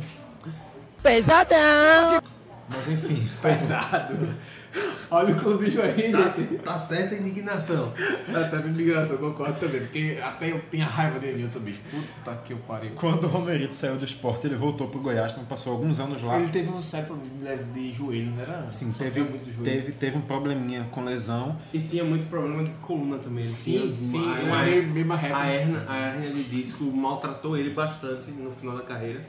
Pesadão! 1.03 2.23
Mas 2.69 2.89
enfim. 2.89 3.27
Pesado. 3.41 4.37
Olha 5.11 5.35
o 5.35 5.39
clube 5.39 5.67
bicho 5.67 5.81
aí, 5.81 6.11
Tá, 6.11 6.29
gente. 6.29 6.59
tá 6.59 6.79
certa 6.79 7.15
a 7.15 7.19
indignação. 7.19 7.93
Tá 8.33 8.57
de 8.59 8.85
graça, 8.85 9.13
eu 9.13 9.19
concordo 9.19 9.59
também. 9.61 9.81
Porque 9.83 10.19
até 10.23 10.51
eu 10.51 10.61
tenho 10.71 10.85
raiva 10.85 11.19
de 11.21 11.27
Enilton, 11.29 11.61
bicho. 11.61 11.81
Puta 11.91 12.37
que 12.45 12.53
eu 12.53 12.59
pariu. 12.59 12.91
Quando 12.95 13.25
o 13.25 13.29
Romerito 13.29 13.75
saiu 13.77 13.97
do 13.97 14.05
esporte, 14.05 14.47
ele 14.47 14.57
voltou 14.57 14.89
pro 14.89 14.99
Goiás, 15.01 15.33
então 15.33 15.45
passou 15.45 15.73
alguns 15.73 16.01
anos 16.01 16.23
lá. 16.23 16.39
Ele 16.39 16.49
teve 16.51 16.69
um 16.71 16.83
sério 16.83 17.07
problema 17.07 17.57
de 17.75 17.93
joelho, 17.93 18.33
não 18.33 18.43
era? 18.43 18.69
Sim, 18.69 18.91
teve, 18.91 19.21
muito 19.21 19.45
do 19.45 19.53
joelho. 19.53 19.65
teve, 19.65 19.93
teve 19.93 20.19
um 20.19 20.23
probleminha 20.23 20.87
com 20.91 21.05
lesão. 21.05 21.57
E 21.73 21.79
tinha 21.81 22.05
muito 22.05 22.27
problema 22.29 22.65
de 22.65 22.71
coluna 22.83 23.19
também. 23.19 23.45
Ele 23.45 23.53
Sim, 23.53 23.97
tinha 23.97 23.97
sim, 23.97 24.17
uma- 24.29 24.39
sim, 24.39 24.47
uma- 24.49 24.65
meio- 24.65 24.87
meio 24.89 25.07
marreco. 25.07 25.37
a, 25.37 25.53
hernia, 25.53 25.85
a 25.89 25.99
hernia 26.09 26.31
de 26.31 26.43
disco 26.45 26.85
maltratou 26.85 27.57
ele 27.57 27.71
bastante 27.71 28.31
no 28.31 28.51
final 28.51 28.77
da 28.77 28.83
carreira. 28.83 29.21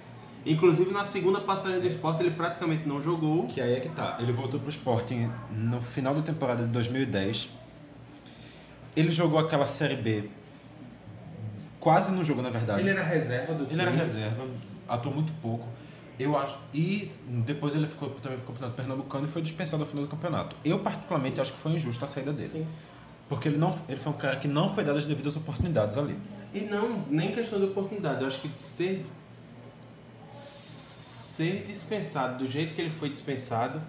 Inclusive 0.52 0.92
na 0.92 1.04
segunda 1.06 1.42
passagem 1.42 1.80
do 1.80 1.88
esporte 1.88 2.24
ele 2.24 2.32
praticamente 2.32 2.88
não 2.88 3.02
jogou. 3.02 3.48
Que 3.48 3.60
aí 3.60 3.74
é 3.74 3.80
que 3.80 3.90
tá. 3.90 4.18
Ele 4.20 4.32
voltou 4.32 4.60
pro 4.60 4.70
esporte 4.70 5.30
no 5.52 5.82
final 5.82 6.16
da 6.16 6.22
temporada 6.22 6.64
de 6.64 6.70
2010. 6.70 7.50
Ele 8.96 9.12
jogou 9.12 9.40
aquela 9.40 9.68
Série 9.68 9.96
B. 9.96 10.30
Quase 11.80 12.12
não 12.12 12.24
jogou, 12.24 12.42
na 12.42 12.50
verdade. 12.50 12.82
Ele 12.82 12.90
era 12.90 13.04
reserva 13.04 13.54
do 13.54 13.64
Ele 13.64 13.70
time. 13.70 13.82
era 13.84 13.92
reserva, 13.92 14.48
atuou 14.88 15.14
muito 15.14 15.32
pouco. 15.42 15.68
Eu 16.20 16.36
acho. 16.36 16.58
E 16.74 17.12
depois 17.46 17.76
ele 17.76 17.86
ficou 17.86 18.10
também 18.10 18.40
pro 18.40 18.48
Campeonato 18.48 18.76
Pernambucano 18.76 19.28
e 19.28 19.30
foi 19.30 19.42
dispensado 19.42 19.84
ao 19.84 19.88
final 19.88 20.06
do 20.06 20.10
campeonato. 20.10 20.56
Eu, 20.66 20.80
particularmente, 20.80 21.40
acho 21.40 21.54
que 21.54 21.60
foi 21.60 21.74
injusta 21.74 22.06
a 22.06 22.08
saída 22.08 22.34
dele. 22.34 22.66
Porque 23.30 23.50
ele, 23.50 23.58
não, 23.58 23.78
ele 23.88 24.00
foi 24.00 24.12
um 24.14 24.16
cara 24.18 24.38
que 24.38 24.48
não 24.48 24.74
foi 24.74 24.84
dado 24.84 24.98
as 24.98 25.06
devidas 25.06 25.36
oportunidades 25.36 25.98
ali. 25.98 26.18
E 26.54 26.62
não, 26.62 27.04
nem 27.10 27.32
questão 27.34 27.60
de 27.60 27.66
oportunidade. 27.66 28.22
Eu 28.22 28.28
acho 28.28 28.40
que 28.40 28.50
ser, 28.58 29.06
ser 31.38 31.66
dispensado 31.68 32.44
do 32.44 32.50
jeito 32.50 32.74
que 32.74 32.82
ele 32.82 32.90
foi 32.90 33.10
dispensado 33.10 33.80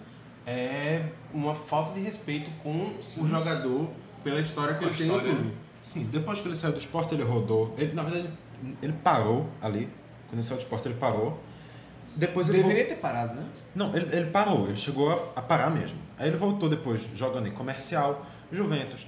é 0.47 1.05
uma 1.33 1.55
falta 1.55 1.95
de 1.95 2.01
respeito 2.01 2.51
com 2.63 2.95
o 3.23 3.27
jogador 3.27 3.89
pela 4.23 4.41
história 4.41 4.75
que 4.75 4.85
a 4.85 4.89
ele 4.89 4.97
tem 4.97 5.07
no 5.07 5.15
história, 5.17 5.35
clube. 5.35 5.55
Sim, 5.83 6.05
depois 6.13 6.41
que 6.41 6.49
ele 6.49 6.57
saiu 6.57 6.73
do 6.73 6.79
esporte, 6.79 7.15
ele 7.15 7.23
rodou. 7.23 7.75
Ele, 7.79 7.93
na 7.95 8.03
verdade, 8.03 8.29
ele, 8.83 8.93
parou 8.93 9.47
ali. 9.63 9.89
Quando 10.27 10.35
ele 10.35 10.43
saiu 10.43 10.57
do 10.59 10.61
esporte, 10.61 10.89
ele 10.89 10.97
parou. 10.99 11.39
Depois 12.17 12.49
ele 12.49 12.59
Deveria 12.59 12.85
vol- 12.85 12.95
ter 12.95 13.01
parado, 13.01 13.35
né? 13.35 13.47
Não, 13.75 13.95
ele, 13.97 14.15
ele 14.17 14.31
parou, 14.31 14.67
ele 14.67 14.77
chegou 14.77 15.11
a, 15.11 15.39
a 15.39 15.43
parar 15.43 15.71
mesmo. 15.71 15.99
Aí 16.19 16.29
ele 16.29 16.37
voltou 16.37 16.69
depois 16.69 17.09
jogando 17.15 17.47
em 17.47 17.53
comercial, 17.53 18.27
Juventus, 18.53 19.07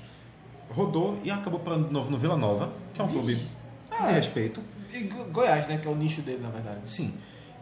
rodou 0.70 1.18
e 1.24 1.30
acabou 1.30 1.58
parando 1.60 1.88
de 1.88 1.92
novo 1.92 2.10
no 2.10 2.18
Vila 2.18 2.36
Nova, 2.36 2.72
que 2.94 3.00
é 3.00 3.04
um 3.04 3.08
clube 3.08 3.34
de 3.34 4.12
respeito. 4.12 4.62
E 4.92 5.00
Go- 5.00 5.24
Goiás, 5.24 5.66
né? 5.66 5.78
Que 5.78 5.88
é 5.88 5.90
o 5.90 5.96
nicho 5.96 6.22
dele, 6.22 6.40
na 6.42 6.50
verdade. 6.50 6.78
Sim. 6.86 7.14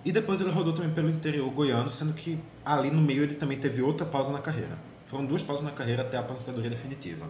E 0.08 0.10
depois 0.10 0.40
ele 0.40 0.50
rodou 0.50 0.72
também 0.72 0.90
pelo 0.90 1.10
interior 1.10 1.50
goiano, 1.50 1.90
sendo 1.90 2.14
que 2.14 2.38
ali 2.64 2.90
no 2.90 2.98
meio 2.98 3.24
ele 3.24 3.34
também 3.34 3.58
teve 3.58 3.82
outra 3.82 4.06
pausa 4.06 4.32
na 4.32 4.38
carreira. 4.38 4.78
Foram 5.04 5.26
duas 5.26 5.42
pausas 5.42 5.62
na 5.62 5.70
carreira 5.70 6.00
até 6.00 6.16
a 6.16 6.20
aposentadoria 6.20 6.70
definitiva. 6.70 7.26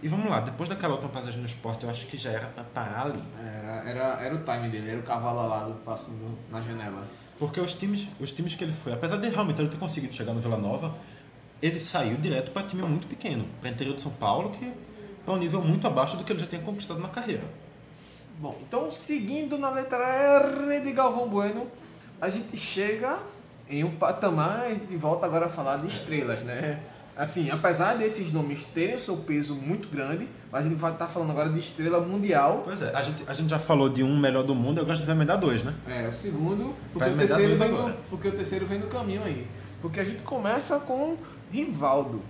E 0.00 0.06
vamos 0.06 0.30
lá, 0.30 0.38
depois 0.38 0.68
daquela 0.68 0.92
última 0.92 1.10
passagem 1.10 1.40
no 1.40 1.46
esporte, 1.46 1.82
eu 1.82 1.90
acho 1.90 2.06
que 2.06 2.16
já 2.16 2.30
era 2.30 2.46
pra 2.46 2.62
parar 2.62 3.06
ali. 3.06 3.22
Era, 3.36 3.90
era, 3.90 4.24
era 4.24 4.34
o 4.36 4.38
time 4.38 4.68
dele, 4.68 4.90
era 4.90 5.00
o 5.00 5.02
cavalo 5.02 5.40
alado 5.40 5.74
passando 5.84 6.38
na 6.48 6.60
janela. 6.60 7.08
Porque 7.40 7.60
os 7.60 7.74
times, 7.74 8.06
os 8.20 8.30
times 8.30 8.54
que 8.54 8.62
ele 8.62 8.72
foi, 8.72 8.92
apesar 8.92 9.16
de 9.16 9.28
realmente 9.28 9.60
ele 9.60 9.68
ter 9.68 9.76
conseguido 9.76 10.14
chegar 10.14 10.32
no 10.32 10.40
Vila 10.40 10.56
Nova, 10.56 10.94
ele 11.60 11.80
saiu 11.80 12.16
direto 12.18 12.52
para 12.52 12.68
time 12.68 12.82
muito 12.82 13.08
pequeno, 13.08 13.46
para 13.60 13.68
interior 13.68 13.96
de 13.96 14.02
São 14.02 14.12
Paulo, 14.12 14.50
que 14.50 14.72
é 15.26 15.28
um 15.28 15.38
nível 15.38 15.60
muito 15.60 15.84
abaixo 15.88 16.16
do 16.16 16.22
que 16.22 16.32
ele 16.32 16.38
já 16.38 16.46
tinha 16.46 16.62
conquistado 16.62 17.00
na 17.00 17.08
carreira. 17.08 17.42
Bom, 18.38 18.56
então 18.64 18.92
seguindo 18.92 19.58
na 19.58 19.70
letra 19.70 20.06
R 20.06 20.78
de 20.78 20.92
Galvão 20.92 21.28
Bueno, 21.28 21.66
a 22.20 22.28
gente 22.30 22.56
chega 22.56 23.18
em 23.68 23.84
um 23.84 23.90
patamar 23.90 24.74
de 24.74 24.96
volta 24.96 25.26
agora 25.26 25.46
a 25.46 25.48
falar 25.48 25.78
de 25.78 25.88
estrelas, 25.88 26.42
né? 26.44 26.80
Assim, 27.16 27.50
apesar 27.50 27.96
desses 27.96 28.30
nomes 28.30 28.66
terem 28.66 28.94
o 28.94 28.98
seu 28.98 29.16
peso 29.16 29.54
muito 29.54 29.88
grande, 29.88 30.28
mas 30.52 30.66
a 30.66 30.68
gente 30.68 30.78
vai 30.78 30.92
estar 30.92 31.06
falando 31.06 31.30
agora 31.30 31.48
de 31.48 31.58
estrela 31.58 31.98
mundial. 31.98 32.60
Pois 32.62 32.82
é, 32.82 32.94
a 32.94 33.00
gente, 33.00 33.24
a 33.26 33.32
gente 33.32 33.48
já 33.48 33.58
falou 33.58 33.88
de 33.88 34.02
um 34.02 34.18
melhor 34.18 34.42
do 34.44 34.54
mundo, 34.54 34.78
eu 34.78 34.84
gosto 34.84 35.04
de 35.04 35.10
emendar 35.10 35.38
dois, 35.40 35.62
né? 35.62 35.74
É, 35.88 36.06
o 36.06 36.12
segundo, 36.12 36.74
porque 36.92 36.98
Vai 37.08 37.14
o, 37.14 37.16
terceiro 37.16 37.46
dois 37.46 37.58
vem 37.58 37.68
no, 37.70 37.78
agora. 37.78 37.96
porque 38.10 38.28
o 38.28 38.32
terceiro 38.32 38.66
vem 38.66 38.78
no 38.80 38.86
caminho 38.88 39.24
aí. 39.24 39.46
Porque 39.80 39.98
a 39.98 40.04
gente 40.04 40.22
começa 40.22 40.78
com 40.80 41.16
Rivaldo, 41.50 42.20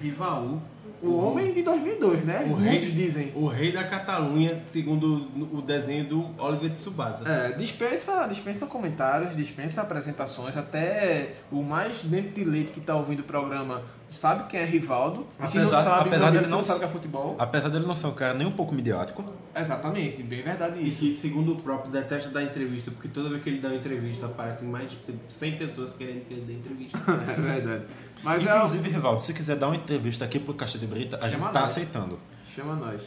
Rivaú, 0.00 0.60
o 1.02 1.16
homem 1.16 1.52
de 1.52 1.62
2002, 1.62 2.24
né? 2.24 2.42
o 2.44 2.48
Muitos 2.56 2.64
rei, 2.64 2.92
dizem. 2.92 3.32
o 3.34 3.46
rei 3.46 3.72
da 3.72 3.84
Catalunha, 3.84 4.62
segundo 4.66 5.28
o 5.52 5.62
desenho 5.62 6.04
do 6.08 6.30
Oliver 6.42 6.70
Tsubasa. 6.72 7.28
É, 7.28 7.52
dispensa, 7.52 8.26
dispensa 8.26 8.66
comentários, 8.66 9.36
dispensa 9.36 9.82
apresentações, 9.82 10.56
até 10.56 11.34
o 11.52 11.62
mais 11.62 12.04
dentro 12.04 12.30
de 12.30 12.44
leite 12.44 12.72
que 12.72 12.80
tá 12.80 12.94
ouvindo 12.96 13.20
o 13.20 13.24
programa 13.24 13.82
sabe 14.10 14.44
quem 14.48 14.60
é 14.60 14.64
Rivaldo. 14.64 15.26
E 15.42 15.46
se 15.46 15.58
não 15.58 15.64
Apesar- 15.64 15.84
sabe, 15.84 16.08
apesar 16.08 16.30
dele 16.30 16.46
não 16.46 16.64
sabe 16.64 16.78
que 16.80 16.84
é 16.86 16.88
futebol. 16.88 17.36
Apesar 17.38 17.68
dele 17.68 17.84
não 17.86 17.94
ser 17.94 18.06
um 18.06 18.12
cara 18.14 18.32
nem 18.34 18.46
um 18.46 18.52
pouco 18.52 18.74
midiático, 18.74 19.22
Exatamente, 19.54 20.22
bem 20.22 20.40
verdade 20.42 20.78
E 20.80 20.86
isso. 20.86 21.00
que, 21.00 21.18
segundo 21.18 21.52
o 21.52 21.56
próprio, 21.56 21.90
detesta 21.90 22.30
dar 22.30 22.42
entrevista, 22.44 22.90
porque 22.92 23.08
toda 23.08 23.28
vez 23.28 23.42
que 23.42 23.50
ele 23.50 23.58
dá 23.60 23.68
uma 23.68 23.76
entrevista 23.76 24.26
aparecem 24.26 24.68
mais 24.68 24.90
de 24.92 24.96
100 25.28 25.56
pessoas 25.58 25.92
querendo 25.92 26.24
que 26.26 26.34
ele 26.34 26.42
dê 26.42 26.52
entrevista. 26.54 26.98
É 27.28 27.40
verdade. 27.40 27.84
Mas 28.22 28.44
é, 28.46 28.54
inclusive, 28.56 28.90
Rivaldo, 28.90 29.20
se 29.22 29.32
quiser 29.32 29.56
dar 29.56 29.68
uma 29.68 29.76
entrevista 29.76 30.24
aqui 30.24 30.38
pro 30.38 30.54
Caixa 30.54 30.78
de 30.78 30.86
Brita, 30.86 31.16
a 31.18 31.28
gente 31.28 31.38
Chama 31.38 31.50
tá 31.52 31.60
nós. 31.60 31.70
aceitando. 31.70 32.18
chama 32.54 32.74
nós. 32.74 33.02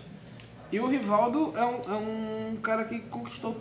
E 0.71 0.79
o 0.79 0.87
Rivaldo 0.87 1.53
é 1.55 1.65
um, 1.65 1.93
é 1.93 1.97
um 2.53 2.55
cara 2.61 2.85
que 2.85 2.99
conquistou 2.99 3.57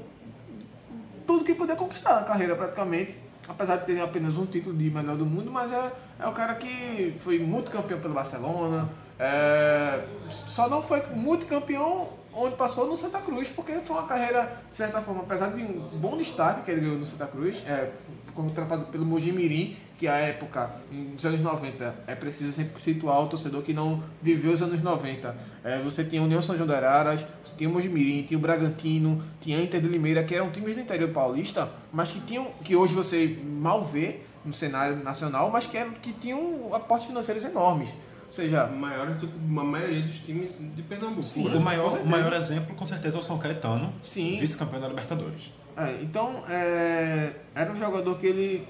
tudo 1.26 1.44
que 1.44 1.54
podia 1.54 1.74
conquistar 1.76 2.14
na 2.14 2.22
carreira 2.22 2.54
praticamente. 2.54 3.16
Apesar 3.48 3.76
de 3.78 3.86
ter 3.86 4.00
apenas 4.00 4.36
um 4.36 4.46
título 4.46 4.76
de 4.76 4.88
melhor 4.90 5.16
do 5.16 5.26
mundo, 5.26 5.50
mas 5.50 5.72
é, 5.72 5.90
é 6.20 6.26
o 6.26 6.30
cara 6.32 6.54
que 6.54 7.16
foi 7.18 7.40
multicampeão 7.40 7.98
pelo 7.98 8.14
Barcelona. 8.14 8.88
é, 9.18 10.04
só 10.46 10.68
não 10.68 10.80
foi 10.82 11.02
multicampeão 11.16 12.10
onde 12.32 12.54
passou 12.54 12.86
no 12.86 12.94
Santa 12.94 13.18
Cruz, 13.18 13.48
porque 13.48 13.72
foi 13.80 13.96
uma 13.96 14.06
carreira, 14.06 14.56
de 14.70 14.76
certa 14.76 15.00
forma, 15.02 15.22
apesar 15.22 15.48
de 15.48 15.62
um 15.64 15.98
bom 15.98 16.16
destaque 16.16 16.62
que 16.62 16.70
ele 16.70 16.82
ganhou 16.82 16.98
no 16.98 17.04
Santa 17.04 17.26
Cruz, 17.26 17.60
é, 17.66 17.90
foi 18.26 18.44
contratado 18.44 18.84
pelo 18.86 19.04
Mojimirim, 19.04 19.76
que 20.00 20.08
à 20.08 20.16
época, 20.16 20.70
nos 20.90 21.26
anos 21.26 21.42
90, 21.42 21.94
é 22.06 22.14
preciso 22.14 22.52
sempre 22.52 22.82
situar 22.82 23.22
o 23.22 23.26
torcedor 23.26 23.60
que 23.60 23.74
não 23.74 24.02
viveu 24.22 24.50
os 24.50 24.62
anos 24.62 24.82
90. 24.82 25.36
É, 25.62 25.78
você 25.82 26.02
tinha 26.02 26.22
o 26.22 26.24
União 26.24 26.40
São 26.40 26.56
João 26.56 26.66
de 26.66 26.74
Araras, 26.74 27.22
você 27.44 27.54
tinha 27.54 27.68
o 27.68 27.72
Mojimirim, 27.74 28.22
tinha 28.22 28.38
o 28.38 28.40
Bragantino, 28.40 29.22
tinha 29.42 29.58
a 29.58 29.62
Inter 29.62 29.78
de 29.78 29.88
Limeira, 29.88 30.24
que 30.24 30.34
eram 30.34 30.50
times 30.50 30.74
do 30.74 30.80
interior 30.80 31.10
paulista, 31.10 31.68
mas 31.92 32.10
que 32.10 32.18
tinham, 32.20 32.46
que 32.64 32.74
hoje 32.74 32.94
você 32.94 33.38
mal 33.44 33.84
vê 33.84 34.20
no 34.42 34.54
cenário 34.54 34.96
nacional, 35.04 35.50
mas 35.50 35.66
que, 35.66 35.76
eram, 35.76 35.90
que 35.90 36.14
tinham 36.14 36.74
aportes 36.74 37.06
financeiros 37.06 37.44
enormes. 37.44 37.90
Ou 38.26 38.32
seja, 38.32 38.68
Maiores 38.68 39.16
do 39.16 39.28
que 39.28 39.34
a 39.34 39.64
maioria 39.64 40.00
dos 40.00 40.20
times 40.20 40.56
de 40.74 40.82
Pernambuco. 40.82 41.24
Sim. 41.24 41.46
né? 41.46 41.56
O 41.56 41.60
maior, 41.60 41.98
o 41.98 42.06
maior 42.06 42.32
exemplo, 42.32 42.74
com 42.74 42.86
certeza, 42.86 43.18
é 43.18 43.20
o 43.20 43.22
São 43.22 43.36
Caetano, 43.36 43.92
Sim. 44.02 44.38
vice-campeão 44.40 44.80
da 44.80 44.88
Libertadores. 44.88 45.52
É, 45.76 45.98
então, 46.02 46.42
é, 46.48 47.32
era 47.54 47.70
um 47.70 47.76
jogador 47.76 48.18
que 48.18 48.26
ele 48.26 48.66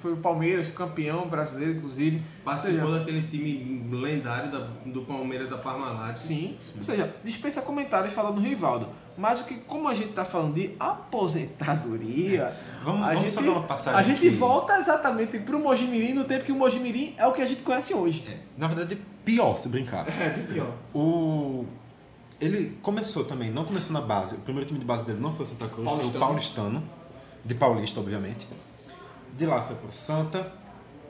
foi 0.00 0.12
o 0.12 0.16
Palmeiras, 0.16 0.70
campeão 0.70 1.28
brasileiro, 1.28 1.78
inclusive. 1.78 2.22
Participou 2.44 2.80
Ou 2.80 2.86
seja, 2.92 2.98
daquele 3.00 3.22
time 3.26 3.88
lendário 3.94 4.50
da- 4.50 4.66
do 4.86 5.02
Palmeiras 5.02 5.48
da 5.48 5.58
Parmalat. 5.58 6.18
Sim. 6.18 6.56
Ou 6.76 6.82
seja, 6.82 7.14
dispensa 7.24 7.62
comentários 7.62 8.12
falando 8.12 8.36
do 8.36 8.40
Rivaldo. 8.40 8.88
Mas 9.18 9.42
o 9.42 9.44
que, 9.44 9.54
como 9.56 9.86
a 9.88 9.94
gente 9.94 10.10
está 10.10 10.24
falando 10.24 10.54
de 10.54 10.74
aposentadoria, 10.78 12.56
Vamos- 12.82 13.02
a, 13.02 13.06
vamos 13.08 13.20
gente, 13.22 13.30
só 13.32 13.42
dar 13.42 13.50
uma 13.50 13.62
passagem 13.62 14.00
a 14.00 14.02
gente 14.02 14.26
aqui. 14.28 14.36
volta 14.36 14.78
exatamente 14.78 15.38
para 15.40 15.56
o 15.56 15.60
Mojimirim 15.60 16.14
no 16.14 16.24
tempo 16.24 16.44
que 16.44 16.52
o 16.52 16.56
Mojimirim 16.56 17.14
é 17.18 17.26
o 17.26 17.32
que 17.32 17.42
a 17.42 17.44
gente 17.46 17.62
conhece 17.62 17.92
hoje. 17.94 18.24
Na 18.56 18.66
verdade, 18.66 18.96
pior 19.24 19.58
se 19.58 19.68
brincar. 19.68 20.08
É, 20.08 20.30
pior. 20.50 20.72
O... 20.94 21.66
Ele 22.40 22.78
começou 22.80 23.24
também, 23.24 23.50
não 23.50 23.64
começou 23.64 23.92
na 23.92 24.00
base. 24.00 24.36
O 24.36 24.38
primeiro 24.38 24.66
time 24.66 24.80
de 24.80 24.86
base 24.86 25.04
dele 25.04 25.20
não 25.20 25.32
foi 25.34 25.42
o 25.44 25.46
Santa 25.46 25.68
Cruz, 25.68 25.90
foi 25.90 26.06
o. 26.06 26.10
Paulistano. 26.12 26.82
De 27.44 27.54
Paulista, 27.54 28.00
obviamente. 28.00 28.46
De 29.40 29.46
lá 29.46 29.62
foi 29.62 29.74
pro 29.74 29.90
Santa, 29.90 30.52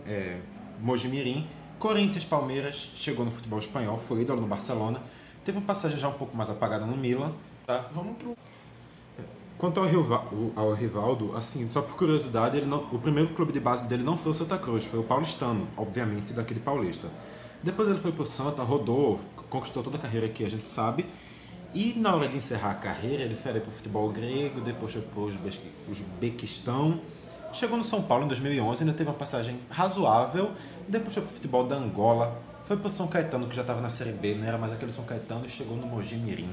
é, 0.07 0.39
Mojimirim, 0.81 1.49
Corinthians, 1.81 2.25
Palmeiras, 2.25 2.93
chegou 2.95 3.25
no 3.25 3.33
futebol 3.33 3.59
espanhol, 3.59 3.99
foi 3.99 4.21
ídolo 4.21 4.41
no 4.41 4.47
Barcelona. 4.47 5.03
Teve 5.45 5.59
uma 5.59 5.67
passagem 5.67 5.99
já 5.99 6.07
um 6.09 6.13
pouco 6.13 6.37
mais 6.37 6.49
apagada 6.49 6.87
no 6.87 6.97
Milan. 6.97 7.33
Tá? 7.67 7.89
Vamos 7.93 8.17
pro. 8.17 8.37
Quanto 9.59 9.81
ao, 9.81 9.87
Riva- 9.87 10.25
o- 10.33 10.53
ao 10.55 10.73
Rivaldo, 10.73 11.37
assim, 11.37 11.69
só 11.73 11.83
por 11.83 11.97
curiosidade, 11.97 12.57
ele 12.57 12.67
não- 12.67 12.85
o 12.93 13.01
primeiro 13.01 13.31
clube 13.35 13.53
de 13.53 13.59
base 13.59 13.85
dele 13.89 14.05
não 14.05 14.17
foi 14.17 14.31
o 14.31 14.35
Santa 14.35 14.57
Cruz, 14.57 14.85
foi 14.85 15.01
o 15.01 15.03
Paulistano, 15.03 15.67
obviamente, 15.77 16.33
daquele 16.33 16.61
paulista. 16.61 17.09
Depois 17.65 17.89
ele 17.89 17.99
foi 17.99 18.13
pro 18.13 18.25
Santa, 18.25 18.63
rodou, 18.63 19.19
conquistou 19.51 19.83
toda 19.83 19.97
a 19.97 20.01
carreira 20.01 20.29
que 20.29 20.45
a 20.45 20.49
gente 20.49 20.69
sabe. 20.69 21.05
E 21.75 21.95
na 21.99 22.15
hora 22.15 22.29
de 22.29 22.37
encerrar 22.37 22.71
a 22.71 22.75
carreira, 22.75 23.25
ele 23.25 23.35
foi 23.35 23.51
ali 23.51 23.61
pro 23.61 23.73
futebol 23.73 24.09
grego, 24.11 24.61
depois 24.61 24.93
foi 24.93 25.03
pro 25.03 25.23
Uzbe- 25.25 25.51
Uzbequistão. 25.91 27.01
Chegou 27.53 27.77
no 27.77 27.85
São 27.85 28.03
Paulo 28.03 28.25
em 28.25 28.29
2011, 28.29 28.83
ainda 28.85 28.95
teve 28.97 29.11
uma 29.11 29.17
passagem 29.17 29.59
razoável. 29.69 30.53
Depois 30.89 31.15
foi 31.15 31.23
pro 31.23 31.33
futebol 31.33 31.67
da 31.67 31.77
Angola. 31.77 32.41
Foi 32.65 32.77
pro 32.77 32.89
São 32.89 33.09
Caetano, 33.09 33.49
que 33.49 33.57
já 33.57 33.63
estava 33.63 33.81
na 33.81 33.89
Série 33.91 34.13
B, 34.13 34.35
não 34.37 34.47
era 34.47 34.57
mais 34.57 34.73
aquele 34.73 34.93
São 34.93 35.05
Caetano, 35.05 35.45
e 35.45 35.49
chegou 35.49 35.77
no 35.77 35.87
Mogi 35.87 36.17
Mirim. 36.17 36.51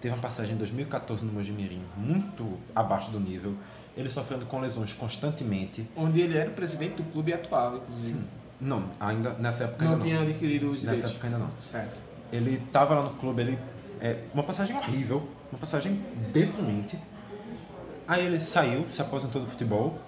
Teve 0.00 0.12
uma 0.14 0.20
passagem 0.20 0.54
em 0.54 0.58
2014 0.58 1.24
no 1.24 1.32
Mojimirim, 1.32 1.80
muito 1.96 2.58
abaixo 2.74 3.12
do 3.12 3.20
nível. 3.20 3.54
Ele 3.96 4.10
sofrendo 4.10 4.44
com 4.46 4.58
lesões 4.58 4.92
constantemente. 4.92 5.88
Onde 5.94 6.20
ele 6.20 6.36
era 6.36 6.50
o 6.50 6.54
presidente 6.54 6.94
do 6.96 7.04
clube 7.04 7.32
atual, 7.32 7.76
inclusive. 7.76 8.18
Não, 8.60 8.86
ainda 8.98 9.30
nessa 9.34 9.64
época 9.64 9.84
Não 9.84 9.92
ainda 9.92 10.04
tinha 10.04 10.16
não. 10.16 10.22
adquirido 10.22 10.66
os 10.72 10.82
Nessa 10.82 10.86
direitos. 10.96 11.10
época 11.12 11.26
ainda 11.28 11.38
não. 11.38 11.48
Certo. 11.60 12.00
Ele 12.32 12.60
tava 12.72 12.94
lá 12.96 13.02
no 13.02 13.10
clube, 13.10 13.42
ele 13.42 13.58
é 14.00 14.24
uma 14.34 14.42
passagem 14.42 14.76
horrível, 14.76 15.28
uma 15.52 15.58
passagem 15.60 16.02
deprimente. 16.32 16.98
Aí 18.06 18.24
ele 18.26 18.40
saiu, 18.40 18.86
se 18.90 19.00
aposentou 19.00 19.40
do 19.40 19.46
futebol, 19.46 19.98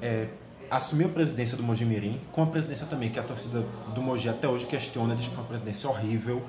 é, 0.00 0.28
assumiu 0.70 1.06
a 1.08 1.10
presidência 1.10 1.56
do 1.56 1.62
Mojimirim, 1.62 2.20
com 2.32 2.42
a 2.42 2.46
presidência 2.46 2.86
também 2.86 3.10
que 3.10 3.18
a 3.18 3.22
torcida 3.22 3.64
do 3.94 4.00
Mogi 4.02 4.28
até 4.28 4.48
hoje 4.48 4.66
questiona, 4.66 5.14
diz 5.14 5.28
que 5.28 5.34
é 5.34 5.38
uma 5.38 5.46
presidência 5.46 5.88
horrível, 5.88 6.42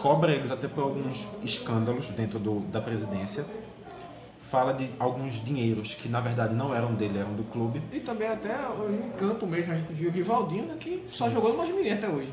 cobra 0.00 0.32
eles 0.32 0.50
até 0.50 0.66
por 0.68 0.82
alguns 0.84 1.26
escândalos 1.42 2.08
dentro 2.10 2.38
do, 2.38 2.60
da 2.72 2.80
presidência. 2.80 3.44
fala 4.50 4.72
de 4.72 4.88
alguns 4.98 5.44
dinheiros 5.44 5.92
que 5.94 6.08
na 6.08 6.20
verdade 6.20 6.54
não 6.54 6.74
eram 6.74 6.94
dele, 6.94 7.18
eram 7.18 7.34
do 7.34 7.44
clube. 7.44 7.82
E 7.92 8.00
também 8.00 8.28
até 8.28 8.54
em 8.90 9.10
campo 9.10 9.46
mesmo, 9.46 9.72
a 9.72 9.76
gente 9.76 9.92
viu 9.92 10.08
o 10.08 10.12
Rivaldinho, 10.12 10.64
né, 10.64 10.74
que 10.80 11.02
só 11.06 11.28
jogou 11.28 11.50
no 11.50 11.58
Mojimirim 11.58 11.90
até 11.90 12.08
hoje. 12.08 12.32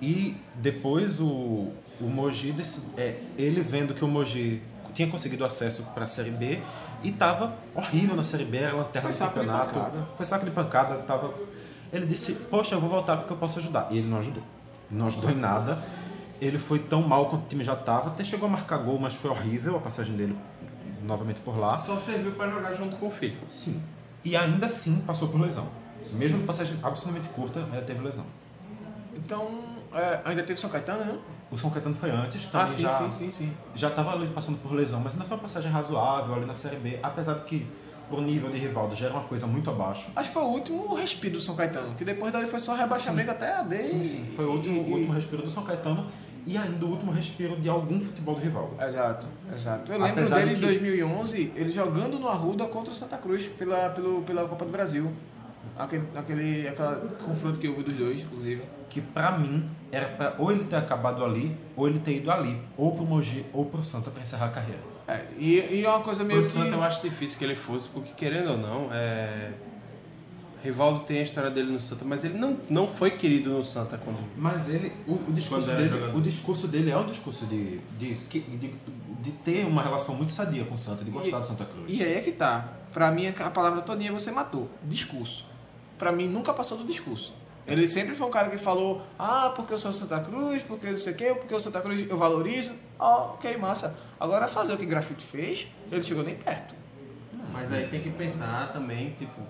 E 0.00 0.36
depois 0.54 1.20
o, 1.20 1.72
o 2.00 2.04
Mogi, 2.04 2.52
dec- 2.52 2.78
é, 2.96 3.16
ele 3.36 3.60
vendo 3.62 3.94
que 3.94 4.04
o 4.04 4.08
Mogi 4.08 4.62
tinha 4.94 5.08
conseguido 5.08 5.44
acesso 5.44 5.82
para 5.94 6.04
a 6.04 6.06
Série 6.06 6.30
B 6.30 6.60
e 7.02 7.10
estava 7.10 7.54
horrível 7.74 8.16
na 8.16 8.24
Série 8.24 8.44
B, 8.44 8.58
era 8.58 8.72
a 8.72 8.76
lanterna 8.76 9.12
Foi 9.12 9.26
do 9.26 9.32
campeonato. 9.32 10.06
Foi 10.16 10.26
saco 10.26 10.44
de 10.44 10.50
pancada, 10.50 10.96
tava... 10.98 11.32
Ele 11.92 12.06
disse, 12.06 12.32
poxa, 12.32 12.74
eu 12.74 12.80
vou 12.80 12.90
voltar 12.90 13.16
porque 13.16 13.32
eu 13.32 13.36
posso 13.36 13.58
ajudar. 13.58 13.88
E 13.90 13.98
ele 13.98 14.08
não 14.08 14.18
ajudou. 14.18 14.42
Não 14.90 15.06
ajudou 15.06 15.30
em 15.30 15.36
nada. 15.36 15.78
Ele 16.40 16.58
foi 16.58 16.78
tão 16.78 17.02
mal 17.02 17.26
quanto 17.26 17.44
o 17.44 17.48
time 17.48 17.64
já 17.64 17.74
estava. 17.74 18.08
Até 18.08 18.24
chegou 18.24 18.48
a 18.48 18.52
marcar 18.52 18.78
gol, 18.78 18.98
mas 18.98 19.14
foi 19.14 19.30
horrível 19.30 19.76
a 19.76 19.80
passagem 19.80 20.16
dele 20.16 20.36
novamente 21.02 21.40
por 21.40 21.56
lá. 21.58 21.76
Só 21.76 21.96
serviu 21.98 22.32
pra 22.32 22.50
jogar 22.50 22.74
junto 22.74 22.96
com 22.96 23.06
o 23.06 23.10
filho. 23.10 23.38
Sim. 23.48 23.80
E 24.24 24.36
ainda 24.36 24.66
assim 24.66 25.00
passou 25.00 25.28
por 25.28 25.40
lesão. 25.40 25.68
Mesmo 26.12 26.40
com 26.40 26.46
passagem 26.46 26.76
absolutamente 26.82 27.28
curta, 27.30 27.60
ainda 27.60 27.82
teve 27.82 28.02
lesão. 28.02 28.26
Então, 29.14 29.60
é, 29.94 30.20
ainda 30.24 30.42
teve 30.42 30.60
São 30.60 30.68
Caetano, 30.68 31.04
né? 31.04 31.18
O 31.50 31.56
São 31.56 31.70
Caetano 31.70 31.94
foi 31.94 32.10
antes, 32.10 32.48
Ah, 32.52 32.66
sim, 32.66 32.82
já, 32.82 32.90
sim, 32.90 33.10
sim, 33.10 33.30
sim. 33.30 33.52
já 33.74 33.88
estava 33.88 34.18
passando 34.28 34.58
por 34.58 34.72
lesão, 34.72 35.00
mas 35.00 35.12
ainda 35.12 35.24
foi 35.24 35.36
uma 35.36 35.42
passagem 35.44 35.70
razoável 35.70 36.34
ali 36.34 36.44
na 36.44 36.54
Série 36.54 36.76
B, 36.76 36.98
apesar 37.02 37.34
de 37.34 37.44
que 37.44 37.66
o 38.10 38.20
nível 38.20 38.50
de 38.50 38.58
Rivaldo 38.58 38.94
já 38.96 39.06
era 39.06 39.14
uma 39.14 39.24
coisa 39.24 39.46
muito 39.46 39.70
abaixo. 39.70 40.08
Acho 40.16 40.28
que 40.28 40.34
foi 40.34 40.42
o 40.42 40.46
último 40.46 40.94
respiro 40.94 41.34
do 41.36 41.40
São 41.40 41.54
Caetano, 41.54 41.94
que 41.94 42.04
depois 42.04 42.32
dali 42.32 42.46
foi 42.46 42.58
só 42.60 42.74
rebaixamento 42.74 43.30
até 43.30 43.52
a 43.52 43.62
D. 43.62 43.82
Sim, 43.82 44.02
sim. 44.02 44.32
Foi 44.34 44.44
o 44.44 44.50
último, 44.52 44.80
o 44.82 44.90
último 44.92 45.12
respiro 45.12 45.42
do 45.42 45.50
São 45.50 45.62
Caetano 45.62 46.06
e 46.44 46.56
ainda 46.56 46.84
o 46.84 46.90
último 46.90 47.10
respiro 47.12 47.56
de 47.60 47.68
algum 47.68 48.00
futebol 48.00 48.34
do 48.36 48.40
Rivaldo. 48.40 48.74
Exato, 48.82 49.28
exato. 49.52 49.90
Eu 49.92 49.98
lembro 50.00 50.12
Apesar 50.22 50.36
dele 50.36 50.50
de 50.50 50.56
em 50.56 50.60
que- 50.60 50.66
2011, 50.66 51.52
ele 51.56 51.68
jogando 51.68 52.18
no 52.18 52.28
Arruda 52.28 52.64
contra 52.66 52.90
o 52.92 52.94
Santa 52.94 53.16
Cruz 53.18 53.46
pela, 53.46 53.88
pelo, 53.90 54.22
pela 54.22 54.46
Copa 54.48 54.64
do 54.64 54.70
Brasil. 54.72 55.12
Aquele, 55.78 56.06
aquele 56.14 56.68
aquela 56.68 56.96
confronto 57.22 57.60
que 57.60 57.68
houve 57.68 57.82
dos 57.82 57.94
dois, 57.94 58.22
inclusive. 58.22 58.62
Que 58.88 59.00
pra 59.00 59.36
mim 59.36 59.68
era 59.92 60.08
pra 60.08 60.34
ou 60.38 60.50
ele 60.50 60.64
ter 60.64 60.76
acabado 60.76 61.24
ali, 61.24 61.56
ou 61.76 61.86
ele 61.86 61.98
ter 61.98 62.16
ido 62.16 62.30
ali, 62.30 62.58
ou 62.76 62.94
pro 62.94 63.04
Mogi, 63.04 63.44
ou 63.52 63.66
pro 63.66 63.82
Santa 63.82 64.10
pra 64.10 64.22
encerrar 64.22 64.46
a 64.46 64.50
carreira. 64.50 64.80
É, 65.06 65.24
e, 65.38 65.58
e 65.58 65.84
é 65.84 65.88
uma 65.88 66.00
coisa 66.00 66.24
meio 66.24 66.40
Pro 66.40 66.50
que... 66.50 66.56
Santa 66.58 66.74
eu 66.74 66.82
acho 66.82 67.02
difícil 67.02 67.38
que 67.38 67.44
ele 67.44 67.54
fosse, 67.54 67.88
porque 67.88 68.12
querendo 68.16 68.52
ou 68.52 68.58
não, 68.58 68.88
é... 68.92 69.52
Rivaldo 70.64 71.00
tem 71.00 71.20
a 71.20 71.22
história 71.22 71.50
dele 71.50 71.70
no 71.70 71.80
Santa, 71.80 72.04
mas 72.04 72.24
ele 72.24 72.36
não, 72.36 72.58
não 72.68 72.88
foi 72.88 73.12
querido 73.12 73.50
no 73.50 73.62
Santa 73.62 73.96
quando. 73.98 74.18
Mas 74.36 74.68
ele, 74.68 74.92
o, 75.06 75.12
o 75.12 75.32
discurso 75.32 75.66
dele, 75.66 75.88
jogador. 75.88 76.16
o 76.16 76.20
discurso 76.20 76.66
dele 76.66 76.90
é 76.90 76.96
um 76.96 77.06
discurso 77.06 77.46
de, 77.46 77.78
de, 77.98 78.14
de, 78.14 78.40
de, 78.40 78.74
de 79.20 79.30
ter 79.44 79.64
uma 79.64 79.80
relação 79.80 80.16
muito 80.16 80.32
sadia 80.32 80.64
com 80.64 80.74
o 80.74 80.78
Santa, 80.78 81.04
de 81.04 81.10
gostar 81.10 81.38
do 81.38 81.46
Santa 81.46 81.64
Cruz. 81.64 81.84
E 81.88 82.02
aí 82.02 82.14
é 82.14 82.20
que 82.20 82.32
tá. 82.32 82.68
Pra 82.92 83.12
mim, 83.12 83.28
a 83.28 83.50
palavra 83.50 83.82
todinha 83.82 84.10
você 84.10 84.32
matou. 84.32 84.68
Discurso. 84.82 85.44
Pra 85.98 86.12
mim, 86.12 86.28
nunca 86.28 86.52
passou 86.52 86.76
do 86.78 86.84
discurso. 86.84 87.34
Ele 87.66 87.86
sempre 87.86 88.14
foi 88.14 88.26
um 88.26 88.30
cara 88.30 88.48
que 88.48 88.58
falou, 88.58 89.02
ah, 89.18 89.52
porque 89.54 89.74
eu 89.74 89.78
sou 89.78 89.92
Santa 89.92 90.20
Cruz, 90.20 90.62
porque 90.62 90.88
não 90.88 90.98
sei 90.98 91.12
o 91.12 91.16
quê, 91.16 91.34
porque 91.34 91.52
o 91.52 91.58
Santa 91.58 91.80
Cruz 91.80 92.08
eu 92.08 92.16
valorizo. 92.16 92.74
Ó, 92.98 93.34
ok, 93.34 93.56
massa. 93.56 93.98
Agora 94.20 94.46
fazer 94.46 94.74
o 94.74 94.76
que 94.76 94.86
Grafite 94.86 95.24
fez, 95.26 95.66
ele 95.90 96.02
chegou 96.02 96.22
nem 96.22 96.36
perto. 96.36 96.74
Mas 97.52 97.72
aí 97.72 97.88
tem 97.88 98.00
que 98.00 98.10
pensar 98.10 98.72
também, 98.72 99.10
tipo, 99.12 99.40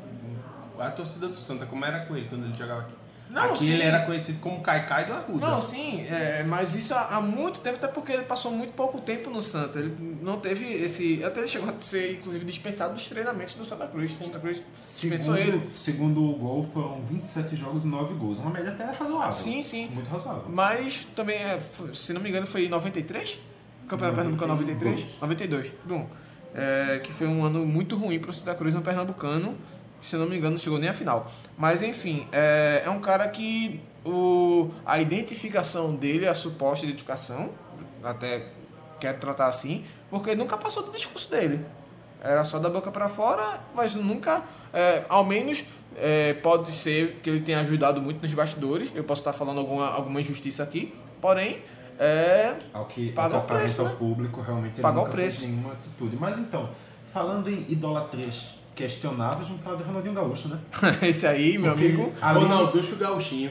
a 0.78 0.90
torcida 0.90 1.28
do 1.28 1.36
Santa, 1.36 1.66
como 1.66 1.84
era 1.84 2.06
com 2.06 2.16
ele 2.16 2.28
quando 2.28 2.44
ele 2.44 2.54
jogava 2.54 2.82
aqui. 2.82 2.94
Não, 3.36 3.50
aqui 3.52 3.66
sim. 3.66 3.72
ele 3.72 3.82
era 3.82 4.00
conhecido 4.06 4.40
como 4.40 4.62
Caicai 4.62 5.04
do 5.04 5.12
Arruda. 5.12 5.46
Não, 5.46 5.60
sim, 5.60 6.06
é, 6.08 6.42
mas 6.42 6.74
isso 6.74 6.94
há, 6.94 7.16
há 7.16 7.20
muito 7.20 7.60
tempo, 7.60 7.76
até 7.76 7.86
porque 7.86 8.12
ele 8.12 8.22
passou 8.22 8.50
muito 8.50 8.72
pouco 8.72 8.98
tempo 8.98 9.28
no 9.28 9.42
Santa. 9.42 9.78
Ele 9.78 9.94
não 10.22 10.40
teve 10.40 10.64
esse. 10.72 11.22
Até 11.22 11.40
ele 11.40 11.46
chegou 11.46 11.68
a 11.68 11.74
ser, 11.78 12.14
inclusive, 12.14 12.44
dispensado 12.46 12.94
dos 12.94 13.06
treinamentos 13.06 13.52
do 13.52 13.62
Santa 13.62 13.86
Cruz. 13.88 14.12
O 14.18 14.24
Santa 14.24 14.38
Cruz 14.38 14.62
dispensou 14.80 15.36
Segundo, 15.36 15.54
ele. 15.54 15.70
segundo 15.74 16.24
o 16.24 16.34
gol, 16.34 16.70
foram 16.72 17.02
27 17.02 17.54
jogos 17.54 17.84
e 17.84 17.86
9 17.86 18.14
gols. 18.14 18.38
Uma 18.38 18.50
média 18.50 18.70
até 18.70 18.84
razoável. 18.84 19.32
Sim, 19.32 19.62
sim. 19.62 19.90
Muito 19.92 20.08
razoável. 20.08 20.44
Mas 20.48 21.06
também, 21.14 21.36
é, 21.36 21.60
se 21.92 22.14
não 22.14 22.22
me 22.22 22.30
engano, 22.30 22.46
foi 22.46 22.64
em 22.64 22.68
93? 22.70 23.38
Campeonato 23.86 24.16
Pernambucano 24.16 24.54
93? 24.54 25.20
92. 25.20 25.74
Bom, 25.84 26.08
é, 26.54 27.00
que 27.04 27.12
foi 27.12 27.26
um 27.26 27.44
ano 27.44 27.66
muito 27.66 27.96
ruim 27.96 28.18
para 28.18 28.30
o 28.30 28.32
Santa 28.32 28.54
Cruz 28.54 28.74
no 28.74 28.80
Pernambucano. 28.80 29.54
Se 30.00 30.16
não 30.16 30.26
me 30.26 30.36
engano, 30.36 30.52
não 30.52 30.58
chegou 30.58 30.78
nem 30.78 30.88
a 30.88 30.92
final. 30.92 31.26
Mas 31.56 31.82
enfim, 31.82 32.28
é, 32.32 32.82
é 32.84 32.90
um 32.90 33.00
cara 33.00 33.28
que 33.28 33.80
o, 34.04 34.70
a 34.84 35.00
identificação 35.00 35.94
dele, 35.94 36.26
a 36.28 36.34
suposta 36.34 36.84
identificação, 36.84 37.50
até 38.02 38.46
quero 39.00 39.18
tratar 39.18 39.48
assim, 39.48 39.84
porque 40.10 40.34
nunca 40.34 40.56
passou 40.56 40.82
do 40.82 40.92
discurso 40.92 41.30
dele. 41.30 41.64
Era 42.20 42.44
só 42.44 42.58
da 42.58 42.68
boca 42.68 42.90
para 42.90 43.08
fora, 43.08 43.60
mas 43.74 43.94
nunca, 43.94 44.42
é, 44.72 45.04
ao 45.08 45.24
menos, 45.24 45.64
é, 45.96 46.34
pode 46.34 46.70
ser 46.70 47.20
que 47.22 47.30
ele 47.30 47.40
tenha 47.40 47.60
ajudado 47.60 48.00
muito 48.00 48.22
nos 48.22 48.32
bastidores. 48.32 48.90
Eu 48.94 49.04
posso 49.04 49.20
estar 49.20 49.32
falando 49.32 49.60
alguma, 49.60 49.88
alguma 49.90 50.20
injustiça 50.20 50.62
aqui, 50.62 50.94
porém, 51.20 51.62
é, 51.98 52.54
Ao 52.72 52.84
que, 52.84 53.12
Pagar 53.12 53.38
o 53.38 53.42
preço, 53.42 53.82
né? 53.82 53.90
ao 53.90 53.96
público, 53.96 54.40
realmente 54.40 54.80
Pagar 54.80 55.02
o 55.02 55.08
preço. 55.08 55.46
nenhuma 55.46 55.72
atitude. 55.72 56.16
Mas 56.16 56.38
então, 56.38 56.70
falando 57.12 57.48
em 57.48 57.70
idolatrias 57.70 58.55
questionáveis, 58.76 59.48
vamos 59.48 59.62
falar 59.64 59.76
de 59.76 59.82
Ronaldinho 59.82 60.14
Gaúcho, 60.14 60.48
né? 60.48 60.58
esse 61.02 61.26
aí, 61.26 61.56
meu 61.58 61.72
Porque 61.72 61.86
amigo, 61.86 62.12
ali- 62.20 62.38
Ronalducho 62.40 62.96
Gauchinho. 62.96 63.50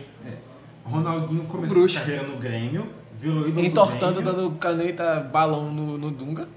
Ronaldinho 0.85 1.43
começou 1.45 1.77
Bruxo. 1.77 1.95
sua 1.95 2.03
carreira 2.05 2.27
no 2.27 2.37
Grêmio, 2.37 2.87
virou 3.19 3.47
ídolo 3.47 3.65
entortando, 3.65 4.21
do 4.21 4.31
dando 4.31 4.51
caneta, 4.51 5.19
balão 5.19 5.73
no, 5.73 5.97
no 5.97 6.11
Dunga. 6.11 6.47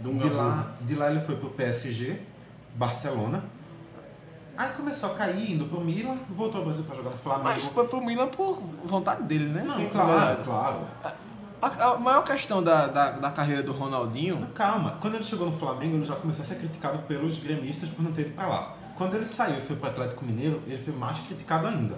De 0.00 0.28
lá, 0.30 0.72
de 0.80 0.94
lá 0.94 1.10
ele 1.10 1.20
foi 1.20 1.36
pro 1.36 1.50
PSG, 1.50 2.18
Barcelona. 2.74 3.44
Aí 4.56 4.70
começou 4.70 5.10
a 5.10 5.14
cair, 5.14 5.52
indo 5.52 5.64
pro 5.66 5.80
Milan, 5.80 6.16
voltou 6.30 6.58
ao 6.60 6.64
Brasil 6.64 6.84
pra 6.84 6.94
jogar 6.94 7.10
no 7.10 7.16
Flamengo. 7.18 7.44
Mas 7.48 7.62
foi 7.64 7.86
pro 7.86 8.04
Milan 8.04 8.28
por 8.28 8.62
vontade 8.84 9.22
dele, 9.24 9.46
né? 9.46 9.62
Não, 9.66 9.84
claro, 9.88 10.08
verdade. 10.12 10.42
claro. 10.44 10.78
A, 11.64 11.92
a 11.92 11.98
maior 11.98 12.22
questão 12.22 12.62
da, 12.62 12.86
da, 12.86 13.10
da 13.12 13.30
carreira 13.30 13.62
do 13.62 13.72
Ronaldinho 13.72 14.46
Calma, 14.54 14.98
quando 15.00 15.14
ele 15.14 15.24
chegou 15.24 15.46
no 15.46 15.58
Flamengo, 15.58 15.96
ele 15.96 16.04
já 16.04 16.14
começou 16.14 16.42
a 16.42 16.46
ser 16.46 16.56
criticado 16.56 16.98
pelos 17.04 17.38
gremistas 17.38 17.88
por 17.88 18.02
não 18.02 18.12
ter 18.12 18.22
ido 18.22 18.34
pra 18.34 18.46
lá. 18.46 18.76
Quando 18.98 19.14
ele 19.14 19.24
saiu 19.24 19.56
e 19.56 19.60
foi 19.62 19.74
pro 19.74 19.88
Atlético 19.88 20.26
Mineiro, 20.26 20.62
ele 20.66 20.76
foi 20.76 20.94
mais 20.94 21.18
criticado 21.20 21.66
ainda. 21.66 21.96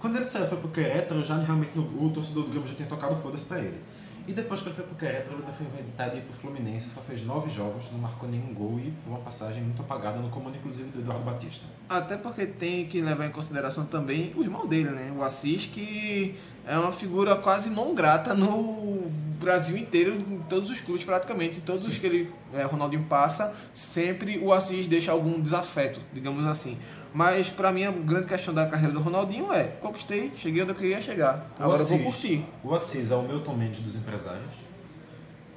Quando 0.00 0.16
ele 0.16 0.26
saiu 0.26 0.48
foi 0.48 0.58
pro 0.58 0.68
Querétaro, 0.68 1.22
já 1.22 1.36
realmente 1.36 1.78
o 1.78 2.10
torcedor 2.12 2.42
do 2.42 2.50
Grêmio 2.50 2.66
já 2.66 2.74
tinha 2.74 2.88
tocado 2.88 3.14
foda-se 3.22 3.44
pra 3.44 3.60
ele. 3.60 3.80
E 4.26 4.32
depois 4.32 4.60
que 4.60 4.68
ele 4.68 4.74
foi 4.74 4.84
pro 4.84 4.94
Querétaro, 4.94 5.36
ele 5.36 5.52
foi 5.56 5.66
inventado 5.66 6.16
ir 6.16 6.22
pro 6.22 6.32
Fluminense, 6.34 6.88
só 6.88 7.00
fez 7.02 7.24
nove 7.24 7.50
jogos, 7.50 7.90
não 7.92 7.98
marcou 7.98 8.28
nenhum 8.28 8.54
gol 8.54 8.78
e 8.78 8.90
foi 9.02 9.12
uma 9.12 9.20
passagem 9.20 9.62
muito 9.62 9.82
apagada 9.82 10.18
no 10.18 10.30
comando, 10.30 10.56
inclusive, 10.56 10.88
do 10.88 11.00
Eduardo 11.00 11.24
Batista. 11.24 11.66
Até 11.88 12.16
porque 12.16 12.46
tem 12.46 12.86
que 12.86 13.00
levar 13.02 13.26
em 13.26 13.30
consideração 13.30 13.84
também 13.84 14.32
o 14.34 14.42
irmão 14.42 14.66
dele, 14.66 14.90
né? 14.90 15.12
O 15.16 15.22
Assis, 15.22 15.66
que 15.66 16.34
é 16.66 16.78
uma 16.78 16.92
figura 16.92 17.36
quase 17.36 17.68
não 17.68 17.94
grata 17.94 18.32
no 18.32 19.10
Brasil 19.38 19.76
inteiro, 19.76 20.14
em 20.14 20.38
todos 20.48 20.70
os 20.70 20.80
clubes 20.80 21.04
praticamente. 21.04 21.58
Em 21.58 21.60
todos 21.60 21.86
os 21.86 21.98
que 21.98 22.06
ele, 22.06 22.30
é, 22.54 22.62
Ronaldinho 22.62 23.04
passa, 23.04 23.54
sempre 23.74 24.38
o 24.38 24.54
Assis 24.54 24.86
deixa 24.86 25.12
algum 25.12 25.38
desafeto, 25.40 26.00
digamos 26.14 26.46
assim. 26.46 26.78
Mas 27.14 27.48
pra 27.48 27.70
mim 27.70 27.84
a 27.84 27.92
grande 27.92 28.26
questão 28.26 28.52
da 28.52 28.66
carreira 28.66 28.92
do 28.92 28.98
Ronaldinho 28.98 29.52
é: 29.52 29.68
conquistei, 29.80 30.32
cheguei 30.34 30.62
onde 30.62 30.72
eu 30.72 30.74
queria 30.74 31.00
chegar. 31.00 31.46
O 31.60 31.62
Agora 31.62 31.82
eu 31.82 31.86
vou 31.86 31.96
Assis- 31.96 32.06
curtir. 32.06 32.44
O 32.64 32.74
Assis 32.74 33.10
é 33.12 33.14
o 33.14 33.22
Milton 33.22 33.54
Mendes 33.54 33.78
dos 33.78 33.94
empresários. 33.94 34.56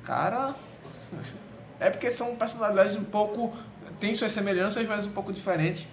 Cara. 0.03 0.53
É 1.80 1.89
porque 1.89 2.12
são 2.12 2.36
personalidades 2.36 2.95
um 2.95 3.03
pouco. 3.03 3.53
Tem 3.99 4.14
suas 4.14 4.32
semelhanças, 4.32 4.88
mas 4.88 5.08
um 5.08 5.12
pouco 5.12 5.34
diferentes. 5.34 5.88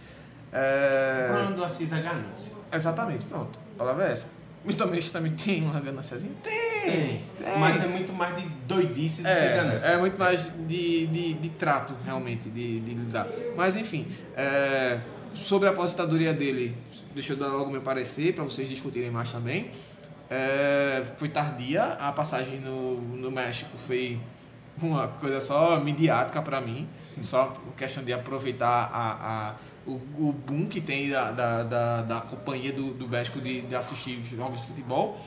É... 0.53 1.29
O 1.31 1.33
problema 1.33 1.57
do 1.57 1.65
Assis 1.65 1.91
é 1.91 2.01
ganância. 2.03 2.53
Exatamente, 2.71 3.25
pronto. 3.25 3.59
A 3.75 3.79
palavra 3.79 4.09
é 4.09 4.12
essa. 4.12 4.29
Mas 4.65 4.75
também 4.77 5.01
também 5.01 5.33
tem 5.33 5.62
uma 5.62 5.79
gananciazinha? 5.81 6.33
Tem! 6.43 7.23
tem. 7.39 7.59
Mas 7.59 7.83
é 7.83 7.87
muito 7.87 8.12
mais 8.12 8.35
de 8.37 8.49
doidice 8.67 9.23
do 9.23 9.29
que 9.29 9.35
ganância. 9.35 9.87
É, 9.87 9.93
é 9.93 9.97
muito 9.97 10.19
mais 10.19 10.53
de, 10.67 11.07
de, 11.07 11.35
de 11.35 11.49
trato, 11.51 11.95
realmente, 12.05 12.49
de, 12.49 12.81
de 12.81 12.95
lidar. 12.95 13.27
Mas, 13.57 13.77
enfim, 13.77 14.07
é, 14.35 15.01
sobre 15.35 15.68
a 15.68 15.72
aposentadoria 15.72 16.32
dele, 16.32 16.76
deixa 17.12 17.32
eu 17.32 17.37
dar 17.37 17.49
logo 17.49 17.70
meu 17.70 17.82
parecer 17.82 18.35
para 18.35 18.45
vocês 18.45 18.68
discutirem 18.68 19.11
mais 19.11 19.30
também. 19.30 19.70
É, 20.30 21.05
foi 21.16 21.28
tardia, 21.28 21.85
a 21.85 22.11
passagem 22.12 22.59
no, 22.61 23.01
no 23.01 23.30
México 23.30 23.76
foi 23.76 24.18
uma 24.82 25.09
coisa 25.09 25.39
só 25.41 25.78
midiática 25.78 26.43
para 26.43 26.61
mim, 26.61 26.89
só 27.22 27.53
questão 27.76 28.03
de 28.03 28.12
aproveitar 28.12 28.91
a, 28.93 29.51
a, 29.51 29.55
o, 29.87 29.93
o 30.18 30.32
boom 30.32 30.66
que 30.66 30.80
tem 30.80 31.11
da, 31.11 31.30
da, 31.30 31.62
da, 31.62 32.03
da 32.03 32.20
companhia 32.20 32.72
do, 32.72 32.93
do 32.93 33.09
México 33.09 33.41
de, 33.41 33.62
de 33.62 33.74
assistir 33.76 34.20
jogos 34.35 34.61
de 34.61 34.66
futebol. 34.68 35.18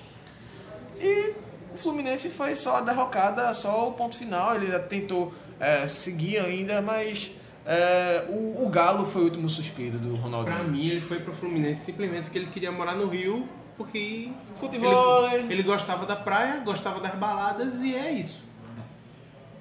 E 1.00 1.34
o 1.74 1.78
Fluminense 1.78 2.30
foi 2.30 2.56
só 2.56 2.78
a 2.78 2.82
derrocada, 2.82 3.54
só 3.54 3.88
o 3.88 3.94
ponto 3.94 4.18
final. 4.18 4.56
Ele 4.56 4.78
tentou 4.80 5.34
é, 5.60 5.88
seguir 5.88 6.40
ainda, 6.40 6.82
mas 6.82 7.32
é, 7.70 8.26
o, 8.30 8.64
o 8.66 8.70
Galo 8.70 9.06
foi 9.06 9.24
o 9.24 9.26
último 9.26 9.50
suspiro 9.50 10.00
do 10.00 10.16
Ronaldinho. 10.16 10.56
Pra 10.56 10.64
mim, 10.64 10.88
ele 10.88 11.02
foi 11.02 11.20
pro 11.20 11.34
Fluminense 11.34 11.84
simplesmente 11.84 12.24
porque 12.24 12.38
ele 12.40 12.48
queria 12.48 12.72
morar 12.72 12.96
no 12.96 13.08
Rio, 13.08 13.46
porque 13.76 14.32
Futebol. 14.56 15.30
ele, 15.32 15.52
ele 15.54 15.64
gostava 15.64 16.06
da 16.06 16.16
praia, 16.16 16.62
gostava 16.62 17.02
das 17.02 17.14
baladas 17.16 17.76
e 17.82 17.94
é 17.94 18.10
isso. 18.12 18.46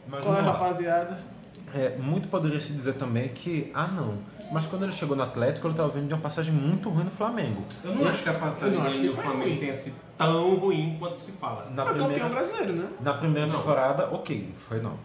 Mas 0.07 0.24
Qual 0.24 0.36
é, 0.36 0.40
rapaziada? 0.40 1.18
É, 1.74 1.96
muito 1.96 2.28
poderia 2.28 2.61
se 2.61 2.72
dizer 2.72 2.94
também 2.94 3.28
que, 3.28 3.72
ah 3.74 3.88
não, 3.88 4.18
mas 4.52 4.64
quando 4.66 4.84
ele 4.84 4.92
chegou 4.92 5.16
no 5.16 5.24
Atlético, 5.24 5.66
ele 5.66 5.72
estava 5.74 5.88
vindo 5.88 6.07
de 6.07 6.14
uma 6.14 6.20
passagem 6.20 6.54
muito 6.54 6.88
ruim 6.88 7.04
no 7.04 7.11
Flamengo. 7.11 7.64
Eu 7.82 7.92
não 7.96 8.09
acho 8.09 8.22
que 8.22 8.28
a 8.28 8.34
passagem 8.34 8.80
dele 8.80 9.09
no 9.09 9.14
Flamengo 9.16 9.48
ruim. 9.50 9.57
tenha 9.59 9.74
sido 9.74 9.96
tão 10.16 10.54
ruim 10.54 10.96
quanto 11.00 11.18
se 11.18 11.32
fala. 11.32 11.68
Na 11.74 11.82
Foi 11.82 11.94
primeira, 11.94 12.14
campeão 12.22 12.30
brasileiro, 12.30 12.72
né? 12.72 12.88
na 13.00 13.14
primeira 13.14 13.48
Não. 13.48 13.59
temporada, 13.59 14.09
ok, 14.14 14.54
foi 14.57 14.80
não. 14.80 14.96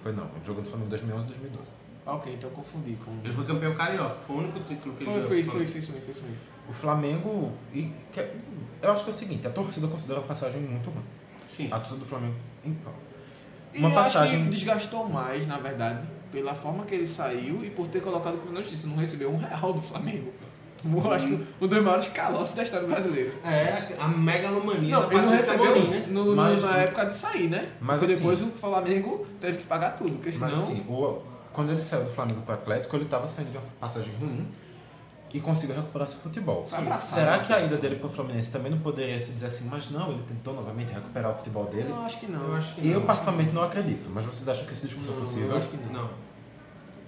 Foi 0.00 0.12
não, 0.12 0.22
ele 0.22 0.44
jogou 0.46 0.62
no 0.62 0.68
Flamengo 0.70 0.90
2011 0.90 1.24
e 1.24 1.26
2012. 1.26 1.77
Ah, 2.08 2.14
ok, 2.14 2.32
então 2.32 2.48
eu 2.48 2.56
confundi 2.56 2.96
com. 3.04 3.10
Ele 3.22 3.34
foi 3.34 3.44
campeão 3.44 3.74
carioca, 3.74 4.16
foi 4.26 4.36
o 4.36 4.38
único 4.38 4.60
título 4.60 4.94
que 4.96 5.04
Foi, 5.04 5.14
ele 5.14 5.22
foi, 5.22 5.36
ganhou. 5.42 5.52
foi, 5.52 5.66
foi 5.66 5.78
isso 5.80 5.92
mesmo, 5.92 6.04
foi 6.04 6.10
isso 6.10 6.22
mesmo. 6.22 6.38
O 6.68 6.72
Flamengo, 6.72 7.52
e, 7.72 7.92
que- 8.12 8.30
eu 8.82 8.92
acho 8.92 9.04
que 9.04 9.10
é 9.10 9.12
o 9.12 9.16
seguinte, 9.16 9.46
a 9.46 9.50
torcida 9.50 9.86
considera 9.88 10.20
a 10.20 10.22
passagem 10.22 10.60
muito 10.62 10.88
ruim. 10.88 11.04
Sim. 11.54 11.68
A 11.70 11.76
torcida 11.76 11.98
do 11.98 12.06
Flamengo, 12.06 12.34
então, 12.64 12.92
E 13.74 13.78
uma 13.78 13.90
eu 13.90 13.98
acho 13.98 14.04
passagem... 14.14 14.44
que 14.44 14.48
desgastou 14.48 15.06
mais, 15.08 15.46
na 15.46 15.58
verdade, 15.58 16.06
pela 16.32 16.54
forma 16.54 16.84
que 16.86 16.94
ele 16.94 17.06
saiu 17.06 17.62
e 17.62 17.68
por 17.70 17.88
ter 17.88 18.00
colocado 18.00 18.38
o 18.48 18.52
na 18.52 18.62
justiça. 18.62 18.86
Não 18.88 18.96
recebeu 18.96 19.30
um 19.30 19.36
real 19.36 19.72
do 19.74 19.82
Flamengo. 19.82 20.32
Eu 20.84 21.12
acho 21.12 21.26
que 21.26 21.44
um 21.60 21.66
dos 21.66 21.82
maiores 21.82 22.06
calotes 22.08 22.54
da 22.54 22.62
história 22.62 22.86
brasileira. 22.86 23.32
É, 23.44 23.94
a 23.98 24.06
megalomania 24.08 24.94
Não, 25.00 25.08
da 25.08 25.14
ele 25.14 25.26
não 25.26 25.32
recebeu 25.32 25.88
né? 25.90 26.06
no- 26.08 26.36
Mas- 26.36 26.62
na 26.62 26.76
época 26.78 27.06
de 27.06 27.16
sair, 27.16 27.48
né? 27.48 27.68
Mas 27.80 27.98
porque 27.98 28.12
assim- 28.14 28.22
depois 28.22 28.40
o 28.42 28.46
Flamengo 28.52 29.26
teve 29.40 29.58
que 29.58 29.64
pagar 29.66 29.96
tudo, 29.96 30.12
porque 30.12 30.30
senão... 30.32 30.50
Mas 30.52 30.62
assim, 30.62 30.84
o- 30.88 31.20
quando 31.52 31.70
ele 31.70 31.82
saiu 31.82 32.04
do 32.04 32.10
Flamengo 32.10 32.42
para 32.42 32.54
o 32.54 32.58
Atlético, 32.58 32.96
ele 32.96 33.04
estava 33.04 33.26
saindo 33.28 33.50
de 33.52 33.58
uma 33.58 33.66
passagem 33.80 34.12
ruim 34.20 34.48
e 35.32 35.40
conseguiu 35.40 35.76
recuperar 35.76 36.08
seu 36.08 36.18
futebol. 36.20 36.66
Será 36.98 37.36
né? 37.38 37.44
que 37.44 37.52
a 37.52 37.60
ida 37.60 37.76
dele 37.76 37.96
para 37.96 38.06
o 38.06 38.10
Fluminense 38.10 38.50
também 38.50 38.70
não 38.70 38.78
poderia 38.78 39.18
se 39.20 39.32
dizer 39.32 39.46
assim, 39.46 39.68
mas 39.68 39.90
não, 39.90 40.10
ele 40.12 40.22
tentou 40.26 40.54
novamente 40.54 40.92
recuperar 40.92 41.32
o 41.32 41.34
futebol 41.34 41.66
dele? 41.66 41.90
eu 41.90 42.00
acho 42.00 42.18
que 42.18 42.26
não. 42.26 42.48
Eu 42.48 42.54
acho 42.56 42.74
que 42.74 42.88
Eu 42.88 43.00
não. 43.00 43.06
particularmente 43.06 43.50
não 43.52 43.62
acredito, 43.62 44.08
mas 44.10 44.24
vocês 44.24 44.48
acham 44.48 44.64
que 44.64 44.72
esse 44.72 44.86
discurso 44.86 45.10
é 45.10 45.12
Não, 45.12 45.18
possível? 45.20 45.50
eu 45.50 45.56
acho 45.58 45.68
que 45.68 45.76
não. 45.76 45.92
Não, 45.92 46.10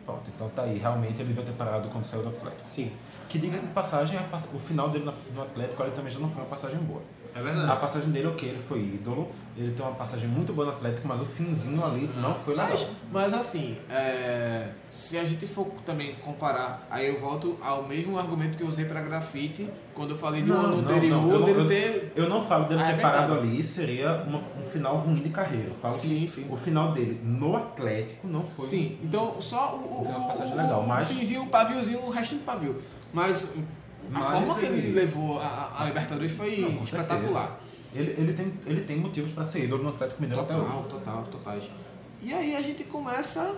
Pronto, 0.04 0.22
então 0.34 0.48
tá 0.50 0.62
aí, 0.62 0.76
realmente 0.78 1.14
ele 1.20 1.28
devia 1.28 1.44
ter 1.44 1.52
parado 1.52 1.88
quando 1.88 2.04
saiu 2.04 2.22
do 2.22 2.28
Atlético. 2.30 2.64
sim, 2.64 2.90
Que 3.28 3.38
diga-se 3.38 3.66
de 3.66 3.72
passagem, 3.72 4.18
o 4.52 4.58
final 4.58 4.90
dele 4.90 5.08
no 5.34 5.42
Atlético 5.42 5.82
ele 5.82 5.92
também 5.92 6.10
já 6.12 6.18
não 6.18 6.28
foi 6.28 6.42
uma 6.42 6.48
passagem 6.48 6.78
boa. 6.80 7.00
É 7.34 7.38
A 7.38 7.42
verdade. 7.42 7.80
passagem 7.80 8.10
dele, 8.10 8.26
ok, 8.28 8.48
ele 8.48 8.58
foi 8.58 8.78
ídolo, 8.80 9.28
ele 9.56 9.72
tem 9.72 9.84
uma 9.84 9.94
passagem 9.94 10.28
muito 10.28 10.52
boa 10.52 10.66
no 10.66 10.72
Atlético, 10.72 11.06
mas 11.06 11.20
o 11.20 11.26
finzinho 11.26 11.84
ali 11.84 12.08
não 12.16 12.34
foi 12.34 12.54
legal. 12.54 12.70
Mas, 12.70 12.88
mas 13.12 13.32
assim, 13.34 13.76
é, 13.90 14.68
se 14.90 15.18
a 15.18 15.24
gente 15.24 15.46
for 15.46 15.66
também 15.84 16.14
comparar, 16.16 16.86
aí 16.90 17.08
eu 17.08 17.20
volto 17.20 17.56
ao 17.60 17.82
mesmo 17.86 18.18
argumento 18.18 18.56
que 18.56 18.62
eu 18.64 18.68
usei 18.68 18.84
para 18.84 19.00
grafite 19.02 19.68
quando 19.94 20.10
eu 20.10 20.16
falei 20.16 20.42
do 20.42 20.52
ano 20.52 20.78
anterior 20.80 21.30
eu 21.30 21.38
não- 21.38 21.44
dele 21.44 21.60
eu- 21.60 21.66
ter. 21.66 22.12
Eu 22.16 22.28
não 22.28 22.44
falo 22.46 22.64
dele 22.66 22.82
ter 22.82 23.00
parado 23.00 23.34
ali, 23.34 23.62
seria 23.62 24.22
uma- 24.26 24.38
um 24.64 24.68
final 24.70 24.96
ruim 24.98 25.16
de 25.16 25.28
carreira. 25.30 25.68
Eu 25.68 25.74
falo 25.76 25.94
Sim, 25.94 26.08
que 26.20 26.28
sim. 26.28 26.46
o 26.50 26.56
final 26.56 26.92
dele 26.92 27.20
no 27.22 27.56
Atlético 27.56 28.26
não 28.26 28.44
foi. 28.44 28.64
Sim, 28.66 28.98
então 29.02 29.40
só 29.40 29.76
o, 29.76 30.00
o, 30.00 30.04
Foi 30.04 30.14
uma 30.14 30.28
passagem 30.28 30.54
o- 30.54 30.56
legal, 30.56 30.80
o 30.82 30.86
mas- 30.88 31.08
finzinho, 31.08 31.42
o 31.42 31.46
paviozinho, 31.48 32.00
o 32.04 32.10
resto 32.10 32.36
do 32.36 32.44
pavio. 32.44 32.80
Mas 33.12 33.52
a 34.14 34.20
forma 34.22 34.54
que 34.58 34.66
ele 34.66 34.78
ele- 34.78 34.92
levou 34.92 35.38
a, 35.40 35.72
a 35.78 35.84
Libertadores 35.84 36.32
foi 36.32 36.56
Não, 36.60 36.82
espetacular. 36.82 37.58
Ele, 37.94 38.14
ele, 38.16 38.32
tem, 38.32 38.52
ele 38.66 38.80
tem 38.82 38.96
motivos 38.96 39.32
para 39.32 39.44
ser 39.44 39.64
ídolo 39.64 39.82
no 39.82 39.88
Atlético 39.90 40.20
Mineiro 40.22 40.42
até 40.42 40.54
Total, 40.54 40.78
hoje. 40.78 40.88
total, 40.88 41.22
totais. 41.24 41.70
E 42.22 42.32
aí 42.32 42.54
a 42.54 42.62
gente 42.62 42.84
começa 42.84 43.56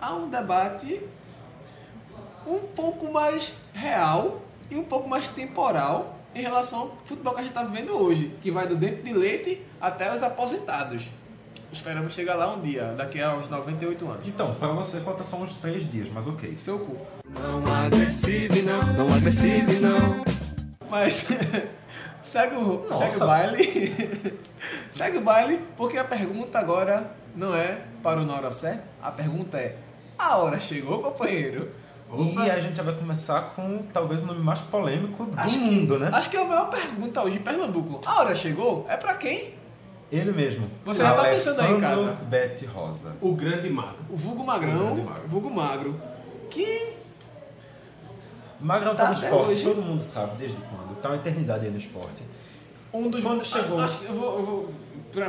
a 0.00 0.14
um 0.14 0.28
debate 0.28 1.00
um 2.46 2.58
pouco 2.74 3.10
mais 3.12 3.52
real 3.72 4.40
e 4.70 4.76
um 4.76 4.84
pouco 4.84 5.08
mais 5.08 5.26
temporal 5.28 6.16
em 6.34 6.42
relação 6.42 6.80
ao 6.80 6.96
futebol 7.04 7.32
que 7.34 7.40
a 7.40 7.42
gente 7.42 7.52
está 7.52 7.64
vivendo 7.64 7.90
hoje, 7.92 8.36
que 8.42 8.50
vai 8.50 8.66
do 8.68 8.76
dente 8.76 9.02
de 9.02 9.12
leite 9.12 9.62
até 9.80 10.12
os 10.12 10.22
aposentados. 10.22 11.08
Esperamos 11.72 12.12
chegar 12.14 12.34
lá 12.36 12.52
um 12.54 12.60
dia, 12.60 12.94
daqui 12.96 13.20
aos 13.20 13.48
98 13.48 14.08
anos. 14.08 14.28
Então, 14.28 14.54
para 14.54 14.68
você 14.68 15.00
falta 15.00 15.22
só 15.24 15.36
uns 15.36 15.54
três 15.56 15.88
dias, 15.90 16.08
mas 16.12 16.26
ok. 16.26 16.56
Seu 16.56 16.78
cu. 16.78 16.96
Não 17.28 17.74
agressive 17.74 18.62
não, 18.62 18.82
não 18.94 19.14
agressive 19.14 19.78
não. 19.78 20.24
Mas 20.90 21.26
segue 22.22 22.54
o, 22.56 22.84
Nossa. 22.86 22.98
segue 23.04 23.16
o 23.16 23.26
baile. 23.26 24.38
segue 24.90 25.18
o 25.18 25.20
baile, 25.20 25.60
porque 25.76 25.98
a 25.98 26.04
pergunta 26.04 26.58
agora 26.58 27.10
não 27.34 27.54
é 27.54 27.80
para 28.02 28.20
o 28.20 28.24
na 28.24 28.34
hora 28.34 28.50
certa, 28.52 28.84
a 29.02 29.10
pergunta 29.10 29.58
é: 29.58 29.76
a 30.18 30.36
hora 30.38 30.58
chegou, 30.60 31.00
companheiro? 31.02 31.70
E 32.44 32.48
a 32.50 32.60
gente 32.60 32.76
já 32.76 32.84
vai 32.84 32.94
começar 32.94 33.42
com 33.56 33.78
talvez 33.92 34.22
o 34.22 34.26
nome 34.28 34.38
mais 34.40 34.60
polêmico 34.60 35.24
do 35.26 35.38
Acho 35.38 35.54
que- 35.58 35.60
mundo, 35.60 35.98
né? 35.98 36.08
Acho 36.12 36.30
que 36.30 36.36
é 36.36 36.40
a 36.40 36.44
maior 36.44 36.70
pergunta 36.70 37.20
hoje 37.20 37.36
em 37.36 37.40
Pernambuco. 37.42 38.00
A 38.06 38.20
hora 38.20 38.32
chegou? 38.34 38.86
É 38.88 38.96
pra 38.96 39.14
quem? 39.14 39.55
Ele 40.10 40.32
mesmo. 40.32 40.70
Você 40.84 41.02
já 41.02 41.14
tá 41.14 41.24
pensando 41.24 41.60
aí 41.60 41.72
em 41.74 41.80
casa. 41.80 42.12
Bete 42.28 42.64
Rosa. 42.66 43.16
O 43.20 43.32
grande 43.34 43.68
mago. 43.68 43.98
O 44.08 44.16
vulgo 44.16 44.42
O 44.42 44.46
magrão, 44.46 44.78
grande 44.94 45.02
magro. 45.02 45.28
vulgo 45.28 45.50
magro, 45.50 46.00
que 46.50 46.92
Magrão 48.60 48.94
Tá 48.94 49.04
tá 49.04 49.08
no 49.10 49.14
esporte, 49.24 49.50
hoje. 49.52 49.64
todo 49.64 49.82
mundo 49.82 50.02
sabe 50.02 50.36
desde 50.38 50.56
quando. 50.58 50.96
Tá 51.02 51.10
uma 51.10 51.16
eternidade 51.16 51.66
aí 51.66 51.70
no 51.70 51.76
esporte. 51.78 52.22
um 52.92 53.10
dos... 53.10 53.22
Quando 53.22 53.44
chegou- 53.44 53.78
Acho 53.78 53.98
que 53.98 54.06
eu 54.06 54.14
vou... 54.14 54.38
Eu 54.38 54.42
vou 54.44 54.70
pra- 55.12 55.26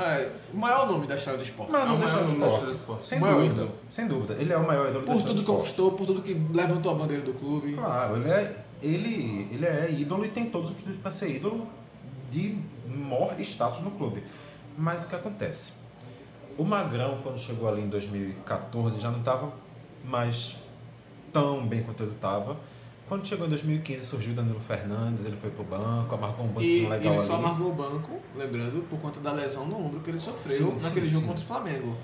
é, 0.00 0.32
o 0.52 0.56
maior 0.56 0.86
nome 0.86 1.06
da 1.06 1.14
história 1.16 1.38
do 1.38 1.42
esporte. 1.44 1.70
Mas 1.72 1.80
É 1.80 1.84
o 1.84 1.88
não 1.88 1.98
maior 1.98 2.14
nome 2.14 2.26
da 2.40 2.46
história 2.46 2.66
do 2.66 2.72
esporte. 2.72 3.06
Sem 3.08 3.18
O 3.18 3.20
maior 3.20 3.34
dúvida. 3.34 3.54
ídolo. 3.54 3.70
Sem 3.90 4.06
dúvida. 4.08 4.34
Ele 4.38 4.52
é 4.52 4.56
o 4.56 4.66
maior 4.66 4.88
ídolo 4.88 5.00
da 5.04 5.12
Por 5.12 5.16
história 5.18 5.26
tudo 5.26 5.36
do 5.36 5.40
que 5.44 5.52
conquistou, 5.58 5.92
por 5.92 6.06
tudo 6.06 6.22
que 6.22 6.34
levantou 6.54 6.92
a 6.92 6.94
bandeira 6.94 7.22
do 7.22 7.34
clube. 7.34 7.74
Claro, 7.74 8.16
ele 8.16 8.30
é, 8.30 8.56
ele, 8.82 9.48
ele 9.52 9.66
é 9.66 9.90
ídolo 9.90 10.24
e 10.24 10.28
tem 10.28 10.46
todos 10.46 10.70
os 10.70 10.76
motivos 10.76 10.96
para 10.96 11.10
ser 11.10 11.36
ídolo 11.36 11.66
de 12.30 12.58
maior 12.86 13.38
status 13.40 13.80
no 13.80 13.90
clube. 13.92 14.22
Mas 14.76 15.04
o 15.04 15.08
que 15.08 15.14
acontece? 15.16 15.72
O 16.56 16.64
Magrão, 16.64 17.18
quando 17.22 17.38
chegou 17.38 17.68
ali 17.68 17.82
em 17.82 17.88
2014, 17.88 19.00
já 19.00 19.10
não 19.10 19.20
estava 19.20 19.52
mais 20.04 20.56
tão 21.32 21.66
bem 21.66 21.82
quanto 21.82 22.02
ele 22.02 22.12
estava. 22.12 22.56
Quando 23.08 23.26
chegou 23.26 23.46
em 23.46 23.50
2015, 23.50 24.06
surgiu 24.06 24.34
Danilo 24.34 24.60
Fernandes, 24.60 25.24
ele 25.24 25.36
foi 25.36 25.50
pro 25.50 25.64
banco, 25.64 26.14
amargou 26.14 26.46
um 26.46 26.50
E 26.50 26.52
banquinho 26.52 26.88
legal 26.90 27.14
ele 27.14 27.22
só 27.22 27.34
ali. 27.34 27.44
amargou 27.44 27.70
o 27.70 27.74
banco, 27.74 28.20
lembrando, 28.36 28.86
por 28.88 29.00
conta 29.00 29.18
da 29.20 29.32
lesão 29.32 29.66
no 29.66 29.84
ombro 29.84 30.00
que 30.00 30.10
ele 30.10 30.20
sofreu 30.20 30.68
Sim, 30.78 30.78
naquele 30.82 31.06
sim, 31.06 31.12
jogo 31.14 31.22
sim. 31.22 31.26
contra 31.28 31.42
o 31.42 31.46
Flamengo. 31.46 31.96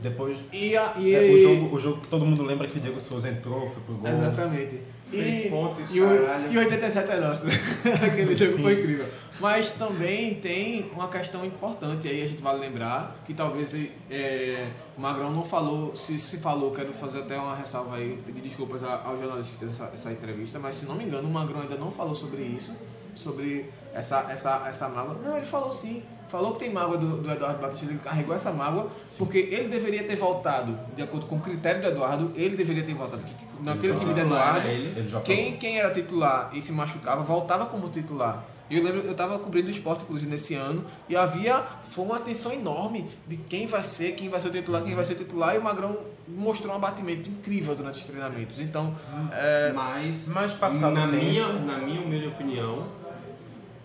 Depois, 0.00 0.44
E, 0.52 0.76
a, 0.76 0.94
e 0.98 1.14
é, 1.14 1.32
o, 1.32 1.38
jogo, 1.38 1.76
o 1.76 1.80
jogo 1.80 2.00
que 2.00 2.08
todo 2.08 2.24
mundo 2.26 2.42
lembra 2.44 2.66
que 2.68 2.76
o 2.78 2.80
Diego 2.80 2.98
Souza 3.00 3.28
entrou, 3.28 3.68
foi 3.68 3.82
pro 3.82 3.94
gol. 3.94 4.08
Exatamente. 4.10 4.80
Fez 5.12 5.46
e, 5.46 5.48
pontos, 5.48 5.94
e, 5.94 6.00
caralho. 6.00 6.52
e 6.52 6.58
87 6.58 7.10
é 7.10 7.20
nosso. 7.20 7.44
né? 7.44 7.52
Aquele 8.06 8.34
jogo 8.34 8.52
Sim. 8.56 8.62
foi 8.62 8.72
incrível. 8.80 9.06
Mas 9.40 9.70
também 9.72 10.34
tem 10.36 10.90
uma 10.92 11.08
questão 11.08 11.44
importante 11.44 12.08
aí, 12.08 12.22
a 12.22 12.26
gente 12.26 12.40
vale 12.42 12.60
lembrar, 12.60 13.16
que 13.24 13.34
talvez 13.34 13.74
é, 14.10 14.68
o 14.96 15.00
Magrão 15.00 15.32
não 15.32 15.42
falou, 15.42 15.96
se 15.96 16.18
se 16.18 16.36
falou, 16.38 16.70
quero 16.70 16.92
fazer 16.92 17.20
até 17.20 17.36
uma 17.38 17.56
ressalva 17.56 17.96
aí, 17.96 18.16
pedir 18.24 18.40
desculpas 18.40 18.84
ao 18.84 19.16
jornalista 19.16 19.52
que 19.54 19.58
fez 19.58 19.72
essa, 19.72 19.90
essa 19.92 20.12
entrevista, 20.12 20.58
mas 20.58 20.76
se 20.76 20.86
não 20.86 20.94
me 20.94 21.04
engano, 21.04 21.28
o 21.28 21.32
Magrão 21.32 21.62
ainda 21.62 21.76
não 21.76 21.90
falou 21.90 22.14
sobre 22.14 22.42
isso, 22.42 22.76
sobre 23.14 23.70
essa, 23.92 24.26
essa, 24.30 24.64
essa 24.66 24.88
mágoa. 24.88 25.18
Não, 25.22 25.36
ele 25.36 25.46
falou 25.46 25.72
sim. 25.72 26.02
Falou 26.32 26.54
que 26.54 26.60
tem 26.60 26.72
mágoa 26.72 26.96
do, 26.96 27.18
do 27.18 27.30
Eduardo 27.30 27.60
Batista, 27.60 27.84
ele 27.84 27.98
carregou 28.02 28.34
essa 28.34 28.50
mágoa, 28.50 28.88
porque 29.18 29.36
ele 29.36 29.68
deveria 29.68 30.02
ter 30.02 30.16
voltado, 30.16 30.78
de 30.96 31.02
acordo 31.02 31.26
com 31.26 31.36
o 31.36 31.40
critério 31.40 31.82
do 31.82 31.88
Eduardo, 31.88 32.32
ele 32.34 32.56
deveria 32.56 32.82
ter 32.82 32.94
voltado. 32.94 33.22
Naquele 33.60 33.94
time 33.96 34.14
do 34.14 34.20
Eduardo, 34.20 34.66
Ele. 34.66 34.98
Ele 34.98 35.08
já 35.08 35.20
quem, 35.20 35.56
quem 35.58 35.78
era 35.78 35.90
titular 35.92 36.48
e 36.54 36.62
se 36.62 36.72
machucava, 36.72 37.22
voltava 37.22 37.66
como 37.66 37.90
titular. 37.90 38.44
E 38.70 38.78
eu 38.78 38.82
lembro, 38.82 39.00
eu 39.02 39.12
estava 39.12 39.38
cobrindo 39.38 39.68
o 39.68 39.70
esporte, 39.70 40.04
inclusive, 40.04 40.30
nesse 40.30 40.54
ano, 40.54 40.82
e 41.06 41.14
havia, 41.14 41.62
foi 41.90 42.06
uma 42.06 42.16
atenção 42.16 42.50
enorme 42.50 43.06
de 43.28 43.36
quem 43.36 43.66
vai 43.66 43.84
ser, 43.84 44.12
quem 44.12 44.30
vai 44.30 44.40
ser 44.40 44.48
o 44.48 44.50
titular, 44.50 44.82
quem 44.82 44.94
vai 44.94 45.04
ser 45.04 45.12
o 45.12 45.16
titular, 45.16 45.54
e 45.54 45.58
o 45.58 45.62
Magrão 45.62 45.98
mostrou 46.26 46.72
um 46.72 46.76
abatimento 46.76 47.28
incrível 47.28 47.74
durante 47.74 48.00
os 48.00 48.06
treinamentos. 48.06 48.58
Então, 48.58 48.94
é, 49.30 49.70
Mas, 49.74 50.26
Mas 50.28 50.52
passado 50.54 50.94
na, 50.94 51.06
tempo- 51.06 51.22
minha, 51.22 51.48
na 51.52 51.76
minha 51.76 52.00
humilde 52.00 52.28
opinião, 52.28 52.86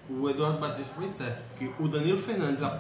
o 0.09 0.29
Eduardo 0.29 0.59
Batista 0.59 0.91
foi 0.95 1.09
certo. 1.09 1.39
Porque 1.57 1.71
o 1.81 1.87
Danilo 1.87 2.17
Fernandes, 2.17 2.61
a 2.63 2.79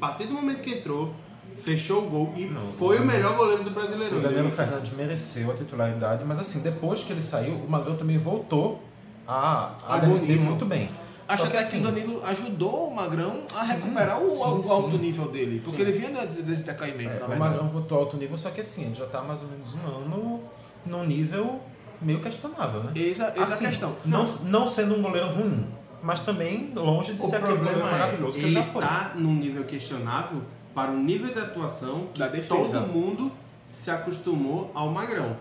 partir 0.00 0.24
do 0.26 0.34
momento 0.34 0.60
que 0.60 0.74
entrou, 0.74 1.14
fechou 1.62 2.04
o 2.06 2.08
gol 2.10 2.34
e 2.36 2.46
foi 2.78 2.98
o 2.98 3.04
melhor 3.04 3.36
goleiro 3.36 3.64
do 3.64 3.70
brasileiro. 3.70 4.18
O 4.18 4.20
Danilo 4.20 4.50
Fernandes 4.50 4.92
mereceu 4.92 5.50
a 5.50 5.54
titularidade, 5.54 6.24
mas 6.24 6.38
assim, 6.38 6.60
depois 6.60 7.02
que 7.02 7.12
ele 7.12 7.22
saiu, 7.22 7.54
o 7.56 7.68
Magrão 7.70 7.96
também 7.96 8.18
voltou 8.18 8.82
a, 9.26 9.74
a 9.86 9.94
A 9.96 9.98
defender 9.98 10.26
nível. 10.26 10.44
muito 10.44 10.64
bem. 10.64 10.88
acho 11.26 11.42
Só 11.42 11.48
até 11.48 11.58
que 11.58 11.64
assim, 11.64 11.80
o 11.80 11.82
Danilo 11.82 12.24
ajudou 12.24 12.88
o 12.88 12.94
Magrão 12.94 13.42
a 13.54 13.64
Sim, 13.64 13.72
recuperar 13.72 14.20
o, 14.22 14.30
sim, 14.30 14.42
o 14.42 14.62
sim. 14.62 14.70
alto 14.70 14.98
nível 14.98 15.28
dele, 15.30 15.60
porque 15.64 15.82
ele 15.82 15.92
vinha 15.92 16.24
desse 16.26 16.64
decaimento, 16.64 17.10
é, 17.16 17.18
na 17.18 17.26
o 17.26 17.28
verdade. 17.28 17.38
Magrão 17.40 17.68
voltou 17.68 17.98
a 17.98 18.00
alto 18.02 18.16
nível, 18.16 18.38
só 18.38 18.50
que 18.50 18.60
assim, 18.60 18.86
ele 18.86 18.94
já 18.94 19.06
tá 19.06 19.20
mais 19.22 19.42
ou 19.42 19.48
menos 19.48 19.74
um 19.74 19.86
ano 19.86 20.40
num 20.86 21.04
nível 21.04 21.60
meio 22.00 22.20
questionável, 22.20 22.84
né? 22.84 22.92
Eis 22.94 23.20
a, 23.20 23.30
eis 23.36 23.50
a 23.50 23.54
Assim, 23.54 23.66
questão. 23.66 23.96
Não, 24.04 24.24
não 24.44 24.68
sendo 24.68 24.94
um 24.94 25.02
goleiro 25.02 25.28
ruim, 25.28 25.66
mas 26.02 26.20
também 26.20 26.72
longe 26.74 27.12
de 27.14 27.20
O 27.22 27.26
ser 27.28 27.36
aquele 27.36 27.54
problema 27.58 27.88
é, 27.88 27.90
maravilhoso 27.92 28.34
que 28.38 28.44
ele 28.44 28.52
já 28.52 28.62
foi. 28.64 28.82
tá 28.82 29.12
num 29.16 29.34
nível 29.34 29.64
questionável 29.64 30.42
para 30.74 30.92
o 30.92 30.96
nível 30.98 31.32
de 31.32 31.38
atuação 31.40 32.08
que 32.12 32.18
Da 32.20 32.28
defesa. 32.28 32.80
todo 32.80 32.86
mundo 32.88 33.32
se 33.66 33.90
acostumou 33.90 34.70
ao 34.74 34.88
Magrão. 34.90 35.36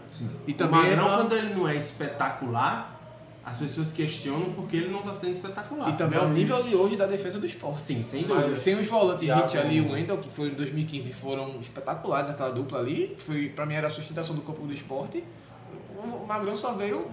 E 0.47 0.51
o 0.51 0.55
também 0.55 0.79
Magrão, 0.81 1.05
é 1.05 1.07
uma- 1.09 1.17
quando 1.17 1.33
ele 1.33 1.53
não 1.53 1.67
é 1.67 1.75
espetacular, 1.75 2.93
As 3.49 3.55
pessoas 3.55 3.93
questionam 3.93 4.51
porque 4.57 4.75
ele 4.75 4.89
não 4.89 5.01
tá 5.03 5.15
sendo 5.15 5.31
espetacular. 5.31 5.87
E 5.89 5.93
também 5.93 6.19
é 6.19 6.21
o 6.21 6.27
nível 6.27 6.61
de 6.61 6.75
hoje 6.75 6.97
da 6.97 7.05
defesa 7.05 7.39
do 7.39 7.45
esporte. 7.45 7.79
Sim, 7.79 8.03
sem 8.03 8.23
dúvida. 8.23 8.53
Sem 8.53 8.77
os 8.77 8.89
volantes 8.89 9.23
Thiago- 9.23 9.43
Hit 9.43 9.57
ali 9.57 9.77
e 9.77 9.79
o 9.79 9.93
Wendel, 9.93 10.17
que 10.17 10.27
foi 10.29 10.49
em 10.49 10.53
2015, 10.53 11.13
foram 11.13 11.57
espetaculares 11.61 12.29
aquela 12.29 12.49
dupla 12.51 12.79
ali. 12.79 13.15
Foi, 13.19 13.47
pra 13.47 13.65
mim 13.65 13.75
era 13.75 13.87
a 13.87 13.89
sustentação 13.89 14.35
do 14.35 14.41
corpo 14.41 14.67
do 14.67 14.73
esporte. 14.73 15.23
O 15.97 16.25
Magrão 16.27 16.57
só 16.57 16.73
veio 16.73 17.07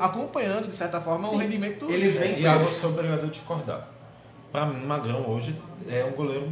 acompanhando, 0.00 0.68
de 0.68 0.74
certa 0.74 1.00
forma, 1.00 1.28
o 1.28 1.36
rendimento 1.36 1.86
do 1.86 1.92
Ele 1.92 2.08
vem- 2.10 2.38
E 2.38 2.44
eu 2.44 2.64
sou 2.66 2.90
obrigado 2.90 3.24
a 3.24 3.28
discordar. 3.28 3.88
Pra 4.52 4.66
mim, 4.66 4.84
o 4.84 4.86
Magrão 4.86 5.28
hoje 5.28 5.54
é 5.88 6.04
um 6.04 6.12
goleiro 6.12 6.48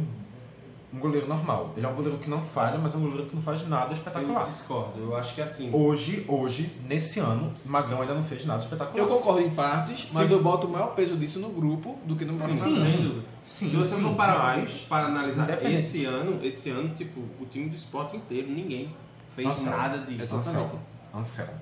um 0.95 0.99
goleiro 0.99 1.27
normal. 1.27 1.73
Ele 1.75 1.83
é 1.87 1.89
um 1.89 1.95
goleiro 1.95 2.19
que 2.19 2.29
não 2.29 2.39
falha, 2.43 2.77
mas 2.77 2.93
é 2.93 2.97
um 2.97 3.01
goleiro 3.01 3.25
que 3.25 3.35
não 3.35 3.41
faz 3.41 3.67
nada 3.67 3.87
Eu 3.89 3.93
espetacular. 3.93 4.45
discordo. 4.45 4.99
Eu 5.01 5.15
acho 5.17 5.33
que 5.33 5.41
assim. 5.41 5.71
Hoje, 5.73 6.23
hoje, 6.27 6.71
nesse 6.87 7.19
ano, 7.19 7.51
Magrão 7.65 8.01
ainda 8.01 8.13
não 8.13 8.23
fez 8.23 8.45
nada 8.45 8.61
espetacular. 8.61 9.03
Eu 9.03 9.07
concordo 9.07 9.41
em 9.41 9.49
partes, 9.49 10.09
mas 10.13 10.29
eu 10.29 10.43
boto 10.43 10.67
o 10.67 10.69
maior 10.69 10.93
peso 10.93 11.17
disso 11.17 11.39
no 11.39 11.49
grupo 11.49 11.97
do 12.05 12.15
que 12.15 12.23
no 12.23 12.35
próprio 12.35 12.55
Sim, 12.55 12.77
Magrão. 12.77 12.91
dúvida. 12.97 13.25
Sim, 13.43 13.69
Se 13.71 13.75
você 13.75 13.95
sim, 13.95 14.01
for 14.03 14.13
parar 14.15 14.57
mas 14.59 14.81
para 14.87 15.07
analisar 15.07 15.63
esse 15.65 16.05
ano, 16.05 16.39
esse 16.45 16.69
ano, 16.69 16.89
tipo, 16.93 17.21
o 17.41 17.45
time 17.47 17.69
do 17.69 17.75
esporte 17.75 18.15
inteiro, 18.15 18.49
ninguém 18.51 18.95
fez 19.35 19.47
Anselmo. 19.47 19.71
nada 19.77 19.97
de. 19.97 20.21
Anselmo. 20.21 20.79
Anselmo. 21.11 21.53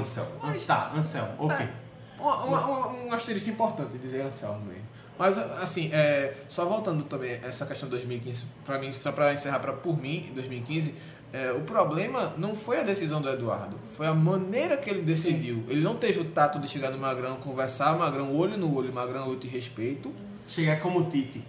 Anselmo. 0.00 0.30
Ah, 0.42 0.54
Tá, 0.66 0.92
Anselmo, 0.94 1.32
ok. 1.38 1.68
Uma- 2.18 2.44
uma- 2.44 2.66
uma- 2.66 2.88
um 3.04 3.12
asterisco 3.12 3.48
importante 3.50 3.98
dizer 3.98 4.22
Anselmo 4.22 4.64
mesmo. 4.66 4.84
Mas, 5.18 5.38
assim, 5.38 5.90
é, 5.92 6.34
só 6.48 6.64
voltando 6.66 7.02
também 7.04 7.32
a 7.42 7.46
essa 7.48 7.64
questão 7.66 7.86
de 7.88 7.90
2015, 7.92 8.46
pra 8.64 8.78
mim, 8.78 8.92
só 8.92 9.12
pra 9.12 9.32
encerrar 9.32 9.60
pra, 9.60 9.72
por 9.72 9.98
mim, 10.00 10.26
em 10.30 10.34
2015, 10.34 10.94
é, 11.32 11.52
o 11.52 11.60
problema 11.60 12.34
não 12.36 12.54
foi 12.54 12.80
a 12.80 12.82
decisão 12.82 13.20
do 13.22 13.28
Eduardo, 13.30 13.78
foi 13.96 14.06
a 14.06 14.12
maneira 14.14 14.76
que 14.76 14.90
ele 14.90 15.00
decidiu. 15.02 15.64
Ele 15.68 15.80
não 15.82 15.96
teve 15.96 16.20
o 16.20 16.24
tato 16.26 16.58
de 16.58 16.68
chegar 16.68 16.90
no 16.90 16.98
Magrão, 16.98 17.36
conversar, 17.36 17.96
Magrão 17.98 18.34
olho 18.34 18.58
no 18.58 18.74
olho, 18.74 18.92
Magrão 18.92 19.28
eu 19.30 19.38
te 19.38 19.46
respeito. 19.48 20.12
Chegar 20.48 20.80
como 20.80 21.08
Tite. 21.10 21.42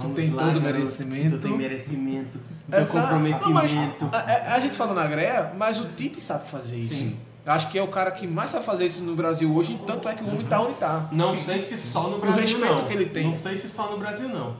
Tu 0.00 0.08
tem 0.10 0.30
todo 0.30 0.60
merecimento. 0.60 1.36
Tu 1.38 1.42
tem 1.42 1.56
merecimento. 1.56 2.40
Essa- 2.70 3.00
comprometimento. 3.02 3.46
Não, 3.46 4.10
mas 4.10 4.14
a, 4.14 4.18
a- 4.18 4.54
a 4.56 4.60
gente 4.60 4.76
fala 4.76 4.92
na 4.94 5.06
greia, 5.06 5.52
mas 5.56 5.80
o 5.80 5.86
Tite 5.88 6.20
sabe 6.20 6.48
fazer 6.50 6.76
isso. 6.76 6.94
Sim. 6.94 7.18
Acho 7.46 7.70
que 7.70 7.78
é 7.78 7.82
o 7.82 7.86
cara 7.86 8.10
que 8.10 8.26
mais 8.26 8.50
sabe 8.50 8.64
fazer 8.64 8.86
isso 8.86 9.04
no 9.04 9.14
Brasil 9.14 9.54
hoje, 9.54 9.80
tanto 9.86 10.08
é 10.08 10.14
que 10.14 10.24
o 10.24 10.28
homem 10.28 10.44
tá 10.46 10.60
onde 10.60 10.74
tá. 10.74 11.08
Não 11.12 11.36
sei 11.38 11.62
se 11.62 11.76
só 11.76 12.08
no 12.08 12.18
Brasil 12.18 12.42
respeito 12.42 12.74
não. 12.74 12.84
que 12.86 12.92
ele 12.92 13.06
tem. 13.06 13.28
Não 13.28 13.34
sei 13.38 13.56
se 13.56 13.68
só 13.68 13.88
no 13.90 13.98
Brasil 13.98 14.28
não. 14.28 14.56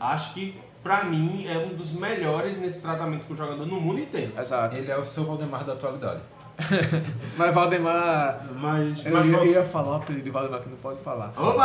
Acho 0.00 0.34
que 0.34 0.60
pra 0.82 1.04
mim 1.04 1.46
é 1.48 1.56
um 1.56 1.74
dos 1.76 1.92
melhores 1.92 2.58
nesse 2.58 2.80
tratamento 2.80 3.24
com 3.26 3.34
o 3.34 3.36
jogador 3.36 3.64
no 3.64 3.80
mundo 3.80 4.00
inteiro. 4.00 4.32
Exato. 4.36 4.76
Ele 4.76 4.90
é 4.90 4.98
o 4.98 5.04
seu 5.04 5.24
Valdemar 5.24 5.62
da 5.62 5.74
atualidade. 5.74 6.20
Mas 7.36 7.54
Valdemar. 7.54 8.46
Mas, 8.56 9.04
Eu, 9.06 9.12
mas 9.12 9.28
eu 9.28 9.46
ia 9.46 9.64
falar 9.64 9.92
o 9.92 9.94
apelido 9.94 10.24
de 10.24 10.30
Valdemar 10.30 10.60
que 10.60 10.68
não 10.68 10.76
pode 10.76 11.00
falar. 11.00 11.32
Oba! 11.36 11.64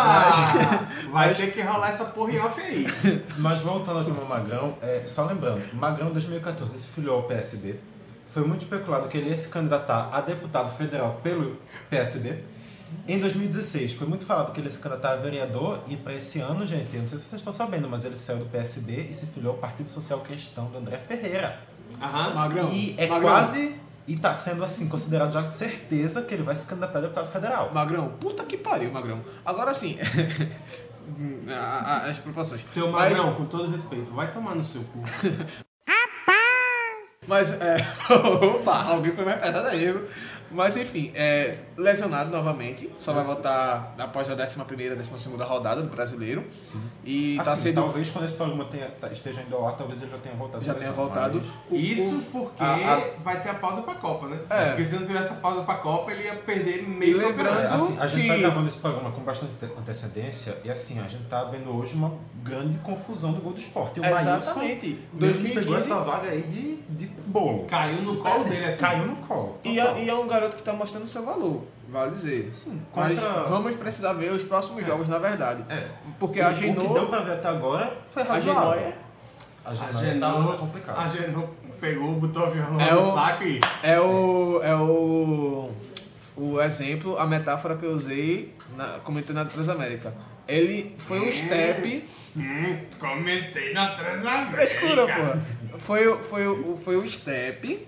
Vai 1.12 1.34
ter 1.34 1.52
que 1.52 1.62
rolar 1.62 1.90
essa 1.92 2.06
porra 2.06 2.32
em 2.32 2.40
off 2.40 2.60
aí. 2.60 2.86
Mas 3.38 3.62
voltando 3.62 4.00
aqui 4.00 4.12
no 4.12 4.26
Magrão, 4.26 4.76
é, 4.82 5.04
só 5.06 5.26
lembrando, 5.26 5.62
Magrão 5.74 6.10
em 6.10 6.14
2014 6.14 6.80
se 6.80 6.88
filiou 6.88 7.18
ao 7.18 7.24
PSB. 7.24 7.76
Foi 8.40 8.48
muito 8.48 8.62
especulado 8.62 9.10
que 9.10 9.18
ele 9.18 9.32
ia 9.32 9.36
se 9.36 9.50
candidatar 9.50 10.12
a 10.14 10.22
deputado 10.22 10.74
federal 10.78 11.20
pelo 11.22 11.58
PSB. 11.90 12.42
Em 13.06 13.20
2016 13.20 13.96
foi 13.96 14.08
muito 14.08 14.26
falado 14.26 14.54
que 14.54 14.62
ele 14.62 14.68
ia 14.68 14.74
se 14.74 14.80
candidatar 14.80 15.12
a 15.12 15.16
vereador 15.18 15.82
e 15.90 15.98
para 15.98 16.14
esse 16.14 16.40
ano, 16.40 16.66
gente, 16.66 16.88
eu 16.94 17.02
não 17.02 17.06
sei 17.06 17.18
se 17.18 17.26
vocês 17.26 17.42
estão 17.42 17.52
sabendo, 17.52 17.90
mas 17.90 18.06
ele 18.06 18.16
saiu 18.16 18.40
do 18.40 18.46
PSB 18.46 19.10
e 19.12 19.14
se 19.14 19.26
filiou 19.26 19.56
ao 19.56 19.60
Partido 19.60 19.90
Social 19.90 20.22
Cristão 20.22 20.68
do 20.68 20.78
André 20.78 21.00
Ferreira. 21.00 21.60
Aham. 22.02 22.34
Magrão. 22.34 22.72
E 22.72 22.96
é 22.98 23.08
Magrão, 23.08 23.30
quase 23.30 23.76
e 24.08 24.16
tá 24.16 24.34
sendo 24.34 24.64
assim 24.64 24.88
considerado 24.88 25.34
já 25.34 25.46
certeza 25.48 26.22
que 26.22 26.34
ele 26.34 26.44
vai 26.44 26.56
se 26.56 26.66
candidatar 26.66 27.00
a 27.00 27.02
deputado 27.02 27.30
federal. 27.30 27.74
Magrão, 27.74 28.14
puta 28.22 28.46
que 28.46 28.56
pariu, 28.56 28.90
Magrão. 28.90 29.20
Agora 29.46 29.74
sim. 29.74 29.98
as 32.08 32.18
proporções. 32.20 32.62
Seu 32.62 32.90
Mas- 32.90 33.18
Magrão, 33.18 33.36
com 33.36 33.44
todo 33.44 33.70
respeito, 33.70 34.14
vai 34.14 34.32
tomar 34.32 34.56
no 34.56 34.64
seu 34.64 34.82
cu. 34.82 35.04
Mas, 37.28 37.52
é. 37.52 37.78
Opa, 38.46 38.84
alguém 38.84 39.14
foi 39.14 39.26
mais 39.26 39.40
pesado 39.40 39.68
aí. 39.68 39.86
viu? 39.86 40.08
Mas, 40.52 40.76
enfim, 40.78 41.12
é, 41.16 41.60
lesionado 41.78 42.30
novamente. 42.32 42.92
Só 43.00 43.14
vai 43.14 43.24
voltar 43.24 43.94
após 43.98 44.30
a 44.30 44.34
11 44.34 44.60
primeira, 44.66 44.96
12 44.96 45.10
segunda 45.20 45.44
rodada 45.46 45.82
do 45.82 45.90
brasileiro. 45.90 46.44
E 47.06 47.38
tá 47.44 47.52
Assim, 47.54 47.62
sendo. 47.64 47.76
Talvez 47.82 48.10
quando 48.10 48.26
esse 48.26 48.34
programa 48.34 48.66
tenha- 48.66 48.90
tá- 48.90 49.10
esteja 49.12 49.42
indo 49.42 49.56
ao 49.56 49.68
ar, 49.68 49.78
talvez 49.78 50.02
ele 50.02 50.12
já 50.12 50.18
tenha 50.18 50.36
voltado. 50.36 50.64
Já 50.64 50.74
tenha 50.74 50.92
voltado. 50.92 51.42
O- 51.70 51.76
Isso 51.76 52.18
o- 52.18 52.22
porque 52.32 52.64
a- 52.64 52.96
a- 52.96 53.04
vai 53.24 53.42
ter 53.42 53.50
a 53.50 53.54
pausa 53.56 53.82
pra 53.82 53.96
Copa, 53.96 54.28
né? 54.28 54.40
É. 54.50 54.66
Porque 54.70 54.86
se 54.86 54.96
não 54.96 55.06
tivesse 55.06 55.32
a 55.32 55.36
pausa 55.36 55.62
pra 55.64 55.76
Copa, 55.76 56.12
ele 56.12 56.24
ia 56.24 56.36
perder 56.36 56.88
meio 56.88 57.12
E 57.12 57.14
lembrando- 57.20 57.60
É, 57.60 57.66
assim, 57.68 57.98
a 58.00 58.08
gente 58.08 58.22
que- 58.24 58.28
tá 58.28 58.38
gravando 58.38 58.68
esse 58.68 58.78
programa 58.78 59.12
com 59.12 59.22
bastante 59.22 59.52
ante- 59.62 59.74
antecedência 59.80 60.58
e 60.64 60.70
assim, 60.72 61.00
a 61.00 61.08
gente 61.08 61.24
tá 61.26 61.44
vendo 61.46 61.70
hoje 61.76 61.94
uma 61.96 62.14
grande 62.44 62.78
confusão 62.80 63.32
do 63.34 63.42
gol 63.42 63.54
do 63.54 63.60
esporte. 63.60 63.98
E 63.98 64.02
o 64.02 64.06
Exatamente. 64.06 64.30
Maílson 64.30 64.60
meio 64.60 64.78
que 64.80 64.94
pegou 64.94 65.20
2015. 65.20 65.76
essa 65.76 66.00
vaga 66.04 66.30
aí 66.30 66.42
de, 66.44 66.76
de 66.90 67.06
bolo. 67.28 67.66
Caiu 67.66 68.02
no 68.02 68.18
colo 68.18 68.44
dele 68.46 68.66
assim. 68.66 68.78
Caiu 68.80 69.06
no 69.06 69.16
colo. 69.18 69.60
E 69.64 69.80
é, 69.80 70.04
e 70.04 70.10
é 70.10 70.14
um 70.14 70.28
garoto 70.28 70.39
que 70.48 70.64
tá 70.64 70.72
mostrando 70.74 71.06
seu 71.08 71.26
valor, 71.26 71.64
vale 71.90 72.12
dizer. 72.12 72.50
Sim, 72.54 72.82
Mas 72.96 73.20
contra- 73.20 73.44
vamos 73.44 73.76
precisar 73.76 74.14
ver 74.14 74.32
os 74.32 74.44
próximos 74.44 74.86
jogos, 74.86 75.10
na 75.10 75.18
verdade. 75.18 75.64
É. 75.70 75.88
Porque 76.18 76.40
o, 76.40 76.46
a 76.46 76.50
o 76.50 76.54
que 76.54 76.60
Genoa. 76.60 76.94
deu 76.94 77.08
pra 77.08 77.20
ver 77.22 77.34
até 77.34 77.48
agora 77.50 77.98
foi 78.10 78.24
A 78.24 78.26
razoável. 78.26 78.54
Genoa 78.54 78.76
é- 78.78 78.94
A 79.66 79.70
A 79.70 79.74
Genoa 79.74 79.98
Genoa, 80.04 80.52
tá 80.54 80.58
complicado. 80.60 80.98
a 81.00 81.10
Genoa 81.10 81.50
pegou, 81.82 82.14
botou 82.14 82.46
a 82.46 82.50
viola 82.50 82.82
É 82.84 82.94
no 82.94 83.02
o- 83.02 83.14
saco 83.14 83.44
e... 83.44 83.60
É 83.84 84.00
o. 84.00 84.62
É 84.64 84.76
o. 84.76 85.70
O 86.38 86.62
exemplo, 86.62 87.18
a 87.20 87.26
metáfora 87.28 87.76
que 87.76 87.86
eu 87.86 87.92
usei 87.92 88.54
na, 88.78 89.00
comentei 89.04 89.36
na 89.36 89.44
Transamérica. 89.44 90.14
Ele 90.48 90.96
foi 90.98 91.20
um 91.20 91.30
step. 91.32 92.08
Hum, 92.36 92.78
comentei 92.98 93.74
na 93.74 93.90
Transamérica. 93.96 94.52
Frescura, 94.52 95.06
porra. 95.06 95.42
Foi, 95.80 96.08
o- 96.08 96.18
foi, 96.24 96.48
o- 96.48 96.78
foi 96.78 96.96
o 96.98 97.06
step 97.08 97.86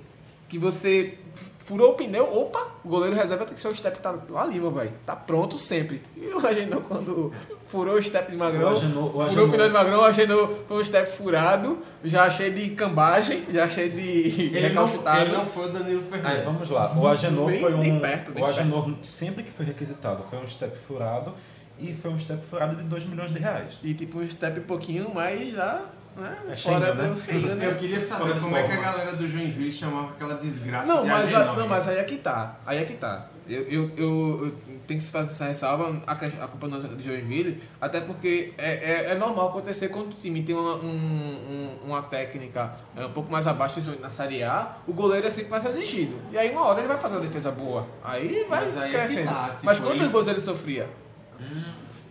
que 0.50 0.58
você 0.60 1.18
furou 1.64 1.92
o 1.92 1.94
pneu, 1.96 2.24
opa, 2.38 2.68
o 2.84 2.90
goleiro 2.90 3.16
reserva 3.16 3.46
tem 3.46 3.54
que 3.54 3.60
ser 3.60 3.68
o 3.70 3.76
step 3.76 3.98
que 3.98 4.04
tá 4.04 4.14
lá 4.30 4.44
ali, 4.44 4.60
meu 4.60 4.72
velho. 4.72 4.92
Tá 5.06 5.16
pronto 5.16 5.58
sempre. 5.58 6.02
E 6.18 6.26
o 6.28 6.46
Agenor, 6.46 6.82
quando 6.82 7.34
furou 7.68 7.96
o 7.96 8.02
step 8.04 8.30
de 8.32 8.38
Magrão, 8.38 8.70
O 8.70 8.72
Agenor- 8.72 9.06
o 9.06 9.10
furou 9.12 9.24
Agenor- 9.26 9.48
o 9.48 9.52
pneu 9.52 9.68
de 9.68 9.74
Magrão, 9.74 10.00
o 10.00 10.04
Agenor 10.04 10.50
foi 10.68 10.78
um 10.82 10.84
step 10.84 11.16
furado, 11.16 11.78
já 12.04 12.30
cheio 12.30 12.54
de 12.54 12.70
cambagem, 12.72 13.46
já 13.54 13.70
cheio 13.70 13.90
de 13.92 14.02
Ele 14.02 14.52
não, 14.62 14.86
recalchutado. 14.86 15.22
ele 15.22 15.32
não 15.32 15.46
foi 15.46 15.66
o 15.70 15.72
Danilo 15.72 16.04
Fernandes. 16.04 16.40
Aí, 16.40 16.46
vamos 16.46 16.70
lá. 16.70 16.98
O 16.98 17.08
Agenor 17.08 17.48
Bem- 17.48 17.60
foi 17.62 17.74
um. 17.74 17.80
bem 17.80 18.00
perto, 18.00 18.32
bem 18.32 18.44
o 18.44 18.46
Agenor, 18.46 18.90
sempre 19.04 19.44
que 19.44 19.52
foi 19.52 19.66
requisitado, 19.66 20.24
foi 20.30 20.40
um 20.40 20.48
step 20.48 20.76
furado 20.88 21.34
e 21.80 21.94
foi 21.94 22.12
um 22.12 22.20
step 22.20 22.44
furado 22.46 22.76
de 22.76 22.84
2 22.84 23.06
milhões 23.06 23.32
de 23.32 23.40
reais. 23.40 23.78
E 23.84 23.94
tipo 23.94 24.20
um 24.20 24.28
step 24.28 24.60
pouquinho 24.62 25.14
mais 25.14 25.54
já, 25.54 25.82
né? 26.16 26.38
É 26.52 26.56
fora 26.56 26.94
do 26.94 27.04
né? 27.04 27.16
feinho, 27.16 27.56
né? 27.56 27.68
Eu 27.68 27.76
queria 27.76 28.02
saber 28.02 28.40
como 28.40 28.56
é 28.56 28.64
que 28.68 28.72
a 28.74 28.82
galera 28.82 29.14
do 29.14 29.28
Joinville 29.28 29.72
chamava 29.72 30.10
aquela 30.12 30.36
desgraça 30.36 30.86
Não, 30.88 31.04
de 31.04 31.10
mas, 31.10 31.34
Agenor. 31.34 31.58
não, 31.58 31.68
mas 31.68 31.88
aí 31.88 31.98
é 31.98 32.04
que 32.04 32.18
tá. 32.18 32.58
Aí 32.66 32.78
é 32.80 32.84
que 32.86 32.94
tá. 32.94 33.28
Eu, 33.50 33.62
eu, 33.64 33.92
eu, 33.98 34.46
eu 34.46 34.56
tenho 34.88 35.00
que 35.00 35.04
se 35.06 35.12
fazer 35.12 35.32
essa 35.32 35.46
ressalva 35.46 36.02
a, 36.06 36.16
que- 36.16 36.26
a 36.26 36.48
culpa 36.48 36.68
não 36.68 36.78
é 36.78 36.82
de 36.82 37.04
Joinville, 37.04 37.62
até 37.82 38.00
porque 38.00 38.54
é, 38.58 38.74
é, 38.74 39.12
é 39.12 39.16
normal 39.16 39.50
acontecer 39.50 39.90
quando 39.90 40.12
o 40.12 40.14
time 40.14 40.44
tem 40.44 40.56
uma, 40.56 40.76
um- 40.76 41.78
um- 41.84 41.88
uma 41.88 42.02
técnica 42.04 42.72
é, 42.96 43.06
um 43.06 43.12
pouco 43.12 43.32
mais 43.32 43.48
abaixo, 43.48 43.74
principalmente 43.74 44.04
na 44.04 44.10
Série 44.10 44.44
A, 44.44 44.76
o 44.88 44.94
goleiro 44.94 45.26
é 45.26 45.30
sempre 45.30 45.50
mais 45.52 45.66
exigido. 45.66 46.16
E 46.32 46.38
aí 46.38 46.52
uma 46.52 46.66
hora 46.66 46.80
ele 46.80 46.88
vai 46.88 46.98
fazer 46.98 47.16
uma 47.16 47.22
defesa 47.22 47.52
boa. 47.52 47.88
Aí 48.04 48.46
vai 48.48 48.62
Mas 48.66 48.78
aí 48.78 48.84
é 48.84 48.86
que 48.86 48.94
crescendo. 48.94 49.30
tá, 49.30 49.50
tipo, 49.50 49.66
mas 49.66 49.80
quantos 49.80 50.02
ele- 50.02 50.10
gols 50.10 50.28
ele 50.28 50.42
sofria? 50.42 50.88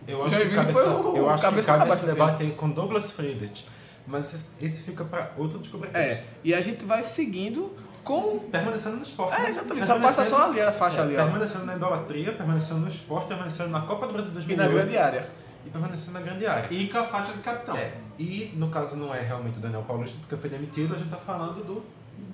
Eu 0.07 0.21
acho 0.25 0.29
que 0.31 0.35
Joinville 0.41 0.55
cabe, 0.55 0.73
foi 0.73 0.89
o- 0.89 1.15
eu 1.17 1.29
acho 1.29 1.37
que 1.43 1.49
cabeça 1.49 1.71
cabe 1.71 1.85
pra 1.85 1.93
esse 1.95 2.05
baixo, 2.05 2.15
debate 2.19 2.43
aí 2.43 2.51
com 2.51 2.69
Douglas 2.69 3.11
Freidich. 3.11 3.65
Mas 4.07 4.55
esse, 4.61 4.81
fica 4.81 5.05
para 5.05 5.31
outro 5.37 5.59
descobrimento. 5.59 5.97
É, 5.97 6.23
e 6.43 6.53
a 6.53 6.61
gente 6.61 6.83
vai 6.85 7.03
seguindo 7.03 7.75
com 8.03 8.39
Permanecendo 8.51 8.97
no 8.97 9.03
esporte. 9.03 9.35
É, 9.35 9.43
né? 9.43 9.49
exatamente. 9.49 9.85
Só 9.85 9.99
passa 9.99 10.25
só 10.25 10.45
ali 10.49 10.59
a 10.59 10.71
faixa 10.71 10.99
é, 10.99 11.01
ali, 11.01 11.15
ó. 11.15 11.23
Permanecendo 11.23 11.65
na 11.65 11.75
idolatria, 11.75 12.33
permanecendo 12.33 12.79
no 12.79 12.87
esporte, 12.87 13.27
permanecendo 13.27 13.69
na 13.69 13.81
Copa 13.81 14.07
do 14.07 14.13
Brasil 14.13 14.31
e 14.31 14.33
2008. 14.33 14.67
na 14.67 14.73
grande 14.79 14.97
área. 14.97 15.29
E 15.65 15.69
permanecendo 15.69 16.13
na 16.13 16.21
grande 16.21 16.47
área. 16.47 16.73
E 16.73 16.87
com 16.89 16.97
a 16.97 17.03
faixa 17.03 17.31
de 17.33 17.39
capitão. 17.39 17.75
É, 17.77 17.93
e 18.17 18.51
no 18.55 18.69
caso 18.69 18.95
não 18.95 19.13
é 19.13 19.21
realmente 19.21 19.59
o 19.59 19.61
Daniel 19.61 19.83
Paulista, 19.83 20.17
porque 20.19 20.35
foi 20.35 20.49
demitido, 20.49 20.95
a 20.95 20.97
gente 20.97 21.09
tá 21.09 21.17
falando 21.17 21.63
do 21.63 21.83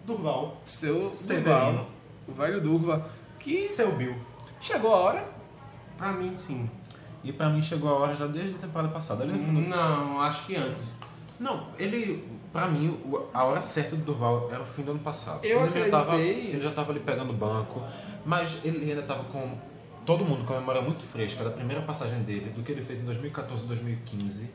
Durval. 0.06 0.62
Seu 0.64 1.10
Severino. 1.10 1.44
Durval, 1.44 1.88
o 2.28 2.32
velho 2.34 2.62
Durva, 2.62 3.06
que 3.40 3.68
Seu 3.68 3.92
Bill. 3.92 4.16
chegou 4.62 4.94
a 4.94 4.98
hora. 4.98 5.30
Pra 5.98 6.12
mim, 6.14 6.34
sim. 6.36 6.70
E 7.24 7.34
pra 7.34 7.50
mim 7.50 7.62
chegou 7.62 7.90
a 7.90 7.94
hora 7.94 8.16
já 8.16 8.28
desde 8.28 8.56
a 8.56 8.60
temporada 8.60 8.94
passada. 8.94 9.26
Ele 9.26 9.34
não, 9.34 9.62
Não, 9.62 10.22
acho 10.22 10.46
que 10.46 10.56
antes. 10.56 10.92
Não, 11.40 11.68
ele, 11.78 12.28
pra 12.52 12.68
mim, 12.68 13.00
a 13.34 13.44
hora 13.44 13.62
certa 13.62 13.96
do 13.96 14.04
Durval 14.04 14.50
era 14.52 14.62
o 14.62 14.66
fim 14.66 14.84
do 14.84 14.92
ano 14.92 15.00
passado. 15.00 15.46
Eu 15.46 15.66
ele 15.66 15.84
já 15.86 15.90
tava, 15.92 16.14
acreditei. 16.14 16.48
ele 16.52 16.62
já 16.62 16.72
tava 16.72 16.92
ali 16.92 17.00
pegando 17.00 17.32
banco, 17.34 17.82
mas 18.26 18.60
ele 18.66 18.90
ainda 18.90 19.04
tava 19.04 19.24
com 19.26 19.58
todo 20.06 20.24
mundo 20.26 20.46
com 20.46 20.54
a 20.54 20.60
memória 20.60 20.82
muito 20.82 21.04
fresca 21.06 21.44
da 21.44 21.52
primeira 21.52 21.82
passagem 21.82 22.20
dele, 22.24 22.50
do 22.52 22.64
que 22.64 22.72
ele 22.72 22.82
fez 22.84 23.00
em 23.00 23.04
2014 23.04 23.64
e 23.64 23.68
2015. 23.68 24.50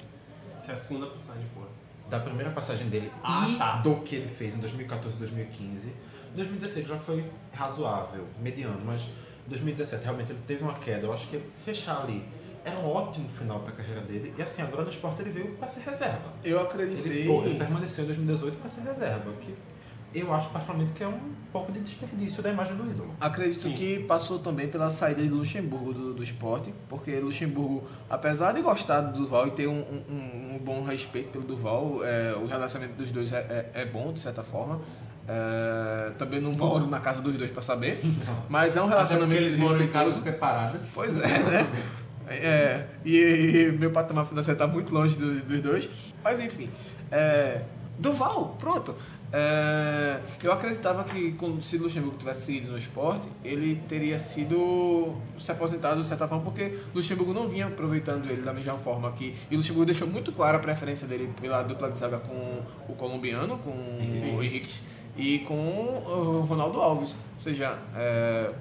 Essa 0.59 0.73
é 0.73 0.75
a 0.75 0.79
segunda 0.79 1.07
passagem, 1.07 1.45
porra. 1.55 1.67
da 2.09 2.19
primeira 2.21 2.51
passagem 2.51 2.89
dele 2.89 3.11
Ah, 3.23 3.47
e 3.49 3.57
tá. 3.57 3.77
do 3.79 3.97
que 3.97 4.17
ele 4.17 4.29
fez 4.29 4.55
em 4.57 4.59
2014 4.61 5.17
e 5.17 5.19
2015. 5.19 5.93
2016 6.35 6.89
já 6.89 6.97
foi 6.97 7.25
razoável, 7.53 8.27
mediano, 8.41 8.81
mas 8.85 9.09
2017 9.47 10.03
realmente 10.05 10.33
ele 10.33 10.41
teve 10.47 10.63
uma 10.65 10.75
queda. 10.75 11.07
Eu 11.07 11.13
acho 11.13 11.29
que 11.29 11.41
fechar 11.65 12.01
ali 12.03 12.25
era 12.65 12.79
um 12.81 12.87
ótimo 12.91 13.29
final 13.31 13.61
para 13.61 13.71
a 13.71 13.77
carreira 13.77 14.01
dele. 14.03 14.35
E 14.39 14.43
assim, 14.43 14.63
agora 14.63 14.83
no 14.85 14.91
esporte 14.91 15.21
ele 15.23 15.31
veio 15.31 15.49
para 15.53 15.69
ser 15.69 15.81
reserva. 15.89 16.33
Eu 16.45 16.61
acreditei. 16.61 17.21
Ele, 17.23 17.29
pô, 17.29 17.43
ele 17.45 17.59
permaneceu 17.59 18.05
em 18.05 18.07
2018 18.09 18.59
para 18.59 18.69
ser 18.69 18.81
reserva. 18.83 19.33
Que 19.41 19.55
eu 20.15 20.33
acho 20.35 20.51
particularmente 20.51 20.93
que 20.93 21.03
é 21.03 21.09
um 21.09 21.19
pouco 21.51 21.73
de 21.73 21.81
desperdício 21.81 22.43
da 22.43 22.51
imagem 22.51 22.77
do 22.77 22.85
ídolo. 22.91 23.15
Acredito 23.21 23.71
que 23.73 24.01
passou 24.01 24.39
também 24.39 24.69
pela 24.69 24.91
saída 24.91 25.23
de 25.23 25.29
Luxemburgo 25.29 25.93
do, 25.95 26.15
do 26.15 26.23
esporte, 26.23 26.73
porque 26.89 27.19
Luxemburgo, 27.19 27.85
apesar 28.11 28.53
de 28.53 28.61
gostar 28.63 29.01
do 29.01 29.21
Duval 29.23 29.49
e 29.49 29.51
ter 29.53 29.67
um, 29.67 29.81
um- 29.81 30.55
um 30.55 30.59
bom 30.63 30.85
respeito 30.85 31.31
pelo 31.31 31.45
Duval, 31.45 32.01
é, 32.05 32.35
o 32.37 32.45
relacionamento 32.47 32.97
dos 32.99 33.11
dois 33.11 33.33
é, 33.33 33.71
é- 33.75 33.83
é 33.83 33.85
bom, 33.87 34.13
de 34.13 34.21
certa 34.21 34.43
forma. 34.45 34.81
É, 35.27 36.11
também 36.19 36.41
não 36.41 36.53
moro 36.53 36.87
na 36.89 36.99
casa 37.01 37.23
dos 37.23 37.35
dois 37.37 37.51
para 37.51 37.63
saber, 37.63 38.01
mas 38.49 38.77
é 38.77 38.83
um 38.83 38.87
relacionamento 38.87 39.41
eles 39.41 39.57
moram 39.59 39.81
em 39.81 39.89
casas 39.89 40.23
separadas. 40.23 40.91
Pois 40.93 41.19
é, 41.21 41.27
né? 41.39 41.69
É, 42.37 42.87
e, 43.05 43.17
e 43.69 43.73
meu 43.73 43.91
patamar 43.91 44.27
financeiro 44.27 44.61
está 44.61 44.67
muito 44.67 44.93
longe 44.93 45.17
do- 45.17 45.41
dos 45.41 45.61
dois. 45.61 45.89
Mas 46.23 46.41
enfim. 46.41 46.69
É, 47.11 47.63
Duval, 47.99 48.57
pronto. 48.59 48.95
É, 49.35 50.19
eu 50.43 50.53
acreditava 50.53 51.05
que 51.05 51.35
se 51.63 51.79
Luxemburgo 51.79 52.17
tivesse 52.19 52.59
ido 52.59 52.73
no 52.73 52.77
esporte, 52.79 53.27
ele 53.43 53.81
teria 53.89 54.19
sido 54.19 55.15
se 55.39 55.51
aposentado 55.51 56.01
de 56.03 56.07
certa 56.07 56.29
forma, 56.29 56.45
porque 56.45 56.77
Luxemburgo 56.95 57.33
não 57.33 57.49
vinha 57.49 57.67
aproveitando 57.67 58.29
ele 58.31 58.43
da 58.43 58.53
mesma 58.53 58.75
forma 58.75 59.11
que. 59.13 59.35
E 59.51 59.57
Luxemburgo 59.57 59.87
deixou 59.87 60.07
muito 60.09 60.33
clara 60.33 60.59
a 60.59 60.61
preferência 60.61 61.07
dele 61.09 61.31
pela 61.41 61.63
dupla 61.63 61.91
de 61.91 61.97
zaga 61.99 62.19
com 62.19 62.61
o 62.89 62.95
colombiano, 62.95 63.57
com 63.59 63.71
o 63.71 64.43
Henrique, 64.43 64.81
e 65.17 65.39
com 65.41 65.55
o 65.55 66.41
Ronaldo 66.47 66.81
Alves. 66.81 67.13
Ou 67.13 67.41
seja, 67.41 67.79
é, 67.97 68.53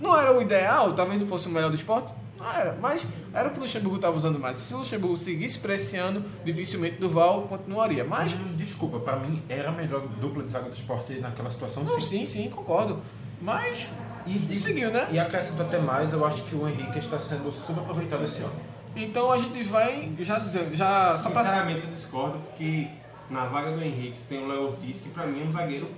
não 0.00 0.16
era 0.18 0.36
o 0.36 0.40
ideal, 0.42 0.92
talvez 0.94 1.20
não 1.20 1.26
fosse 1.26 1.46
o 1.48 1.50
melhor 1.50 1.70
do 1.70 1.76
esporte. 1.76 2.12
Não 2.38 2.52
era, 2.52 2.78
mas 2.80 3.06
era 3.34 3.48
o 3.48 3.50
que 3.50 3.58
o 3.58 3.62
Luxemburgo 3.62 3.96
estava 3.96 4.16
usando 4.16 4.38
mais. 4.38 4.56
Se 4.56 4.72
o 4.74 4.78
Luxemburgo 4.78 5.16
seguisse 5.16 5.58
para 5.58 5.74
esse 5.74 5.96
ano, 5.96 6.24
dificilmente 6.44 6.96
Duval 6.96 7.42
continuaria. 7.48 8.04
Mas, 8.04 8.34
Hum, 8.34 8.54
desculpa, 8.56 9.00
para 9.00 9.16
mim 9.18 9.42
era 9.48 9.70
a 9.70 9.72
melhor 9.72 10.06
dupla 10.20 10.42
de 10.44 10.52
zaga 10.52 10.68
do 10.68 10.74
esporte 10.74 11.14
naquela 11.20 11.50
situação. 11.50 11.82
não, 11.82 12.00
sim. 12.00 12.24
sim, 12.24 12.26
sim, 12.26 12.50
concordo. 12.50 13.00
Mas, 13.40 13.88
E, 14.26 14.32
de- 14.38 14.58
seguiu, 14.60 14.90
né? 14.92 15.08
E 15.10 15.18
acrescento 15.18 15.62
até 15.62 15.78
mais, 15.78 16.12
eu 16.12 16.24
acho 16.24 16.42
que 16.44 16.54
o 16.54 16.68
Henrique 16.68 16.98
está 16.98 17.18
sendo 17.18 17.50
subaproveitado 17.52 18.24
esse 18.24 18.40
ano. 18.42 18.52
Então 18.94 19.30
a 19.32 19.38
gente 19.38 19.62
vai, 19.64 20.10
já 20.20 20.38
dizendo, 20.38 20.74
já 20.76 21.14
só 21.16 21.30
pra... 21.30 21.42
Sinceramente, 21.42 21.86
eu 21.86 21.92
discordo 21.92 22.38
porque 22.38 22.88
na 23.30 23.46
vaga 23.46 23.72
do 23.72 23.82
Henrique 23.82 24.18
tem 24.28 24.42
o 24.42 24.48
Léo 24.48 24.68
Ortiz, 24.68 24.96
que 24.96 25.08
pra 25.10 25.26
mim 25.26 25.42
é 25.42 25.44
um 25.44 25.52
zagueiro 25.52 25.88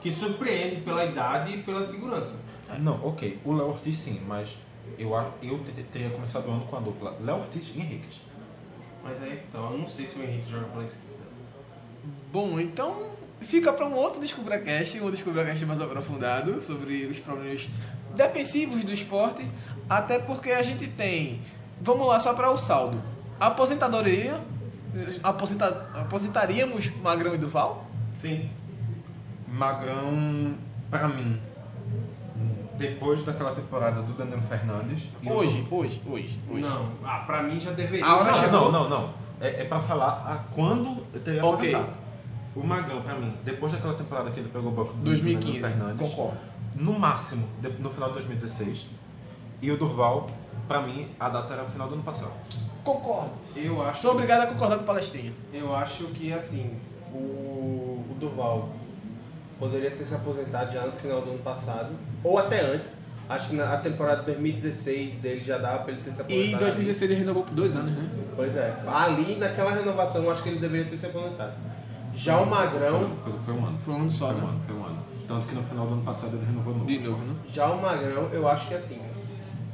que 0.00 0.12
surpreende 0.14 0.82
pela 0.82 1.04
idade 1.04 1.54
e 1.54 1.58
pela 1.62 1.86
segurança. 1.88 2.36
Não, 2.78 3.04
ok. 3.04 3.38
O 3.44 3.52
Léo 3.52 3.68
Ortiz 3.68 3.96
sim, 3.96 4.20
mas 4.26 4.58
eu, 4.98 5.16
a- 5.16 5.30
eu 5.42 5.58
te- 5.60 5.82
teria 5.84 6.10
começado 6.10 6.46
o 6.48 6.50
ano 6.52 6.64
com 6.66 6.76
a 6.76 6.80
dupla 6.80 7.16
Léo 7.20 7.38
Ortiz 7.38 7.72
e 7.74 7.80
Henrique. 7.80 8.20
Mas 9.04 9.20
aí 9.22 9.32
é 9.32 9.36
que 9.36 9.46
tá, 9.48 9.58
eu 9.58 9.78
não 9.78 9.86
sei 9.88 10.06
se 10.06 10.16
o 10.18 10.22
Henrique 10.22 10.48
joga 10.50 10.66
pela 10.66 10.84
esquerda. 10.84 11.22
Bom, 12.32 12.58
então 12.60 13.06
fica 13.40 13.72
para 13.72 13.86
um 13.86 13.94
outro 13.94 14.20
DescubraCast, 14.20 15.00
um 15.00 15.10
DescubraCast 15.10 15.64
mais 15.66 15.80
aprofundado 15.80 16.62
sobre 16.62 17.06
os 17.06 17.18
problemas 17.18 17.68
defensivos 18.16 18.84
do 18.84 18.92
esporte, 18.92 19.44
até 19.88 20.18
porque 20.18 20.50
a 20.52 20.62
gente 20.62 20.86
tem, 20.86 21.40
vamos 21.80 22.06
lá 22.06 22.18
só 22.20 22.32
para 22.34 22.50
o 22.50 22.56
saldo, 22.56 23.02
aposentadoria, 23.40 24.40
aposenta, 25.22 25.90
aposentaríamos 25.94 26.90
Magrão 27.02 27.34
e 27.34 27.38
Duval? 27.38 27.86
Sim. 28.18 28.48
Magrão, 29.48 30.54
pra 30.90 31.08
mim, 31.08 31.40
depois 32.76 33.22
daquela 33.24 33.52
temporada 33.54 34.02
do 34.02 34.12
Danilo 34.14 34.42
Fernandes. 34.42 35.08
e 35.22 35.28
o- 35.28 35.32
Hoje, 35.32 35.66
hoje, 35.70 36.02
hoje, 36.06 36.40
hoje. 36.50 36.62
Não, 36.62 36.88
ah, 37.04 37.18
pra 37.26 37.42
mim 37.42 37.60
já 37.60 37.70
deveria. 37.72 38.04
A 38.04 38.16
hora 38.16 38.32
Não, 38.32 38.40
chegou. 38.40 38.72
não, 38.72 38.72
não, 38.72 38.88
não. 38.90 39.10
É, 39.40 39.62
é 39.62 39.64
pra 39.64 39.80
falar 39.80 40.10
a 40.26 40.36
quando 40.54 41.04
eu 41.12 41.20
teria 41.20 41.44
Ok. 41.44 41.74
aposentado. 41.74 42.02
O 42.54 42.62
Magrão, 42.66 43.00
pra 43.02 43.14
mim, 43.14 43.34
depois 43.44 43.72
daquela 43.72 43.94
temporada 43.94 44.30
que 44.30 44.38
ele 44.38 44.48
pegou 44.50 44.70
o 44.70 44.74
banco 44.74 44.92
do 44.92 45.02
2015, 45.04 45.60
Danilo 45.60 45.78
Fernandes, 45.80 46.10
concordo. 46.10 46.38
no 46.76 46.98
máximo 46.98 47.48
no 47.78 47.90
final 47.90 48.08
de 48.10 48.14
2016. 48.14 48.88
E 49.62 49.70
o 49.70 49.76
Durval, 49.76 50.28
pra 50.68 50.82
mim, 50.82 51.08
a 51.18 51.28
data 51.28 51.54
era 51.54 51.62
o 51.62 51.66
final 51.66 51.88
do 51.88 51.94
ano 51.94 52.02
passado. 52.02 52.32
Concordo. 52.84 53.30
Eu 53.56 53.80
acho, 53.82 54.02
Sou 54.02 54.12
obrigado 54.12 54.42
a 54.42 54.46
concordar 54.48 54.76
com 54.76 54.82
o 54.82 54.86
palestrinha. 54.86 55.32
eu 55.52 55.74
acho 55.74 56.04
que 56.08 56.32
assim, 56.32 56.78
o, 57.12 57.16
o 58.10 58.16
Durval 58.18 58.68
poderia 59.62 59.92
ter 59.92 60.04
se 60.04 60.12
aposentado 60.12 60.72
já 60.72 60.84
no 60.84 60.90
final 60.90 61.20
do 61.20 61.30
ano 61.30 61.38
passado, 61.38 61.90
ou 62.24 62.36
até 62.36 62.60
antes. 62.60 62.96
Acho 63.28 63.50
que 63.50 63.54
na 63.54 63.72
a 63.72 63.76
temporada 63.76 64.20
de 64.22 64.26
2016 64.26 65.18
dele 65.18 65.44
já 65.44 65.56
dava 65.56 65.84
pra 65.84 65.92
ele 65.92 66.02
ter 66.02 66.12
se 66.12 66.20
aposentado. 66.20 66.50
E 66.50 66.52
em 66.52 66.58
2016 66.58 67.10
ele 67.10 67.20
renovou 67.20 67.44
por 67.44 67.54
dois 67.54 67.76
anos, 67.76 67.92
né? 67.92 68.10
Pois 68.34 68.56
é. 68.56 68.74
Ali, 68.84 69.36
naquela 69.36 69.70
renovação, 69.72 70.24
eu 70.24 70.32
acho 70.32 70.42
que 70.42 70.48
ele 70.48 70.58
deveria 70.58 70.86
ter 70.86 70.96
se 70.96 71.06
aposentado. 71.06 71.52
Já 72.12 72.40
o 72.40 72.46
Magrão, 72.46 73.16
Foi, 73.22 73.32
foi 73.34 73.54
um 73.54 73.64
ano. 73.64 73.78
Foi 73.78 73.94
um 73.94 74.00
ano 74.00 74.10
só, 74.10 74.26
Foi 74.26 74.34
um 74.34 74.40
né? 74.40 74.48
ano, 74.48 74.60
foi 74.66 74.74
um 74.74 74.84
ano. 74.84 74.98
Tanto 75.28 75.46
que 75.46 75.54
no 75.54 75.62
final 75.62 75.86
do 75.86 75.92
ano 75.92 76.02
passado 76.02 76.36
ele 76.36 76.44
renovou 76.44 76.74
novo. 76.74 76.86
De 76.86 76.98
novo, 76.98 77.24
né? 77.24 77.34
já 77.48 77.66
o 77.68 77.80
Magrão, 77.80 78.28
eu 78.32 78.48
acho 78.48 78.66
que 78.66 78.74
assim, 78.74 79.00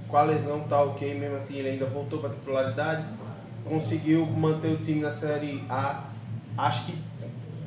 com 0.06 0.16
a 0.18 0.22
lesão 0.22 0.60
tá 0.60 0.82
ok, 0.82 1.18
mesmo 1.18 1.36
assim 1.36 1.56
ele 1.56 1.70
ainda 1.70 1.86
voltou 1.86 2.18
pra 2.20 2.28
titularidade, 2.28 3.06
conseguiu 3.64 4.26
manter 4.26 4.68
o 4.68 4.76
time 4.76 5.00
na 5.00 5.10
Série 5.10 5.64
A. 5.70 6.04
Acho 6.58 6.84
que 6.84 6.98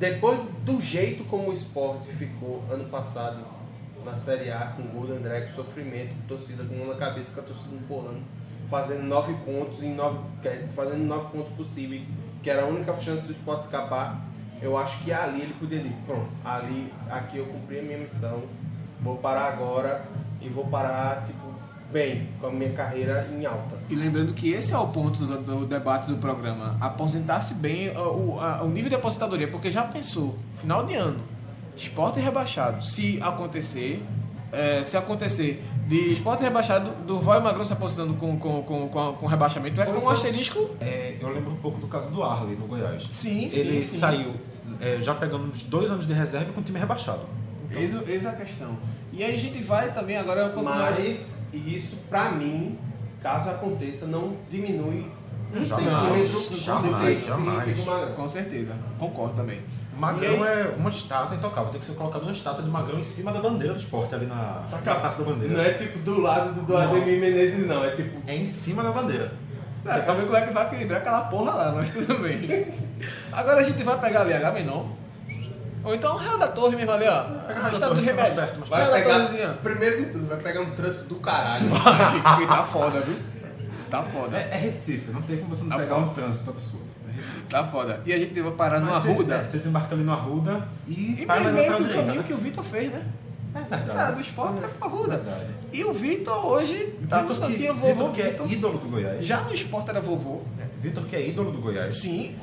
depois 0.02 0.36
do 0.64 0.80
jeito 0.80 1.22
como 1.22 1.50
o 1.50 1.52
esporte 1.52 2.10
ficou 2.10 2.60
ano 2.68 2.86
passado 2.86 3.38
na 4.04 4.16
Série 4.16 4.50
A, 4.50 4.74
com 4.76 4.82
o 4.82 4.88
gol 4.88 5.06
do 5.06 5.12
André, 5.12 5.42
com 5.42 5.54
sofrimento, 5.54 6.12
com 6.12 6.26
torcida 6.26 6.64
com 6.64 6.84
na 6.86 6.96
cabeça, 6.96 7.32
com 7.32 7.40
a 7.40 7.44
torcida 7.44 7.76
empurrando, 7.76 8.20
fazendo 8.68 9.04
nove 9.04 9.32
pontos 9.44 9.80
em 9.80 9.94
nove, 9.94 10.18
fazendo 10.70 11.04
nove 11.04 11.30
pontos 11.30 11.52
possíveis, 11.52 12.02
que 12.42 12.50
era 12.50 12.62
a 12.62 12.66
única 12.66 12.98
chance 12.98 13.22
do 13.22 13.30
esporte 13.30 13.66
escapar. 13.66 14.20
Eu 14.60 14.76
acho 14.76 15.04
que 15.04 15.12
ali 15.12 15.40
ele 15.40 15.54
poderia 15.54 15.92
pronto, 16.04 16.32
ali, 16.44 16.92
aqui 17.08 17.38
eu 17.38 17.46
cumpri 17.46 17.78
a 17.78 17.82
minha 17.82 17.98
missão, 17.98 18.42
vou 19.00 19.18
parar 19.18 19.52
agora 19.52 20.04
e 20.40 20.48
vou 20.48 20.66
parar, 20.66 21.24
tipo, 21.24 21.41
bem, 21.92 22.28
com 22.40 22.46
a 22.46 22.50
minha 22.50 22.70
carreira 22.72 23.28
em 23.38 23.44
alta. 23.44 23.76
E 23.90 23.94
lembrando 23.94 24.32
que 24.32 24.50
esse 24.52 24.72
é 24.72 24.78
o 24.78 24.88
ponto 24.88 25.24
do, 25.24 25.38
do 25.38 25.66
debate 25.66 26.08
do 26.08 26.16
programa. 26.16 26.76
Aposentar-se 26.80 27.54
bem 27.54 27.90
o, 27.96 28.40
a- 28.40 28.62
o 28.62 28.68
nível 28.68 28.88
de 28.88 28.96
aposentadoria, 28.96 29.48
porque 29.48 29.70
já 29.70 29.82
pensou, 29.82 30.38
final 30.56 30.84
de 30.84 30.94
ano, 30.94 31.20
esporte 31.76 32.18
rebaixado, 32.18 32.84
se 32.84 33.18
acontecer, 33.22 34.02
é, 34.50 34.82
se 34.82 34.96
acontecer 34.96 35.62
de 35.86 36.12
esporte 36.12 36.42
rebaixado, 36.42 36.90
Durval 37.06 37.40
e 37.40 37.42
Magrão 37.42 37.64
se 37.64 37.72
aposentando 37.72 38.14
com, 38.14 38.38
com, 38.38 38.62
com, 38.62 38.88
com, 38.88 39.12
com 39.14 39.26
rebaixamento, 39.26 39.76
vai 39.76 39.86
ficar 39.86 39.98
um 39.98 40.08
asterisco. 40.08 40.70
É, 40.80 41.16
eu 41.20 41.28
lembro 41.28 41.52
um 41.52 41.56
pouco 41.56 41.78
do 41.78 41.86
caso 41.88 42.10
do 42.10 42.22
Arley 42.22 42.56
no 42.56 42.66
Goiás. 42.66 43.08
Sim, 43.10 43.48
sim, 43.50 43.60
Ele 43.60 43.80
sim. 43.82 43.98
saiu 43.98 44.34
é, 44.80 44.98
já 45.00 45.14
pegando 45.14 45.44
uns 45.44 45.62
dois 45.64 45.90
anos 45.90 46.06
de 46.06 46.12
reserva 46.12 46.50
e 46.50 46.52
com 46.52 46.60
o 46.60 46.64
time 46.64 46.78
rebaixado. 46.78 47.20
Eis, 47.74 47.94
eis 48.06 48.26
a 48.26 48.32
questão. 48.32 48.76
E 49.12 49.22
aí 49.24 49.32
a 49.32 49.36
gente 49.36 49.62
vai 49.62 49.92
também 49.92 50.16
agora 50.16 50.46
um 50.46 50.50
pouco 50.50 50.64
mais. 50.64 51.41
Mas 51.52 51.66
isso, 51.66 51.96
pra 52.08 52.30
mim, 52.32 52.78
caso 53.20 53.50
aconteça, 53.50 54.06
não 54.06 54.36
diminui 54.48 55.10
um 55.54 55.66
centímetro 55.66 55.86
jamais, 55.98 56.30
do 56.30 56.48
que 56.48 57.26
jamais. 57.28 57.86
o. 57.86 58.12
Com 58.14 58.26
certeza, 58.26 58.72
concordo 58.98 59.34
também. 59.34 59.60
O 59.94 60.00
Magrão 60.00 60.24
E 60.24 60.36
aí- 60.36 60.42
é 60.42 60.74
uma 60.78 60.88
estátua 60.88 61.36
intocável. 61.36 61.70
Tem 61.70 61.80
que 61.80 61.86
ser 61.86 61.94
colocado 61.94 62.22
uma 62.22 62.32
estátua 62.32 62.64
de 62.64 62.70
Magrão 62.70 62.98
em 62.98 63.04
cima 63.04 63.32
da 63.32 63.40
bandeira 63.40 63.74
do 63.74 63.80
esporte, 63.80 64.14
ali 64.14 64.26
na, 64.26 64.62
na 64.70 64.78
praça 64.78 65.22
da 65.22 65.30
bandeira. 65.30 65.54
Não 65.54 65.62
é 65.62 65.74
tipo 65.74 65.98
do 65.98 66.20
lado 66.20 66.54
do, 66.54 66.62
do. 66.62 66.76
Ademir 66.76 67.20
Menezes, 67.20 67.66
não. 67.66 67.84
É 67.84 67.90
tipo. 67.90 68.18
É 68.26 68.34
em 68.34 68.46
cima 68.46 68.82
da 68.82 68.92
bandeira. 68.92 69.32
É, 69.84 69.98
pra 69.98 70.14
ver 70.14 70.24
como 70.26 70.36
é 70.36 70.46
que 70.46 70.52
vai 70.54 70.66
equilibrar 70.66 71.00
aquela 71.00 71.22
porra 71.22 71.54
lá, 71.54 71.72
mas 71.72 71.90
tudo 71.90 72.18
bem. 72.20 72.68
Agora 73.32 73.60
a 73.60 73.64
gente 73.64 73.82
vai 73.82 74.00
pegar 74.00 74.22
a 74.22 74.24
BH 74.24 74.54
Menon. 74.54 74.86
Ou 75.84 75.94
então 75.94 76.14
o 76.14 76.18
Real 76.18 76.38
da 76.38 76.48
Torre 76.48 76.76
mesmo 76.76 76.92
ali, 76.92 77.06
ó. 77.06 77.22
Real 77.48 77.62
da 77.62 77.70
Estado 77.70 77.94
de 77.94 78.00
Torre, 78.02 78.12
mais 78.12 78.28
remédio. 78.28 78.34
perto, 78.36 78.56
mais 78.58 78.68
Vai 78.70 78.80
Real 78.82 78.90
da 78.92 78.96
pegar, 78.98 79.14
Torrezinha. 79.14 79.48
primeiro 79.62 79.96
de 80.04 80.12
tudo, 80.12 80.26
vai 80.28 80.38
pegar 80.38 80.60
um 80.60 80.70
trânsito 80.72 81.04
do 81.06 81.14
caralho. 81.16 81.68
Vai, 81.68 82.46
tá 82.46 82.62
foda, 82.64 83.00
viu? 83.00 83.16
Tá 83.90 84.02
foda. 84.02 84.36
É, 84.38 84.48
é 84.52 84.56
Recife, 84.58 85.10
não 85.10 85.22
tem 85.22 85.36
como 85.38 85.54
você 85.54 85.62
não 85.64 85.70
Tá 85.70 85.78
pegar 85.78 85.96
um 85.96 86.08
trânsito 86.10 86.50
absurdo. 86.50 86.86
É 87.10 87.16
Recife. 87.16 87.40
Tá 87.48 87.64
foda. 87.64 88.00
E 88.06 88.12
a 88.12 88.18
gente 88.18 88.40
vai 88.40 88.52
parar 88.52 88.80
no 88.80 88.86
Mas 88.90 89.02
você- 89.02 89.10
Arruda. 89.10 89.34
é, 89.34 89.44
você 89.44 89.58
desembarca 89.58 89.94
ali 89.94 90.04
no 90.04 90.12
Arruda 90.12 90.66
e, 90.88 91.22
E 91.22 91.26
para 91.26 91.40
na 91.40 91.52
meio 91.52 91.56
que 91.66 91.70
lateral 91.70 91.80
o 91.80 91.82
direita. 91.84 92.04
caminho 92.06 92.24
que 92.24 92.32
o 92.32 92.36
Vitor 92.38 92.64
fez, 92.64 92.90
né? 92.92 93.02
É. 93.54 93.90
Sabe, 93.90 94.12
do 94.14 94.20
esporte 94.22 94.60
vai 94.62 94.70
pro 94.70 94.88
Arruda. 94.88 95.18
Verdade. 95.18 95.46
E 95.74 95.84
o 95.84 95.92
Vitor 95.92 96.46
hoje 96.46 96.94
tá 97.06 97.22
que- 97.22 97.34
Santinha 97.34 97.74
vovô 97.74 98.08
Vitor 98.08 98.12
que 98.12 98.22
é 98.22 98.36
ídolo 98.48 98.78
do 98.78 98.88
Goiás. 98.88 99.26
Já 99.26 99.42
no 99.42 99.52
esporte 99.52 99.90
era 99.90 100.00
vovô. 100.00 100.40
É, 100.82 100.88
Vitor 100.88 101.04
que 101.06 101.14
é 101.16 101.28
ídolo 101.28 101.52
do 101.52 101.60
Goiás. 101.60 101.94
Sim, 101.94 102.34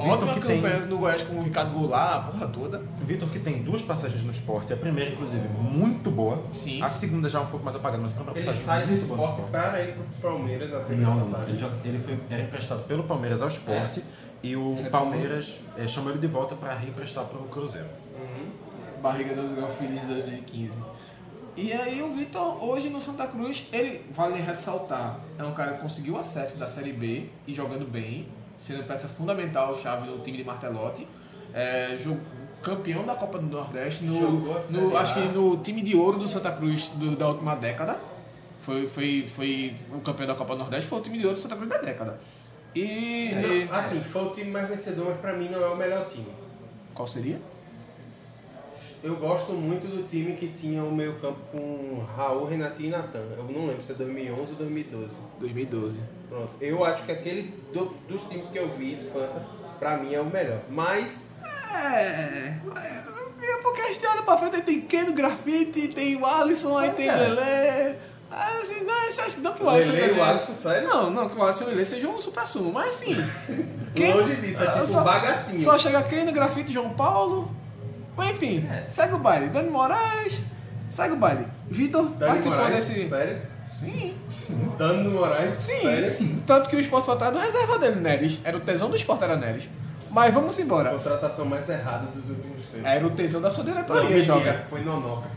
ótima 0.00 0.34
que 0.34 0.40
tem- 0.46 0.62
campanha 0.62 0.86
no 0.86 0.98
Goiás 0.98 1.22
com 1.24 1.36
o 1.36 1.42
Ricardo 1.42 1.72
Goulart, 1.72 2.14
a 2.28 2.30
porra 2.30 2.46
toda. 2.48 2.82
Vitor 3.04 3.28
que 3.28 3.40
tem 3.40 3.62
duas 3.62 3.82
passagens 3.82 4.22
no 4.22 4.30
esporte. 4.30 4.72
A 4.72 4.76
primeira, 4.76 5.10
inclusive, 5.10 5.46
muito 5.48 6.10
boa. 6.10 6.44
Sim. 6.52 6.80
A 6.82 6.90
segunda 6.90 7.28
já 7.28 7.40
é 7.40 7.42
um 7.42 7.46
pouco 7.46 7.64
mais 7.64 7.76
apagada, 7.76 8.00
mas 8.02 8.12
a 8.12 8.14
primeira 8.14 8.38
Ele 8.38 8.46
passagem 8.46 8.64
sai 8.66 8.86
do 8.86 8.94
esporte 8.94 9.42
para 9.50 9.82
ir 9.82 9.94
pro 9.94 10.30
Palmeiras 10.30 10.72
a 10.72 10.80
primeira 10.80 11.10
Não, 11.10 11.18
não, 11.18 11.24
passagem. 11.24 11.48
ele, 11.50 11.58
já, 11.58 11.70
ele 11.84 11.98
foi, 11.98 12.18
era 12.30 12.42
emprestado 12.42 12.84
pelo 12.86 13.02
Palmeiras 13.04 13.42
ao 13.42 13.48
esporte 13.48 14.02
e 14.42 14.54
o 14.54 14.74
Retorno. 14.74 14.90
Palmeiras 14.90 15.60
eh, 15.76 15.88
chamou 15.88 16.10
ele 16.10 16.20
de 16.20 16.26
volta 16.28 16.54
para 16.54 16.74
reemprestar 16.74 17.24
para 17.24 17.38
o 17.38 17.44
Cruzeiro. 17.48 17.88
Barriga 19.02 19.34
do 19.34 19.42
Lugar 19.42 19.70
Feliz 19.70 20.00
de 20.02 20.08
2015. 20.14 20.80
E 21.60 21.72
aí 21.72 22.00
o 22.02 22.12
Vitor, 22.12 22.62
hoje 22.64 22.88
no 22.88 23.00
Santa 23.00 23.26
Cruz, 23.26 23.66
ele, 23.72 24.04
vale 24.12 24.40
ressaltar, 24.40 25.18
é 25.36 25.42
um 25.42 25.52
cara 25.52 25.72
que 25.74 25.80
conseguiu 25.80 26.16
acesso 26.16 26.56
da 26.56 26.68
Série 26.68 26.92
B 26.92 27.26
e 27.48 27.52
jogando 27.52 27.84
bem, 27.84 28.28
sendo 28.56 28.84
peça 28.84 29.08
fundamental, 29.08 29.74
chave 29.74 30.06
do 30.08 30.20
time 30.20 30.36
de 30.38 30.44
Martelotti. 30.44 31.04
É, 31.52 31.96
campeão 32.62 33.04
da 33.04 33.16
Copa 33.16 33.38
do 33.38 33.46
Nordeste, 33.46 34.04
no, 34.04 34.14
no- 34.70 34.96
acho 34.96 35.14
que 35.14 35.20
no 35.20 35.56
time 35.56 35.82
de 35.82 35.96
ouro 35.96 36.18
do 36.18 36.28
Santa 36.28 36.52
Cruz 36.52 36.88
do- 36.94 37.16
da 37.16 37.26
última 37.26 37.56
década. 37.56 37.98
Foi, 38.60 38.86
foi, 38.86 39.24
foi 39.26 39.74
o 39.92 40.00
campeão 40.00 40.26
da 40.28 40.34
Copa 40.36 40.54
do 40.54 40.60
Nordeste, 40.60 40.88
foi 40.88 40.98
o 41.00 41.02
time 41.02 41.18
de 41.18 41.24
ouro 41.24 41.36
do 41.36 41.40
Santa 41.40 41.56
Cruz 41.56 41.68
da 41.68 41.78
década. 41.78 42.18
E, 42.74 43.30
e- 43.32 43.64
Não, 43.68 43.74
assim, 43.76 44.00
foi 44.00 44.22
o 44.26 44.30
time 44.30 44.50
mais 44.52 44.68
vencedor, 44.68 45.06
mas 45.06 45.18
pra 45.20 45.32
mim 45.34 45.48
não 45.48 45.60
é 45.60 45.68
o 45.68 45.76
melhor 45.76 46.06
time. 46.06 46.26
qual 46.94 47.08
seria? 47.08 47.40
Eu 49.02 49.14
gosto 49.16 49.52
muito 49.52 49.86
do 49.86 50.02
time 50.08 50.34
que 50.34 50.48
tinha 50.48 50.82
o 50.82 50.90
meio 50.92 51.14
campo 51.20 51.38
com 51.52 52.04
Raul, 52.16 52.46
Renatinho 52.46 52.88
e 52.88 52.90
Natan. 52.92 53.22
Eu 53.36 53.44
não 53.44 53.66
lembro 53.66 53.80
se 53.82 53.92
é 53.92 53.94
2011 53.94 54.50
ou 54.52 54.58
2012. 54.58 55.14
2012. 55.38 56.00
Pronto. 56.28 56.50
Eu 56.60 56.84
acho 56.84 57.04
que 57.04 57.12
aquele 57.12 57.54
do- 57.72 57.94
dos 58.08 58.22
times 58.24 58.46
que 58.46 58.58
eu 58.58 58.68
vi 58.70 58.96
do 58.96 59.04
Santa, 59.08 59.40
pra 59.78 59.96
mim 59.98 60.12
é 60.14 60.20
o 60.20 60.24
melhor. 60.26 60.60
Mas 60.68 61.36
É, 61.72 62.46
é 62.48 63.56
porque 63.62 63.80
a 63.82 63.88
gente 63.92 64.04
olha 64.06 64.22
pra 64.22 64.36
frente, 64.38 64.62
tem 64.62 64.80
Keno 64.80 65.12
Grafite, 65.12 65.88
tem 65.88 66.16
o 66.16 66.26
Alisson, 66.26 66.76
aí 66.76 66.90
tem 66.90 67.08
é. 67.08 67.14
Lelê. 67.14 67.94
Aí, 68.30 68.62
assim, 68.62 68.84
não, 68.84 68.94
você 69.06 69.20
acha- 69.20 69.38
não 69.40 69.52
que 69.54 69.62
o 69.62 69.68
Alisson 69.68 69.92
Lelê 69.92 70.14
e 70.14 70.18
o 70.18 70.22
Alisson, 70.24 70.54
sério? 70.54 70.88
Não, 70.88 71.10
não 71.10 71.28
que 71.28 71.36
o 71.38 71.42
Alisson 71.42 71.64
e 71.64 71.66
o 71.66 71.70
Lelê 71.70 71.84
sejam 71.84 72.14
um 72.16 72.20
supra-sumo, 72.20 72.72
mas 72.72 72.90
assim. 72.90 73.14
Longe 73.96 74.36
disso, 74.36 74.62
é 74.62 74.70
tipo 74.72 74.86
só, 74.86 75.02
bagacinho. 75.04 75.62
Só 75.62 75.78
chega 75.78 76.02
Keno 76.02 76.32
Grafite, 76.32 76.72
João 76.72 76.90
Paulo. 76.90 77.50
Mas 78.18 78.30
enfim, 78.30 78.66
É. 78.70 78.84
segue 78.90 79.14
o 79.14 79.18
baile. 79.18 79.48
Dani 79.48 79.70
Moraes, 79.70 80.38
segue 80.90 81.14
o 81.14 81.16
baile. 81.16 81.46
Vitor 81.70 82.04
participou 82.18 82.58
Moraes, 82.58 82.88
desse. 82.88 83.08
Sério? 83.08 83.38
Sim. 83.70 84.14
Dani 84.76 85.08
Moraes? 85.08 85.54
Sim, 85.60 85.80
Sério? 85.82 86.10
sim. 86.10 86.42
Tanto 86.46 86.68
que 86.68 86.76
o 86.76 86.80
esporte 86.80 87.04
foi 87.06 87.14
atrás 87.14 87.32
do 87.32 87.38
reserva 87.38 87.78
dele, 87.78 88.00
Neres. 88.00 88.40
Era 88.44 88.56
o 88.56 88.60
tesão 88.60 88.90
do 88.90 88.96
esporte, 88.96 89.22
era 89.24 89.36
Neres. 89.36 89.68
Mas 90.10 90.34
vamos 90.34 90.58
embora. 90.58 90.90
Contratação 90.90 91.44
mais 91.44 91.68
errada 91.68 92.06
dos 92.14 92.28
últimos 92.30 92.66
tempos. 92.68 92.84
Era 92.86 93.06
o 93.06 93.10
tesão 93.10 93.40
da 93.40 93.50
sua 93.50 93.62
Não, 93.62 93.72
diretoria, 93.72 94.02
mentira, 94.10 94.24
joga. 94.24 94.64
foi 94.68 94.80
Nonoca. 94.82 95.28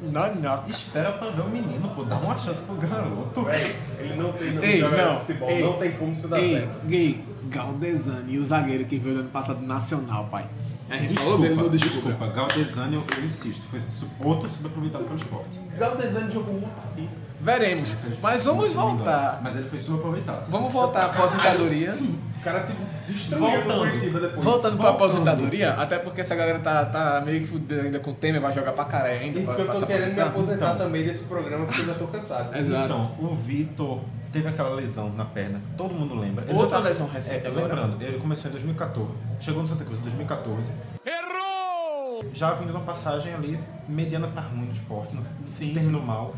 Não, 0.00 0.34
não. 0.36 0.68
Espera 0.68 1.12
pra 1.12 1.28
ver 1.30 1.42
o 1.42 1.48
menino, 1.48 1.88
pô. 1.94 2.04
Dá 2.04 2.16
uma 2.16 2.36
chance 2.38 2.62
pro 2.62 2.74
garoto. 2.76 3.44
Véi, 3.44 3.76
ele 3.98 4.14
não 4.14 4.32
tem 4.32 4.52
não 4.52 4.62
Ei, 4.62 4.80
não. 4.80 5.20
futebol, 5.20 5.50
Ei. 5.50 5.62
não 5.62 5.72
tem 5.74 5.92
como 5.92 6.12
isso 6.12 6.26
dar 6.28 6.38
Ei, 6.40 6.54
certo. 6.58 6.86
Gay, 6.86 7.24
Galdesani 7.48 8.34
e 8.34 8.38
o 8.38 8.44
zagueiro 8.44 8.84
que 8.86 8.96
veio 8.98 9.14
no 9.16 9.20
ano 9.22 9.28
passado 9.30 9.60
nacional, 9.60 10.26
pai. 10.30 10.46
A 10.90 10.96
gente 10.96 11.14
falou 11.14 11.38
Desculpa, 11.38 11.42
dele 11.42 11.54
no 11.62 11.70
desculpa. 11.70 12.08
desculpa. 12.10 12.34
Galdesani, 12.34 12.94
eu, 12.94 13.04
eu 13.18 13.24
insisto, 13.24 13.62
foi 13.70 13.80
outro 14.24 14.48
subaproveitado 14.50 15.04
pelo 15.04 15.16
esporte. 15.16 15.58
Galdesani 15.76 16.32
jogou 16.32 16.54
uma 16.56 16.68
partida. 16.68 17.08
Veremos. 17.40 17.96
Mas 18.20 18.44
vamos 18.44 18.72
voltar. 18.72 19.40
Mas 19.42 19.54
ele 19.56 19.68
foi 19.68 19.78
subaproveitado. 19.78 20.50
Vamos 20.50 20.72
voltar 20.72 21.02
à 21.02 21.06
aposentadoria. 21.06 21.92
Sim, 21.92 22.18
o 22.36 22.42
cara 22.42 22.60
tipo, 22.66 22.82
destruiu 23.06 23.44
Voltando. 23.48 23.74
o 23.74 23.78
Curitiba 23.86 24.20
depois. 24.20 24.44
Voltando 24.44 24.76
pra 24.78 24.90
aposentadoria, 24.90 25.72
até 25.74 25.98
porque 25.98 26.20
essa 26.20 26.34
galera 26.34 26.58
tá, 26.58 26.84
tá 26.86 27.20
meio 27.24 27.40
que 27.40 27.46
fudendo 27.46 27.82
ainda 27.82 28.00
com 28.00 28.10
o 28.10 28.14
Temer, 28.14 28.40
vai 28.40 28.52
jogar 28.52 28.72
pra 28.72 28.84
caralho 28.86 29.20
ainda. 29.20 29.38
E 29.38 29.44
porque 29.44 29.62
eu 29.62 29.66
tô 29.72 29.86
querendo 29.86 30.14
me 30.14 30.20
aposentar. 30.20 30.26
aposentar 30.30 30.66
Então. 30.74 30.86
também 30.86 31.04
desse 31.04 31.24
programa 31.24 31.64
porque 31.66 31.82
eu 31.82 31.86
já 31.86 31.94
tô 31.94 32.06
cansado. 32.08 32.56
Exato. 32.58 32.84
Então, 32.86 33.14
o 33.20 33.34
Vitor 33.36 34.00
teve 34.32 34.48
aquela 34.48 34.70
lesão 34.70 35.10
na 35.12 35.24
perna, 35.24 35.60
todo 35.76 35.94
mundo 35.94 36.14
lembra. 36.14 36.44
Ele 36.44 36.54
Outra 36.54 36.76
já 36.78 36.82
tá- 36.82 36.88
lesão 36.88 37.08
recente 37.08 37.46
é, 37.46 37.48
agora. 37.48 37.66
Lembrando, 37.66 38.02
ele 38.02 38.18
começou 38.18 38.48
em 38.48 38.52
2014, 38.52 39.10
chegou 39.40 39.62
no 39.62 39.68
Santa 39.68 39.84
Cruz 39.84 39.98
em 39.98 40.02
2014, 40.02 40.72
Errou! 41.04 42.24
já 42.32 42.52
vindo 42.54 42.72
numa 42.72 42.84
passagem 42.84 43.34
ali 43.34 43.58
mediana 43.88 44.28
para 44.28 44.42
ruim 44.42 44.66
no 44.66 44.72
esporte, 44.72 45.14
no, 45.14 45.22
Sim, 45.44 45.72
terminou 45.74 46.02
mal, 46.02 46.34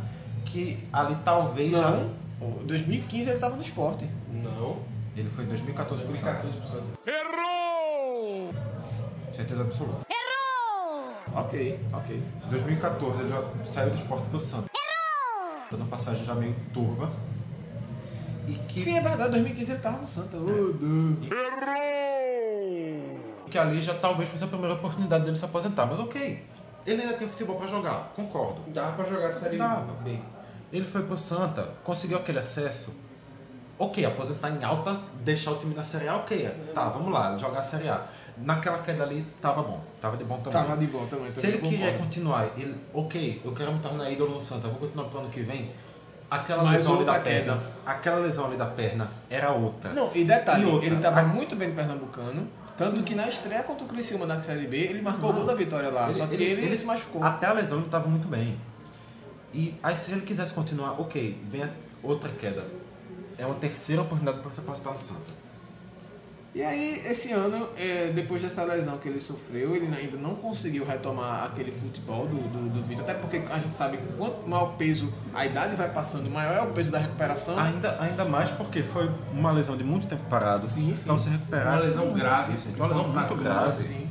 que 0.47 0.87
ali 0.93 1.17
talvez 1.25 1.71
já... 1.77 1.91
Não. 1.91 2.21
Em 2.63 2.67
2015 2.67 3.29
ele 3.31 3.39
tava 3.39 3.55
no 3.55 3.61
esporte. 3.63 4.09
Não. 4.33 4.79
Ele 5.15 5.29
foi 5.29 5.45
em 5.45 5.49
2014 5.49 6.03
pro 6.03 6.15
Santa, 6.15 6.43
2014%. 6.47 6.83
Errou! 7.07 8.55
certeza 9.33 9.63
absoluta. 9.63 10.07
Ok, 11.35 11.79
ok. 11.93 12.23
Em 12.45 12.49
2014 12.49 13.21
ele 13.21 13.29
já 13.29 13.45
saiu 13.65 13.91
do 13.91 13.97
esporte 13.97 14.27
pro 14.31 14.41
Santa. 14.41 14.69
Dando 15.71 15.83
uma 15.83 15.91
passagem 15.91 16.25
já 16.25 16.35
meio 16.35 16.55
turva. 16.73 17.13
E 18.51 18.55
que, 18.67 18.81
Sim, 18.81 18.97
é 18.99 19.01
verdade, 19.01 19.31
2015 19.31 19.71
ele 19.73 19.81
tava 19.81 19.99
no 19.99 20.07
Santa. 20.07 20.37
Oh, 20.37 20.73
Deus. 20.73 21.29
que 23.51 23.59
ali 23.59 23.81
já 23.81 23.95
talvez 23.95 24.29
fosse 24.29 24.45
a 24.45 24.47
primeira 24.47 24.75
oportunidade 24.75 25.25
dele 25.25 25.37
se 25.37 25.45
aposentar. 25.45 25.87
Mas 25.87 25.99
ok, 25.99 26.45
ele 26.87 27.03
ainda 27.03 27.15
tem 27.15 27.29
futebol 27.29 27.57
para 27.57 27.67
jogar, 27.67 28.13
concordo. 28.15 28.63
Dava 28.69 28.93
pra 28.97 29.05
jogar 29.05 29.33
série 29.33 29.57
Dava. 29.59 29.93
B. 30.03 30.19
Ele 30.73 30.85
foi 30.87 31.03
pro 31.03 31.19
Santa, 31.19 31.69
conseguiu 31.83 32.19
aquele 32.19 32.39
acesso. 32.39 32.93
Ok, 33.79 34.05
aposentar 34.05 34.51
em 34.51 34.63
alta, 34.63 35.01
deixar 35.25 35.53
o 35.53 35.57
time 35.57 35.75
na 35.75 35.83
Série 35.83 36.07
A, 36.07 36.17
ok. 36.17 36.51
Tá, 36.75 36.91
vamos 36.91 37.11
lá, 37.11 37.37
jogar 37.39 37.61
a 37.61 37.63
Série 37.63 37.89
A. 37.89 38.07
Naquela 38.37 38.79
queda 38.79 39.03
ali, 39.05 39.27
tava 39.41 39.63
bom. 39.63 39.83
Tava 40.01 40.17
de 40.19 40.25
bom 40.25 40.39
tamanho. 40.39 40.67
Tava 40.67 40.79
de 40.79 40.87
bom 40.87 41.07
também. 41.07 41.31
Se 41.31 41.41
também 41.41 41.57
ele 41.57 41.69
queria 41.69 41.87
concordo. 41.87 42.05
continuar, 42.05 42.47
ele, 42.59 42.77
ok, 42.93 43.41
eu 43.43 43.53
quero 43.53 43.73
me 43.73 43.79
tornar 43.81 44.11
ídolo 44.11 44.35
no 44.35 44.41
Santa, 44.41 44.69
vou 44.69 44.77
continuar 44.77 45.09
pro 45.09 45.21
ano 45.21 45.31
que 45.31 45.41
vem. 45.41 45.71
Aquela 46.31 46.63
Mais 46.63 46.77
lesão 46.77 46.95
ali 46.97 47.05
da 47.05 47.13
outra 47.15 47.31
queda. 47.31 47.45
perna, 47.55 47.63
aquela 47.85 48.17
lesão 48.21 48.47
ali 48.47 48.57
da 48.57 48.67
perna 48.67 49.09
era 49.29 49.51
outra. 49.51 49.93
Não, 49.93 50.11
e 50.15 50.23
detalhe, 50.25 50.63
E 50.63 50.67
outra, 50.67 50.87
ele 50.87 50.97
tava 50.99 51.21
a- 51.21 51.25
muito 51.25 51.57
bem 51.57 51.69
no 51.69 51.75
Pernambucano. 51.75 52.47
Tanto 52.77 53.03
que 53.03 53.15
na 53.15 53.29
estreia 53.29 53.63
contra 53.65 53.85
o 53.85 53.89
Criciúma 53.89 54.25
na 54.27 54.41
Série 54.41 54.67
B, 54.67 54.77
ele 54.79 55.03
marcou 55.03 55.31
o 55.31 55.33
gol 55.33 55.45
da 55.45 55.55
vitória 55.55 55.91
lá. 55.91 56.11
só 56.11 56.27
que 56.27 56.37
ele, 56.43 56.75
se 56.77 56.85
machucou. 56.85 57.23
Até 57.23 57.47
a 57.47 57.53
lesão 57.53 57.79
ele 57.79 57.87
estava 57.87 58.09
muito 58.09 58.29
bem. 58.29 58.57
E 59.53 59.75
aí 59.83 59.97
se 59.97 60.13
ele 60.13 60.21
quisesse 60.23 60.53
continuar, 60.55 60.93
ok, 61.01 61.37
vem 61.51 61.65
a 61.65 61.69
outra 62.03 62.31
queda. 62.31 62.65
É 63.37 63.45
uma 63.45 63.57
terceira 63.57 64.01
oportunidade 64.03 64.41
para 64.43 64.53
se 64.53 64.61
aposentar 64.61 64.93
no 64.93 64.99
Santa. 64.99 65.40
E 66.53 66.65
aí, 66.65 67.01
esse 67.07 67.31
ano, 67.31 67.69
é, 67.79 68.11
depois 68.13 68.43
dessa 68.43 68.65
lesão 68.65 68.99
que 68.99 69.09
ele 69.09 69.21
sofreu, 69.21 69.77
ele 69.77 69.87
ainda 69.87 70.17
não 70.17 70.35
conseguiu 70.35 70.85
retomar 70.85 71.45
aquele 71.45 71.71
futebol 71.71 72.27
do, 72.27 72.37
do, 72.49 72.69
do 72.69 72.83
Vitor. 72.83 73.05
Até 73.05 73.15
porque 73.15 73.41
a 73.49 73.57
gente 73.57 73.73
sabe 73.73 73.99
que 73.99 74.13
quanto 74.15 74.49
maior 74.49 74.71
o 74.71 74.73
peso 74.73 75.15
a 75.33 75.47
idade 75.47 75.77
vai 75.77 75.89
passando, 75.91 76.29
maior 76.29 76.55
é 76.55 76.63
o 76.63 76.73
peso 76.73 76.91
da 76.91 76.99
recuperação. 76.99 77.57
Ainda, 77.57 77.97
ainda 78.01 78.25
mais 78.25 78.51
porque 78.51 78.83
foi 78.83 79.09
uma 79.33 79.53
lesão 79.53 79.77
de 79.77 79.85
muito 79.85 80.09
tempo 80.09 80.25
parado. 80.29 80.67
Sim, 80.67 80.93
sim. 80.93 81.03
Então 81.05 81.17
se 81.17 81.29
recuperar. 81.29 81.75
Uma 81.75 81.83
lesão 81.83 82.13
grave. 82.13 82.55
Uma 82.77 82.87
lesão 82.89 83.09
muito 83.09 83.35
grave. 83.37 83.85
Sim. 83.85 84.11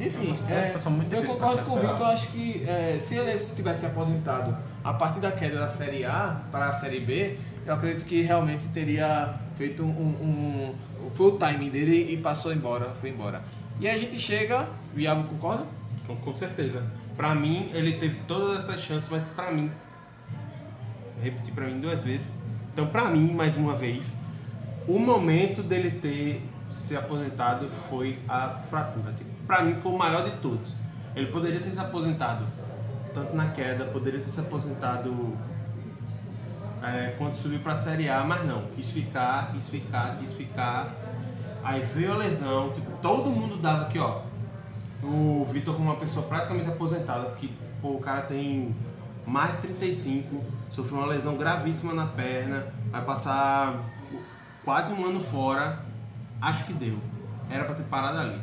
Enfim, 0.00 0.34
É 0.48 0.74
eu 1.12 1.22
concordo 1.24 1.62
com 1.62 1.74
o. 1.74 1.78
Vitor. 1.78 2.06
Acho 2.06 2.28
que 2.28 2.64
é, 2.66 2.96
se 2.96 3.14
ele 3.14 3.32
tivesse 3.38 3.80
se 3.80 3.86
aposentado 3.86 4.56
a 4.82 4.94
partir 4.94 5.20
da 5.20 5.30
queda 5.30 5.58
da 5.58 5.68
Série 5.68 6.04
A 6.06 6.40
para 6.50 6.68
a 6.68 6.72
Série 6.72 7.00
B, 7.00 7.38
eu 7.66 7.74
acredito 7.74 8.04
que 8.06 8.20
realmente 8.22 8.66
teria 8.68 9.34
feito 9.56 9.82
um. 9.82 9.86
um- 9.88 10.74
um- 11.04 11.10
foi 11.14 11.26
o 11.28 11.32
timing 11.32 11.70
dele 11.70 12.12
e 12.12 12.16
passou 12.18 12.52
embora, 12.52 12.90
foi 13.00 13.10
embora. 13.10 13.42
E 13.80 13.88
a 13.88 13.96
gente 13.96 14.18
chega, 14.18 14.68
o 14.94 15.00
Iago 15.00 15.24
concorda? 15.24 15.64
Com, 16.06 16.14
com 16.16 16.34
certeza. 16.34 16.84
Pra 17.16 17.34
mim, 17.34 17.70
ele 17.72 17.94
teve 17.94 18.16
todas 18.26 18.58
essas 18.58 18.80
chances, 18.82 19.08
mas 19.10 19.24
pra 19.26 19.50
mim. 19.50 19.70
Repetir 21.22 21.52
pra 21.52 21.66
mim 21.66 21.80
duas 21.80 22.02
vezes. 22.02 22.30
Então, 22.72 22.86
pra 22.86 23.06
mim, 23.10 23.32
mais 23.32 23.56
uma 23.56 23.74
vez, 23.76 24.14
o 24.86 24.98
momento 24.98 25.62
dele 25.62 25.90
ter 25.90 26.42
se 26.70 26.96
aposentado 26.96 27.68
foi 27.68 28.18
a 28.28 28.60
fratura. 28.70 29.12
Tipo, 29.12 29.30
pra 29.46 29.62
mim, 29.62 29.74
foi 29.74 29.92
o 29.92 29.98
maior 29.98 30.24
de 30.30 30.36
todos. 30.38 30.72
Ele 31.14 31.26
poderia 31.26 31.60
ter 31.60 31.70
se 31.70 31.78
aposentado 31.80 32.46
tanto 33.12 33.34
na 33.34 33.48
queda, 33.48 33.84
poderia 33.86 34.20
ter 34.20 34.30
se 34.30 34.38
aposentado 34.40 35.36
é, 36.82 37.14
quando 37.18 37.34
subiu 37.34 37.60
pra 37.60 37.76
Série 37.76 38.08
A, 38.08 38.24
mas 38.24 38.46
não. 38.46 38.62
Quis 38.74 38.90
ficar, 38.90 39.52
quis 39.52 39.68
ficar, 39.68 40.16
quis 40.18 40.32
ficar. 40.32 40.94
Aí 41.62 41.80
veio 41.80 42.12
a 42.12 42.16
lesão, 42.16 42.72
tipo, 42.72 42.90
todo 43.02 43.30
mundo 43.30 43.56
dava 43.58 43.82
aqui, 43.82 43.98
ó 43.98 44.22
o 45.02 45.46
Vitor 45.50 45.74
como 45.74 45.88
uma 45.88 45.96
pessoa 45.96 46.26
praticamente 46.26 46.68
aposentada, 46.68 47.30
porque 47.30 47.48
pô, 47.80 47.92
o 47.92 48.00
cara 48.00 48.22
tem 48.22 48.74
mais 49.26 49.52
de 49.52 49.68
35, 49.68 50.44
sofreu 50.70 50.98
uma 50.98 51.06
lesão 51.06 51.36
gravíssima 51.36 51.94
na 51.94 52.06
perna, 52.06 52.66
vai 52.90 53.04
passar 53.04 53.80
quase 54.64 54.92
um 54.92 55.04
ano 55.06 55.20
fora, 55.20 55.84
acho 56.40 56.64
que 56.64 56.72
deu. 56.72 56.98
Era 57.50 57.64
pra 57.64 57.74
ter 57.74 57.84
parado 57.84 58.18
ali. 58.18 58.40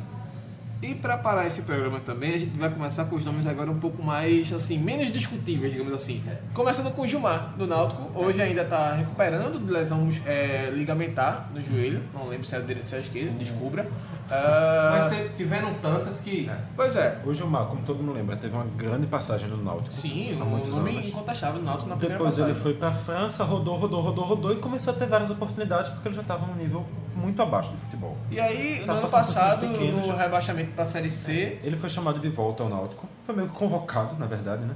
E 0.80 0.94
para 0.94 1.18
parar 1.18 1.44
esse 1.44 1.62
programa 1.62 1.98
também, 1.98 2.34
a 2.34 2.38
gente 2.38 2.56
vai 2.56 2.70
começar 2.70 3.04
com 3.06 3.16
os 3.16 3.24
nomes 3.24 3.44
agora 3.48 3.68
um 3.68 3.80
pouco 3.80 4.00
mais, 4.00 4.52
assim, 4.52 4.78
menos 4.78 5.12
discutíveis, 5.12 5.72
digamos 5.72 5.92
assim. 5.92 6.22
Começando 6.54 6.92
com 6.94 7.02
o 7.02 7.06
Gilmar, 7.06 7.52
do 7.58 7.66
Náutico. 7.66 8.08
Hoje 8.14 8.40
ainda 8.40 8.62
está 8.62 8.92
recuperando 8.92 9.58
de 9.58 9.72
lesão 9.72 10.08
é, 10.24 10.70
ligamentar 10.72 11.50
no 11.52 11.60
joelho. 11.60 12.00
Não 12.14 12.28
lembro 12.28 12.46
se 12.46 12.54
é 12.54 12.58
a 12.58 12.60
direita 12.60 12.82
ou 12.82 12.86
se 12.86 12.94
é 12.94 12.98
a 12.98 13.00
esquerda, 13.00 13.32
descubra. 13.32 13.88
Ah, 14.30 15.08
Mas 15.10 15.16
te- 15.16 15.28
tiveram 15.34 15.74
tantas 15.82 16.20
que. 16.20 16.48
Pois 16.76 16.94
é. 16.94 17.18
O 17.24 17.34
Gilmar, 17.34 17.64
como 17.66 17.82
todo 17.82 17.96
mundo 18.00 18.12
lembra, 18.14 18.36
teve 18.36 18.54
uma 18.54 18.66
grande 18.76 19.08
passagem 19.08 19.48
no 19.48 19.56
Náutico. 19.56 19.92
Sim, 19.92 20.38
há 20.40 20.44
um 20.44 20.48
muitos 20.48 20.70
nome 20.74 20.90
anos. 20.90 21.08
incontestável 21.08 21.58
do 21.58 21.64
Náutico 21.64 21.88
na 21.90 21.96
primeira 21.96 22.18
Depois 22.22 22.38
ele 22.38 22.54
foi 22.54 22.74
pra 22.74 22.92
França, 22.92 23.42
rodou, 23.42 23.76
rodou, 23.78 24.00
rodou, 24.00 24.24
rodou 24.24 24.52
e 24.52 24.56
começou 24.56 24.92
a 24.92 24.96
ter 24.96 25.06
várias 25.06 25.30
oportunidades 25.30 25.90
porque 25.90 26.06
ele 26.06 26.14
já 26.14 26.22
estava 26.22 26.46
num 26.46 26.54
nível 26.54 26.86
muito 27.18 27.42
abaixo 27.42 27.70
do 27.70 27.76
futebol. 27.78 28.16
E 28.30 28.38
aí, 28.40 28.80
Tá 28.84 28.92
no 28.94 28.98
ano 29.00 29.08
passado, 29.08 29.60
pequenos, 29.60 30.06
no 30.06 30.12
já- 30.12 30.22
rebaixamento 30.22 30.70
pra 30.72 30.84
Série 30.84 31.10
C, 31.10 31.58
Ele 31.62 31.76
foi 31.76 31.88
chamado 31.88 32.18
de 32.20 32.28
volta 32.28 32.62
ao 32.62 32.68
Náutico. 32.68 33.08
Foi 33.22 33.34
meio 33.34 33.48
que 33.48 33.54
convocado, 33.56 34.16
na 34.18 34.26
verdade, 34.26 34.64
né? 34.64 34.74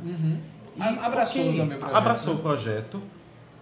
E, 0.76 0.82
a- 0.82 1.06
abraçou 1.06 1.42
ok, 1.42 1.56
também 1.58 1.76
o 1.76 1.80
projeto. 1.80 1.96
Abraçou 1.96 2.34
o 2.34 2.38
projeto. 2.38 3.02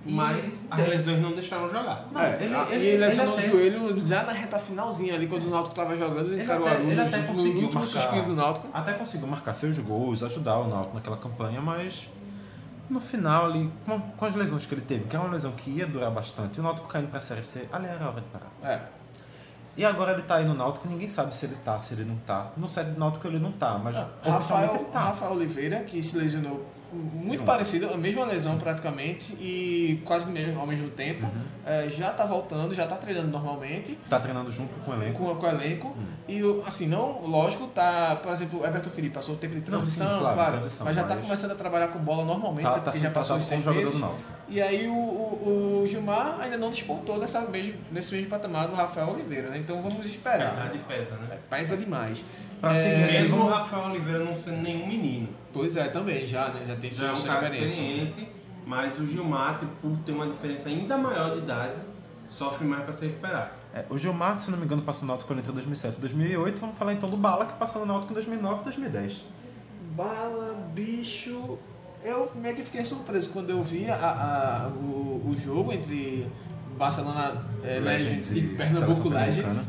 Mas 0.02 0.66
as 0.70 0.88
lesões 0.88 1.20
não 1.20 1.32
deixaram 1.32 1.68
jogar. 1.68 2.08
é, 2.16 2.42
ele- 2.42 2.54
a- 2.54 2.66
ele- 2.70 2.94
e 2.94 2.96
lesionou 2.96 3.34
ele 3.38 3.42
o 3.42 3.48
até- 3.50 3.50
joelho 3.80 4.00
já 4.06 4.22
na 4.22 4.32
reta 4.32 4.58
finalzinha 4.58 5.14
ali, 5.14 5.26
quando 5.26 5.42
o 5.46 5.50
Náutico 5.50 5.74
tava 5.74 5.94
jogando, 5.94 6.28
ele 6.28 6.36
Ele 6.36 6.42
encarou 6.42 6.66
até, 6.66 6.76
a 6.76 6.80
ele 6.80 6.94
luz, 6.94 7.08
até 7.14 7.18
no 7.22 7.28
conseguiu 7.28 7.62
último 7.64 7.80
marcar, 7.80 8.00
suspiro 8.00 8.24
do 8.24 8.34
Náutico. 8.34 8.68
até 8.72 8.92
conseguiu 8.94 9.28
marcar 9.28 9.52
seus 9.52 9.76
gols, 9.76 10.22
ajudar 10.22 10.56
o 10.60 10.68
Náutico 10.68 10.94
naquela 10.94 11.18
campanha, 11.18 11.60
mas 11.60 12.08
no 12.90 13.00
final 13.00 13.46
ali, 13.46 13.72
com, 13.86 14.00
com 14.00 14.24
as 14.24 14.34
lesões 14.34 14.66
que 14.66 14.74
ele 14.74 14.82
teve, 14.82 15.04
que 15.04 15.14
é 15.14 15.18
uma 15.18 15.30
lesão 15.30 15.52
que 15.52 15.70
ia 15.70 15.86
durar 15.86 16.10
bastante, 16.10 16.58
o 16.58 16.62
Náutico 16.62 16.88
caindo 16.88 17.08
pra 17.08 17.20
Série 17.20 17.42
C, 17.42 17.68
ali 17.72 17.86
era 17.86 18.04
a 18.04 18.08
hora 18.08 18.20
de 18.20 18.26
parar. 18.26 18.50
É. 18.62 18.80
E 19.76 19.84
agora 19.84 20.12
ele 20.12 20.22
tá 20.22 20.36
aí 20.36 20.44
no 20.44 20.52
Náutico, 20.52 20.88
ninguém 20.88 21.08
sabe 21.08 21.34
se 21.34 21.46
ele 21.46 21.56
tá, 21.64 21.78
se 21.78 21.94
ele 21.94 22.04
não 22.04 22.16
tá. 22.16 22.50
No 22.56 22.66
set 22.66 22.90
do 22.90 22.98
Náutico 22.98 23.26
ele 23.28 23.38
não 23.38 23.52
tá, 23.52 23.78
mas 23.78 23.96
oficialmente 23.96 24.42
Rafael, 24.42 24.74
ele 24.74 24.84
tá. 24.86 25.00
Rafael 25.00 25.32
Oliveira, 25.32 25.80
que 25.84 26.02
se 26.02 26.16
lesionou 26.16 26.66
muito 26.92 27.44
parecido, 27.44 27.88
a 27.92 27.96
mesma 27.96 28.24
lesão 28.24 28.56
praticamente, 28.58 29.32
e 29.34 30.00
quase 30.04 30.26
mesmo- 30.26 30.58
ao 30.60 30.66
mesmo 30.66 30.88
tempo, 30.90 31.24
Uhum. 31.26 31.42
é, 31.64 31.88
já 31.88 32.10
tá 32.10 32.24
voltando, 32.24 32.72
já 32.74 32.86
tá 32.86 32.96
treinando 32.96 33.28
normalmente, 33.28 33.98
Tá 34.08 34.18
treinando 34.18 34.50
junto 34.50 34.74
com 34.80 34.90
o 34.90 34.94
elenco. 34.94 35.18
com, 35.24 35.34
com 35.36 35.46
o 35.46 35.48
elenco, 35.48 35.88
Uhum. 35.88 36.06
e 36.28 36.62
assim, 36.66 36.86
não, 36.86 37.22
lógico, 37.22 37.66
tá, 37.68 38.16
por 38.22 38.32
exemplo, 38.32 38.60
o 38.60 38.66
Everton 38.66 38.90
Felipe 38.90 39.14
passou 39.14 39.34
o 39.34 39.38
tempo 39.38 39.54
de 39.54 39.60
Não, 39.70 39.78
sim, 39.80 39.84
transição, 39.96 40.18
claro, 40.20 40.34
claro, 40.34 40.50
transição, 40.52 40.84
mas 40.86 40.96
já 40.96 41.02
tá 41.04 41.14
mas- 41.14 41.24
começando 41.26 41.50
a 41.52 41.54
trabalhar 41.54 41.88
com 41.88 41.98
bola 42.00 42.24
normalmente, 42.24 42.62
Tá- 42.64 42.70
até 42.70 42.80
tá 42.80 42.90
porque 42.90 42.98
já 43.04 43.10
passou 43.10 43.36
os 43.36 43.46
tratado 43.46 43.64
seis 43.74 43.76
meses. 43.76 44.00
E 44.50 44.60
aí 44.60 44.88
o, 44.88 44.92
o, 44.92 45.80
o 45.82 45.86
Gilmar 45.86 46.40
ainda 46.40 46.56
não 46.58 46.70
despontou 46.70 47.18
nessa 47.18 47.40
mesmo, 47.42 47.74
nesse 47.92 48.12
mesmo 48.14 48.28
patamar 48.28 48.66
do 48.68 48.74
Rafael 48.74 49.10
Oliveira, 49.10 49.48
né? 49.48 49.58
Então 49.58 49.80
vamos 49.80 50.04
A 50.04 50.08
esperar. 50.10 50.52
idade 50.54 50.78
pesa, 50.88 51.14
né? 51.16 51.38
Pesa 51.48 51.76
demais. 51.76 52.24
Pra 52.60 52.72
É, 52.72 52.74
seguir, 53.06 53.20
Mesmo 53.22 53.36
o 53.44 53.48
Rafael 53.48 53.90
Oliveira 53.90 54.24
não 54.24 54.36
sendo 54.36 54.60
nenhum 54.62 54.86
menino. 54.88 55.28
Pois 55.52 55.76
é, 55.76 55.88
também, 55.88 56.26
já, 56.26 56.48
né? 56.48 56.64
Já 56.66 56.76
tem 56.76 56.90
Já 56.90 57.04
é 57.04 57.08
sua, 57.08 57.12
um 57.12 57.16
sua 57.16 57.34
cara 57.40 57.44
experiência. 57.54 57.82
experiente, 57.82 58.28
mas 58.66 58.98
o 58.98 59.06
Gilmar, 59.06 59.58
tipo, 59.60 59.72
por 59.80 59.96
ter 60.04 60.12
uma 60.12 60.26
diferença 60.26 60.68
ainda 60.68 60.98
maior 60.98 61.30
de 61.32 61.38
idade, 61.38 61.74
sofre 62.28 62.66
mais 62.66 62.82
para 62.84 62.92
se 62.92 63.06
recuperar. 63.06 63.50
É, 63.72 63.84
o 63.88 63.96
Gilmar, 63.96 64.36
se 64.36 64.50
não 64.50 64.58
me 64.58 64.64
engano, 64.64 64.82
passou 64.82 65.02
no 65.06 65.12
Náutico 65.12 65.32
entre 65.32 65.52
2007 65.52 65.96
e 65.96 66.00
2008. 66.00 66.60
Vamos 66.60 66.76
falar 66.76 66.92
então 66.92 67.08
do 67.08 67.16
Bala, 67.16 67.46
que 67.46 67.52
passou 67.54 67.80
no 67.80 67.86
Náutico 67.86 68.12
em 68.12 68.14
2009 68.14 68.60
e 68.60 68.64
2010. 68.64 69.22
Bala, 69.96 70.54
bicho. 70.74 71.58
Eu 72.02 72.30
meio 72.34 72.54
que 72.56 72.62
fiquei 72.62 72.84
surpreso 72.84 73.30
quando 73.30 73.50
eu 73.50 73.62
vi 73.62 73.90
a, 73.90 73.94
a- 73.96 74.68
o, 74.68 75.22
o 75.28 75.34
jogo 75.36 75.72
entre 75.72 76.26
Barcelona 76.78 77.44
eh, 77.62 77.78
Legends, 77.78 78.30
Legends 78.30 78.32
e 78.32 78.42
Pernambuco 78.56 79.08
Legends. 79.10 79.66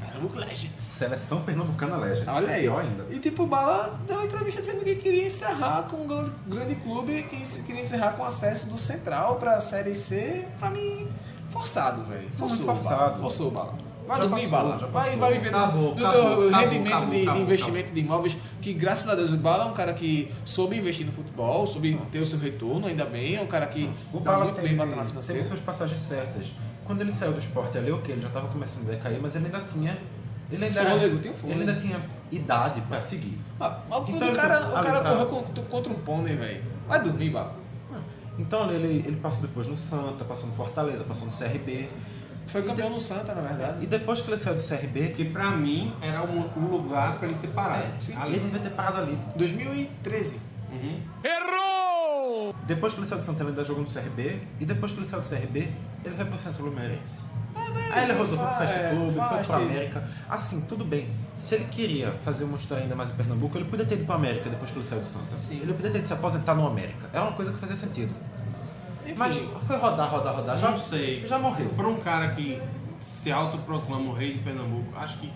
Pernambuco 0.00 0.38
Legends. 0.38 0.80
Seleção 0.90 1.42
Pernambucana 1.42 1.96
Legends. 1.96 2.28
Olha 2.28 2.50
aí, 2.52 2.68
ainda. 2.68 3.06
E 3.10 3.18
tipo, 3.18 3.44
o 3.44 3.46
Bala 3.46 3.98
deu 4.06 4.16
uma 4.16 4.24
entrevista 4.26 4.60
dizendo 4.60 4.84
que 4.84 4.94
queria 4.96 5.26
encerrar 5.26 5.84
com 5.84 6.02
um 6.02 6.06
grande, 6.06 6.30
grande 6.46 6.74
clube, 6.74 7.22
que 7.22 7.62
queria 7.62 7.80
encerrar 7.80 8.12
com 8.12 8.24
acesso 8.24 8.68
do 8.68 8.76
Central 8.76 9.36
pra 9.36 9.58
Série 9.60 9.94
C. 9.94 10.44
Pra 10.58 10.68
mim, 10.68 11.08
forçado, 11.48 12.02
velho. 12.04 12.28
Forçou, 12.36 12.58
Muito 12.58 12.66
Bala. 12.66 12.80
forçado. 12.82 13.20
Forçou, 13.22 13.50
Bala. 13.50 13.74
Vai 14.10 14.18
Já 14.22 14.26
dormir, 14.26 14.48
passou, 14.48 14.58
Bala. 14.58 14.76
Vai, 14.88 15.16
vai 15.16 15.32
viver 15.34 15.50
do- 15.50 15.56
Acabou, 15.56 15.94
do, 15.94 16.04
acabou, 16.06 16.20
teu 16.36 16.48
acabou, 16.48 16.60
rendimento 16.60 16.92
acabou, 16.94 17.10
de, 17.10 17.16
de 17.16 17.22
acabou, 17.22 17.42
investimento 17.42 17.92
de 17.92 18.00
imóveis, 18.00 18.38
que 18.60 18.72
graças 18.74 19.08
a 19.08 19.14
Deus 19.14 19.32
o 19.32 19.36
Bala 19.36 19.64
é 19.64 19.66
um 19.68 19.72
cara 19.72 19.92
que 19.94 20.32
soube 20.44 20.76
investir 20.76 21.06
no 21.06 21.12
futebol, 21.12 21.64
soube 21.64 21.96
ter 22.10 22.18
o 22.18 22.24
seu 22.24 22.36
retorno, 22.40 22.88
ainda 22.88 23.04
bem, 23.04 23.36
é 23.36 23.40
um 23.40 23.46
cara 23.46 23.66
que 23.68 23.88
O 24.12 24.18
tá 24.20 24.32
Bala 24.32 24.44
muito 24.46 24.56
teve, 24.56 24.66
bem 24.68 24.76
batendo 24.76 24.96
teve 24.96 25.08
financeira. 25.10 25.44
suas 25.44 25.60
passagens 25.60 26.00
certas. 26.00 26.52
Quando 26.84 27.02
ele 27.02 27.12
saiu 27.12 27.30
do 27.32 27.38
esporte 27.38 27.78
ali, 27.78 27.92
ok, 27.92 28.12
ele 28.12 28.20
já 28.20 28.26
estava 28.26 28.48
começando 28.48 28.88
a 28.88 28.90
decair, 28.94 29.20
mas 29.22 29.36
ele 29.36 29.46
ainda 29.46 29.60
tinha. 29.60 29.96
Ele 30.50 30.64
ainda, 30.64 30.84
Fôlego, 30.84 31.18
tem 31.20 31.32
fôlego. 31.32 31.60
Ele 31.60 31.70
ainda 31.70 31.80
tinha 31.80 32.00
idade 32.32 32.80
pra 32.80 33.00
seguir. 33.00 33.38
Ah, 33.60 33.78
mas 33.88 34.08
Então 34.08 34.28
o 34.28 34.34
cara, 34.34 34.68
o 34.70 34.72
cara 34.82 35.00
correu 35.02 35.26
contra, 35.26 35.64
contra 35.66 35.92
um 35.92 35.96
pônei, 36.00 36.34
velho. 36.34 36.64
Vai 36.88 37.00
dormir, 37.00 37.30
Bala. 37.30 37.54
Então 38.38 38.68
ele, 38.70 38.84
ele, 38.86 39.04
ele 39.06 39.16
passou 39.18 39.42
depois 39.42 39.66
no 39.68 39.76
Santa, 39.76 40.24
passou 40.24 40.48
no 40.48 40.54
Fortaleza, 40.56 41.04
passou 41.04 41.26
no 41.26 41.32
CRB. 41.32 41.88
Foi 42.46 42.62
campeão 42.62 42.90
no 42.90 42.98
Santa, 42.98 43.34
na 43.34 43.42
verdade. 43.42 43.84
E 43.84 43.86
depois 43.86 44.20
que 44.20 44.30
ele 44.30 44.38
saiu 44.38 44.56
do 44.56 44.62
CRB, 44.62 45.08
Que 45.10 45.24
pra 45.24 45.52
mim 45.52 45.94
era 46.02 46.22
o, 46.22 46.50
o 46.56 46.60
lugar 46.68 47.18
para 47.18 47.28
ele 47.28 47.38
ter 47.38 47.48
parado. 47.48 47.84
sim. 48.00 48.14
Ali. 48.16 48.36
ele 48.36 48.44
devia 48.46 48.60
ter 48.60 48.70
parado 48.70 48.98
ali. 49.02 49.18
2013. 49.36 50.40
Uhum. 50.72 51.00
Errou! 51.22 52.54
Depois 52.66 52.92
que 52.92 53.00
ele 53.00 53.06
saiu 53.06 53.20
do 53.20 53.24
Santa, 53.24 53.42
ele 53.42 53.50
ainda 53.50 53.64
jogou 53.64 53.82
no 53.84 53.88
CRB. 53.90 54.40
E 54.58 54.64
depois 54.64 54.92
que 54.92 54.98
ele 54.98 55.06
saiu 55.06 55.22
do 55.22 55.28
CRB, 55.28 55.70
ele 56.04 56.14
foi 56.14 56.24
pro 56.24 56.38
Centro 56.38 56.64
Lumeirense. 56.64 57.24
Aí 57.92 58.04
ele 58.04 58.12
rodou 58.12 58.36
pro 58.38 58.46
faz, 58.46 58.70
Festa 58.70 58.88
Clube, 58.90 59.12
foi 59.12 59.44
pro. 59.44 59.54
América. 59.56 60.04
Assim, 60.28 60.60
tudo 60.62 60.84
bem. 60.84 61.08
Se 61.38 61.54
ele 61.54 61.64
queria 61.64 62.12
fazer 62.24 62.44
uma 62.44 62.56
história 62.56 62.82
ainda 62.84 62.94
mais 62.96 63.10
em 63.10 63.12
Pernambuco, 63.12 63.56
ele 63.58 63.64
podia 63.64 63.84
ter 63.86 63.94
ido 63.96 64.04
pro 64.04 64.14
América 64.14 64.48
depois 64.48 64.70
que 64.70 64.78
ele 64.78 64.84
saiu 64.84 65.00
do 65.00 65.06
Santa. 65.06 65.36
Sim. 65.36 65.60
Ele 65.60 65.72
podia 65.72 65.90
ter 65.90 65.98
ido 65.98 66.06
se 66.06 66.12
aposentar 66.12 66.54
no 66.54 66.66
América. 66.66 67.08
É 67.12 67.20
uma 67.20 67.32
coisa 67.32 67.52
que 67.52 67.58
fazia 67.58 67.76
sentido. 67.76 68.14
Enfim, 69.10 69.18
Mas 69.18 69.36
foi 69.66 69.76
rodar, 69.76 70.08
rodar, 70.10 70.34
rodar. 70.36 70.58
Já, 70.58 70.70
Não 70.70 70.78
sei. 70.78 71.26
já 71.26 71.38
morreu. 71.38 71.68
Para 71.70 71.88
um 71.88 71.96
cara 71.96 72.30
que 72.34 72.60
se 73.00 73.30
autoproclama 73.32 74.10
o 74.10 74.14
rei 74.14 74.34
de 74.34 74.38
Pernambuco, 74.40 74.96
acho 74.96 75.18
que 75.18 75.30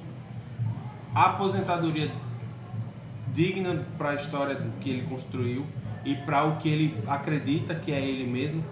a 1.14 1.30
aposentadoria 1.30 2.10
digna 3.32 3.84
para 3.98 4.10
a 4.10 4.14
história 4.14 4.56
que 4.80 4.90
ele 4.90 5.02
construiu 5.02 5.64
e 6.04 6.14
para 6.14 6.44
o 6.44 6.56
que 6.56 6.68
ele 6.68 6.98
acredita 7.06 7.74
que 7.74 7.90
é 7.92 8.00
ele 8.00 8.30
mesmo, 8.30 8.62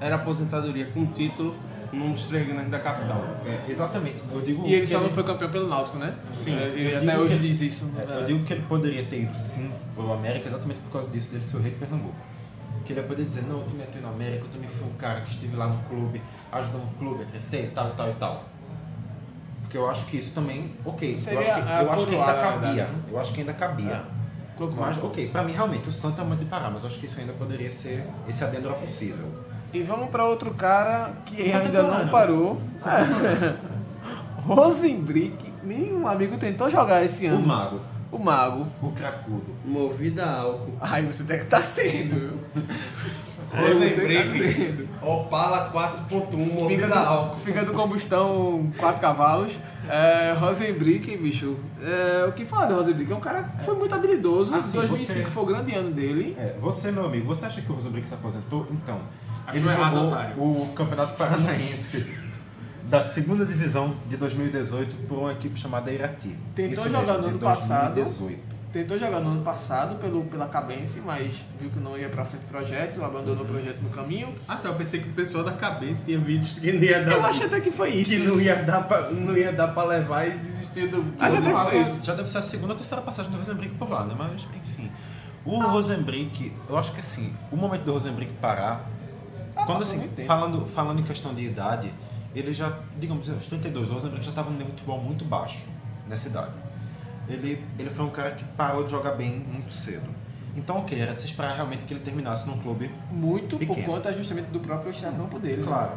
era 0.00 0.16
aposentadoria 0.16 0.86
com 0.86 1.06
título 1.06 1.54
num 1.92 2.12
dos 2.12 2.24
três 2.26 2.46
grandes 2.46 2.70
da 2.70 2.78
capital. 2.78 3.22
É, 3.44 3.70
exatamente. 3.70 4.16
Eu 4.32 4.40
digo 4.40 4.66
E 4.66 4.74
ele 4.74 4.86
só 4.86 4.98
não 5.00 5.10
foi 5.10 5.22
campeão 5.24 5.50
pelo 5.50 5.68
Náutico, 5.68 5.98
né? 5.98 6.14
Sim. 6.32 6.54
É, 6.54 6.64
Ele 6.68 6.92
Eu 6.92 6.98
até 6.98 7.18
hoje 7.18 7.36
que- 7.38 7.46
diz 7.48 7.60
isso. 7.60 7.92
É, 7.98 8.18
eu 8.20 8.24
digo 8.24 8.44
que 8.44 8.52
ele 8.54 8.62
poderia 8.62 9.04
ter 9.04 9.22
ido 9.22 9.34
sim 9.36 9.70
pro 9.94 10.12
América 10.12 10.48
exatamente 10.48 10.80
por 10.80 10.90
causa 10.92 11.10
disso, 11.10 11.30
dele 11.30 11.44
ser 11.44 11.56
o 11.56 11.60
rei 11.60 11.72
de 11.72 11.78
Pernambuco. 11.78 12.14
Que 12.84 12.92
ele 12.92 13.00
ia 13.00 13.06
poder 13.06 13.24
dizer, 13.24 13.42
não, 13.42 13.58
eu 13.60 13.64
também 13.66 13.82
atuei 13.84 14.02
no 14.02 14.08
América, 14.08 14.44
eu 14.44 14.50
também 14.52 14.68
fui 14.68 14.86
um 14.88 14.92
cara 14.94 15.20
que 15.20 15.30
estive 15.30 15.54
lá 15.56 15.66
no 15.68 15.78
clube, 15.84 16.20
ajudando 16.50 16.82
o 16.84 16.98
clube 16.98 17.22
a 17.22 17.26
crescer 17.26 17.64
e 17.66 17.68
tal, 17.68 17.88
e 17.90 17.92
tal 17.92 18.10
e 18.10 18.14
tal. 18.14 18.44
Porque 19.62 19.78
eu 19.78 19.88
acho 19.88 20.06
que 20.06 20.16
isso 20.18 20.32
também, 20.32 20.70
ok, 20.84 21.12
eu 21.12 21.18
Seria 21.18 21.40
acho 21.40 21.54
que, 21.54 21.70
eu 21.70 21.92
acho 21.92 22.06
que 22.06 22.14
ainda 22.16 22.26
na 22.26 22.42
cabia. 22.42 22.84
né? 22.84 22.94
Eu 23.10 23.20
acho 23.20 23.32
que 23.32 23.40
ainda 23.40 23.52
cabia. 23.54 24.02
Concordo. 24.56 24.80
Mas, 24.82 25.02
ok, 25.02 25.28
pra 25.30 25.42
mim 25.42 25.52
realmente 25.52 25.88
o 25.88 25.92
Santa 25.92 26.20
é 26.22 26.24
muito 26.24 26.40
de 26.40 26.44
parar, 26.46 26.70
mas 26.70 26.82
eu 26.82 26.88
acho 26.88 26.98
que 26.98 27.06
isso 27.06 27.18
ainda 27.18 27.32
poderia 27.32 27.70
ser, 27.70 28.06
esse 28.28 28.44
adendo 28.44 28.68
era 28.68 28.76
possível. 28.76 29.26
E 29.72 29.82
vamos 29.82 30.10
pra 30.10 30.24
outro 30.26 30.52
cara 30.52 31.12
que 31.24 31.36
Tá 31.50 31.58
ainda 31.58 31.82
não 31.82 31.88
demorando. 31.88 32.10
parou. 32.10 32.60
É. 32.84 33.56
Rosenbrick, 34.44 35.52
nenhum 35.62 36.06
amigo 36.06 36.36
tentou 36.36 36.68
jogar 36.68 37.02
esse 37.04 37.26
O 37.28 37.34
ano. 37.34 37.46
Mago, 37.46 37.80
O 38.12 38.18
Mago. 38.18 38.66
o 38.82 38.92
cracudo. 38.92 39.46
Movida 39.64 40.24
a 40.26 40.40
álcool. 40.42 40.74
Ai, 40.80 41.02
você 41.06 41.22
deve 41.24 41.44
estar 41.44 41.62
sendo, 41.62 42.14
viu? 42.20 42.38
Rosenbrick, 43.54 44.88
Opala 45.02 45.70
4.1, 45.72 46.30
Fica 46.30 46.54
movida 46.60 46.86
do, 46.86 46.94
a 46.94 47.06
álcool. 47.06 47.36
fica 47.40 47.64
do 47.64 47.72
combustão 47.72 48.70
4 48.78 49.00
cavalos. 49.00 49.52
É, 49.88 50.32
Rosenbrick, 50.38 51.16
bicho. 51.16 51.56
É, 51.82 52.24
o 52.26 52.32
que 52.32 52.44
falar 52.46 52.66
de 52.66 52.74
Rosenbrick? 52.74 53.12
É 53.12 53.16
um 53.16 53.20
cara 53.20 53.42
que 53.58 53.64
foi 53.64 53.74
muito 53.76 53.94
habilidoso. 53.94 54.54
Assim, 54.54 54.78
2005 54.78 55.12
você- 55.24 55.30
foi 55.30 55.42
o 55.42 55.46
grande 55.46 55.74
ano 55.74 55.90
dele. 55.90 56.36
É, 56.38 56.54
você, 56.60 56.90
meu 56.92 57.06
amigo, 57.06 57.26
você 57.26 57.46
acha 57.46 57.60
que 57.60 57.70
o 57.70 57.74
Rosenbrick 57.74 58.06
se 58.08 58.14
aposentou? 58.14 58.66
Então, 58.70 59.00
Acho 59.46 59.58
ele 59.58 59.68
errado, 59.68 59.94
jogou 59.96 60.08
otário. 60.12 60.34
o 60.42 60.72
Campeonato 60.74 61.16
Paranaense 61.16 62.06
da 62.92 63.02
segunda 63.02 63.46
divisão 63.46 63.96
de 64.06 64.18
2018 64.18 65.06
por 65.08 65.16
uma 65.18 65.32
equipe 65.32 65.58
chamada 65.58 65.90
Irati. 65.90 66.36
Tentou 66.54 66.84
Isso 66.84 66.94
jogar 66.94 67.00
mesmo, 67.14 67.22
no 67.22 67.28
ano 67.28 67.38
passado. 67.38 67.94
2018. 67.94 68.52
Tentou 68.70 68.98
jogar 68.98 69.20
no 69.20 69.30
ano 69.30 69.42
passado 69.42 69.96
pelo, 69.96 70.24
pela 70.24 70.46
Cabense, 70.46 71.00
mas 71.00 71.42
viu 71.58 71.70
que 71.70 71.78
não 71.78 71.96
ia 71.96 72.10
pra 72.10 72.22
frente 72.22 72.42
do 72.42 72.48
projeto, 72.48 73.02
abandonou 73.02 73.44
o 73.44 73.48
projeto 73.48 73.80
no 73.80 73.88
caminho. 73.88 74.28
Ah, 74.46 74.56
tá. 74.56 74.68
Eu 74.68 74.74
pensei 74.74 75.00
que 75.00 75.08
o 75.08 75.12
pessoal 75.12 75.42
da 75.42 75.52
cabeça 75.52 76.04
tinha 76.04 76.18
vídeos 76.18 76.58
que 76.58 76.70
não 76.70 76.82
ia 76.82 77.02
dar. 77.02 77.12
Eu 77.12 77.24
acho 77.24 77.44
até 77.46 77.60
que 77.62 77.70
foi 77.70 77.88
isso. 77.90 78.10
que 78.10 78.18
não 78.18 78.38
ia 78.38 78.56
dar 78.56 78.86
pra, 78.86 79.10
não 79.10 79.34
ia 79.36 79.52
dar 79.54 79.68
pra 79.68 79.84
levar 79.84 80.26
e 80.28 80.32
desistir 80.38 80.88
do. 80.88 81.02
Ah, 81.18 81.30
já 81.30 81.40
deve 81.40 81.78
isso. 81.80 82.00
já 82.04 82.14
deve 82.14 82.30
ser 82.30 82.38
a 82.38 82.42
segunda 82.42 82.74
ou 82.74 82.78
terceira 82.78 83.00
passagem 83.02 83.30
do 83.32 83.38
Rosenbrick 83.38 83.74
por 83.76 83.88
lá, 83.88 84.04
né? 84.04 84.14
Mas, 84.18 84.32
enfim. 84.42 84.90
O 85.46 85.60
Ah. 85.62 85.64
Rosenbrick, 85.66 86.52
eu 86.68 86.76
acho 86.76 86.92
que 86.92 87.00
assim, 87.00 87.32
o 87.50 87.56
momento 87.56 87.84
do 87.84 87.92
Rosenbrick 87.92 88.34
parar, 88.34 88.86
Tá 89.54 89.64
quando 89.64 89.82
assim, 89.82 90.08
falando, 90.26 90.64
falando 90.66 91.00
em 91.00 91.02
questão 91.02 91.34
de 91.34 91.44
idade, 91.44 91.92
ele 92.34 92.52
já, 92.54 92.78
digamos, 92.98 93.28
aos 93.30 93.46
32, 93.46 93.90
o 93.90 93.94
Rosenbrick 93.94 94.24
já 94.24 94.30
estava 94.30 94.48
num 94.50 94.56
nível 94.56 94.68
de 94.72 94.80
futebol 94.80 95.00
muito 95.00 95.24
baixo 95.24 95.66
nessa 96.08 96.28
idade. 96.28 96.52
Ele, 97.28 97.62
ele 97.78 97.90
foi 97.90 98.04
um 98.04 98.10
cara 98.10 98.32
que 98.32 98.44
parou 98.44 98.84
de 98.84 98.90
jogar 98.90 99.12
bem 99.12 99.38
muito 99.38 99.72
cedo. 99.72 100.08
Então, 100.56 100.78
ok, 100.78 100.98
era 101.00 101.14
de 101.14 101.20
se 101.20 101.26
esperar 101.28 101.54
realmente 101.54 101.86
que 101.86 101.94
ele 101.94 102.00
terminasse 102.00 102.46
num 102.46 102.58
clube 102.58 102.90
Muito 103.10 103.56
por 103.58 103.66
Pequeno. 103.68 103.86
conta 103.86 104.12
justamente 104.12 104.46
do 104.46 104.60
próprio 104.60 104.90
extracampo 104.90 105.38
dele. 105.38 105.58
né? 105.62 105.66
Claro. 105.66 105.92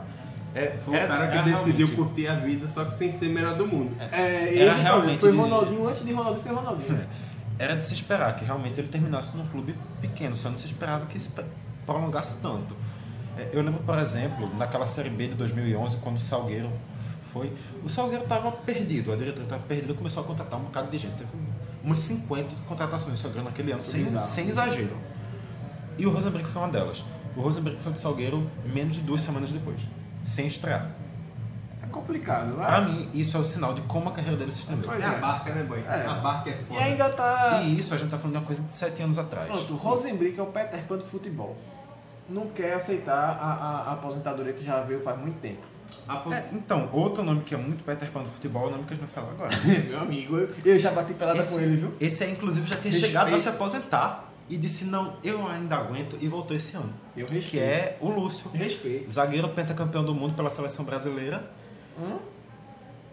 É, 0.54 0.78
Foi 0.86 0.94
o 0.94 0.98
era- 0.98 1.08
cara 1.08 1.28
que 1.28 1.34
era 1.38 1.44
decidiu 1.44 1.88
realmente- 1.88 1.96
curtir 1.96 2.28
a 2.30 2.36
vida, 2.36 2.70
só 2.70 2.86
que 2.86 2.96
sem 2.96 3.12
ser 3.12 3.28
melhor 3.28 3.58
do 3.58 3.68
mundo. 3.68 3.92
É, 4.00 4.58
Era 4.58 4.72
esse 4.74 4.82
realmente 4.82 5.20
foi 5.20 5.32
de- 5.32 5.38
Ronaldinho 5.38 5.86
antes 5.88 6.06
de 6.06 6.14
Ronaldinho 6.14 6.40
ser 6.40 6.54
Ronaldinho. 6.54 7.06
Era 7.60 7.76
de 7.76 7.84
se 7.84 7.94
esperar 7.94 8.36
que 8.38 8.46
realmente 8.46 8.80
ele 8.80 8.88
terminasse 8.88 9.36
num 9.36 9.48
clube 9.48 9.76
pequeno, 10.02 10.36
só 10.38 10.50
não 10.50 10.58
se 10.58 10.66
esperava 10.68 11.06
que 11.08 11.18
se 11.20 11.30
prolongasse 11.86 12.38
tanto. 12.42 12.76
É, 13.38 13.50
Eu 13.54 13.62
lembro, 13.62 13.82
por 13.84 13.98
exemplo, 14.00 14.54
naquela 14.56 14.86
Série 14.86 15.10
B 15.10 15.28
de 15.30 15.36
2011, 15.36 15.98
quando 15.98 16.18
o 16.18 16.20
Salgueiro 16.20 16.72
foi, 17.34 17.52
o 17.84 17.90
Salgueiro 17.90 18.24
estava 18.24 18.52
perdido, 18.52 19.12
a 19.12 19.16
diretoria 19.16 19.44
estava 19.44 19.64
perdida, 19.64 19.94
começou 19.94 20.24
a 20.24 20.26
contratar 20.26 20.60
um 20.60 20.64
bocado 20.64 20.90
de 20.90 20.98
gente. 20.98 21.16
Teve 21.16 21.30
umas 21.84 22.00
50 22.00 22.56
contratações 22.68 23.14
do 23.14 23.20
Salgueiro 23.20 23.46
naquele 23.46 23.72
ano, 23.72 23.84
sem, 23.84 24.06
sem 24.26 24.48
exagero. 24.48 24.96
E 25.98 26.06
o 26.06 26.12
Rosenberg 26.12 26.48
foi 26.48 26.62
uma 26.62 26.70
delas. 26.70 27.04
O 27.36 27.42
Rosenberg 27.42 27.82
foi 27.82 27.92
pro 27.92 28.02
Salgueiro 28.02 28.50
menos 28.66 28.96
de 28.96 29.02
duas 29.02 29.22
semanas 29.22 29.52
depois, 29.52 29.88
sem 30.24 30.48
estrear. 30.48 30.92
É 31.84 31.88
complicado, 31.88 32.56
né? 32.56 32.66
Pra 32.66 32.82
mim, 32.82 33.10
isso 33.14 33.36
é 33.36 33.40
o 33.40 33.44
sinal 33.44 33.74
de 33.74 33.82
como 33.82 34.10
a 34.10 34.12
carreira 34.14 34.38
dele 34.38 34.52
se 34.52 34.60
estendeu. 34.60 34.90
Pois 34.90 35.04
É 35.04 35.08
a 35.08 35.14
é. 35.14 35.20
barca, 35.20 35.54
né, 35.54 35.64
boy? 35.64 35.84
É. 35.86 36.06
A 36.06 36.14
barca 36.16 36.50
é 36.50 36.60
E 36.62 36.64
foda. 36.66 36.80
ainda 36.82 37.10
tá. 37.10 37.62
E 37.64 37.78
isso 37.78 37.94
a 37.94 37.98
gente 37.98 38.10
tá 38.10 38.18
falando 38.18 38.34
de 38.34 38.40
uma 38.40 38.46
coisa 38.46 38.64
de 38.64 38.72
sete 38.72 39.02
anos 39.04 39.18
atrás. 39.18 39.48
Pronto, 39.48 39.74
o 39.74 39.78
Rosenbrick 39.78 40.40
é 40.40 40.44
o 40.44 40.48
Peter 40.48 40.82
Pan 40.84 40.98
do 40.98 41.06
futebol. 41.06 41.58
Não 42.28 42.48
quer 42.48 42.74
aceitar 42.74 43.14
a, 43.40 43.54
a- 43.54 43.90
a 43.90 43.94
aposentadoria 43.94 44.54
que 44.54 44.64
já 44.64 44.82
veio 44.82 45.00
faz 45.02 45.18
muito 45.20 45.40
tempo. 45.40 45.66
É, 46.32 46.44
então, 46.54 46.90
outro 46.92 47.24
nome 47.24 47.42
que 47.42 47.54
é 47.54 47.58
muito 47.58 47.84
Peter 47.84 48.10
Pan 48.12 48.24
do 48.24 48.30
futebol 48.30 48.66
é 48.66 48.68
o 48.68 48.72
nome 48.72 48.84
que 48.86 48.94
a 48.94 48.96
gente 48.96 49.06
vai 49.06 49.14
falar 49.24 49.32
agora. 49.32 49.56
Meu 49.88 50.00
amigo, 50.00 50.38
eu, 50.38 50.50
eu 50.66 50.80
já 50.80 50.92
bati 50.92 51.14
pelada 51.14 51.40
Esse- 51.42 51.54
com 51.54 51.60
ele, 51.62 51.76
viu? 51.78 51.94
Esse 52.00 52.24
aí, 52.24 52.32
inclusive, 52.32 52.68
já 52.68 52.76
tinha 52.76 52.92
Respeito. 52.92 53.06
chegado 53.12 53.34
a 53.36 53.40
se 53.40 53.50
aposentar 53.50 54.32
e 54.50 54.58
disse: 54.58 54.86
Não, 54.86 55.18
eu 55.24 55.48
ainda 55.48 55.76
aguento 55.76 56.18
e 56.20 56.28
voltou 56.28 56.56
esse 56.58 56.76
ano. 56.76 56.92
Eu 57.16 57.28
Que 57.28 57.36
respeito. 57.36 57.64
é 57.64 57.98
o 58.02 58.10
Lúcio, 58.10 58.50
Respeito. 58.52 59.12
zagueiro 59.12 59.50
pentacampeão 59.50 60.04
do 60.04 60.14
mundo 60.16 60.36
pela 60.36 60.50
seleção 60.52 60.84
brasileira. 60.86 61.50
Hum? 62.00 62.18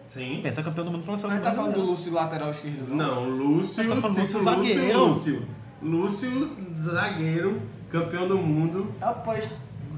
Sim. 0.07 0.39
Pentacampeão 0.43 0.85
do 0.85 0.91
mundo 0.91 1.01
pela 1.03 1.13
Mas 1.13 1.21
seleção 1.21 1.43
tá 1.43 1.51
falando 1.51 1.73
do 1.73 1.81
brasileira. 1.85 1.91
Lúcio 1.91 2.13
lateral 2.13 2.49
esquerdo, 2.51 2.87
não? 2.89 2.95
Não, 2.95 3.29
Lúcio. 3.29 3.73
Mas 3.77 3.87
tá 3.87 3.95
falando 3.95 4.09
tipo, 4.09 4.19
Lúcio 4.19 4.41
zagueiro. 4.41 5.05
Lúcio. 5.05 5.47
Lúcio, 5.81 6.57
zagueiro, 6.77 7.61
campeão 7.93 8.27
do 8.27 8.39
mundo. 8.39 8.91
Rapaz, 8.99 9.47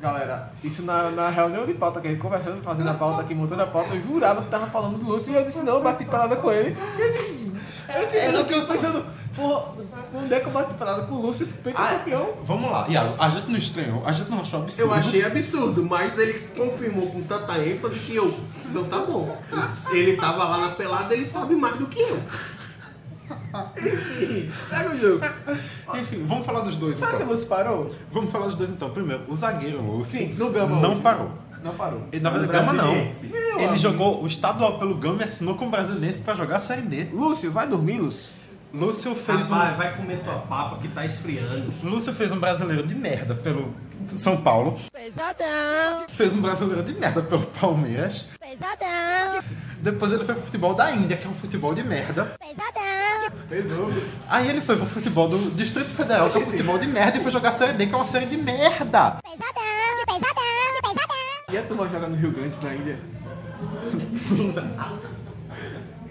galera, 0.01 0.51
isso 0.61 0.83
na, 0.83 1.11
na 1.11 1.29
reunião 1.29 1.65
de 1.65 1.73
pauta 1.73 2.01
que 2.01 2.07
a 2.07 2.11
gente 2.11 2.19
conversando, 2.19 2.61
fazendo 2.61 2.89
a 2.89 2.93
pauta 2.93 3.21
aqui, 3.21 3.33
montando 3.33 3.61
a 3.61 3.67
pauta, 3.67 3.95
eu 3.95 4.01
jurava 4.01 4.41
que 4.41 4.49
tava 4.49 4.67
falando 4.67 4.97
do 4.97 5.09
Lúcio 5.09 5.31
e 5.31 5.35
eu 5.37 5.45
disse, 5.45 5.63
não, 5.63 5.75
eu 5.75 5.81
bati 5.81 6.03
pelada 6.03 6.35
com 6.35 6.51
ele. 6.51 6.75
E 6.75 7.01
assim, 7.01 7.53
esse 7.87 8.43
que 8.43 8.53
eu 8.53 8.67
pensando, 8.67 9.05
porra, 9.33 9.75
onde 10.13 10.33
é 10.33 10.41
que 10.41 10.45
eu 10.45 10.51
bati 10.51 10.73
pelada 10.73 11.03
com 11.03 11.15
o 11.15 11.21
Lúcio, 11.21 11.47
peito 11.63 11.81
campeão? 11.81 12.33
Vamos 12.43 12.69
lá, 12.69 12.85
Iago, 12.89 13.15
a 13.17 13.29
gente 13.29 13.49
não 13.49 13.57
estranhou, 13.57 14.05
a 14.05 14.11
gente 14.11 14.29
não 14.29 14.41
achou 14.41 14.59
absurdo. 14.59 14.89
Eu 14.89 14.93
achei 14.93 15.23
absurdo, 15.23 15.85
mas 15.85 16.17
ele 16.17 16.33
confirmou 16.49 17.09
com 17.11 17.23
tanta 17.23 17.57
ênfase 17.65 17.97
que 17.99 18.13
eu. 18.13 18.37
Então 18.69 18.83
tá 18.83 18.99
bom. 19.05 19.37
Ele 19.91 20.17
tava 20.17 20.43
lá 20.43 20.57
na 20.57 20.69
pelada, 20.69 21.13
ele 21.13 21.25
sabe 21.25 21.55
mais 21.55 21.77
do 21.77 21.85
que 21.85 22.01
eu. 22.01 22.19
Segue 24.69 24.89
o 24.95 24.97
jogo. 24.99 25.25
Enfim, 25.95 26.25
vamos 26.25 26.45
falar 26.45 26.61
dos 26.61 26.75
dois 26.75 26.97
Sabe 26.97 27.11
que 27.11 27.17
o 27.17 27.19
então. 27.21 27.31
Lúcio 27.31 27.47
parou? 27.47 27.95
Vamos 28.11 28.31
falar 28.31 28.45
dos 28.47 28.55
dois 28.55 28.69
então. 28.69 28.89
Primeiro, 28.89 29.23
o 29.27 29.35
zagueiro 29.35 29.81
Lúcio 29.81 30.19
Sim, 30.19 30.33
no 30.33 30.51
Gama 30.51 30.79
não 30.81 30.91
hoje. 30.93 31.01
parou. 31.01 31.31
Não 31.63 31.73
parou. 31.75 32.03
Ele, 32.11 32.21
na 32.21 32.29
verdade, 32.29 32.51
Gama 32.53 32.73
não. 32.73 32.93
Meu 32.93 33.05
Ele 33.05 33.63
amigo. 33.65 33.77
jogou 33.77 34.23
o 34.23 34.27
estadual 34.27 34.77
pelo 34.77 34.95
Gama 34.95 35.21
e 35.21 35.25
assinou 35.25 35.55
com 35.55 35.65
o 35.65 35.69
Brasiliense 35.69 36.21
pra 36.21 36.35
jogar 36.35 36.57
a 36.57 36.59
Série 36.59 36.83
D. 36.83 37.05
Lúcio, 37.11 37.51
vai 37.51 37.67
dormir, 37.67 37.97
Lúcio? 37.99 38.29
Lúcio 38.73 39.15
fez 39.15 39.49
um... 39.49 39.53
Rapaz, 39.55 39.77
vai 39.77 39.95
comer 39.95 40.19
tua 40.23 40.35
papa 40.39 40.77
que 40.79 40.89
tá 40.89 41.05
esfriando. 41.05 41.73
Lúcio 41.81 42.13
fez 42.13 42.31
um 42.31 42.39
brasileiro 42.39 42.85
de 42.85 42.93
merda 42.93 43.33
pelo 43.33 43.73
São 44.17 44.37
Paulo. 44.37 44.77
Pesadão, 44.91 46.05
Fez 46.09 46.33
um 46.33 46.41
brasileiro 46.41 46.83
de 46.83 46.93
merda 46.93 47.21
pelo 47.23 47.43
Palmeiras. 47.47 48.25
pesadão, 48.39 49.41
Depois 49.81 50.11
ele 50.11 50.25
foi 50.25 50.35
pro 50.35 50.43
futebol 50.43 50.73
da 50.75 50.91
Índia, 50.91 51.15
que 51.17 51.25
é 51.25 51.29
um 51.29 51.33
futebol 51.35 51.73
de 51.73 51.83
merda. 51.83 52.35
pesadão. 52.39 52.94
Aí 54.27 54.49
ele 54.49 54.61
foi 54.61 54.75
pro 54.75 54.85
futebol 54.85 55.27
do 55.27 55.51
Distrito 55.51 55.89
Federal, 55.89 56.29
que 56.29 56.37
é 56.37 56.41
um 56.41 56.45
futebol 56.45 56.77
de 56.77 56.87
merda, 56.87 57.17
e 57.17 57.21
foi 57.21 57.31
jogar 57.31 57.51
Série 57.51 57.73
D, 57.73 57.87
que 57.87 57.93
é 57.93 57.97
uma 57.97 58.05
série 58.05 58.25
de 58.25 58.37
merda. 58.37 59.17
E 61.51 61.57
a 61.57 61.63
turma 61.63 61.87
joga 61.87 62.07
no 62.07 62.15
Rio 62.15 62.31
Grande, 62.31 62.57
na 62.63 62.73
Índia? 62.73 62.99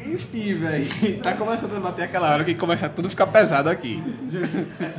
Enfim, 0.06 0.54
velho. 0.54 1.22
Tá 1.22 1.32
começando 1.32 1.76
a 1.76 1.80
bater 1.80 2.02
aquela 2.02 2.30
hora 2.30 2.44
que 2.44 2.54
começa 2.54 2.88
tudo 2.88 3.06
a 3.06 3.10
ficar 3.10 3.26
pesado 3.26 3.68
aqui. 3.68 4.02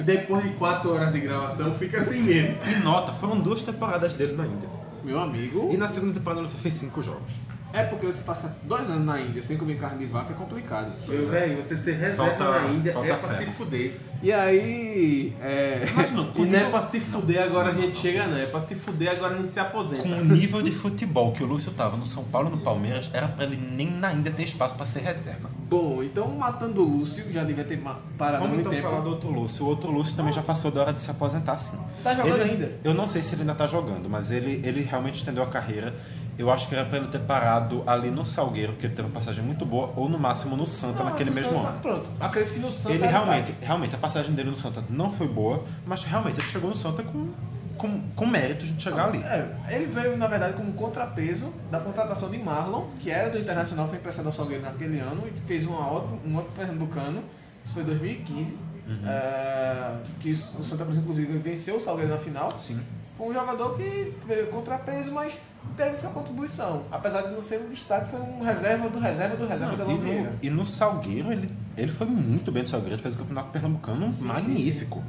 Depois 0.03 0.43
de 0.43 0.49
4 0.51 0.93
horas 0.93 1.13
de 1.13 1.19
gravação, 1.21 1.75
fica 1.75 2.01
assim 2.01 2.21
mesmo. 2.21 2.57
E 2.67 2.75
nota, 2.83 3.13
foram 3.13 3.39
duas 3.39 3.61
temporadas 3.61 4.13
dele 4.15 4.33
na 4.33 4.45
Índia. 4.45 4.67
Meu 5.03 5.19
amigo. 5.19 5.69
E 5.71 5.77
na 5.77 5.87
segunda 5.87 6.13
temporada 6.13 6.41
ele 6.41 6.49
só 6.49 6.57
fez 6.57 6.73
cinco 6.73 7.01
jogos. 7.01 7.33
É 7.73 7.83
porque 7.85 8.05
você 8.05 8.21
passa 8.21 8.55
dois 8.63 8.89
anos 8.89 9.05
na 9.05 9.19
Índia 9.19 9.43
sem 9.43 9.57
comer 9.57 9.77
carne 9.77 9.99
de 9.99 10.05
vaca 10.11 10.31
é 10.31 10.35
complicado. 10.35 10.93
Meu 11.07 11.27
velho, 11.29 11.61
você 11.61 11.75
ser 11.75 11.93
reserva 11.93 12.25
Falta- 12.27 12.61
na 12.61 12.67
Índia 12.69 12.93
falta 12.93 13.07
é 13.09 13.13
pra 13.15 13.29
fé. 13.29 13.45
se 13.45 13.51
fuder. 13.51 13.99
E 14.23 14.31
aí. 14.31 15.33
É. 15.41 15.85
Mas 15.93 16.09
não, 16.11 16.31
E 16.35 16.45
não 16.45 16.59
é 16.59 16.69
pra 16.69 16.81
se 16.81 16.99
fuder 17.01 17.43
agora 17.43 17.71
a 17.71 17.73
gente 17.73 17.97
chega, 17.97 18.25
não. 18.27 18.37
É 18.37 18.45
pra 18.45 18.61
se 18.61 18.75
fuder 18.75 19.11
agora 19.11 19.35
a 19.35 19.37
gente 19.37 19.51
se 19.51 19.59
aposenta. 19.59 20.01
Com 20.03 20.09
o 20.09 20.23
nível 20.23 20.61
de 20.61 20.71
futebol 20.71 21.33
que 21.33 21.43
o 21.43 21.45
Lúcio 21.45 21.71
tava 21.73 21.97
no 21.97 22.05
São 22.05 22.23
Paulo 22.23 22.47
e 22.47 22.51
no 22.51 22.59
Palmeiras, 22.59 23.09
era 23.11 23.27
pra 23.27 23.43
ele 23.43 23.57
nem 23.57 23.91
na 23.91 24.13
Índia 24.13 24.31
ter 24.31 24.43
espaço 24.43 24.73
pra 24.75 24.85
ser 24.85 24.99
reserva. 25.01 25.49
Bom, 25.69 26.01
então 26.01 26.29
matando 26.29 26.81
o 26.81 26.85
Lúcio, 26.99 27.29
já 27.31 27.43
devia 27.43 27.65
ter 27.65 27.77
parado 28.17 28.37
Vamos 28.43 28.55
muito 28.55 28.59
então 28.61 28.71
tempo. 28.71 28.87
falar 28.87 29.01
do 29.01 29.09
outro 29.09 29.29
Lúcio. 29.29 29.65
O 29.65 29.67
outro 29.67 29.91
Lúcio 29.91 30.15
também 30.15 30.31
já 30.31 30.41
passou 30.41 30.71
da 30.71 30.79
hora 30.81 30.93
de 30.93 31.01
se 31.01 31.11
aposentar, 31.11 31.57
sim. 31.57 31.77
Tá 32.01 32.15
jogando 32.15 32.39
Ele- 32.41 32.51
ainda? 32.51 32.71
Eu 32.85 32.93
não 32.93 33.07
sei 33.09 33.21
se 33.21 33.35
ele 33.35 33.41
ainda 33.41 33.53
tá 33.55 33.67
jogando, 33.67 34.09
mas 34.09 34.31
ele, 34.31 34.61
ele 34.63 34.81
realmente 34.81 35.15
estendeu 35.15 35.43
a 35.43 35.47
carreira. 35.47 35.93
Eu 36.37 36.51
acho 36.51 36.67
que 36.67 36.75
era 36.75 36.83
pra 36.85 36.97
ele 36.97 37.07
ter 37.07 37.19
parado 37.19 37.81
ali 37.87 38.11
no 38.11 38.25
Salgueiro, 38.25 38.73
que 38.73 38.85
ele 38.85 38.93
teve 38.93 39.07
uma 39.07 39.13
passagem 39.13 39.43
muito 39.43 39.65
boa, 39.65 39.93
ou 39.95 40.09
no 40.09 40.19
máximo 40.19 40.57
no 40.57 40.67
Santa 40.67 40.99
Não, 41.03 41.09
naquele 41.11 41.29
no 41.29 41.35
mesmo 41.35 41.53
Santa- 41.53 41.69
ano. 41.69 41.79
Pronto, 41.79 42.09
acredito 42.19 42.53
que 42.55 42.59
no 42.59 42.69
Santa. 42.71 42.93
Ele 42.95 43.07
realmente, 43.07 43.55
realmente, 43.61 43.95
a 43.95 43.97
passagem 43.97 44.33
dele 44.33 44.49
no 44.49 44.57
Santa 44.57 44.83
não 44.89 45.11
foi 45.11 45.27
boa, 45.29 45.63
mas 45.85 46.03
realmente 46.03 46.39
ele 46.41 46.47
chegou 46.47 46.69
no 46.69 46.75
Santa 46.75 47.03
com, 47.03 47.29
com, 47.77 48.01
com 48.15 48.25
méritos 48.25 48.67
de 48.75 48.83
chegar 48.83 49.07
ali. 49.07 49.19
É, 49.23 49.55
ele 49.69 49.85
veio, 49.85 50.17
na 50.17 50.27
verdade, 50.27 50.55
como 50.55 50.73
contrapeso 50.73 51.53
da 51.71 51.79
contratação 51.79 52.29
de 52.29 52.37
Marlon, 52.37 52.87
que 52.99 53.09
era 53.09 53.29
do 53.29 53.37
Internacional, 53.39 53.87
foi 53.87 53.97
emprestado 53.97 54.25
ao 54.25 54.33
Salgueiro 54.33 54.61
naquele 54.63 54.99
ano 54.99 55.23
e 55.27 55.39
fez 55.47 55.65
uma 55.65 55.89
outra, 55.89 56.17
um 56.25 56.35
outro 56.35 56.51
pernambucano. 56.51 57.23
Isso 57.63 57.73
foi 57.75 57.83
em 57.83 57.85
2015. 57.85 58.59
é, 59.05 59.95
que 60.19 60.31
o 60.31 60.63
Santa 60.63 60.83
Cruz, 60.83 60.97
inclusive, 60.97 61.37
venceu 61.39 61.77
o 61.77 61.79
Salgueiro 61.79 62.11
na 62.11 62.17
final. 62.17 62.59
Sim. 62.59 62.79
Foi 63.17 63.27
um 63.27 63.33
jogador 63.33 63.77
que 63.77 64.13
veio 64.27 64.47
contrapeso, 64.47 65.11
mas 65.11 65.37
teve 65.77 65.95
sua 65.95 66.11
contribuição. 66.11 66.83
Apesar 66.91 67.21
de 67.23 67.31
não 67.33 67.41
ser 67.41 67.61
um 67.61 67.69
destaque, 67.69 68.09
foi 68.11 68.19
um 68.19 68.41
reserva 68.43 68.89
do 68.89 68.99
reserva 68.99 69.35
do 69.35 69.47
reserva 69.47 69.77
da 69.77 69.83
Não, 69.85 69.91
e, 69.91 69.93
Louveira. 69.95 70.21
no, 70.31 70.37
e 70.41 70.49
no 70.49 70.65
Salgueiro, 70.65 71.31
ele, 71.31 71.49
ele 71.77 71.91
foi 71.91 72.07
muito 72.07 72.51
bem 72.51 72.63
no 72.63 72.69
Salgueiro, 72.69 72.95
ele 72.95 73.01
fez 73.01 73.15
o 73.15 73.17
campeonato 73.17 73.49
pernambucano 73.51 74.11
Sim, 74.11 74.25
magnífico. 74.25 75.03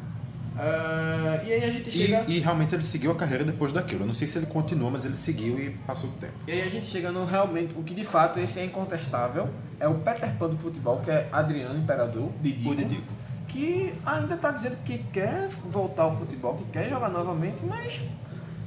É, 0.59 1.43
e 1.47 1.53
aí 1.53 1.65
a 1.65 1.71
gente 1.71 1.89
E, 1.91 1.93
chega. 1.93 2.25
e 2.27 2.39
realmente 2.39 2.75
ele 2.75 2.83
seguiu 2.83 3.11
a 3.11 3.15
carreira 3.15 3.45
depois 3.45 3.73
daquilo. 3.73 4.03
Eu 4.03 4.07
não 4.07 4.15
sei 4.15 4.27
se 4.27 4.39
ele 4.39 4.47
continuou, 4.47 4.91
mas 4.91 5.05
ele 5.05 5.17
seguiu 5.17 5.59
e 5.59 5.71
passou 5.87 6.09
o 6.09 6.13
tempo. 6.15 6.33
E 6.47 6.53
aí 6.53 6.63
a 6.63 6.69
gente 6.69 6.87
chega 6.87 7.13
no 7.13 7.25
realmente, 7.27 7.75
o 7.77 7.83
que 7.83 7.95
de 7.95 8.05
fato 8.05 8.39
esse 8.41 8.59
é 8.61 8.65
incontestável, 8.65 9.49
é 9.79 9.87
o 9.87 9.95
Peter 9.97 10.33
Pan 10.39 10.49
do 10.49 10.57
futebol, 10.57 11.01
que 11.01 11.11
é 11.11 11.29
Adriano 11.31 11.79
Imperador, 11.79 12.31
Didico, 12.41 12.71
O 12.71 12.75
Didico. 12.75 13.13
Que 13.49 13.95
ainda 14.05 14.35
está 14.35 14.51
dizendo 14.51 14.77
que 14.85 14.99
quer 15.13 15.49
voltar 15.71 16.05
ao 16.05 16.17
futebol, 16.17 16.55
que 16.57 16.65
quer 16.65 16.89
jogar 16.89 17.09
novamente, 17.09 17.65
mas, 17.65 18.01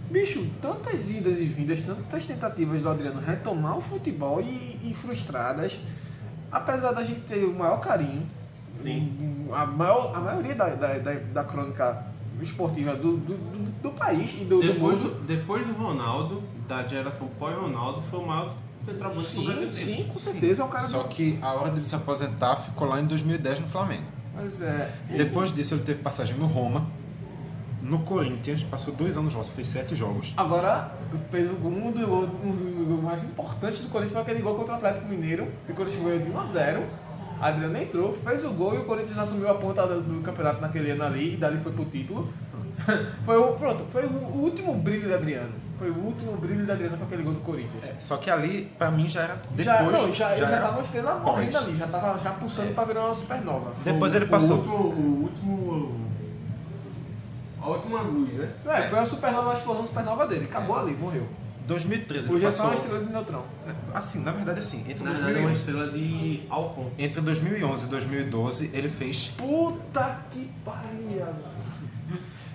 bicho, 0.10 0.50
tantas 0.62 1.10
idas 1.10 1.40
e 1.40 1.46
vindas, 1.46 1.82
tantas 1.82 2.26
tentativas 2.26 2.82
do 2.82 2.90
Adriano 2.90 3.22
retomar 3.22 3.78
o 3.78 3.82
futebol 3.82 4.42
e, 4.42 4.80
e 4.84 4.94
frustradas, 4.94 5.80
apesar 6.52 6.92
da 6.92 7.04
gente 7.04 7.22
ter 7.22 7.44
o 7.44 7.54
maior 7.54 7.80
carinho, 7.80 8.26
Sim. 8.74 9.48
a, 9.52 9.66
maior, 9.66 10.16
a 10.16 10.20
maioria 10.20 10.56
da, 10.56 10.70
da, 10.70 10.98
da, 10.98 11.14
da 11.14 11.44
crônica 11.44 12.06
esportiva 12.42 12.96
do, 12.96 13.18
do, 13.18 13.34
do, 13.36 13.82
do 13.82 13.92
país 13.92 14.34
e 14.40 14.46
do, 14.46 14.62
do 14.62 14.74
Depois 14.74 14.98
mundo. 14.98 15.16
do, 15.16 15.26
depois 15.26 15.66
do 15.66 15.74
Ronaldo, 15.74 16.42
da 16.68 16.88
geração 16.88 17.28
pós-Ronaldo, 17.40 18.02
foi 18.02 18.20
o 18.20 18.26
maior 18.26 18.54
centroavante 18.82 19.36
do 19.36 19.44
Brasil. 19.44 19.74
Sim, 19.74 19.86
sim, 19.86 20.04
com 20.06 20.20
certeza 20.20 20.62
é 20.62 20.66
um 20.66 20.70
cara 20.70 20.88
Só 20.88 21.04
que 21.04 21.38
a 21.42 21.54
hora 21.54 21.72
dele 21.72 21.86
se 21.86 21.96
aposentar 21.96 22.56
ficou 22.58 22.88
lá 22.88 23.00
em 23.00 23.06
2010 23.06 23.60
no 23.60 23.68
Flamengo. 23.68 24.19
É. 24.62 25.18
Depois 25.18 25.52
disso 25.54 25.76
ele 25.76 25.84
teve 25.84 26.00
passagem 26.00 26.36
no 26.38 26.48
Roma, 26.48 26.88
no 27.82 28.00
Corinthians, 28.00 28.64
passou 28.64 28.94
dois 28.94 29.18
anos 29.18 29.34
jogos, 29.34 29.50
fez 29.50 29.68
sete 29.68 29.96
jogos. 29.96 30.34
Agora 30.38 30.92
fez 31.32 31.50
o 31.50 31.56
gol, 31.56 31.72
um 31.72 31.88
um 31.88 31.92
dos 31.92 32.88
gols 32.88 33.04
mais 33.04 33.24
importantes 33.24 33.82
do 33.82 33.90
Corinthians 33.90 34.14
foi 34.14 34.22
aquele 34.22 34.42
gol 34.42 34.56
contra 34.56 34.74
o 34.74 34.78
Atlético 34.78 35.08
Mineiro. 35.08 35.48
E 35.68 35.72
o 35.72 35.76
Corinthians 35.76 36.04
ganhou 36.04 36.20
de 36.20 36.30
1 36.32 36.40
a 36.40 36.46
0 36.46 36.84
Adriano 37.42 37.78
entrou, 37.78 38.14
fez 38.14 38.44
o 38.44 38.52
gol 38.52 38.76
e 38.76 38.80
o 38.80 38.86
Corinthians 38.86 39.18
assumiu 39.18 39.50
a 39.50 39.54
ponta 39.56 39.88
do, 39.88 40.02
do 40.02 40.22
campeonato 40.22 40.60
naquele 40.60 40.92
ano 40.92 41.04
ali 41.04 41.36
e 41.36 41.38
dali 41.38 41.58
foi 41.58 41.72
pro 41.72 41.86
título. 41.86 42.28
foi 43.24 43.38
o, 43.38 43.54
pronto, 43.54 43.86
foi 43.86 44.06
o 44.06 44.38
último 44.38 44.74
brilho 44.76 45.08
de 45.08 45.14
Adriano. 45.14 45.54
Foi 45.80 45.90
o 45.90 45.96
último 45.98 46.36
brilho 46.38 46.66
de 46.66 46.72
Adriano 46.72 46.98
foi 46.98 47.08
aquele 47.08 47.24
gol 47.24 47.34
do 47.34 47.40
Corinthians. 47.40 47.84
Só 48.00 48.18
que 48.18 48.30
ali, 48.30 48.70
pra 48.78 48.92
mim, 48.92 49.08
já 49.08 49.22
era 49.22 49.36
depois. 49.52 49.66
já, 49.66 49.82
não, 49.82 50.14
já, 50.14 50.32
ele 50.34 50.42
já 50.42 50.48
era 50.48 50.62
tava 50.62 50.74
uma 50.78 50.84
estrela 50.84 51.20
morrendo 51.20 51.58
ali, 51.58 51.78
já 51.78 51.88
tava 51.88 52.20
já 52.20 52.32
pulsando 52.32 52.74
pra 52.74 52.84
virar 52.84 53.06
uma 53.06 53.14
supernova. 53.14 53.74
Depois 53.84 54.14
ele 54.14 54.26
O 54.26 54.30
passou. 54.30 54.58
último, 54.58 54.76
o 54.76 55.24
último. 55.24 56.10
A 57.62 57.70
última 57.70 58.02
luz, 58.02 58.34
né? 58.34 58.52
É, 58.66 58.82
foi 58.84 59.00
a 59.00 59.06
supernova, 59.06 59.52
a 59.52 59.54
explosão 59.54 59.88
supernova 59.88 60.28
dele. 60.28 60.46
Acabou 60.46 60.78
ali, 60.78 60.94
morreu. 60.96 61.28
2013 61.68 62.28
ele 62.28 62.36
Hoje 62.36 62.46
é 62.46 62.52
só 62.52 62.64
passou. 62.64 62.76
uma 62.78 62.84
estrela 62.84 63.06
de 63.06 63.12
neutrão. 63.14 63.44
Assim, 63.94 64.20
na 64.24 64.32
verdade, 64.32 64.60
assim, 64.60 64.80
entre, 64.90 65.04
Na 65.04 65.12
verdade, 65.12 65.38
é 65.38 65.42
uma 65.42 65.50
2011, 65.52 65.60
estrela 65.60 65.92
de 65.92 66.44
Alcon. 66.50 66.92
entre 66.98 67.22
2011 67.22 67.86
e 67.86 67.88
2012, 67.90 68.70
ele 68.74 68.90
fez. 68.90 69.34
Puta 69.38 70.20
que 70.32 70.50
pariu! 70.66 71.26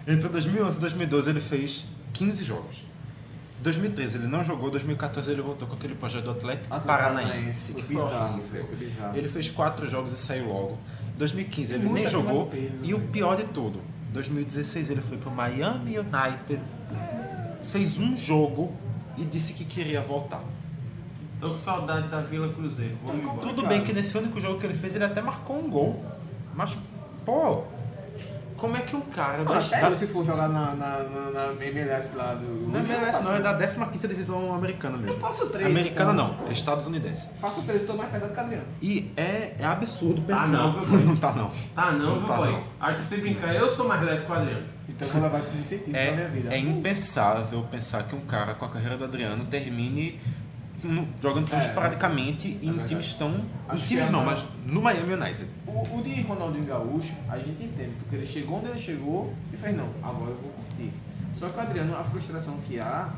Entre 0.07 0.29
2011 0.29 0.77
e 0.77 0.81
2012, 0.81 1.31
ele 1.31 1.41
fez 1.41 1.87
15 2.13 2.45
jogos. 2.45 2.85
2013 3.65 4.19
ele 4.19 4.27
não 4.27 4.45
jogou, 4.45 4.71
2014 4.71 5.31
ele 5.31 5.41
voltou 5.41 5.67
com 5.67 5.75
aquele 5.75 5.95
projeto 5.95 6.25
do 6.25 6.33
Atlético 6.33 6.81
Paranaense, 6.83 7.73
que 7.73 7.83
foi 7.83 7.97
bizarro, 7.97 8.43
bizarro. 8.79 9.17
Ele 9.17 9.27
fez 9.27 9.49
quatro 9.49 9.89
jogos 9.89 10.13
e 10.13 10.19
saiu 10.19 10.49
logo. 10.49 10.79
2015 11.17 11.75
ele 11.75 11.85
Muito 11.85 11.95
nem 11.95 12.07
jogou. 12.07 12.47
peso, 12.47 12.75
e 12.83 12.93
o 12.93 13.01
pior 13.01 13.37
de 13.37 13.45
tudo, 13.45 13.81
2016 14.13 14.91
ele 14.91 15.01
foi 15.01 15.17
pro 15.17 15.31
Miami 15.31 15.99
United, 15.99 16.61
fez 17.73 17.99
um 17.99 18.15
jogo 18.15 18.71
e 19.17 19.25
disse 19.25 19.55
que 19.55 19.65
queria 19.65 20.03
voltar. 20.03 20.45
Tô 21.41 21.51
com 21.51 21.59
saudade 21.59 22.09
da 22.09 22.21
Vila 22.21 22.53
Cruzeiro. 22.53 22.97
Embora. 23.15 23.39
Tudo 23.39 23.67
bem 23.67 23.83
que 23.83 23.95
nesse 23.95 24.17
único 24.19 24.39
jogo 24.41 24.59
que 24.61 24.67
ele 24.67 24.75
fez 24.75 24.95
ele 24.95 25.05
até 25.05 25.23
marcou 25.23 25.59
um 25.59 25.71
gol. 25.71 26.05
Mas, 26.55 26.77
pô, 27.25 27.65
como 28.57 28.77
é 28.77 28.81
que 28.81 28.95
um 28.97 29.01
cara 29.03 29.43
Ah, 29.43 29.45
da, 29.45 29.59
até 29.59 29.81
da- 29.91 29.95
se 29.97 30.07
for 30.07 30.25
jogar 30.25 30.49
na, 30.49 30.75
na, 30.75 30.99
na, 31.03 31.31
na 31.31 31.53
MLS 31.65 32.17
lá 32.17 32.35
do. 32.35 32.69
Não 32.69 32.81
é 32.81 32.83
MLS, 32.83 33.23
não, 33.23 33.35
é 33.37 33.41
da 33.41 33.55
15 33.55 34.09
divisão 34.09 34.55
americana 34.55 34.97
mesmo. 34.97 35.15
Eu 35.17 35.21
faço 35.21 35.49
três, 35.51 35.67
Americana 35.67 36.11
pô. 36.11 36.17
não, 36.17 36.49
é 36.49 36.53
estadunidense. 36.53 37.29
Faço 37.41 37.63
três, 37.63 37.83
eu 37.83 37.87
tô 37.89 37.95
mais 37.95 38.11
pesado 38.11 38.33
que 38.33 38.39
o 38.39 38.43
Adriano. 38.43 38.65
E 38.83 39.13
é, 39.17 39.55
é 39.59 39.65
absurdo 39.65 40.23
Tá 40.23 40.37
pensar. 40.39 40.53
não, 40.53 40.73
viu, 40.73 40.87
boy? 40.87 41.05
não 41.05 41.17
tá 41.19 41.33
não. 41.33 41.51
Tá 41.75 41.93
não, 41.93 42.19
viu, 42.21 42.29
tá 42.29 42.37
boy? 42.37 42.53
não. 42.53 42.65
Acho 42.81 42.99
que 43.01 43.09
se 43.09 43.17
brincar, 43.19 43.55
eu 43.55 43.71
sou 43.75 43.89
mais 43.89 44.03
leve 44.03 44.25
que 44.25 44.31
o 44.31 44.35
Adriano. 44.35 44.67
Então 44.89 45.09
eu 45.09 45.13
vou 45.15 45.23
levar 45.23 45.39
isso 45.41 45.49
como 45.49 45.63
incentivo 45.63 45.91
pra 45.93 46.13
minha 46.13 46.29
vida. 46.29 46.49
É, 46.51 46.55
é 46.57 46.59
impensável 46.59 47.63
pensar 47.71 48.03
que 48.05 48.15
um 48.15 48.21
cara 48.21 48.55
com 48.55 48.65
a 48.67 48.69
carreira 48.69 48.97
do 48.97 49.05
Adriano 49.05 49.45
termine 49.47 50.21
no- 50.87 51.09
jogando 51.23 51.49
tão 51.49 51.59
É, 51.59 51.63
esporadicamente 51.63 52.49
em 52.63 52.67
verdade. 52.69 52.89
times 52.89 53.15
tão. 53.15 53.45
Em 53.73 53.77
times 53.79 54.09
é 54.09 54.13
não, 54.13 54.25
mas 54.25 54.47
no 54.67 54.81
Miami 54.83 55.13
United. 55.15 55.47
O, 55.67 55.99
o 55.99 56.03
de 56.03 56.21
Ronaldinho 56.23 56.65
Gaúcho, 56.65 57.13
a 57.29 57.39
gente 57.39 57.63
entende, 57.65 57.93
porque 57.99 58.17
ele 58.17 58.27
chegou 58.27 58.59
onde 58.59 58.69
ele 58.69 58.79
chegou 58.79 59.33
e 59.53 59.57
fez, 59.57 59.77
não, 59.77 59.89
agora 60.03 60.31
eu 60.31 60.37
vou 60.41 60.51
curtir. 60.53 60.93
Só 61.37 61.49
que 61.49 61.57
o 61.59 61.61
Adriano, 61.61 61.97
a 61.97 62.05
frustração 62.05 62.59
que 62.67 62.79
há 62.79 63.09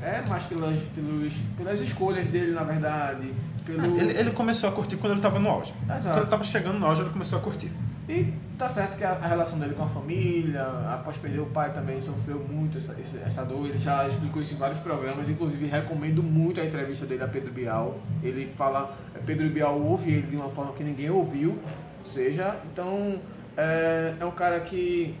é 0.00 0.22
mais 0.28 0.44
pelas, 0.44 0.80
pelos, 0.94 1.34
pelas 1.56 1.80
escolhas 1.80 2.26
dele, 2.28 2.52
na 2.52 2.62
verdade. 2.62 3.32
Pelo... 3.66 3.98
Ele, 3.98 4.12
ele 4.16 4.30
começou 4.30 4.68
a 4.68 4.72
curtir 4.72 4.96
quando 4.96 5.12
ele 5.14 5.20
tava 5.20 5.38
no 5.38 5.48
auge. 5.48 5.74
Exato. 5.84 6.02
Quando 6.04 6.18
ele 6.18 6.26
tava 6.30 6.44
chegando 6.44 6.78
no 6.78 6.86
auge, 6.86 7.02
ele 7.02 7.10
começou 7.10 7.38
a 7.38 7.42
curtir. 7.42 7.70
E 8.08 8.32
tá 8.56 8.68
certo 8.68 8.96
que 8.96 9.04
a, 9.04 9.10
a 9.10 9.26
relação 9.26 9.58
dele 9.58 9.74
com 9.74 9.82
a 9.82 9.88
família, 9.88 10.62
após 10.94 11.18
perder 11.18 11.40
o 11.40 11.46
pai 11.46 11.72
também 11.74 12.00
sofreu 12.00 12.38
muito 12.38 12.78
essa, 12.78 12.96
essa 13.00 13.44
dor. 13.44 13.66
Ele 13.66 13.78
já 13.78 14.08
explicou 14.08 14.40
isso 14.40 14.54
em 14.54 14.56
vários 14.56 14.78
programas, 14.78 15.28
inclusive 15.28 15.66
recomendo 15.66 16.22
muito 16.22 16.58
a 16.58 16.64
entrevista 16.64 17.04
dele 17.04 17.22
a 17.22 17.28
Pedro 17.28 17.52
Bial. 17.52 17.98
Ele 18.22 18.50
fala, 18.56 18.96
Pedro 19.26 19.48
Bial 19.50 19.78
ouve 19.78 20.10
ele 20.10 20.26
de 20.26 20.36
uma 20.36 20.48
forma 20.48 20.72
que 20.72 20.82
ninguém 20.82 21.10
ouviu, 21.10 21.50
ou 21.98 22.04
seja, 22.04 22.56
então 22.72 23.20
é, 23.56 24.14
é 24.18 24.24
um 24.24 24.30
cara 24.30 24.60
que 24.60 25.14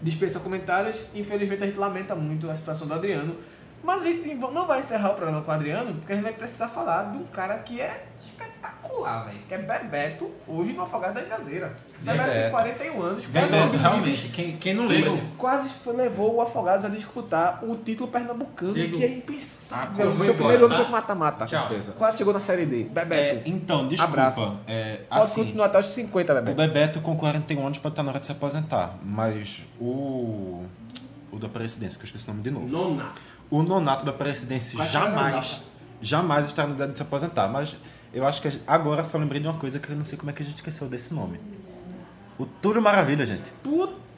dispensa 0.00 0.38
comentários. 0.38 1.06
Infelizmente 1.12 1.64
a 1.64 1.66
gente 1.66 1.78
lamenta 1.78 2.14
muito 2.14 2.48
a 2.48 2.54
situação 2.54 2.86
do 2.86 2.94
Adriano. 2.94 3.34
Mas 3.82 4.02
a 4.02 4.06
gente 4.06 4.34
não 4.34 4.66
vai 4.66 4.80
encerrar 4.80 5.10
o 5.10 5.14
programa 5.14 5.42
com 5.42 5.50
o 5.50 5.54
Adriano, 5.54 5.94
porque 5.94 6.12
a 6.12 6.16
gente 6.16 6.24
vai 6.24 6.32
precisar 6.32 6.68
falar 6.68 7.12
de 7.12 7.18
um 7.18 7.24
cara 7.24 7.58
que 7.58 7.80
é 7.80 8.06
espetacular, 8.22 9.24
velho. 9.24 9.38
Que 9.48 9.54
é 9.54 9.58
Bebeto, 9.58 10.30
hoje 10.46 10.72
no 10.72 10.82
Afogado 10.82 11.14
da 11.14 11.22
Engazeira. 11.22 11.74
Bebeto 12.00 12.24
tem 12.24 12.32
Bebeto. 12.32 12.50
41 12.50 13.02
anos, 13.02 13.26
quase 13.26 13.48
Bebeto, 13.48 13.76
realmente, 13.78 14.28
quem, 14.28 14.56
quem 14.56 14.74
não 14.74 14.86
lembra. 14.86 15.18
Quase 15.38 15.74
levou 15.90 16.36
o 16.36 16.40
Afogados 16.40 16.84
a 16.84 16.88
disputar 16.88 17.64
o 17.64 17.76
título 17.76 18.10
pernambucano, 18.10 18.74
Digo, 18.74 18.98
que 18.98 19.04
é 19.04 19.08
impensável. 19.08 20.06
o 20.06 20.10
vou 20.10 20.24
seu 20.26 20.34
primeiro 20.34 20.66
ano 20.66 20.74
tá? 20.74 20.82
foi 20.82 20.92
mata-mata. 20.92 21.46
Certeza. 21.46 21.92
Quase 21.92 22.18
chegou 22.18 22.32
na 22.32 22.40
Série 22.40 22.66
D. 22.66 22.82
É, 22.82 22.84
Bebeto, 22.84 23.48
então, 23.48 23.88
desculpa. 23.88 24.12
Abraço. 24.12 24.58
É, 24.66 25.00
pode 25.08 25.22
assim, 25.22 25.44
continuar 25.44 25.66
até 25.66 25.78
os 25.78 25.86
50, 25.86 26.32
o 26.32 26.36
Bebeto. 26.36 26.56
Bebeto 26.56 27.00
com 27.00 27.16
41 27.16 27.66
anos 27.66 27.78
pode 27.78 27.92
estar 27.92 28.02
na 28.02 28.10
hora 28.10 28.20
de 28.20 28.26
se 28.26 28.32
aposentar. 28.32 28.98
Mas 29.02 29.64
o. 29.80 30.64
O 31.32 31.38
da 31.38 31.48
presidência, 31.48 31.96
que 31.96 32.02
eu 32.02 32.06
esqueci 32.06 32.28
o 32.28 32.32
nome 32.32 32.42
de 32.42 32.50
novo. 32.50 32.66
Nona. 32.66 33.12
O 33.50 33.62
nonato 33.62 34.04
da 34.04 34.12
presidência 34.12 34.76
Quase 34.76 34.92
jamais, 34.92 35.46
chegou 35.46 35.70
jamais 36.00 36.46
está 36.46 36.66
na 36.66 36.74
idade 36.74 36.92
de 36.92 36.98
se 36.98 37.02
aposentar. 37.02 37.48
Mas 37.48 37.76
eu 38.12 38.26
acho 38.26 38.40
que 38.40 38.60
agora 38.66 39.04
só 39.04 39.18
lembrei 39.18 39.40
de 39.40 39.46
uma 39.46 39.58
coisa 39.58 39.78
que 39.78 39.88
eu 39.88 39.96
não 39.96 40.04
sei 40.04 40.16
como 40.16 40.30
é 40.30 40.34
que 40.34 40.42
a 40.42 40.46
gente 40.46 40.56
esqueceu 40.56 40.88
desse 40.88 41.12
nome. 41.12 41.40
O 42.38 42.46
Túlio 42.46 42.80
Maravilha, 42.80 43.24
gente. 43.26 43.50
Puta 43.62 44.09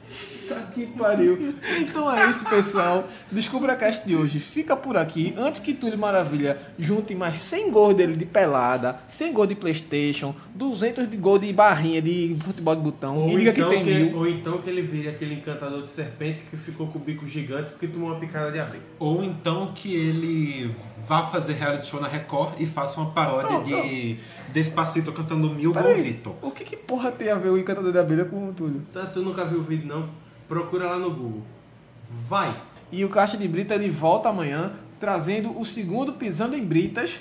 que 0.73 0.85
pariu. 0.87 1.55
Então 1.79 2.11
é 2.11 2.29
isso, 2.29 2.47
pessoal. 2.49 3.07
Descubra 3.31 3.73
a 3.73 3.75
cast 3.75 4.05
de 4.05 4.15
hoje. 4.15 4.39
Fica 4.39 4.75
por 4.75 4.97
aqui. 4.97 5.33
Antes 5.37 5.61
que 5.61 5.73
Túlio 5.73 5.97
Maravilha 5.97 6.57
junte 6.77 7.15
mais 7.15 7.37
100 7.37 7.71
gols 7.71 7.95
dele 7.95 8.15
de 8.15 8.25
pelada, 8.25 8.99
100 9.07 9.33
gols 9.33 9.49
de 9.49 9.55
Playstation, 9.55 10.35
200 10.55 11.09
de 11.09 11.17
gol 11.17 11.39
de 11.39 11.51
barrinha 11.53 12.01
de 12.01 12.35
futebol 12.43 12.75
de 12.75 12.81
botão. 12.81 13.17
Ou 13.17 13.39
então, 13.39 13.53
que 13.53 13.63
tem 13.63 13.83
que, 13.83 13.93
mil. 13.93 14.17
ou 14.17 14.27
então 14.27 14.57
que 14.59 14.69
ele 14.69 14.81
vire 14.81 15.09
aquele 15.09 15.35
encantador 15.35 15.83
de 15.83 15.89
serpente 15.89 16.41
que 16.49 16.57
ficou 16.57 16.87
com 16.87 16.99
o 16.99 17.01
bico 17.01 17.27
gigante 17.27 17.71
porque 17.71 17.87
tomou 17.87 18.09
uma 18.09 18.19
picada 18.19 18.51
de 18.51 18.59
abelha. 18.59 18.83
Ou 18.99 19.23
então 19.23 19.71
que 19.73 19.93
ele 19.93 20.71
vá 21.07 21.27
fazer 21.27 21.53
reality 21.53 21.87
show 21.87 21.99
na 21.99 22.07
Record 22.07 22.59
e 22.59 22.65
faça 22.65 22.99
uma 22.99 23.11
paródia 23.11 23.51
Não, 23.51 23.63
de 23.63 24.17
Despacito 24.53 25.11
cantando 25.11 25.49
Mil 25.49 25.73
Golzito. 25.73 26.35
o 26.41 26.51
que, 26.51 26.63
que 26.63 26.77
porra 26.77 27.11
tem 27.11 27.29
a 27.29 27.35
ver 27.35 27.49
o 27.49 27.57
encantador 27.57 27.91
de 27.91 27.99
abelha 27.99 28.25
com 28.25 28.49
o 28.49 28.53
Túlio? 28.53 28.81
Tá, 28.93 29.05
tu 29.05 29.21
nunca 29.21 29.43
viu 29.45 29.59
o 29.59 29.63
vídeo, 29.63 29.87
não? 29.87 30.07
Procura 30.47 30.89
lá 30.89 30.99
no 30.99 31.11
Google. 31.11 31.43
Vai! 32.27 32.55
E 32.91 33.03
o 33.03 33.09
Caixa 33.09 33.37
de 33.37 33.47
Brita 33.47 33.73
ele 33.75 33.89
volta 33.89 34.29
amanhã 34.29 34.73
trazendo 34.99 35.57
o 35.59 35.65
segundo 35.65 36.13
Pisando 36.13 36.55
em 36.55 36.63
Britas. 36.63 37.15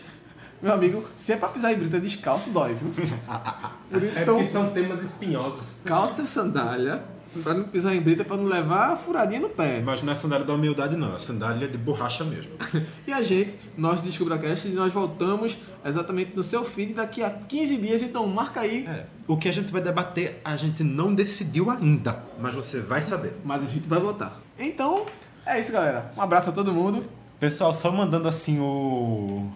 Meu 0.61 0.73
amigo, 0.73 1.05
se 1.16 1.32
é 1.32 1.36
pra 1.36 1.49
pisar 1.49 1.73
em 1.73 1.77
brita 1.77 1.99
descalço, 1.99 2.51
dói, 2.51 2.74
viu? 2.74 2.93
Por 3.90 4.03
isso, 4.03 4.19
É 4.19 4.24
porque 4.24 4.44
são 4.44 4.70
temas 4.70 5.03
espinhosos. 5.03 5.77
calça 5.85 6.23
e 6.23 6.27
sandália 6.27 7.03
pra 7.42 7.54
não 7.54 7.64
pisar 7.64 7.94
em 7.94 8.00
brita, 8.00 8.24
pra 8.24 8.36
não 8.36 8.44
levar 8.44 8.92
a 8.92 8.96
furadinha 8.96 9.40
no 9.40 9.48
pé. 9.48 9.80
Mas 9.84 10.02
não 10.02 10.12
é 10.12 10.16
sandália 10.16 10.44
da 10.44 10.54
humildade, 10.54 10.96
não. 10.96 11.14
É 11.16 11.18
sandália 11.18 11.68
de 11.68 11.78
borracha 11.78 12.24
mesmo. 12.24 12.52
E 13.06 13.12
a 13.12 13.22
gente, 13.22 13.54
nós 13.76 14.00
do 14.00 14.06
DescubraCast, 14.06 14.68
nós 14.68 14.92
voltamos 14.92 15.56
exatamente 15.84 16.34
no 16.36 16.42
seu 16.42 16.64
feed 16.64 16.94
daqui 16.94 17.22
a 17.22 17.30
15 17.30 17.76
dias, 17.78 18.02
então 18.02 18.26
marca 18.26 18.60
aí. 18.60 18.86
É. 18.86 19.06
O 19.26 19.36
que 19.36 19.48
a 19.48 19.52
gente 19.52 19.72
vai 19.72 19.82
debater, 19.82 20.40
a 20.44 20.56
gente 20.56 20.82
não 20.82 21.12
decidiu 21.14 21.70
ainda. 21.70 22.22
Mas 22.40 22.54
você 22.54 22.80
vai 22.80 23.02
saber. 23.02 23.34
Mas 23.44 23.62
a 23.62 23.66
gente 23.66 23.88
vai 23.88 23.98
voltar. 23.98 24.40
Então, 24.59 25.04
é 25.44 25.60
isso, 25.60 25.72
galera. 25.72 26.12
Um 26.16 26.22
abraço 26.22 26.50
a 26.50 26.52
todo 26.52 26.72
mundo. 26.72 27.04
Pessoal, 27.40 27.74
só 27.74 27.90
mandando 27.90 28.28
assim 28.28 28.60
o, 28.60 29.50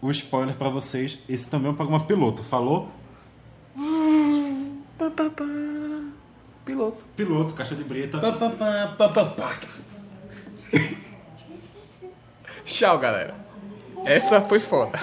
o 0.00 0.10
spoiler 0.10 0.54
pra 0.54 0.68
vocês. 0.68 1.18
Esse 1.28 1.48
também 1.48 1.68
é 1.68 1.70
um 1.72 1.74
programa 1.74 2.04
piloto. 2.04 2.42
Falou? 2.42 2.90
Pá, 4.98 5.10
pá, 5.10 5.30
pá. 5.30 5.81
Piloto. 6.64 7.04
Piloto, 7.16 7.54
caixa 7.54 7.74
de 7.74 7.82
brita. 7.82 8.18
Tchau, 12.64 12.98
galera. 12.98 13.34
Essa 14.04 14.40
foi 14.42 14.60
foda. 14.60 14.98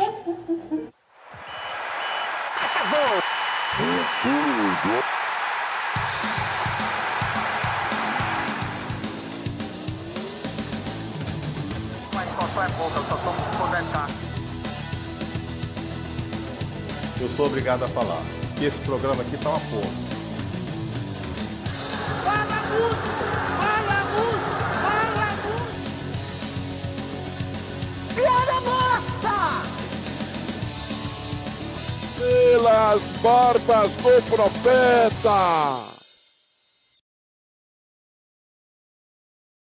A 12.16 12.26
situação 12.26 12.64
é 12.64 12.70
pouca, 12.70 13.00
eu 13.00 13.04
só 13.04 13.16
por 13.16 13.70
10k. 13.70 14.10
Eu 17.22 17.28
sou 17.30 17.46
obrigado 17.48 17.84
a 17.84 17.88
falar 17.90 18.22
que 18.58 18.66
esse 18.66 18.78
programa 18.80 19.22
aqui 19.22 19.38
tá 19.38 19.50
uma 19.50 19.60
porra. 19.60 20.09
Fala 22.24 22.60
muito! 22.70 23.10
Fala 23.60 24.00
muito! 24.16 24.52
Fala 24.84 25.28
muito! 25.44 25.70
Pelas 32.18 33.02
barbas 33.22 33.92
do 33.94 34.14
profeta! 34.30 35.99